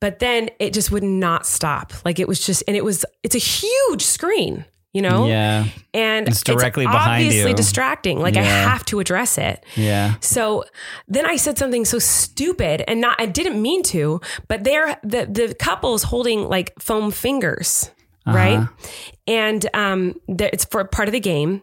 But 0.00 0.18
then 0.18 0.50
it 0.58 0.74
just 0.74 0.90
would 0.90 1.02
not 1.02 1.46
stop. 1.46 1.92
Like 2.04 2.18
it 2.18 2.28
was 2.28 2.44
just, 2.44 2.62
and 2.68 2.76
it 2.76 2.84
was, 2.84 3.04
it's 3.22 3.34
a 3.34 3.38
huge 3.38 4.02
screen, 4.02 4.66
you 4.92 5.00
know? 5.00 5.26
Yeah. 5.26 5.66
And 5.94 6.28
It's 6.28 6.42
directly 6.42 6.84
behind 6.84 7.24
obviously 7.24 7.50
you. 7.50 7.56
distracting. 7.56 8.20
Like 8.20 8.36
I 8.36 8.42
have 8.42 8.84
to 8.86 9.00
address 9.00 9.38
it. 9.38 9.64
Yeah. 9.74 10.16
So 10.20 10.64
then 11.08 11.24
I 11.24 11.36
said 11.36 11.56
something 11.56 11.86
so 11.86 11.98
stupid 11.98 12.84
and 12.86 13.00
not, 13.00 13.18
I 13.18 13.24
didn't 13.26 13.60
mean 13.60 13.82
to, 13.84 14.20
but 14.48 14.64
they're, 14.64 14.98
the, 15.02 15.26
the 15.26 15.54
couple's 15.58 16.02
holding 16.02 16.46
like 16.46 16.74
foam 16.78 17.10
fingers, 17.10 17.90
right? 18.26 18.58
Uh-huh. 18.58 18.88
And 19.26 19.66
um, 19.72 20.14
it's 20.28 20.66
for 20.66 20.84
part 20.84 21.08
of 21.08 21.12
the 21.12 21.20
game. 21.20 21.62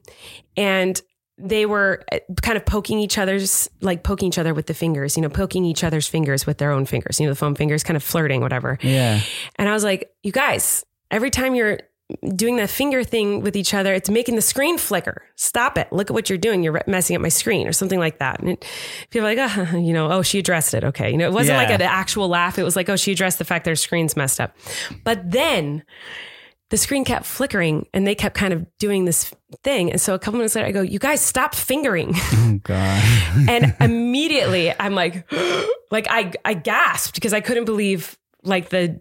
And 0.57 0.99
they 1.43 1.65
were 1.65 2.03
uh, 2.11 2.19
kind 2.41 2.57
of 2.57 2.65
poking 2.65 2.99
each 2.99 3.17
other's, 3.17 3.69
like 3.81 4.03
poking 4.03 4.29
each 4.29 4.37
other 4.37 4.53
with 4.53 4.67
the 4.67 4.73
fingers, 4.73 5.17
you 5.17 5.21
know, 5.21 5.29
poking 5.29 5.65
each 5.65 5.83
other's 5.83 6.07
fingers 6.07 6.45
with 6.45 6.57
their 6.57 6.71
own 6.71 6.85
fingers, 6.85 7.19
you 7.19 7.25
know, 7.25 7.31
the 7.31 7.37
foam 7.37 7.53
fingers, 7.53 7.83
kind 7.83 7.97
of 7.97 8.03
flirting, 8.03 8.41
whatever. 8.41 8.77
Yeah. 8.81 9.19
And 9.57 9.67
I 9.67 9.73
was 9.73 9.83
like, 9.83 10.13
you 10.23 10.31
guys, 10.31 10.85
every 11.11 11.29
time 11.29 11.53
you're 11.53 11.79
doing 12.35 12.57
that 12.57 12.69
finger 12.69 13.03
thing 13.03 13.41
with 13.41 13.55
each 13.55 13.73
other, 13.73 13.93
it's 13.93 14.09
making 14.09 14.35
the 14.35 14.41
screen 14.41 14.77
flicker. 14.77 15.23
Stop 15.35 15.77
it. 15.77 15.91
Look 15.91 16.09
at 16.09 16.13
what 16.13 16.29
you're 16.29 16.37
doing. 16.37 16.63
You're 16.63 16.81
messing 16.87 17.15
up 17.15 17.21
my 17.21 17.29
screen 17.29 17.67
or 17.67 17.73
something 17.73 17.99
like 17.99 18.19
that. 18.19 18.39
And 18.39 18.49
it, 18.49 18.65
people 19.09 19.27
are 19.27 19.35
like, 19.35 19.57
oh, 19.57 19.77
you 19.77 19.93
know, 19.93 20.11
oh, 20.11 20.21
she 20.21 20.39
addressed 20.39 20.73
it. 20.73 20.83
Okay. 20.83 21.11
You 21.11 21.17
know, 21.17 21.27
it 21.27 21.33
wasn't 21.33 21.57
like 21.57 21.69
an 21.69 21.81
actual 21.81 22.27
laugh. 22.27 22.57
It 22.57 22.63
was 22.63 22.75
like, 22.75 22.89
oh, 22.89 22.95
she 22.95 23.11
addressed 23.11 23.39
the 23.39 23.45
fact 23.45 23.65
their 23.65 23.75
screen's 23.75 24.15
messed 24.15 24.39
up. 24.39 24.55
But 25.03 25.31
then 25.31 25.83
the 26.73 26.77
screen 26.77 27.05
kept 27.05 27.27
flickering 27.27 27.85
and 27.93 28.07
they 28.07 28.15
kept 28.15 28.35
kind 28.35 28.51
of 28.51 28.65
doing 28.79 29.05
this 29.05 29.31
thing. 29.63 29.91
And 29.91 30.01
so 30.01 30.15
a 30.15 30.19
couple 30.19 30.39
minutes 30.39 30.55
later, 30.55 30.67
I 30.67 30.71
go, 30.71 30.81
you 30.81 30.97
guys 30.97 31.21
stop 31.21 31.53
fingering. 31.53 32.15
Oh 32.15 32.59
God. 32.63 33.03
and 33.47 33.75
immediately 33.79 34.73
I'm 34.79 34.95
like, 34.95 35.31
like 35.91 36.07
I, 36.09 36.33
I 36.43 36.55
gasped 36.55 37.13
because 37.13 37.31
I 37.31 37.41
couldn't 37.41 37.65
believe 37.65 38.17
like 38.41 38.69
the, 38.69 38.99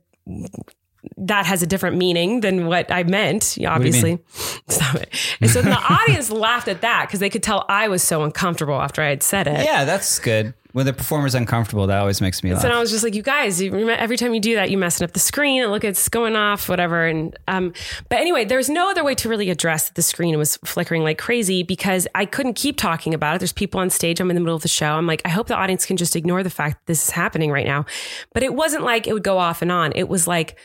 that 1.16 1.46
has 1.46 1.62
a 1.62 1.66
different 1.66 1.96
meaning 1.96 2.40
than 2.40 2.66
what 2.66 2.92
I 2.92 3.04
meant, 3.04 3.56
obviously. 3.66 4.18
Stop 4.68 4.96
it. 4.96 5.08
And 5.40 5.50
so 5.50 5.62
the 5.62 5.72
audience 5.72 6.30
laughed 6.30 6.68
at 6.68 6.82
that 6.82 7.08
because 7.08 7.20
they 7.20 7.30
could 7.30 7.42
tell 7.42 7.64
I 7.70 7.88
was 7.88 8.02
so 8.02 8.22
uncomfortable 8.22 8.82
after 8.82 9.00
I 9.00 9.08
had 9.08 9.22
said 9.22 9.46
it. 9.46 9.64
yeah, 9.64 9.86
that's 9.86 10.18
good. 10.18 10.52
When 10.72 10.86
the 10.86 10.92
performer's 10.94 11.34
uncomfortable, 11.34 11.86
that 11.86 11.98
always 11.98 12.22
makes 12.22 12.42
me 12.42 12.52
laugh. 12.52 12.62
So 12.62 12.68
I 12.70 12.80
was 12.80 12.90
just 12.90 13.04
like, 13.04 13.14
you 13.14 13.22
guys, 13.22 13.60
you, 13.60 13.90
every 13.90 14.16
time 14.16 14.32
you 14.32 14.40
do 14.40 14.54
that, 14.54 14.70
you're 14.70 14.80
messing 14.80 15.04
up 15.04 15.12
the 15.12 15.20
screen 15.20 15.62
and 15.62 15.70
look, 15.70 15.84
it's 15.84 16.08
going 16.08 16.34
off, 16.34 16.68
whatever. 16.68 17.06
And, 17.06 17.38
um, 17.46 17.74
but 18.08 18.18
anyway, 18.20 18.46
there's 18.46 18.70
no 18.70 18.90
other 18.90 19.04
way 19.04 19.14
to 19.16 19.28
really 19.28 19.50
address 19.50 19.88
that 19.88 19.96
the 19.96 20.02
screen 20.02 20.38
was 20.38 20.56
flickering 20.64 21.02
like 21.02 21.18
crazy 21.18 21.62
because 21.62 22.08
I 22.14 22.24
couldn't 22.24 22.54
keep 22.54 22.78
talking 22.78 23.12
about 23.12 23.36
it. 23.36 23.40
There's 23.40 23.52
people 23.52 23.80
on 23.80 23.90
stage. 23.90 24.18
I'm 24.18 24.30
in 24.30 24.34
the 24.34 24.40
middle 24.40 24.56
of 24.56 24.62
the 24.62 24.68
show. 24.68 24.92
I'm 24.92 25.06
like, 25.06 25.20
I 25.26 25.28
hope 25.28 25.46
the 25.46 25.56
audience 25.56 25.84
can 25.84 25.98
just 25.98 26.16
ignore 26.16 26.42
the 26.42 26.50
fact 26.50 26.80
that 26.80 26.86
this 26.86 27.04
is 27.04 27.10
happening 27.10 27.50
right 27.50 27.66
now. 27.66 27.84
But 28.32 28.42
it 28.42 28.54
wasn't 28.54 28.84
like 28.84 29.06
it 29.06 29.12
would 29.12 29.24
go 29.24 29.36
off 29.36 29.60
and 29.60 29.70
on. 29.70 29.92
It 29.94 30.08
was 30.08 30.26
like 30.26 30.58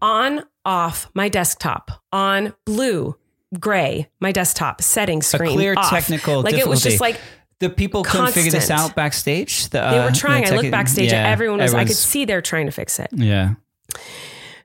on, 0.00 0.44
off 0.64 1.10
my 1.14 1.28
desktop, 1.28 1.90
on 2.12 2.54
blue, 2.64 3.16
gray, 3.58 4.08
my 4.20 4.30
desktop 4.30 4.82
settings 4.82 5.26
a 5.34 5.38
screen. 5.38 5.52
clear 5.52 5.74
off. 5.76 5.90
technical 5.90 6.42
Like 6.42 6.54
it 6.54 6.68
was 6.68 6.82
just 6.82 7.00
like, 7.00 7.18
the 7.60 7.70
people 7.70 8.04
couldn't 8.04 8.32
figure 8.32 8.50
this 8.50 8.70
out 8.70 8.94
backstage. 8.94 9.68
The, 9.70 9.80
they 9.80 9.98
uh, 9.98 10.06
were 10.06 10.12
trying. 10.12 10.44
the 10.44 10.52
I 10.52 10.56
looked 10.56 10.70
backstage 10.70 11.10
yeah, 11.10 11.22
at 11.22 11.32
everyone 11.32 11.58
was, 11.58 11.74
I 11.74 11.84
could 11.84 11.96
see 11.96 12.24
they're 12.24 12.42
trying 12.42 12.66
to 12.66 12.72
fix 12.72 12.98
it. 12.98 13.10
Yeah. 13.12 13.54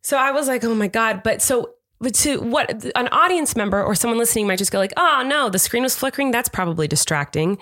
So 0.02 0.18
I 0.18 0.32
was 0.32 0.48
like, 0.48 0.64
oh 0.64 0.76
my 0.76 0.88
God. 0.88 1.24
But 1.24 1.42
so, 1.42 1.76
but 2.00 2.14
to 2.16 2.40
what 2.42 2.86
an 2.96 3.08
audience 3.08 3.56
member 3.56 3.82
or 3.82 3.96
someone 3.96 4.20
listening 4.20 4.48
might 4.48 4.60
just 4.60 4.72
go 4.72 4.78
like, 4.78 4.94
oh 4.98 5.24
no, 5.26 5.50
the 5.50 5.60
screen 5.60 5.84
was 5.84 5.96
flickering. 5.96 6.32
That's 6.32 6.50
probably 6.50 6.88
distracting. 6.88 7.58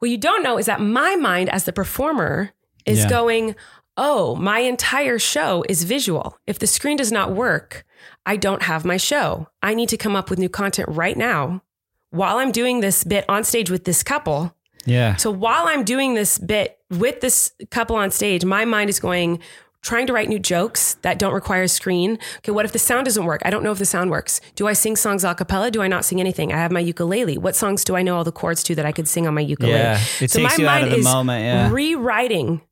What 0.00 0.10
you 0.10 0.18
don't 0.18 0.42
know 0.42 0.58
is 0.58 0.66
that 0.66 0.80
my 0.80 1.16
mind 1.16 1.48
as 1.48 1.64
the 1.64 1.72
performer 1.72 2.50
is 2.84 3.00
Yeah. 3.00 3.08
going, 3.10 3.56
oh, 3.96 4.34
my 4.36 4.60
entire 4.60 5.18
show 5.18 5.64
is 5.68 5.84
visual. 5.84 6.38
If 6.46 6.58
the 6.58 6.66
screen 6.66 6.96
does 6.96 7.10
not 7.10 7.32
work, 7.32 7.84
I 8.26 8.36
don't 8.36 8.62
have 8.62 8.84
my 8.84 8.96
show. 8.96 9.48
I 9.62 9.74
need 9.74 9.88
to 9.88 9.96
come 9.96 10.14
up 10.14 10.30
with 10.30 10.38
new 10.38 10.48
content 10.48 10.88
right 10.90 11.16
now 11.16 11.62
while 12.10 12.38
I'm 12.38 12.52
doing 12.52 12.80
this 12.80 13.04
bit 13.04 13.24
on 13.28 13.44
stage 13.44 13.70
with 13.70 13.84
this 13.84 14.02
couple. 14.02 14.54
Yeah. 14.84 15.16
So 15.16 15.30
while 15.30 15.66
I'm 15.66 15.84
doing 15.84 16.14
this 16.14 16.38
bit 16.38 16.78
with 16.90 17.20
this 17.20 17.52
couple 17.70 17.96
on 17.96 18.10
stage, 18.10 18.44
my 18.44 18.64
mind 18.64 18.90
is 18.90 19.00
going, 19.00 19.40
trying 19.82 20.06
to 20.06 20.12
write 20.12 20.28
new 20.28 20.38
jokes 20.38 20.94
that 21.02 21.18
don't 21.18 21.32
require 21.32 21.62
a 21.62 21.68
screen. 21.68 22.18
Okay, 22.38 22.52
what 22.52 22.64
if 22.64 22.72
the 22.72 22.78
sound 22.78 23.04
doesn't 23.04 23.24
work? 23.24 23.42
I 23.44 23.50
don't 23.50 23.62
know 23.62 23.72
if 23.72 23.78
the 23.78 23.86
sound 23.86 24.10
works. 24.10 24.40
Do 24.54 24.66
I 24.66 24.72
sing 24.72 24.96
songs 24.96 25.24
a 25.24 25.34
cappella? 25.34 25.70
Do 25.70 25.82
I 25.82 25.88
not 25.88 26.04
sing 26.04 26.20
anything? 26.20 26.52
I 26.52 26.56
have 26.56 26.72
my 26.72 26.80
ukulele. 26.80 27.38
What 27.38 27.54
songs 27.54 27.84
do 27.84 27.96
I 27.96 28.02
know 28.02 28.16
all 28.16 28.24
the 28.24 28.32
chords 28.32 28.62
to 28.64 28.74
that 28.74 28.86
I 28.86 28.92
could 28.92 29.08
sing 29.08 29.26
on 29.26 29.34
my 29.34 29.40
ukulele? 29.40 29.74
Yeah, 29.74 30.00
it 30.20 30.30
so 30.30 30.40
takes 30.40 30.58
my 30.58 30.62
you 30.62 30.68
out 30.68 30.72
mind 30.72 30.84
of 30.84 30.90
the 30.90 30.98
is 30.98 31.04
moment, 31.04 31.44
yeah. 31.44 31.70
rewriting 31.70 32.62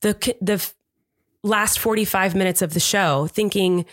the 0.00 0.36
the 0.40 0.64
last 1.42 1.78
45 1.78 2.34
minutes 2.34 2.62
of 2.62 2.72
the 2.72 2.80
show 2.80 3.26
thinking 3.26 3.84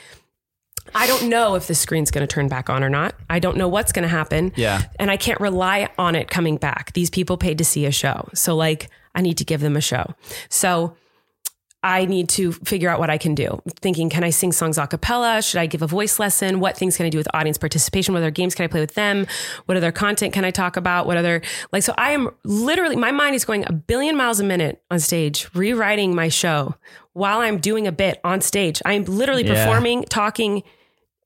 I 0.94 1.08
don't 1.08 1.30
know 1.30 1.56
if 1.56 1.68
the 1.68 1.76
screen's 1.76 2.12
going 2.12 2.28
to 2.28 2.34
turn 2.34 2.48
back 2.48 2.70
on 2.70 2.84
or 2.84 2.90
not. 2.90 3.16
I 3.30 3.40
don't 3.40 3.58
know 3.58 3.68
what's 3.68 3.92
going 3.92 4.04
to 4.04 4.10
happen. 4.10 4.52
Yeah. 4.56 4.84
And 5.00 5.10
I 5.10 5.18
can't 5.18 5.40
rely 5.40 5.90
on 5.98 6.16
it 6.16 6.30
coming 6.30 6.58
back. 6.58 6.94
These 6.94 7.10
people 7.10 7.38
paid 7.38 7.58
to 7.60 7.66
see 7.66 7.86
a 7.86 7.92
show. 7.92 8.30
So, 8.34 8.56
like, 8.56 8.90
I 9.16 9.22
need 9.22 9.38
to 9.38 9.46
give 9.46 9.62
them 9.62 9.76
a 9.76 9.82
show. 9.82 10.16
So, 10.50 10.96
I 11.84 12.06
need 12.06 12.30
to 12.30 12.52
figure 12.52 12.90
out 12.90 13.00
what 13.00 13.10
I 13.10 13.18
can 13.18 13.34
do. 13.34 13.60
Thinking, 13.80 14.10
can 14.10 14.24
I 14.24 14.30
sing 14.30 14.52
songs 14.52 14.78
a 14.78 14.86
cappella? 14.86 15.42
Should 15.42 15.60
I 15.60 15.66
give 15.66 15.82
a 15.82 15.88
voice 15.88 16.20
lesson? 16.20 16.60
What 16.60 16.78
things 16.78 16.96
can 16.96 17.06
I 17.06 17.10
do 17.10 17.18
with 17.18 17.28
audience 17.34 17.58
participation? 17.58 18.14
What 18.14 18.20
other 18.22 18.30
games 18.32 18.54
can 18.54 18.64
I 18.66 18.68
play 18.68 18.82
with 18.82 18.94
them? 18.94 19.26
What 19.66 19.78
other 19.78 19.92
content 19.92 20.32
can 20.34 20.46
I 20.46 20.52
talk 20.52 20.78
about? 20.78 21.08
What 21.08 21.18
other, 21.18 21.42
like, 21.72 21.82
so 21.84 21.94
I 21.98 22.12
am 22.12 22.30
literally, 22.44 22.96
my 22.96 23.12
mind 23.12 23.34
is 23.36 23.46
going 23.46 23.66
a 23.66 23.74
billion 23.74 24.16
miles 24.16 24.40
a 24.40 24.44
minute 24.44 24.84
on 24.92 25.00
stage, 25.00 25.48
rewriting 25.56 26.14
my 26.14 26.30
show 26.30 26.76
while 27.14 27.40
I'm 27.40 27.58
doing 27.58 27.88
a 27.88 27.92
bit 27.92 28.20
on 28.24 28.42
stage. 28.42 28.82
I'm 28.86 29.04
literally 29.06 29.44
Yeah. 29.46 29.66
performing, 29.66 30.04
talking, 30.04 30.62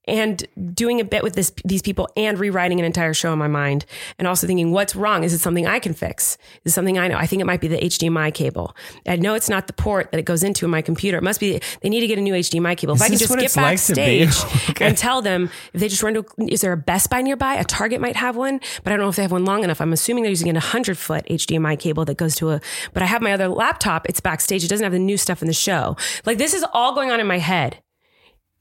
and 0.07 0.45
doing 0.73 0.99
a 0.99 1.03
bit 1.03 1.23
with 1.23 1.35
this 1.35 1.51
these 1.63 1.81
people 1.81 2.09
and 2.15 2.39
rewriting 2.39 2.79
an 2.79 2.85
entire 2.85 3.13
show 3.13 3.33
in 3.33 3.39
my 3.39 3.47
mind. 3.47 3.85
And 4.19 4.27
also 4.27 4.47
thinking 4.47 4.71
what's 4.71 4.95
wrong? 4.95 5.23
Is 5.23 5.33
it 5.33 5.39
something 5.39 5.67
i 5.67 5.79
can 5.79 5.93
fix? 5.93 6.37
Is 6.63 6.71
it 6.71 6.75
something 6.75 6.97
i 6.97 7.07
know? 7.07 7.17
I 7.17 7.25
think 7.25 7.41
it 7.41 7.45
might 7.45 7.61
be 7.61 7.67
the 7.67 7.77
hdmi 7.77 8.33
cable. 8.33 8.75
I 9.07 9.15
know 9.17 9.33
it's 9.33 9.49
not 9.49 9.67
the 9.67 9.73
port 9.73 10.11
that 10.11 10.19
it 10.19 10.23
goes 10.25 10.43
into 10.43 10.65
in 10.65 10.71
my 10.71 10.81
computer. 10.81 11.17
It 11.17 11.23
must 11.23 11.39
be 11.39 11.59
they 11.81 11.89
need 11.89 12.01
to 12.01 12.07
get 12.07 12.17
a 12.17 12.21
new 12.21 12.33
hdmi 12.33 12.77
cable. 12.77 12.95
If 12.95 13.01
i 13.01 13.09
can 13.09 13.17
just 13.17 13.33
get 13.33 13.43
it's 13.43 13.55
like 13.55 13.65
backstage 13.65 14.35
Okay. 14.71 14.85
and 14.85 14.97
tell 14.97 15.21
them 15.21 15.49
if 15.73 15.79
they 15.79 15.87
just 15.87 16.03
run 16.03 16.13
to 16.15 16.25
is 16.47 16.61
there 16.61 16.73
a 16.73 16.77
best 16.77 17.09
buy 17.09 17.21
nearby? 17.21 17.55
A 17.55 17.63
target 17.63 18.01
might 18.01 18.15
have 18.15 18.35
one 18.35 18.59
but 18.83 18.91
i 18.91 18.95
don't 18.95 18.99
know 18.99 19.09
if 19.09 19.15
they 19.15 19.21
have 19.21 19.31
one 19.31 19.45
long 19.45 19.63
enough. 19.63 19.81
I'm 19.81 19.93
assuming 19.93 20.23
they're 20.23 20.31
using 20.31 20.49
a 20.49 20.53
100 20.53 20.97
foot 20.97 21.25
hdmi 21.27 21.79
cable 21.79 22.05
that 22.05 22.17
goes 22.17 22.35
to 22.35 22.51
a 22.51 22.61
but 22.93 23.03
i 23.03 23.05
have 23.05 23.21
my 23.21 23.33
other 23.33 23.47
laptop. 23.47 24.07
It's 24.07 24.19
backstage. 24.19 24.63
It 24.63 24.67
doesn't 24.67 24.83
have 24.83 24.93
the 24.93 24.99
new 24.99 25.17
stuff 25.17 25.41
in 25.41 25.47
the 25.47 25.53
show. 25.53 25.97
Like 26.25 26.37
this 26.37 26.53
is 26.53 26.65
all 26.73 26.93
going 26.93 27.11
on 27.11 27.19
in 27.19 27.27
my 27.27 27.39
head. 27.39 27.81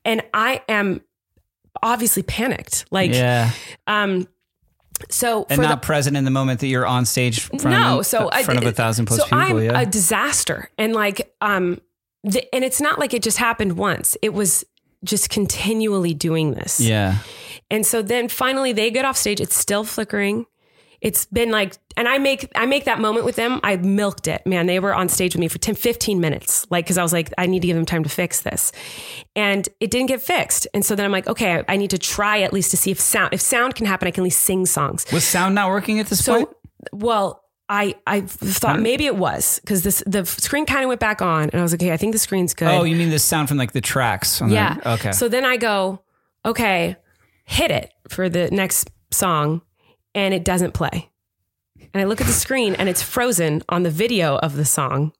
And 0.04 0.22
i 0.32 0.62
am 0.68 1.00
obviously 1.82 2.22
panicked 2.22 2.84
like 2.90 3.12
Yeah. 3.12 3.50
um 3.86 4.26
so 5.10 5.44
And 5.50 5.56
for 5.56 5.62
not 5.62 5.80
the 5.82 5.86
present 5.86 6.16
in 6.16 6.24
the 6.24 6.30
moment 6.30 6.60
that 6.60 6.68
you're 6.68 6.86
on 6.86 7.04
stage 7.04 7.50
in 7.50 7.58
front, 7.58 7.76
no, 7.76 7.98
of, 8.00 8.06
so 8.06 8.28
in 8.28 8.34
I- 8.34 8.42
front 8.44 8.58
of 8.60 8.66
a 8.66 8.72
thousand 8.72 9.06
plus 9.06 9.18
so 9.18 9.24
people. 9.24 9.38
I'm 9.38 9.62
yeah. 9.62 9.80
a 9.80 9.86
disaster, 9.86 10.70
and 10.78 10.92
like, 10.94 11.34
um, 11.40 11.80
the, 12.22 12.42
and 12.54 12.64
it's 12.64 12.80
not 12.80 12.98
like 13.00 13.12
it 13.12 13.22
just 13.22 13.38
happened 13.38 13.76
once. 13.76 14.16
It 14.22 14.32
was 14.32 14.64
just 15.02 15.30
continually 15.30 16.14
doing 16.14 16.52
this. 16.54 16.80
yeah. 16.80 17.18
And 17.70 17.84
so 17.84 18.02
then 18.02 18.28
finally 18.28 18.72
they 18.72 18.90
get 18.90 19.04
off 19.04 19.16
stage. 19.16 19.40
It's 19.40 19.56
still 19.56 19.82
flickering. 19.84 20.46
It's 21.00 21.26
been 21.26 21.50
like, 21.50 21.76
and 21.96 22.08
I 22.08 22.18
make, 22.18 22.50
I 22.54 22.66
make 22.66 22.84
that 22.86 22.98
moment 23.00 23.24
with 23.24 23.36
them. 23.36 23.60
I 23.62 23.76
milked 23.76 24.26
it, 24.26 24.46
man. 24.46 24.66
They 24.66 24.78
were 24.80 24.94
on 24.94 25.08
stage 25.08 25.34
with 25.34 25.40
me 25.40 25.48
for 25.48 25.58
10, 25.58 25.74
15 25.74 26.20
minutes. 26.20 26.66
Like, 26.70 26.86
cause 26.86 26.96
I 26.98 27.02
was 27.02 27.12
like, 27.12 27.32
I 27.38 27.46
need 27.46 27.60
to 27.60 27.66
give 27.66 27.76
them 27.76 27.84
time 27.86 28.02
to 28.04 28.08
fix 28.10 28.40
this. 28.42 28.72
And 29.36 29.68
it 29.80 29.90
didn't 29.90 30.08
get 30.08 30.22
fixed. 30.22 30.66
And 30.74 30.84
so 30.84 30.94
then 30.94 31.04
I'm 31.04 31.12
like, 31.12 31.26
okay, 31.28 31.62
I 31.68 31.76
need 31.76 31.90
to 31.90 31.98
try 31.98 32.40
at 32.42 32.52
least 32.52 32.70
to 32.72 32.76
see 32.76 32.90
if 32.90 33.00
sound, 33.00 33.32
if 33.34 33.40
sound 33.40 33.74
can 33.74 33.86
happen, 33.86 34.08
I 34.08 34.10
can 34.10 34.22
at 34.22 34.24
least 34.24 34.40
sing 34.40 34.66
songs. 34.66 35.04
Was 35.12 35.24
sound 35.24 35.54
not 35.54 35.68
working 35.68 36.00
at 36.00 36.06
this 36.06 36.24
So, 36.24 36.34
point? 36.36 36.48
well, 36.92 37.42
I 37.66 37.94
I 38.06 38.20
thought 38.20 38.78
maybe 38.80 39.06
it 39.06 39.16
was 39.16 39.58
because 39.60 39.82
this 39.84 40.02
the 40.06 40.26
screen 40.26 40.66
kind 40.66 40.82
of 40.84 40.88
went 40.88 41.00
back 41.00 41.22
on, 41.22 41.44
and 41.44 41.54
I 41.54 41.62
was 41.62 41.72
like, 41.72 41.80
okay, 41.80 41.92
I 41.92 41.96
think 41.96 42.12
the 42.12 42.18
screen's 42.18 42.52
good. 42.52 42.68
Oh, 42.68 42.84
you 42.84 42.94
mean 42.94 43.08
the 43.08 43.18
sound 43.18 43.48
from 43.48 43.56
like 43.56 43.72
the 43.72 43.80
tracks? 43.80 44.42
on 44.42 44.48
the- 44.50 44.54
yeah. 44.54 44.76
okay. 44.84 45.12
So 45.12 45.28
then 45.30 45.46
I 45.46 45.56
go, 45.56 46.02
okay, 46.44 46.96
hit 47.46 47.70
it 47.70 47.90
for 48.10 48.28
the 48.28 48.50
next 48.50 48.90
song, 49.10 49.62
and 50.14 50.34
it 50.34 50.44
doesn't 50.44 50.72
play. 50.72 51.10
And 51.92 52.00
I 52.00 52.04
look 52.04 52.20
at 52.20 52.26
the 52.26 52.32
screen, 52.32 52.74
and 52.74 52.88
it's 52.88 53.02
frozen 53.02 53.62
on 53.68 53.82
the 53.82 53.90
video 53.90 54.36
of 54.36 54.56
the 54.56 54.64
song, 54.64 55.12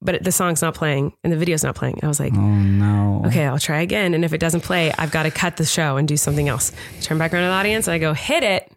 but 0.00 0.22
the 0.22 0.32
song's 0.32 0.62
not 0.62 0.74
playing, 0.74 1.14
and 1.22 1.32
the 1.32 1.36
video's 1.36 1.64
not 1.64 1.74
playing. 1.74 2.00
I 2.02 2.08
was 2.08 2.20
like, 2.20 2.34
oh 2.34 2.40
no. 2.40 3.22
okay, 3.26 3.44
I'll 3.44 3.58
try 3.58 3.80
again. 3.80 4.14
And 4.14 4.24
if 4.24 4.32
it 4.32 4.38
doesn't 4.38 4.62
play, 4.62 4.92
I've 4.92 5.10
got 5.10 5.24
to 5.24 5.30
cut 5.30 5.56
the 5.56 5.64
show 5.64 5.96
and 5.96 6.06
do 6.06 6.16
something 6.16 6.48
else. 6.48 6.72
Turn 7.00 7.18
back 7.18 7.32
around 7.32 7.42
to 7.42 7.48
the 7.48 7.52
audience. 7.52 7.88
And 7.88 7.94
I 7.94 7.98
go, 7.98 8.12
hit 8.12 8.42
it. 8.42 8.70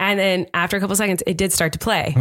And 0.00 0.18
then 0.18 0.46
after 0.54 0.76
a 0.76 0.80
couple 0.80 0.96
seconds, 0.96 1.22
it 1.26 1.36
did 1.36 1.52
start 1.52 1.72
to 1.74 1.78
play. 1.78 2.16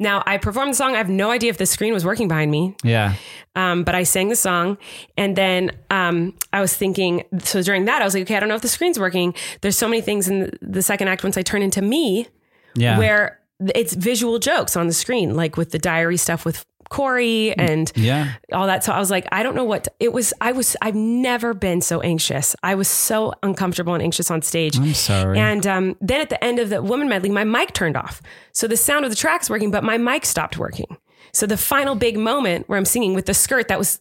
Now 0.00 0.22
I 0.26 0.38
performed 0.38 0.72
the 0.72 0.76
song. 0.76 0.94
I 0.94 0.98
have 0.98 1.10
no 1.10 1.30
idea 1.30 1.50
if 1.50 1.58
the 1.58 1.66
screen 1.66 1.92
was 1.92 2.04
working 2.04 2.26
behind 2.26 2.50
me, 2.50 2.74
Yeah. 2.82 3.14
um, 3.54 3.84
but 3.84 3.94
I 3.94 4.02
sang 4.02 4.28
the 4.30 4.34
song. 4.36 4.78
And 5.16 5.36
then 5.36 5.70
um, 5.90 6.34
I 6.52 6.60
was 6.62 6.74
thinking, 6.74 7.24
so 7.44 7.62
during 7.62 7.84
that, 7.84 8.00
I 8.02 8.04
was 8.04 8.14
like, 8.14 8.22
okay, 8.22 8.36
I 8.36 8.40
don't 8.40 8.48
know 8.48 8.54
if 8.56 8.62
the 8.62 8.68
screen's 8.68 8.98
working. 8.98 9.34
There's 9.60 9.76
so 9.76 9.86
many 9.86 10.00
things 10.00 10.26
in 10.26 10.40
the, 10.40 10.58
the 10.62 10.82
second 10.82 11.08
act 11.08 11.22
once 11.22 11.36
I 11.36 11.42
turn 11.42 11.62
into 11.62 11.82
me 11.82 12.26
Yeah. 12.74 12.98
where 12.98 13.38
it's 13.74 13.92
visual 13.92 14.38
jokes 14.38 14.74
on 14.76 14.86
the 14.86 14.92
screen, 14.94 15.36
like 15.36 15.56
with 15.58 15.70
the 15.70 15.78
diary 15.78 16.16
stuff 16.16 16.44
with 16.46 16.64
Corey 16.88 17.52
and 17.56 17.90
Yeah. 17.94 18.32
all 18.52 18.66
that. 18.66 18.84
So 18.84 18.92
I 18.92 18.98
was 18.98 19.10
like, 19.10 19.26
I 19.32 19.42
don't 19.42 19.54
know 19.54 19.64
what 19.64 19.84
to- 19.84 19.92
it 20.00 20.12
was. 20.12 20.32
I 20.40 20.52
was, 20.52 20.76
I've 20.82 20.94
never 20.94 21.54
been 21.54 21.80
so 21.80 22.00
anxious. 22.00 22.54
I 22.62 22.74
was 22.74 22.88
so 22.88 23.32
uncomfortable 23.42 23.94
and 23.94 24.02
anxious 24.02 24.30
on 24.30 24.42
stage. 24.42 24.78
I'm 24.78 24.94
sorry. 24.94 25.38
And 25.38 25.66
um, 25.66 25.96
then 26.00 26.20
at 26.20 26.30
the 26.30 26.42
end 26.42 26.58
of 26.58 26.70
the 26.70 26.82
woman 26.82 27.08
medley, 27.08 27.30
my 27.30 27.44
mic 27.44 27.72
turned 27.74 27.96
off. 27.96 28.22
So 28.52 28.66
the 28.66 28.76
sound 28.76 29.04
of 29.04 29.10
the 29.10 29.16
track's 29.16 29.48
working, 29.50 29.70
but 29.70 29.84
my 29.84 29.98
mic 29.98 30.24
stopped 30.26 30.56
working. 30.58 30.96
So 31.32 31.46
the 31.46 31.58
final 31.58 31.94
big 31.94 32.18
moment 32.18 32.68
where 32.68 32.78
I'm 32.78 32.86
singing 32.86 33.12
with 33.14 33.26
the 33.26 33.34
skirt 33.34 33.68
that 33.68 33.78
was 33.78 33.98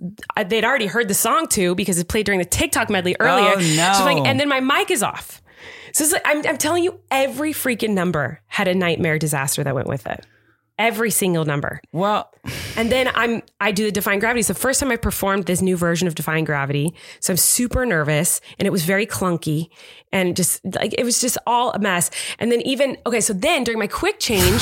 they'd 0.48 0.64
already 0.64 0.86
heard 0.88 1.10
the 1.10 1.14
song 1.14 1.48
to 1.50 1.76
because 1.76 2.00
it 2.00 2.08
played 2.08 2.26
during 2.26 2.40
the 2.40 2.46
TikTok 2.46 2.90
medley 2.90 3.16
earlier. 3.20 3.52
Oh, 3.56 3.60
no. 3.76 3.94
So 3.98 4.06
like, 4.06 4.26
and 4.26 4.40
then 4.40 4.48
my 4.48 4.62
mic 4.62 4.90
is 4.92 5.04
off. 5.04 5.42
So 5.92 6.04
it's 6.06 6.14
like, 6.14 6.22
I'm, 6.26 6.46
I'm 6.48 6.58
telling 6.58 6.84
you, 6.84 7.00
every 7.12 7.52
freaking 7.54 7.90
number 7.92 8.42
had 8.48 8.68
a 8.68 8.74
nightmare 8.76 9.20
disaster 9.20 9.64
that 9.64 9.76
went 9.76 9.88
with 9.88 10.08
it. 10.08 10.26
Every 10.80 11.10
single 11.10 11.44
number. 11.44 11.82
well, 11.92 12.32
And 12.76 12.92
then 12.92 13.10
I'm 13.16 13.42
I 13.60 13.72
do 13.72 13.86
the 13.86 13.92
Defying 13.92 14.20
Gravity. 14.20 14.42
It's 14.42 14.48
the 14.48 14.54
first 14.54 14.80
time 14.80 14.92
I 14.92 14.96
performed 14.96 15.46
this 15.46 15.62
new 15.62 15.76
version 15.76 16.08
of 16.08 16.14
Defying 16.16 16.46
Gravity. 16.46 16.94
So 17.20 17.34
I'm 17.34 17.38
super 17.38 17.86
nervous 17.86 18.42
and 18.60 18.68
it 18.68 18.72
was 18.72 18.86
very 18.86 19.08
clunky 19.08 19.70
and 20.12 20.36
just 20.36 20.62
like 20.64 20.94
it 20.98 21.04
was 21.04 21.20
just 21.20 21.38
all 21.48 21.72
a 21.72 21.80
mess. 21.80 22.12
And 22.38 22.52
then 22.52 22.62
even 22.62 22.98
okay, 23.08 23.22
so 23.22 23.34
then 23.34 23.64
during 23.64 23.80
my 23.80 23.88
quick 23.88 24.20
change 24.20 24.62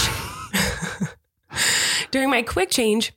during 2.11 2.29
my 2.29 2.41
quick 2.41 2.69
change 2.69 3.13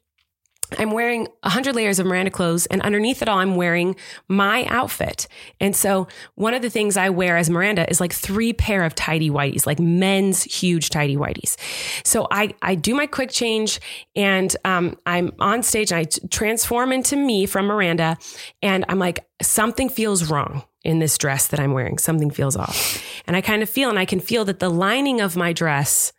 I'm 0.76 0.90
wearing 0.90 1.28
100 1.42 1.74
layers 1.74 1.98
of 1.98 2.06
Miranda 2.06 2.30
clothes, 2.30 2.66
and 2.66 2.82
underneath 2.82 3.22
it 3.22 3.28
all, 3.28 3.38
I'm 3.38 3.56
wearing 3.56 3.96
my 4.28 4.64
outfit. 4.66 5.26
And 5.60 5.74
so, 5.74 6.08
one 6.34 6.52
of 6.52 6.62
the 6.62 6.70
things 6.70 6.96
I 6.96 7.08
wear 7.10 7.36
as 7.36 7.48
Miranda 7.48 7.88
is 7.88 8.00
like 8.00 8.12
three 8.12 8.52
pair 8.52 8.84
of 8.84 8.94
tidy 8.94 9.30
whities, 9.30 9.66
like 9.66 9.78
men's 9.78 10.42
huge 10.42 10.90
tidy 10.90 11.16
whities. 11.16 11.56
So, 12.04 12.26
I, 12.30 12.54
I 12.60 12.74
do 12.74 12.94
my 12.94 13.06
quick 13.06 13.30
change, 13.30 13.80
and 14.14 14.54
um, 14.64 14.98
I'm 15.06 15.32
on 15.38 15.62
stage, 15.62 15.90
and 15.90 16.00
I 16.00 16.04
t- 16.04 16.20
transform 16.28 16.92
into 16.92 17.16
me 17.16 17.46
from 17.46 17.66
Miranda, 17.66 18.18
and 18.62 18.84
I'm 18.88 18.98
like, 18.98 19.26
something 19.40 19.88
feels 19.88 20.30
wrong 20.30 20.64
in 20.84 20.98
this 20.98 21.18
dress 21.18 21.48
that 21.48 21.60
I'm 21.60 21.72
wearing. 21.72 21.98
Something 21.98 22.30
feels 22.30 22.56
off. 22.56 23.02
And 23.26 23.36
I 23.36 23.40
kind 23.40 23.62
of 23.62 23.70
feel, 23.70 23.88
and 23.88 23.98
I 23.98 24.04
can 24.04 24.20
feel 24.20 24.44
that 24.46 24.58
the 24.58 24.70
lining 24.70 25.20
of 25.20 25.36
my 25.36 25.52
dress 25.52 26.12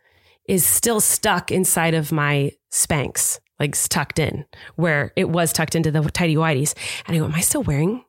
is 0.46 0.66
still 0.66 1.00
stuck 1.00 1.52
inside 1.52 1.94
of 1.94 2.10
my 2.10 2.52
Spanx, 2.72 3.38
like 3.60 3.76
tucked 3.88 4.18
in 4.18 4.46
where 4.76 5.12
it 5.14 5.28
was 5.28 5.52
tucked 5.52 5.74
into 5.74 5.90
the 5.90 6.02
tidy 6.10 6.34
whities. 6.34 6.74
And 7.06 7.14
I 7.14 7.20
go, 7.20 7.26
Am 7.26 7.34
I 7.34 7.40
still 7.40 7.62
wearing 7.62 8.04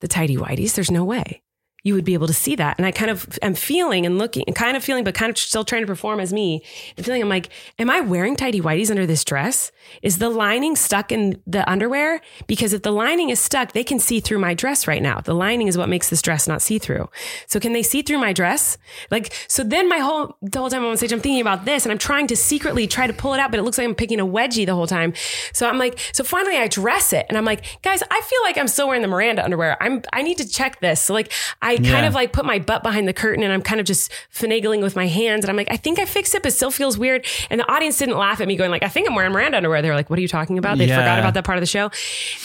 the 0.00 0.08
tidy 0.08 0.36
whities? 0.36 0.74
There's 0.74 0.90
no 0.90 1.04
way 1.04 1.42
you 1.82 1.94
would 1.94 2.04
be 2.04 2.14
able 2.14 2.26
to 2.26 2.34
see 2.34 2.54
that. 2.56 2.78
And 2.78 2.86
I 2.86 2.92
kind 2.92 3.10
of 3.10 3.38
am 3.42 3.54
feeling 3.54 4.06
and 4.06 4.18
looking 4.18 4.44
and 4.46 4.54
kind 4.54 4.76
of 4.76 4.84
feeling, 4.84 5.04
but 5.04 5.14
kind 5.14 5.30
of 5.30 5.38
still 5.38 5.64
trying 5.64 5.82
to 5.82 5.86
perform 5.86 6.20
as 6.20 6.32
me 6.32 6.62
and 6.96 7.04
feeling, 7.04 7.22
I'm 7.22 7.28
like, 7.28 7.50
Am 7.78 7.90
I 7.90 8.00
wearing 8.00 8.36
tidy 8.36 8.60
whities 8.60 8.90
under 8.90 9.06
this 9.06 9.24
dress? 9.24 9.72
Is 10.02 10.18
the 10.18 10.28
lining 10.28 10.76
stuck 10.76 11.10
in 11.10 11.40
the 11.46 11.68
underwear? 11.68 12.20
Because 12.46 12.72
if 12.72 12.82
the 12.82 12.92
lining 12.92 13.30
is 13.30 13.40
stuck, 13.40 13.72
they 13.72 13.82
can 13.82 13.98
see 13.98 14.20
through 14.20 14.38
my 14.38 14.54
dress 14.54 14.86
right 14.86 15.02
now. 15.02 15.20
The 15.20 15.34
lining 15.34 15.68
is 15.68 15.76
what 15.76 15.88
makes 15.88 16.10
this 16.10 16.22
dress 16.22 16.46
not 16.46 16.62
see 16.62 16.78
through. 16.78 17.08
So 17.46 17.58
can 17.58 17.72
they 17.72 17.82
see 17.82 18.02
through 18.02 18.18
my 18.18 18.32
dress? 18.32 18.78
Like, 19.10 19.32
so 19.48 19.64
then 19.64 19.88
my 19.88 19.98
whole, 19.98 20.36
the 20.42 20.58
whole 20.58 20.70
time 20.70 20.84
I'm 20.84 20.90
on 20.90 20.96
stage, 20.96 21.12
I'm 21.12 21.20
thinking 21.20 21.40
about 21.40 21.64
this 21.64 21.84
and 21.84 21.92
I'm 21.92 21.98
trying 21.98 22.26
to 22.28 22.36
secretly 22.36 22.86
try 22.86 23.06
to 23.06 23.12
pull 23.12 23.34
it 23.34 23.40
out, 23.40 23.50
but 23.50 23.58
it 23.58 23.62
looks 23.62 23.78
like 23.78 23.86
I'm 23.86 23.94
picking 23.94 24.20
a 24.20 24.26
wedgie 24.26 24.66
the 24.66 24.74
whole 24.74 24.86
time. 24.86 25.12
So 25.52 25.68
I'm 25.68 25.78
like, 25.78 25.98
so 26.12 26.22
finally 26.22 26.56
I 26.56 26.68
dress 26.68 27.12
it 27.12 27.26
and 27.28 27.36
I'm 27.36 27.44
like, 27.44 27.64
guys, 27.82 28.02
I 28.10 28.20
feel 28.20 28.40
like 28.44 28.58
I'm 28.58 28.68
still 28.68 28.86
wearing 28.86 29.02
the 29.02 29.08
Miranda 29.08 29.44
underwear. 29.44 29.76
I'm, 29.82 30.02
I 30.12 30.22
need 30.22 30.38
to 30.38 30.48
check 30.48 30.80
this. 30.80 31.00
So 31.00 31.14
like, 31.14 31.32
I 31.60 31.71
kind 31.76 31.86
Yeah. 31.86 32.06
of 32.06 32.14
like 32.14 32.32
put 32.32 32.44
my 32.44 32.58
butt 32.58 32.82
behind 32.82 33.06
the 33.08 33.12
curtain 33.12 33.42
and 33.44 33.52
I'm 33.52 33.62
kind 33.62 33.80
of 33.80 33.86
just 33.86 34.10
finagling 34.34 34.82
with 34.82 34.96
my 34.96 35.06
hands. 35.06 35.44
And 35.44 35.50
I'm 35.50 35.56
like, 35.56 35.70
I 35.70 35.76
think 35.76 35.98
I 35.98 36.04
fixed 36.04 36.34
it, 36.34 36.42
but 36.42 36.52
it 36.52 36.54
still 36.56 36.70
feels 36.70 36.98
weird. 36.98 37.26
And 37.50 37.60
the 37.60 37.70
audience 37.72 37.98
didn't 37.98 38.16
laugh 38.18 38.40
at 38.40 38.48
me 38.48 38.56
going 38.56 38.70
like, 38.70 38.82
I 38.82 38.88
think 38.88 39.08
I'm 39.08 39.14
wearing 39.14 39.32
Miranda 39.32 39.56
underwear. 39.58 39.82
They're 39.82 39.94
like, 39.94 40.10
what 40.10 40.18
are 40.18 40.22
you 40.22 40.28
talking 40.28 40.58
about? 40.58 40.78
They 40.78 40.86
Yeah. 40.86 40.96
forgot 40.96 41.18
about 41.18 41.34
that 41.34 41.44
part 41.44 41.58
of 41.58 41.62
the 41.62 41.66
show. 41.66 41.90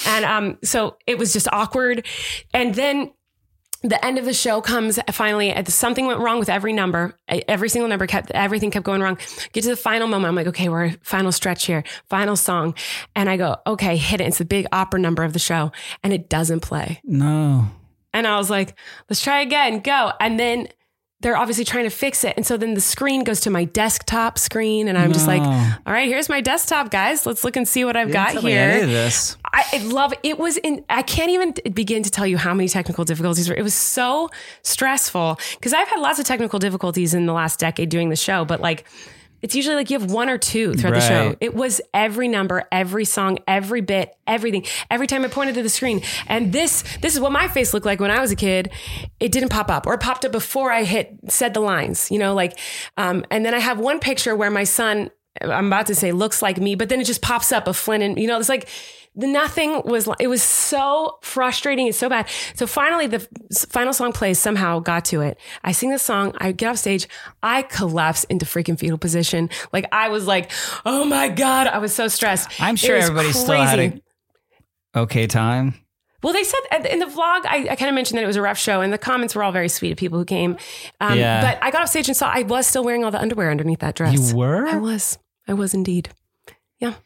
And, 0.08 0.26
um, 0.26 0.58
so 0.64 0.98
it 1.08 1.18
was 1.18 1.34
just 1.34 1.48
awkward. 1.52 2.06
And 2.54 2.76
then 2.76 3.12
the 3.84 4.04
end 4.04 4.18
of 4.18 4.26
the 4.26 4.34
show 4.34 4.60
comes 4.60 4.98
finally 5.12 5.54
something 5.68 6.08
went 6.08 6.20
wrong 6.20 6.40
with 6.40 6.50
every 6.50 6.74
number 6.74 7.16
every 7.28 7.70
single 7.70 7.88
number 7.88 8.08
kept 8.08 8.32
everything 8.32 8.72
kept 8.72 8.84
going 8.84 9.02
wrong 9.02 9.20
get 9.54 9.62
to 9.62 9.70
the 9.70 9.76
final 9.76 10.08
moment 10.08 10.30
i'm 10.30 10.36
like 10.36 10.48
okay 10.48 10.68
we're 10.68 10.90
final 11.04 11.32
stretch 11.32 11.68
here 11.68 11.84
final 12.10 12.36
song 12.36 12.74
and 13.16 13.30
i 13.30 13.38
go 13.38 13.56
okay 13.68 13.96
hit 13.96 14.20
it 14.20 14.26
it's 14.28 14.40
the 14.40 14.46
big 14.46 14.66
opera 14.72 15.00
number 15.00 15.24
of 15.24 15.32
the 15.32 15.38
show 15.40 15.72
and 16.04 16.12
it 16.12 16.28
doesn't 16.28 16.62
play 16.62 17.00
no. 17.04 17.68
And 18.14 18.28
I 18.28 18.38
was 18.38 18.50
like, 18.50 18.78
let's 19.10 19.22
try 19.22 19.42
again, 19.42 19.80
go. 19.80 20.12
And 20.20 20.40
then 20.40 20.68
they're 21.22 21.36
obviously 21.36 21.66
trying 21.66 21.86
to 21.86 21.90
fix 21.90 22.24
it. 22.24 22.36
And 22.38 22.46
so 22.46 22.58
then 22.58 22.76
the 22.76 22.82
screen 22.82 23.24
goes 23.24 23.40
to 23.42 23.50
my 23.50 23.66
desktop 23.66 24.38
screen. 24.38 24.88
And 24.88 25.00
I'm 25.00 25.12
just 25.12 25.26
like, 25.26 25.42
all 25.42 25.92
right, 25.92 26.08
here's 26.08 26.30
my 26.30 26.42
desktop, 26.42 26.92
guys. 26.92 27.26
Let's 27.26 27.44
look 27.44 27.56
and 27.56 27.68
see 27.68 27.84
what 27.84 27.98
I've 27.98 28.12
got 28.12 28.34
Tell 28.34 28.44
me 28.44 28.54
any 28.54 28.84
of 28.84 28.88
here. 28.90 29.04
this. 29.06 29.36
I, 29.52 29.66
I 29.74 29.78
love 29.80 30.14
it. 30.22 30.38
Was 30.38 30.58
in, 30.58 30.86
I 30.90 31.02
can't 31.02 31.32
even 31.32 31.56
begin 31.74 32.04
to 32.04 32.12
tell 32.12 32.28
you 32.28 32.38
how 32.38 32.54
many 32.54 32.70
technical 32.70 33.04
difficulties 33.04 33.50
were. 33.50 33.56
It 33.56 33.64
was 33.64 33.74
so 33.74 34.30
stressful 34.62 35.40
because 35.58 35.74
I've 35.74 35.88
had 35.88 36.00
lots 36.02 36.20
of 36.20 36.26
technical 36.26 36.60
difficulties 36.60 37.16
in 37.16 37.26
the 37.26 37.34
last 37.34 37.60
decade 37.60 37.90
doing 37.90 38.10
the 38.10 38.16
show, 38.16 38.46
but 38.46 38.62
like, 38.62 38.86
it's 39.48 39.56
usually 39.56 39.78
like 39.78 39.90
you 39.90 39.98
have 39.98 40.12
one 40.12 40.28
or 40.28 40.38
two 40.38 40.74
throughout 40.74 40.96
the 40.96 41.00
show. 41.00 41.38
It 41.40 41.56
was 41.56 41.80
every 41.94 42.28
number, 42.28 42.66
every 42.70 43.06
song, 43.06 43.40
every 43.48 43.80
bit, 43.80 44.14
everything. 44.28 44.66
Every 44.92 45.08
time 45.08 45.24
I 45.24 45.30
pointed 45.30 45.56
to 45.56 45.64
the 45.64 45.70
screen. 45.70 46.02
And 46.28 46.52
this 46.52 46.84
this 46.98 47.14
is 47.14 47.22
what 47.22 47.32
my 47.32 47.48
face 47.48 47.74
looked 47.74 47.86
like 47.86 48.02
when 48.02 48.12
I 48.12 48.20
was 48.20 48.30
a 48.30 48.36
kid. 48.36 48.70
It 49.22 49.32
didn't 49.32 49.48
pop 49.48 49.70
up 49.70 49.88
or 49.88 49.94
it 49.94 50.02
popped 50.02 50.26
up 50.26 50.34
before 50.34 50.74
I 50.74 50.84
hit 50.84 51.18
said 51.30 51.54
the 51.54 51.62
lines, 51.62 52.12
you 52.12 52.20
know, 52.20 52.34
like 52.34 52.60
um 52.98 53.24
and 53.32 53.46
then 53.46 53.54
I 53.54 53.60
have 53.60 53.80
one 53.80 54.02
picture 54.02 54.36
where 54.36 54.52
my 54.52 54.66
son 54.66 55.12
I'm 55.40 55.68
about 55.68 55.86
to 55.86 55.96
say 55.96 56.12
looks 56.12 56.42
like 56.42 56.58
me, 56.58 56.76
but 56.76 56.90
then 56.90 57.00
it 57.00 57.06
just 57.06 57.22
pops 57.22 57.54
up 57.54 57.70
of 57.70 57.78
Flynn 57.78 58.02
and 58.02 58.20
you 58.20 58.28
know, 58.28 58.38
it's 58.38 58.50
like 58.50 58.68
the 59.20 59.26
nothing 59.28 59.82
was 59.84 60.08
it 60.20 60.28
was 60.28 60.44
so 60.44 61.18
frustrating 61.24 61.88
and 61.88 61.96
so 61.96 62.08
bad 62.08 62.28
so 62.56 62.68
finally 62.68 63.08
the 63.08 63.20
final 63.68 63.92
song 63.92 64.14
plays 64.14 64.38
somehow 64.38 64.80
got 64.80 65.04
to 65.06 65.22
it 65.22 65.40
i 65.64 65.72
sing 65.72 65.90
the 65.90 65.98
song 66.00 66.32
i 66.38 66.52
get 66.52 66.70
off 66.70 66.78
stage 66.78 67.08
i 67.42 67.64
collapse 67.64 68.24
into 68.26 68.46
freaking 68.46 68.78
fetal 68.80 68.98
position 68.98 69.50
like 69.74 69.86
i 69.92 70.08
was 70.08 70.28
like 70.28 70.52
oh 70.86 71.04
my 71.04 71.28
god 71.30 71.66
i 71.68 71.80
was 71.80 71.94
so 71.94 72.08
stressed 72.08 72.48
I'm 72.62 72.76
sure 72.76 72.96
was 72.96 73.06
everybody 73.06 73.32
still 73.34 73.56
had 73.56 73.76
crazy. 73.80 74.02
a 74.94 75.00
okay 75.00 75.26
time. 75.28 75.74
well 76.22 76.34
they 76.34 76.44
said 76.44 76.86
in 76.92 77.00
the 77.00 77.06
vlog 77.08 77.42
i, 77.46 77.68
I 77.72 77.76
kind 77.76 77.90
of 77.90 77.96
mentioned 77.96 78.20
that 78.20 78.24
it 78.24 78.28
was 78.28 78.36
a 78.38 78.42
rough 78.42 78.60
show 78.60 78.82
and 78.82 78.94
the 78.94 78.98
comments 79.00 79.34
were 79.36 79.44
all 79.44 79.52
very 79.52 79.70
sweet 79.70 79.92
of 79.94 79.98
people 79.98 80.20
who 80.20 80.26
came 80.26 80.58
um, 81.02 81.18
Yeah. 81.18 81.42
but 81.42 81.64
i 81.64 81.72
got 81.72 81.82
off 81.82 81.90
stage 81.90 82.08
and 82.08 82.16
saw 82.16 82.30
i 82.32 82.44
was 82.44 82.68
still 82.68 82.84
wearing 82.84 83.04
all 83.04 83.12
the 83.12 83.20
underwear 83.22 83.50
underneath 83.50 83.80
that 83.80 83.96
dress 83.96 84.14
You 84.32 84.38
were? 84.38 84.68
i 84.68 84.78
was 84.78 85.18
i 85.48 85.54
was 85.54 85.74
indeed 85.74 86.10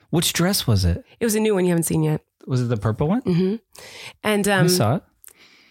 Which 0.09 0.33
dress 0.33 0.67
was 0.67 0.85
it? 0.85 1.03
it 1.19 1.25
was 1.25 1.35
a 1.35 1.39
new 1.39 1.53
one 1.55 1.65
you 1.65 1.69
haven't 1.71 1.83
seen 1.83 2.03
yet 2.03 2.21
Was 2.47 2.61
it 2.61 2.65
the 2.69 2.77
purple 2.77 3.07
one? 3.07 3.21
hmm 3.21 3.55
and 4.23 4.47
um 4.47 4.65
I 4.65 4.67
saw 4.67 4.95
it. 4.97 5.03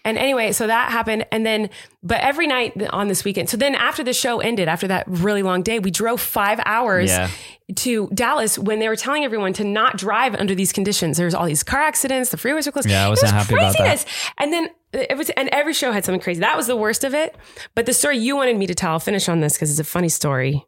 And 0.03 0.17
anyway, 0.17 0.51
so 0.51 0.65
that 0.65 0.91
happened. 0.91 1.27
And 1.31 1.45
then, 1.45 1.69
but 2.01 2.21
every 2.21 2.47
night 2.47 2.73
on 2.89 3.07
this 3.07 3.23
weekend, 3.23 3.49
so 3.51 3.55
then 3.57 3.75
after 3.75 4.03
the 4.03 4.13
show 4.13 4.39
ended, 4.39 4.67
after 4.67 4.87
that 4.87 5.03
really 5.07 5.43
long 5.43 5.61
day, 5.61 5.77
we 5.77 5.91
drove 5.91 6.19
five 6.19 6.59
hours 6.65 7.11
Yeah. 7.11 7.29
to 7.75 8.09
Dallas 8.11 8.57
when 8.57 8.79
they 8.79 8.87
were 8.87 8.95
telling 8.95 9.23
everyone 9.23 9.53
to 9.53 9.63
not 9.63 9.97
drive 9.97 10.33
under 10.33 10.55
these 10.55 10.73
conditions. 10.73 11.17
There's 11.17 11.35
all 11.35 11.45
these 11.45 11.61
car 11.61 11.81
accidents, 11.81 12.31
the 12.31 12.37
freeways 12.37 12.65
were 12.65 12.71
closed. 12.71 12.89
Yeah, 12.89 13.03
I 13.03 13.05
It 13.05 13.09
wasn't 13.09 13.33
was 13.35 13.41
happy 13.43 13.53
about 13.53 13.73
that. 13.73 13.77
craziness. 13.77 14.05
And 14.39 14.51
then 14.51 14.69
it 14.93 15.15
was, 15.19 15.29
and 15.37 15.49
every 15.49 15.73
show 15.73 15.91
had 15.91 16.03
something 16.03 16.19
crazy. 16.19 16.39
That 16.39 16.57
was 16.57 16.65
the 16.65 16.75
worst 16.75 17.03
of 17.03 17.13
it. 17.13 17.35
But 17.75 17.85
the 17.85 17.93
story 17.93 18.17
you 18.17 18.35
wanted 18.35 18.57
me 18.57 18.65
to 18.65 18.73
tell, 18.73 18.93
I'll 18.93 18.99
finish 18.99 19.29
on 19.29 19.39
this 19.41 19.53
because 19.53 19.69
it's 19.69 19.79
a 19.79 19.83
funny 19.83 20.09
story. 20.09 20.65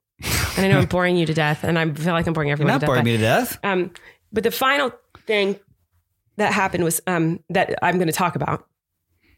And 0.57 0.65
I 0.65 0.67
know 0.69 0.79
I'm 0.79 0.85
boring 0.85 1.17
you 1.17 1.25
to 1.25 1.33
death, 1.33 1.63
and 1.63 1.77
I 1.79 1.89
feel 1.91 2.13
like 2.13 2.27
I'm 2.27 2.33
boring 2.33 2.49
You're 2.49 2.53
everyone 2.53 2.73
not 2.73 2.79
to 2.79 2.79
death. 2.81 2.87
boring 2.87 3.01
but- 3.01 3.05
me 3.05 3.17
to 3.17 3.23
death. 3.23 3.59
um, 3.63 3.91
but 4.31 4.43
the 4.43 4.51
final 4.51 4.91
thing 5.27 5.59
that 6.37 6.53
happened 6.53 6.83
was 6.83 7.01
um, 7.07 7.39
that 7.49 7.75
I'm 7.83 7.95
going 7.95 8.07
to 8.07 8.13
talk 8.13 8.35
about 8.35 8.67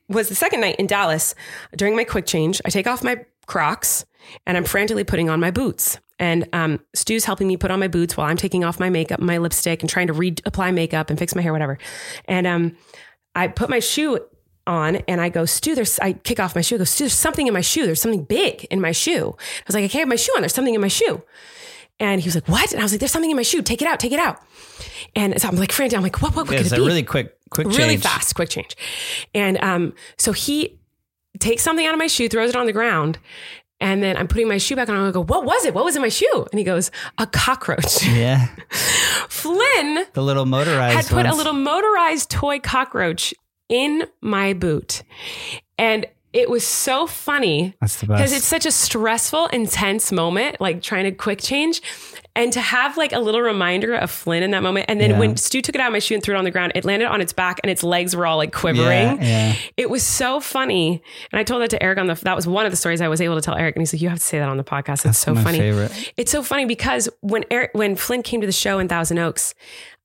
was 0.08 0.30
the 0.30 0.36
second 0.36 0.62
night 0.62 0.76
in 0.78 0.88
Dallas 0.88 1.36
during 1.76 1.96
my 1.96 2.04
quick 2.04 2.26
change. 2.26 2.62
I 2.66 2.70
take 2.70 2.88
off 2.88 3.04
my 3.04 3.26
Crocs 3.48 4.06
and 4.48 4.56
I'm 4.58 4.64
frantically 4.64 5.04
putting 5.04 5.30
on 5.30 5.40
my 5.40 5.52
boots. 5.52 6.00
And 6.18 6.48
um, 6.54 6.80
Stu's 6.94 7.26
helping 7.26 7.48
me 7.48 7.58
put 7.58 7.72
on 7.72 7.80
my 7.80 7.88
boots 7.90 8.16
while 8.16 8.28
I'm 8.28 8.38
taking 8.38 8.64
off 8.64 8.80
my 8.80 8.90
makeup, 8.90 9.20
my 9.20 9.38
lipstick, 9.38 9.82
and 9.84 9.90
trying 9.90 10.08
to 10.08 10.14
reapply 10.14 10.74
makeup 10.74 11.10
and 11.10 11.20
fix 11.20 11.36
my 11.36 11.42
hair, 11.42 11.52
whatever. 11.52 11.78
And 12.26 12.48
um, 12.48 12.78
I 13.36 13.50
put 13.50 13.70
my 13.70 13.80
shoe 13.80 14.20
on 14.68 14.97
and 15.07 15.22
I 15.22 15.30
go, 15.30 15.45
Stu, 15.45 15.76
there's, 15.76 15.99
I 15.99 16.13
kick 16.13 16.39
off 16.39 16.55
my 16.55 16.61
shoe. 16.61 16.76
I 16.76 16.78
go, 16.80 16.84
Stu, 16.84 17.03
there's 17.05 17.13
something 17.13 17.47
in 17.47 17.53
my 17.53 17.61
shoe. 17.61 17.86
There's 17.86 18.01
something 18.01 18.24
big 18.24 18.66
in 18.66 18.82
my 18.82 18.91
shoe. 18.91 19.36
I 19.38 19.63
was 19.68 19.76
like, 19.76 19.84
I 19.84 19.88
can't 19.88 20.01
have 20.01 20.07
my 20.07 20.16
shoe 20.16 20.34
on. 20.36 20.41
There's 20.41 20.53
something 20.53 20.74
in 20.76 20.82
my 20.82 20.88
shoe. 20.88 21.22
And 21.99 22.20
he 22.22 22.28
was 22.28 22.36
like, 22.36 22.47
what? 22.47 22.72
And 22.74 22.82
I 22.82 22.84
was 22.84 22.91
like, 22.91 22.99
there's 22.99 23.11
something 23.11 23.30
in 23.32 23.38
my 23.38 23.43
shoe. 23.43 23.61
Take 23.61 23.82
it 23.82 23.88
out. 23.88 23.99
Take 23.99 24.11
it 24.11 24.20
out. 24.20 24.41
And 25.16 25.39
so 25.41 25.47
I'm 25.47 25.55
like 25.55 25.72
frantic. 25.72 25.95
I'm 25.97 26.03
like, 26.03 26.22
what, 26.22 26.36
what, 26.36 26.47
what 26.47 26.51
Yeah, 26.53 26.57
could 26.59 26.66
it's 26.66 26.74
it 26.74 26.80
a 26.80 26.82
be? 26.82 26.88
really 26.88 27.03
quick, 27.03 27.38
quick 27.51 27.68
really 27.68 27.95
fast, 27.97 28.36
quick 28.36 28.49
change. 28.49 28.76
And 29.34 29.57
um, 29.63 29.93
so 30.18 30.32
he 30.34 30.78
takes 31.39 31.63
something 31.63 31.86
out 31.86 31.93
of 31.93 31.99
my 31.99 32.07
shoe, 32.07 32.28
throws 32.28 32.49
it 32.49 32.55
on 32.55 32.66
the 32.66 32.74
ground. 32.74 33.18
And 33.82 34.01
then 34.01 34.16
I'm 34.18 34.28
putting 34.28 34.47
my 34.47 34.57
shoe 34.57 34.76
back 34.76 34.89
on. 34.89 34.95
And 34.95 35.05
I 35.05 35.11
go, 35.11 35.24
what 35.24 35.45
was 35.45 35.63
it? 35.66 35.74
What 35.74 35.86
was 35.86 35.95
in 35.95 36.01
my 36.01 36.09
shoe? 36.09 36.47
And 36.51 36.57
he 36.59 36.63
goes, 36.66 36.91
a 37.18 37.28
cockroach. 37.28 38.03
Yeah, 38.07 38.47
Flynn 39.30 40.05
the 40.13 40.22
little 40.24 40.45
motorized. 40.45 40.95
had 40.95 41.05
put 41.07 41.26
a 41.26 41.36
little 41.36 41.53
motorized 41.53 42.30
toy 42.30 42.59
cockroach 42.59 43.34
in 43.70 44.05
my 44.22 44.53
boot. 44.53 45.03
And 45.78 46.05
it 46.34 46.49
was 46.49 46.68
so 46.68 47.07
funny 47.07 47.76
because 47.80 48.34
it's 48.34 48.45
such 48.45 48.66
a 48.66 48.72
stressful, 48.72 49.47
intense 49.47 50.11
moment, 50.11 50.59
like 50.59 50.82
trying 50.82 51.05
to 51.05 51.11
quick 51.11 51.39
change. 51.41 51.82
And 52.38 52.52
to 52.52 52.60
have 52.60 52.98
like 52.98 53.14
a 53.14 53.20
little 53.20 53.42
reminder 53.42 53.96
of 53.96 54.12
Flynn 54.12 54.44
in 54.44 54.52
that 54.52 54.62
moment. 54.62 54.88
And 54.90 55.00
then 55.00 55.12
Yeah. 55.12 55.20
when 55.20 55.38
Stu 55.38 55.62
took 55.62 55.74
it 55.76 55.80
out 55.80 55.88
of 55.88 55.94
my 55.94 56.00
shoe 56.00 56.16
and 56.16 56.24
threw 56.24 56.36
it 56.36 56.38
on 56.38 56.44
the 56.44 56.52
ground, 56.52 56.74
it 56.76 56.84
landed 56.84 57.08
on 57.08 57.22
its 57.22 57.32
back 57.32 57.62
and 57.64 57.72
its 57.72 57.82
legs 57.82 58.14
were 58.16 58.28
all 58.28 58.36
like 58.36 58.52
quivering. 58.52 59.22
yeah. 59.22 59.54
It 59.78 59.90
was 59.90 60.04
so 60.04 60.42
funny. 60.42 61.02
And 61.32 61.40
I 61.40 61.44
told 61.44 61.62
that 61.62 61.70
to 61.70 61.82
Erik 61.82 61.98
on 61.98 62.08
the, 62.08 62.16
that 62.16 62.36
was 62.36 62.46
one 62.46 62.66
of 62.66 62.72
the 62.74 62.76
stories 62.78 63.00
I 63.00 63.08
was 63.08 63.22
able 63.22 63.36
to 63.36 63.42
tell 63.42 63.56
Erik. 63.56 63.76
And 63.78 63.82
he's 63.82 63.94
like, 63.94 64.02
you 64.02 64.10
have 64.10 64.20
to 64.20 64.26
say 64.26 64.40
that 64.40 64.50
on 64.50 64.58
the 64.58 64.64
podcast. 64.66 65.06
It's 65.06 65.18
so 65.18 65.34
my 65.34 65.44
funny. 65.44 65.60
favorite. 65.60 66.14
It's 66.18 66.32
so 66.32 66.44
funny 66.44 66.66
because 66.66 67.08
when 67.22 67.46
Erik, 67.50 67.72
when 67.74 67.96
Flynn 67.96 68.22
came 68.22 68.42
to 68.42 68.48
the 68.48 68.52
show 68.54 68.80
in 68.80 68.88
Thousand 68.90 69.18
Oaks, 69.18 69.56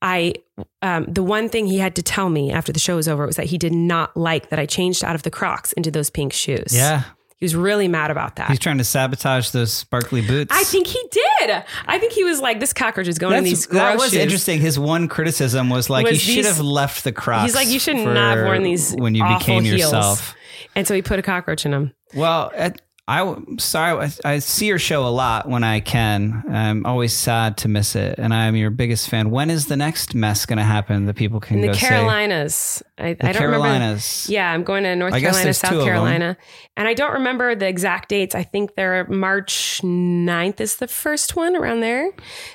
I, 0.01 0.35
um, 0.83 1.07
the 1.09 1.22
one 1.24 1.49
thing 1.49 1.66
he 1.66 1.78
had 1.78 1.95
to 1.97 2.03
tell 2.03 2.31
me 2.31 2.53
after 2.53 2.72
the 2.72 2.78
show 2.78 2.97
was 2.97 3.09
over 3.09 3.26
was 3.26 3.37
that 3.37 3.47
he 3.47 3.59
did 3.59 3.72
not 3.74 4.16
like 4.16 4.51
that 4.51 4.59
I 4.59 4.66
changed 4.66 5.03
out 5.05 5.14
of 5.14 5.24
the 5.24 5.31
Crocs 5.31 5.72
into 5.72 5.91
those 5.91 6.11
pink 6.11 6.33
shoes. 6.33 6.68
Yeah, 6.70 7.03
He 7.41 7.45
was 7.47 7.57
really 7.57 7.88
mad 7.88 8.11
about 8.11 8.36
that. 8.36 8.51
he's 8.51 8.59
trying 8.59 8.76
to 8.78 8.84
sabotage 8.84 9.49
those 9.51 9.72
sparkly 9.72 10.20
boots. 10.20 10.55
I 10.55 10.62
think 10.64 10.86
he 10.86 11.03
did. 11.11 11.64
I 11.86 11.99
think 11.99 12.12
he 12.12 12.22
was 12.22 12.38
like, 12.38 12.61
this 12.61 12.74
cockroach 12.74 13.09
is 13.09 13.18
going 13.18 13.38
in 13.38 13.45
That's, 13.45 13.51
these 13.61 13.66
gross 13.66 13.80
that 13.80 13.97
was 13.97 14.11
shoes. 14.11 14.20
interesting. 14.20 14.61
His 14.61 14.78
one 14.78 15.09
criticism 15.09 15.70
was 15.70 15.88
like, 15.88 16.05
Was 16.05 16.28
you 16.28 16.34
should 16.34 16.45
have 16.45 16.61
left 16.61 17.03
the 17.03 17.12
Crocs. 17.12 17.45
He's 17.45 17.55
like, 17.55 17.68
you 17.68 17.78
should 17.78 17.97
not 17.97 18.36
have 18.36 18.47
worn 18.47 18.62
these 18.62 18.95
when 18.95 19.14
you 19.14 19.24
became 19.38 19.64
heels. 19.64 19.80
yourself. 19.80 20.34
And 20.76 20.86
so 20.86 20.95
he 20.95 21.01
put 21.01 21.18
a 21.18 21.22
cockroach 21.22 21.64
in 21.64 21.72
them. 21.72 21.95
Well, 22.14 22.53
at, 22.55 22.82
I 23.11 23.36
sorry, 23.58 24.06
I, 24.24 24.34
I 24.34 24.38
see 24.38 24.66
your 24.66 24.78
show 24.78 25.04
a 25.04 25.11
lot 25.11 25.48
when 25.48 25.64
I 25.64 25.80
can. 25.80 26.44
I'm 26.48 26.86
always 26.86 27.12
sad 27.12 27.56
to 27.58 27.68
miss 27.68 27.96
it, 27.96 28.18
and 28.18 28.32
I'm 28.32 28.54
your 28.54 28.70
biggest 28.70 29.08
fan. 29.08 29.30
When 29.30 29.50
is 29.50 29.66
the 29.66 29.76
next 29.76 30.14
mess 30.14 30.46
going 30.46 30.58
to 30.58 30.64
happen 30.64 31.06
that 31.06 31.16
people 31.16 31.40
can 31.40 31.56
In 31.56 31.62
the 31.62 31.66
go 31.68 31.72
say? 31.72 31.88
Carolinas. 31.88 32.82
I, 32.98 33.14
The 33.14 33.26
I 33.26 33.32
don't 33.32 33.50
remember. 33.50 33.98
Yeah, 34.26 34.52
I'm 34.52 34.62
going 34.62 34.84
to 34.84 34.94
North 34.94 35.12
I 35.14 35.20
Carolina, 35.20 35.54
South. 35.54 35.82
Carolina. 35.82 36.36
And 36.76 36.86
I 36.86 36.94
don't 36.94 37.14
remember 37.14 37.54
the 37.56 37.66
exact 37.66 38.11
dates. 38.11 38.34
I 38.36 38.44
think 38.44 38.76
they're 38.76 39.04
March 39.08 39.80
9th 39.82 40.61
is 40.61 40.76
the 40.76 40.86
first 40.86 41.34
one 41.34 41.56
around 41.56 41.80
there. 41.80 42.12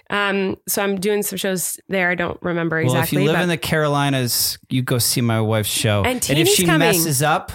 Um, 0.10 0.56
so 0.68 0.82
I'm 0.82 0.99
doing 0.99 1.22
some 1.22 1.38
shows 1.38 1.80
there. 1.89 2.10
I 2.10 2.16
don't 2.16 2.41
remember 2.41 2.78
Well, 2.78 2.86
exactly. 2.95 3.18
if 3.18 3.24
you 3.24 3.32
live 3.32 3.41
in 3.41 3.49
the 3.49 3.58
Carolinas, 3.58 4.58
you 4.70 4.82
go 4.84 4.99
see 4.99 5.20
my 5.22 5.41
wife's 5.41 5.68
show, 5.70 6.03
And 6.06 6.18
if 6.30 6.47
she 6.47 6.66
coming. 6.66 6.80
messes 6.80 7.22
up, 7.22 7.51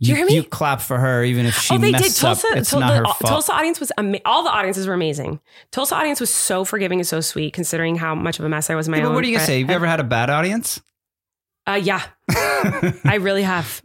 you 0.00 0.10
you, 0.10 0.16
hear 0.16 0.26
me? 0.26 0.34
you 0.34 0.42
clap 0.44 0.80
for 0.80 0.98
her, 0.98 1.24
even 1.24 1.46
if 1.46 1.54
she 1.56 1.74
oh, 1.74 1.78
they 1.78 1.92
did. 1.92 2.00
messes 2.00 2.18
up. 2.18 2.38
Tulsa, 2.38 2.46
It's 2.58 2.70
Tul- 2.70 2.80
not 2.80 2.96
her 2.96 3.04
fault. 3.04 3.18
Tulsa 3.26 3.52
audience 3.52 3.80
was 3.80 3.90
ama- 3.98 4.20
all 4.24 4.44
the 4.44 4.50
audiences 4.50 4.86
were 4.86 4.94
amazing. 4.94 5.40
Tulsa 5.70 5.94
audience 5.96 6.20
was 6.20 6.30
so 6.30 6.64
forgiving 6.64 7.00
and 7.00 7.06
so 7.06 7.20
sweet, 7.20 7.52
considering 7.52 7.96
how 7.96 8.14
much 8.14 8.38
of 8.38 8.44
a 8.44 8.48
mess 8.48 8.70
I 8.70 8.74
was 8.74 8.86
in 8.86 8.92
my 8.92 8.98
Yeah, 8.98 9.04
but 9.04 9.14
what 9.14 9.24
are 9.24 9.26
you 9.26 9.34
gonna 9.36 9.46
say? 9.46 9.60
Have 9.60 9.68
you 9.70 9.74
ever 9.74 9.86
had 9.86 10.00
a 10.00 10.04
bad 10.04 10.30
audience? 10.30 10.80
Uh, 11.66 11.80
yeah, 11.82 12.02
I 12.30 13.18
really 13.20 13.42
have. 13.42 13.82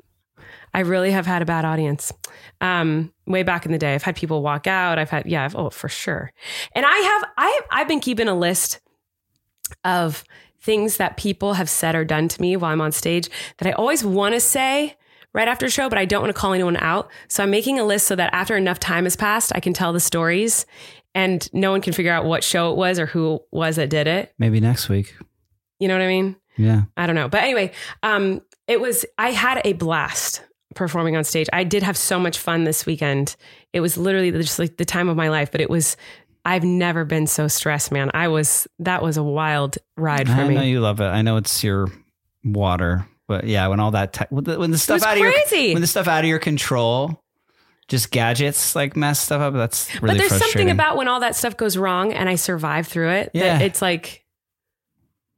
I 0.73 0.79
really 0.79 1.11
have 1.11 1.25
had 1.25 1.41
a 1.41 1.45
bad 1.45 1.65
audience. 1.65 2.11
Um, 2.59 3.13
way 3.27 3.43
back 3.43 3.65
in 3.65 3.71
the 3.71 3.77
day, 3.77 3.93
I've 3.93 4.01
had 4.03 4.15
people 4.15 4.41
walk 4.41 4.65
out. 4.65 4.97
I've 4.97 5.09
had, 5.09 5.25
yeah, 5.27 5.45
I've, 5.45 5.55
oh, 5.55 5.69
for 5.69 5.87
sure. 5.89 6.31
And 6.73 6.83
I 6.85 6.95
have, 6.97 7.25
I, 7.37 7.61
I've 7.71 7.87
been 7.87 7.99
keeping 7.99 8.27
a 8.27 8.33
list 8.33 8.79
of 9.83 10.23
things 10.61 10.97
that 10.97 11.17
people 11.17 11.53
have 11.53 11.69
said 11.69 11.93
or 11.93 12.03
done 12.05 12.27
to 12.29 12.41
me 12.41 12.55
while 12.55 12.71
I'm 12.71 12.81
on 12.81 12.91
stage 12.91 13.29
that 13.57 13.67
I 13.67 13.73
always 13.73 14.03
want 14.03 14.33
to 14.33 14.39
say 14.39 14.95
right 15.33 15.47
after 15.47 15.65
a 15.65 15.69
show, 15.69 15.89
but 15.89 15.97
I 15.97 16.05
don't 16.05 16.21
want 16.21 16.33
to 16.33 16.39
call 16.39 16.53
anyone 16.53 16.77
out. 16.77 17.09
So 17.27 17.43
I'm 17.43 17.51
making 17.51 17.79
a 17.79 17.83
list 17.83 18.07
so 18.07 18.15
that 18.15 18.33
after 18.33 18.55
enough 18.55 18.79
time 18.79 19.05
has 19.05 19.15
passed, 19.15 19.51
I 19.55 19.59
can 19.59 19.73
tell 19.73 19.93
the 19.93 19.99
stories 19.99 20.65
and 21.15 21.47
no 21.53 21.71
one 21.71 21.81
can 21.81 21.93
figure 21.93 22.11
out 22.11 22.25
what 22.25 22.43
show 22.43 22.71
it 22.71 22.77
was 22.77 22.99
or 22.99 23.05
who 23.05 23.35
it 23.35 23.41
was 23.51 23.75
that 23.75 23.89
did 23.89 24.07
it. 24.07 24.33
Maybe 24.37 24.59
next 24.59 24.89
week. 24.89 25.15
You 25.79 25.87
know 25.87 25.95
what 25.95 26.03
I 26.03 26.07
mean? 26.07 26.35
Yeah. 26.57 26.83
I 26.95 27.07
don't 27.07 27.15
know. 27.15 27.27
But 27.27 27.43
anyway, 27.43 27.71
um, 28.03 28.41
it 28.67 28.79
was, 28.79 29.05
I 29.17 29.31
had 29.31 29.61
a 29.65 29.73
blast 29.73 30.43
performing 30.75 31.15
on 31.15 31.23
stage. 31.23 31.47
I 31.53 31.63
did 31.63 31.83
have 31.83 31.97
so 31.97 32.19
much 32.19 32.37
fun 32.37 32.63
this 32.63 32.85
weekend. 32.85 33.35
It 33.73 33.81
was 33.81 33.97
literally 33.97 34.31
just 34.31 34.59
like 34.59 34.77
the 34.77 34.85
time 34.85 35.09
of 35.09 35.17
my 35.17 35.29
life, 35.29 35.51
but 35.51 35.61
it 35.61 35.69
was, 35.69 35.97
I've 36.45 36.63
never 36.63 37.05
been 37.05 37.27
so 37.27 37.47
stressed, 37.47 37.91
man. 37.91 38.11
I 38.13 38.27
was, 38.27 38.67
that 38.79 39.01
was 39.01 39.17
a 39.17 39.23
wild 39.23 39.77
ride 39.97 40.27
for 40.27 40.35
me. 40.35 40.41
I 40.41 40.47
know 40.47 40.61
me. 40.61 40.69
you 40.71 40.79
love 40.81 40.99
it. 40.99 41.05
I 41.05 41.21
know 41.21 41.37
it's 41.37 41.63
your 41.63 41.87
water, 42.43 43.07
but 43.33 43.45
yeah, 43.45 43.67
when 43.67 43.79
all 43.79 43.89
that 43.91 44.13
te- 44.13 44.25
when 44.29 44.43
the, 44.43 44.59
when 44.59 44.69
the 44.69 44.77
stuff 44.77 45.01
out 45.01 45.17
crazy. 45.17 45.55
of 45.55 45.63
your 45.63 45.73
when 45.73 45.81
the 45.81 45.87
stuff 45.87 46.07
out 46.07 46.23
of 46.23 46.29
your 46.29 46.37
control, 46.37 47.19
just 47.87 48.11
gadgets 48.11 48.75
like 48.75 48.95
mess 48.95 49.19
stuff 49.19 49.41
up. 49.41 49.53
That's 49.55 49.89
really 50.03 50.19
but 50.19 50.29
there's 50.29 50.39
something 50.39 50.69
about 50.69 50.97
when 50.97 51.07
all 51.07 51.21
that 51.21 51.35
stuff 51.35 51.57
goes 51.57 51.75
wrong 51.77 52.13
and 52.13 52.29
I 52.29 52.35
survive 52.35 52.87
through 52.87 53.09
it. 53.09 53.31
Yeah. 53.33 53.57
That 53.57 53.61
it's 53.63 53.81
like, 53.81 54.23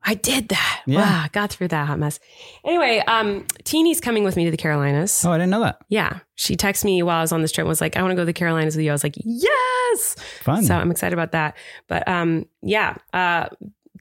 I 0.04 0.16
did 0.16 0.50
that. 0.50 0.84
Yeah. 0.86 1.00
Wow, 1.00 1.28
got 1.32 1.52
through 1.52 1.70
that 1.70 1.88
hot 1.88 1.98
mess. 1.98 2.20
Anyway, 2.66 3.02
um, 3.08 3.46
Teeny's 3.64 4.02
coming 4.02 4.26
with 4.26 4.36
me 4.36 4.43
to 4.43 4.52
the 4.52 4.58
Carolinas. 4.58 5.24
oh, 5.24 5.32
I 5.32 5.38
didn't 5.38 5.52
know 5.52 5.62
that. 5.62 5.80
Yeah. 5.88 6.20
She 6.36 6.58
texted 6.58 6.84
me 6.84 7.02
while 7.02 7.20
I 7.20 7.22
was 7.22 7.32
on 7.32 7.41
this 7.41 7.54
trip 7.54 7.64
and 7.64 7.70
was 7.70 7.80
like, 7.80 7.96
I 7.96 8.02
want 8.02 8.12
to 8.12 8.16
go 8.16 8.24
to 8.24 8.26
the 8.26 8.34
Carolinas 8.34 8.76
with 8.76 8.84
you. 8.84 8.91
I 8.91 8.93
was 8.93 9.04
like, 9.04 9.16
yes. 9.24 10.16
Fun. 10.41 10.64
So 10.64 10.76
I'm 10.76 10.91
excited 10.91 11.14
about 11.14 11.32
that. 11.32 11.56
But 11.88 12.06
um, 12.10 12.46
yeah, 12.62 12.96
uh, 13.14 13.48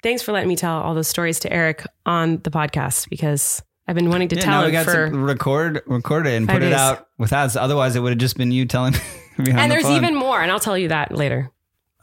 thanks 0.02 0.22
for 0.22 0.32
letting 0.32 0.48
me 0.48 0.56
tell 0.56 0.80
all 0.82 0.94
those 0.94 1.08
stories 1.08 1.38
to 1.40 1.52
Erik 1.52 1.86
on 2.04 2.38
the 2.42 2.50
podcast 2.50 3.08
because 3.08 3.62
I've 3.86 3.94
been 3.94 4.08
wanting 4.08 4.28
to 4.28 4.36
yeah, 4.36 4.42
tell 4.42 4.60
now 4.60 4.66
we 4.66 4.72
got 4.72 4.86
for. 4.86 5.10
to 5.10 5.16
record 5.16 5.82
record 5.86 6.26
it 6.26 6.34
and 6.36 6.46
five 6.46 6.54
put 6.60 6.62
it 6.62 6.72
out 6.72 7.08
with 7.18 7.32
us. 7.32 7.54
Otherwise, 7.56 7.96
it 7.96 8.00
would 8.00 8.10
have 8.10 8.18
just 8.18 8.36
been 8.36 8.50
you 8.50 8.64
telling 8.66 8.92
me. 9.38 9.50
and 9.50 9.70
the 9.70 9.74
there's 9.74 9.82
phone. 9.82 9.96
even 9.96 10.14
more, 10.14 10.40
and 10.40 10.50
I'll 10.50 10.60
tell 10.60 10.78
you 10.78 10.88
that 10.88 11.12
later. 11.12 11.50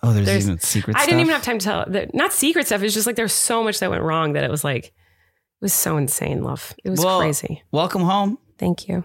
oh, 0.03 0.13
there's, 0.13 0.25
there's- 0.25 0.43
even 0.45 0.59
secret. 0.59 0.95
I 0.97 1.05
didn't 1.05 1.21
even 1.21 1.33
have 1.33 1.43
time 1.43 1.57
to 1.59 1.63
tell. 1.65 1.85
The, 1.87 2.09
not 2.13 2.33
secret 2.33 2.67
stuff. 2.67 2.83
It's 2.83 2.93
just 2.93 3.07
like 3.07 3.15
there's 3.15 3.33
so 3.33 3.63
much 3.63 3.79
that 3.79 3.89
went 3.89 4.03
wrong 4.03 4.33
that 4.33 4.43
it 4.43 4.51
was 4.51 4.63
like 4.63 4.85
it 4.85 4.93
was 5.61 5.73
so 5.73 5.97
insane. 5.97 6.43
Love. 6.43 6.73
It 6.83 6.89
was 6.91 6.99
Well, 6.99 7.19
crazy. 7.19 7.63
Welcome 7.71 8.01
home. 8.03 8.37
Thank 8.59 8.87
you. 8.87 9.03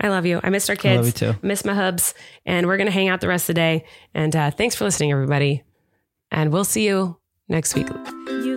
I 0.00 0.08
love 0.08 0.24
you. 0.26 0.38
I 0.44 0.50
missed 0.50 0.70
our 0.70 0.74
I 0.74 0.76
kids. 0.76 0.96
love 0.96 1.06
you 1.06 1.12
too. 1.34 1.38
miss 1.42 1.64
my 1.64 1.74
hubs, 1.74 2.14
and 2.46 2.68
we're 2.68 2.76
gonna 2.76 2.92
hang 2.92 3.08
out 3.08 3.20
the 3.20 3.26
rest 3.28 3.44
of 3.44 3.54
the 3.54 3.60
day. 3.60 3.84
And 4.14 4.34
uh, 4.36 4.52
thanks 4.52 4.76
for 4.76 4.84
listening, 4.84 5.10
everybody. 5.10 5.64
And 6.30 6.52
we'll 6.52 6.62
see 6.64 6.86
you 6.86 7.18
next 7.48 7.74
week. 7.74 7.88
You 8.28 8.56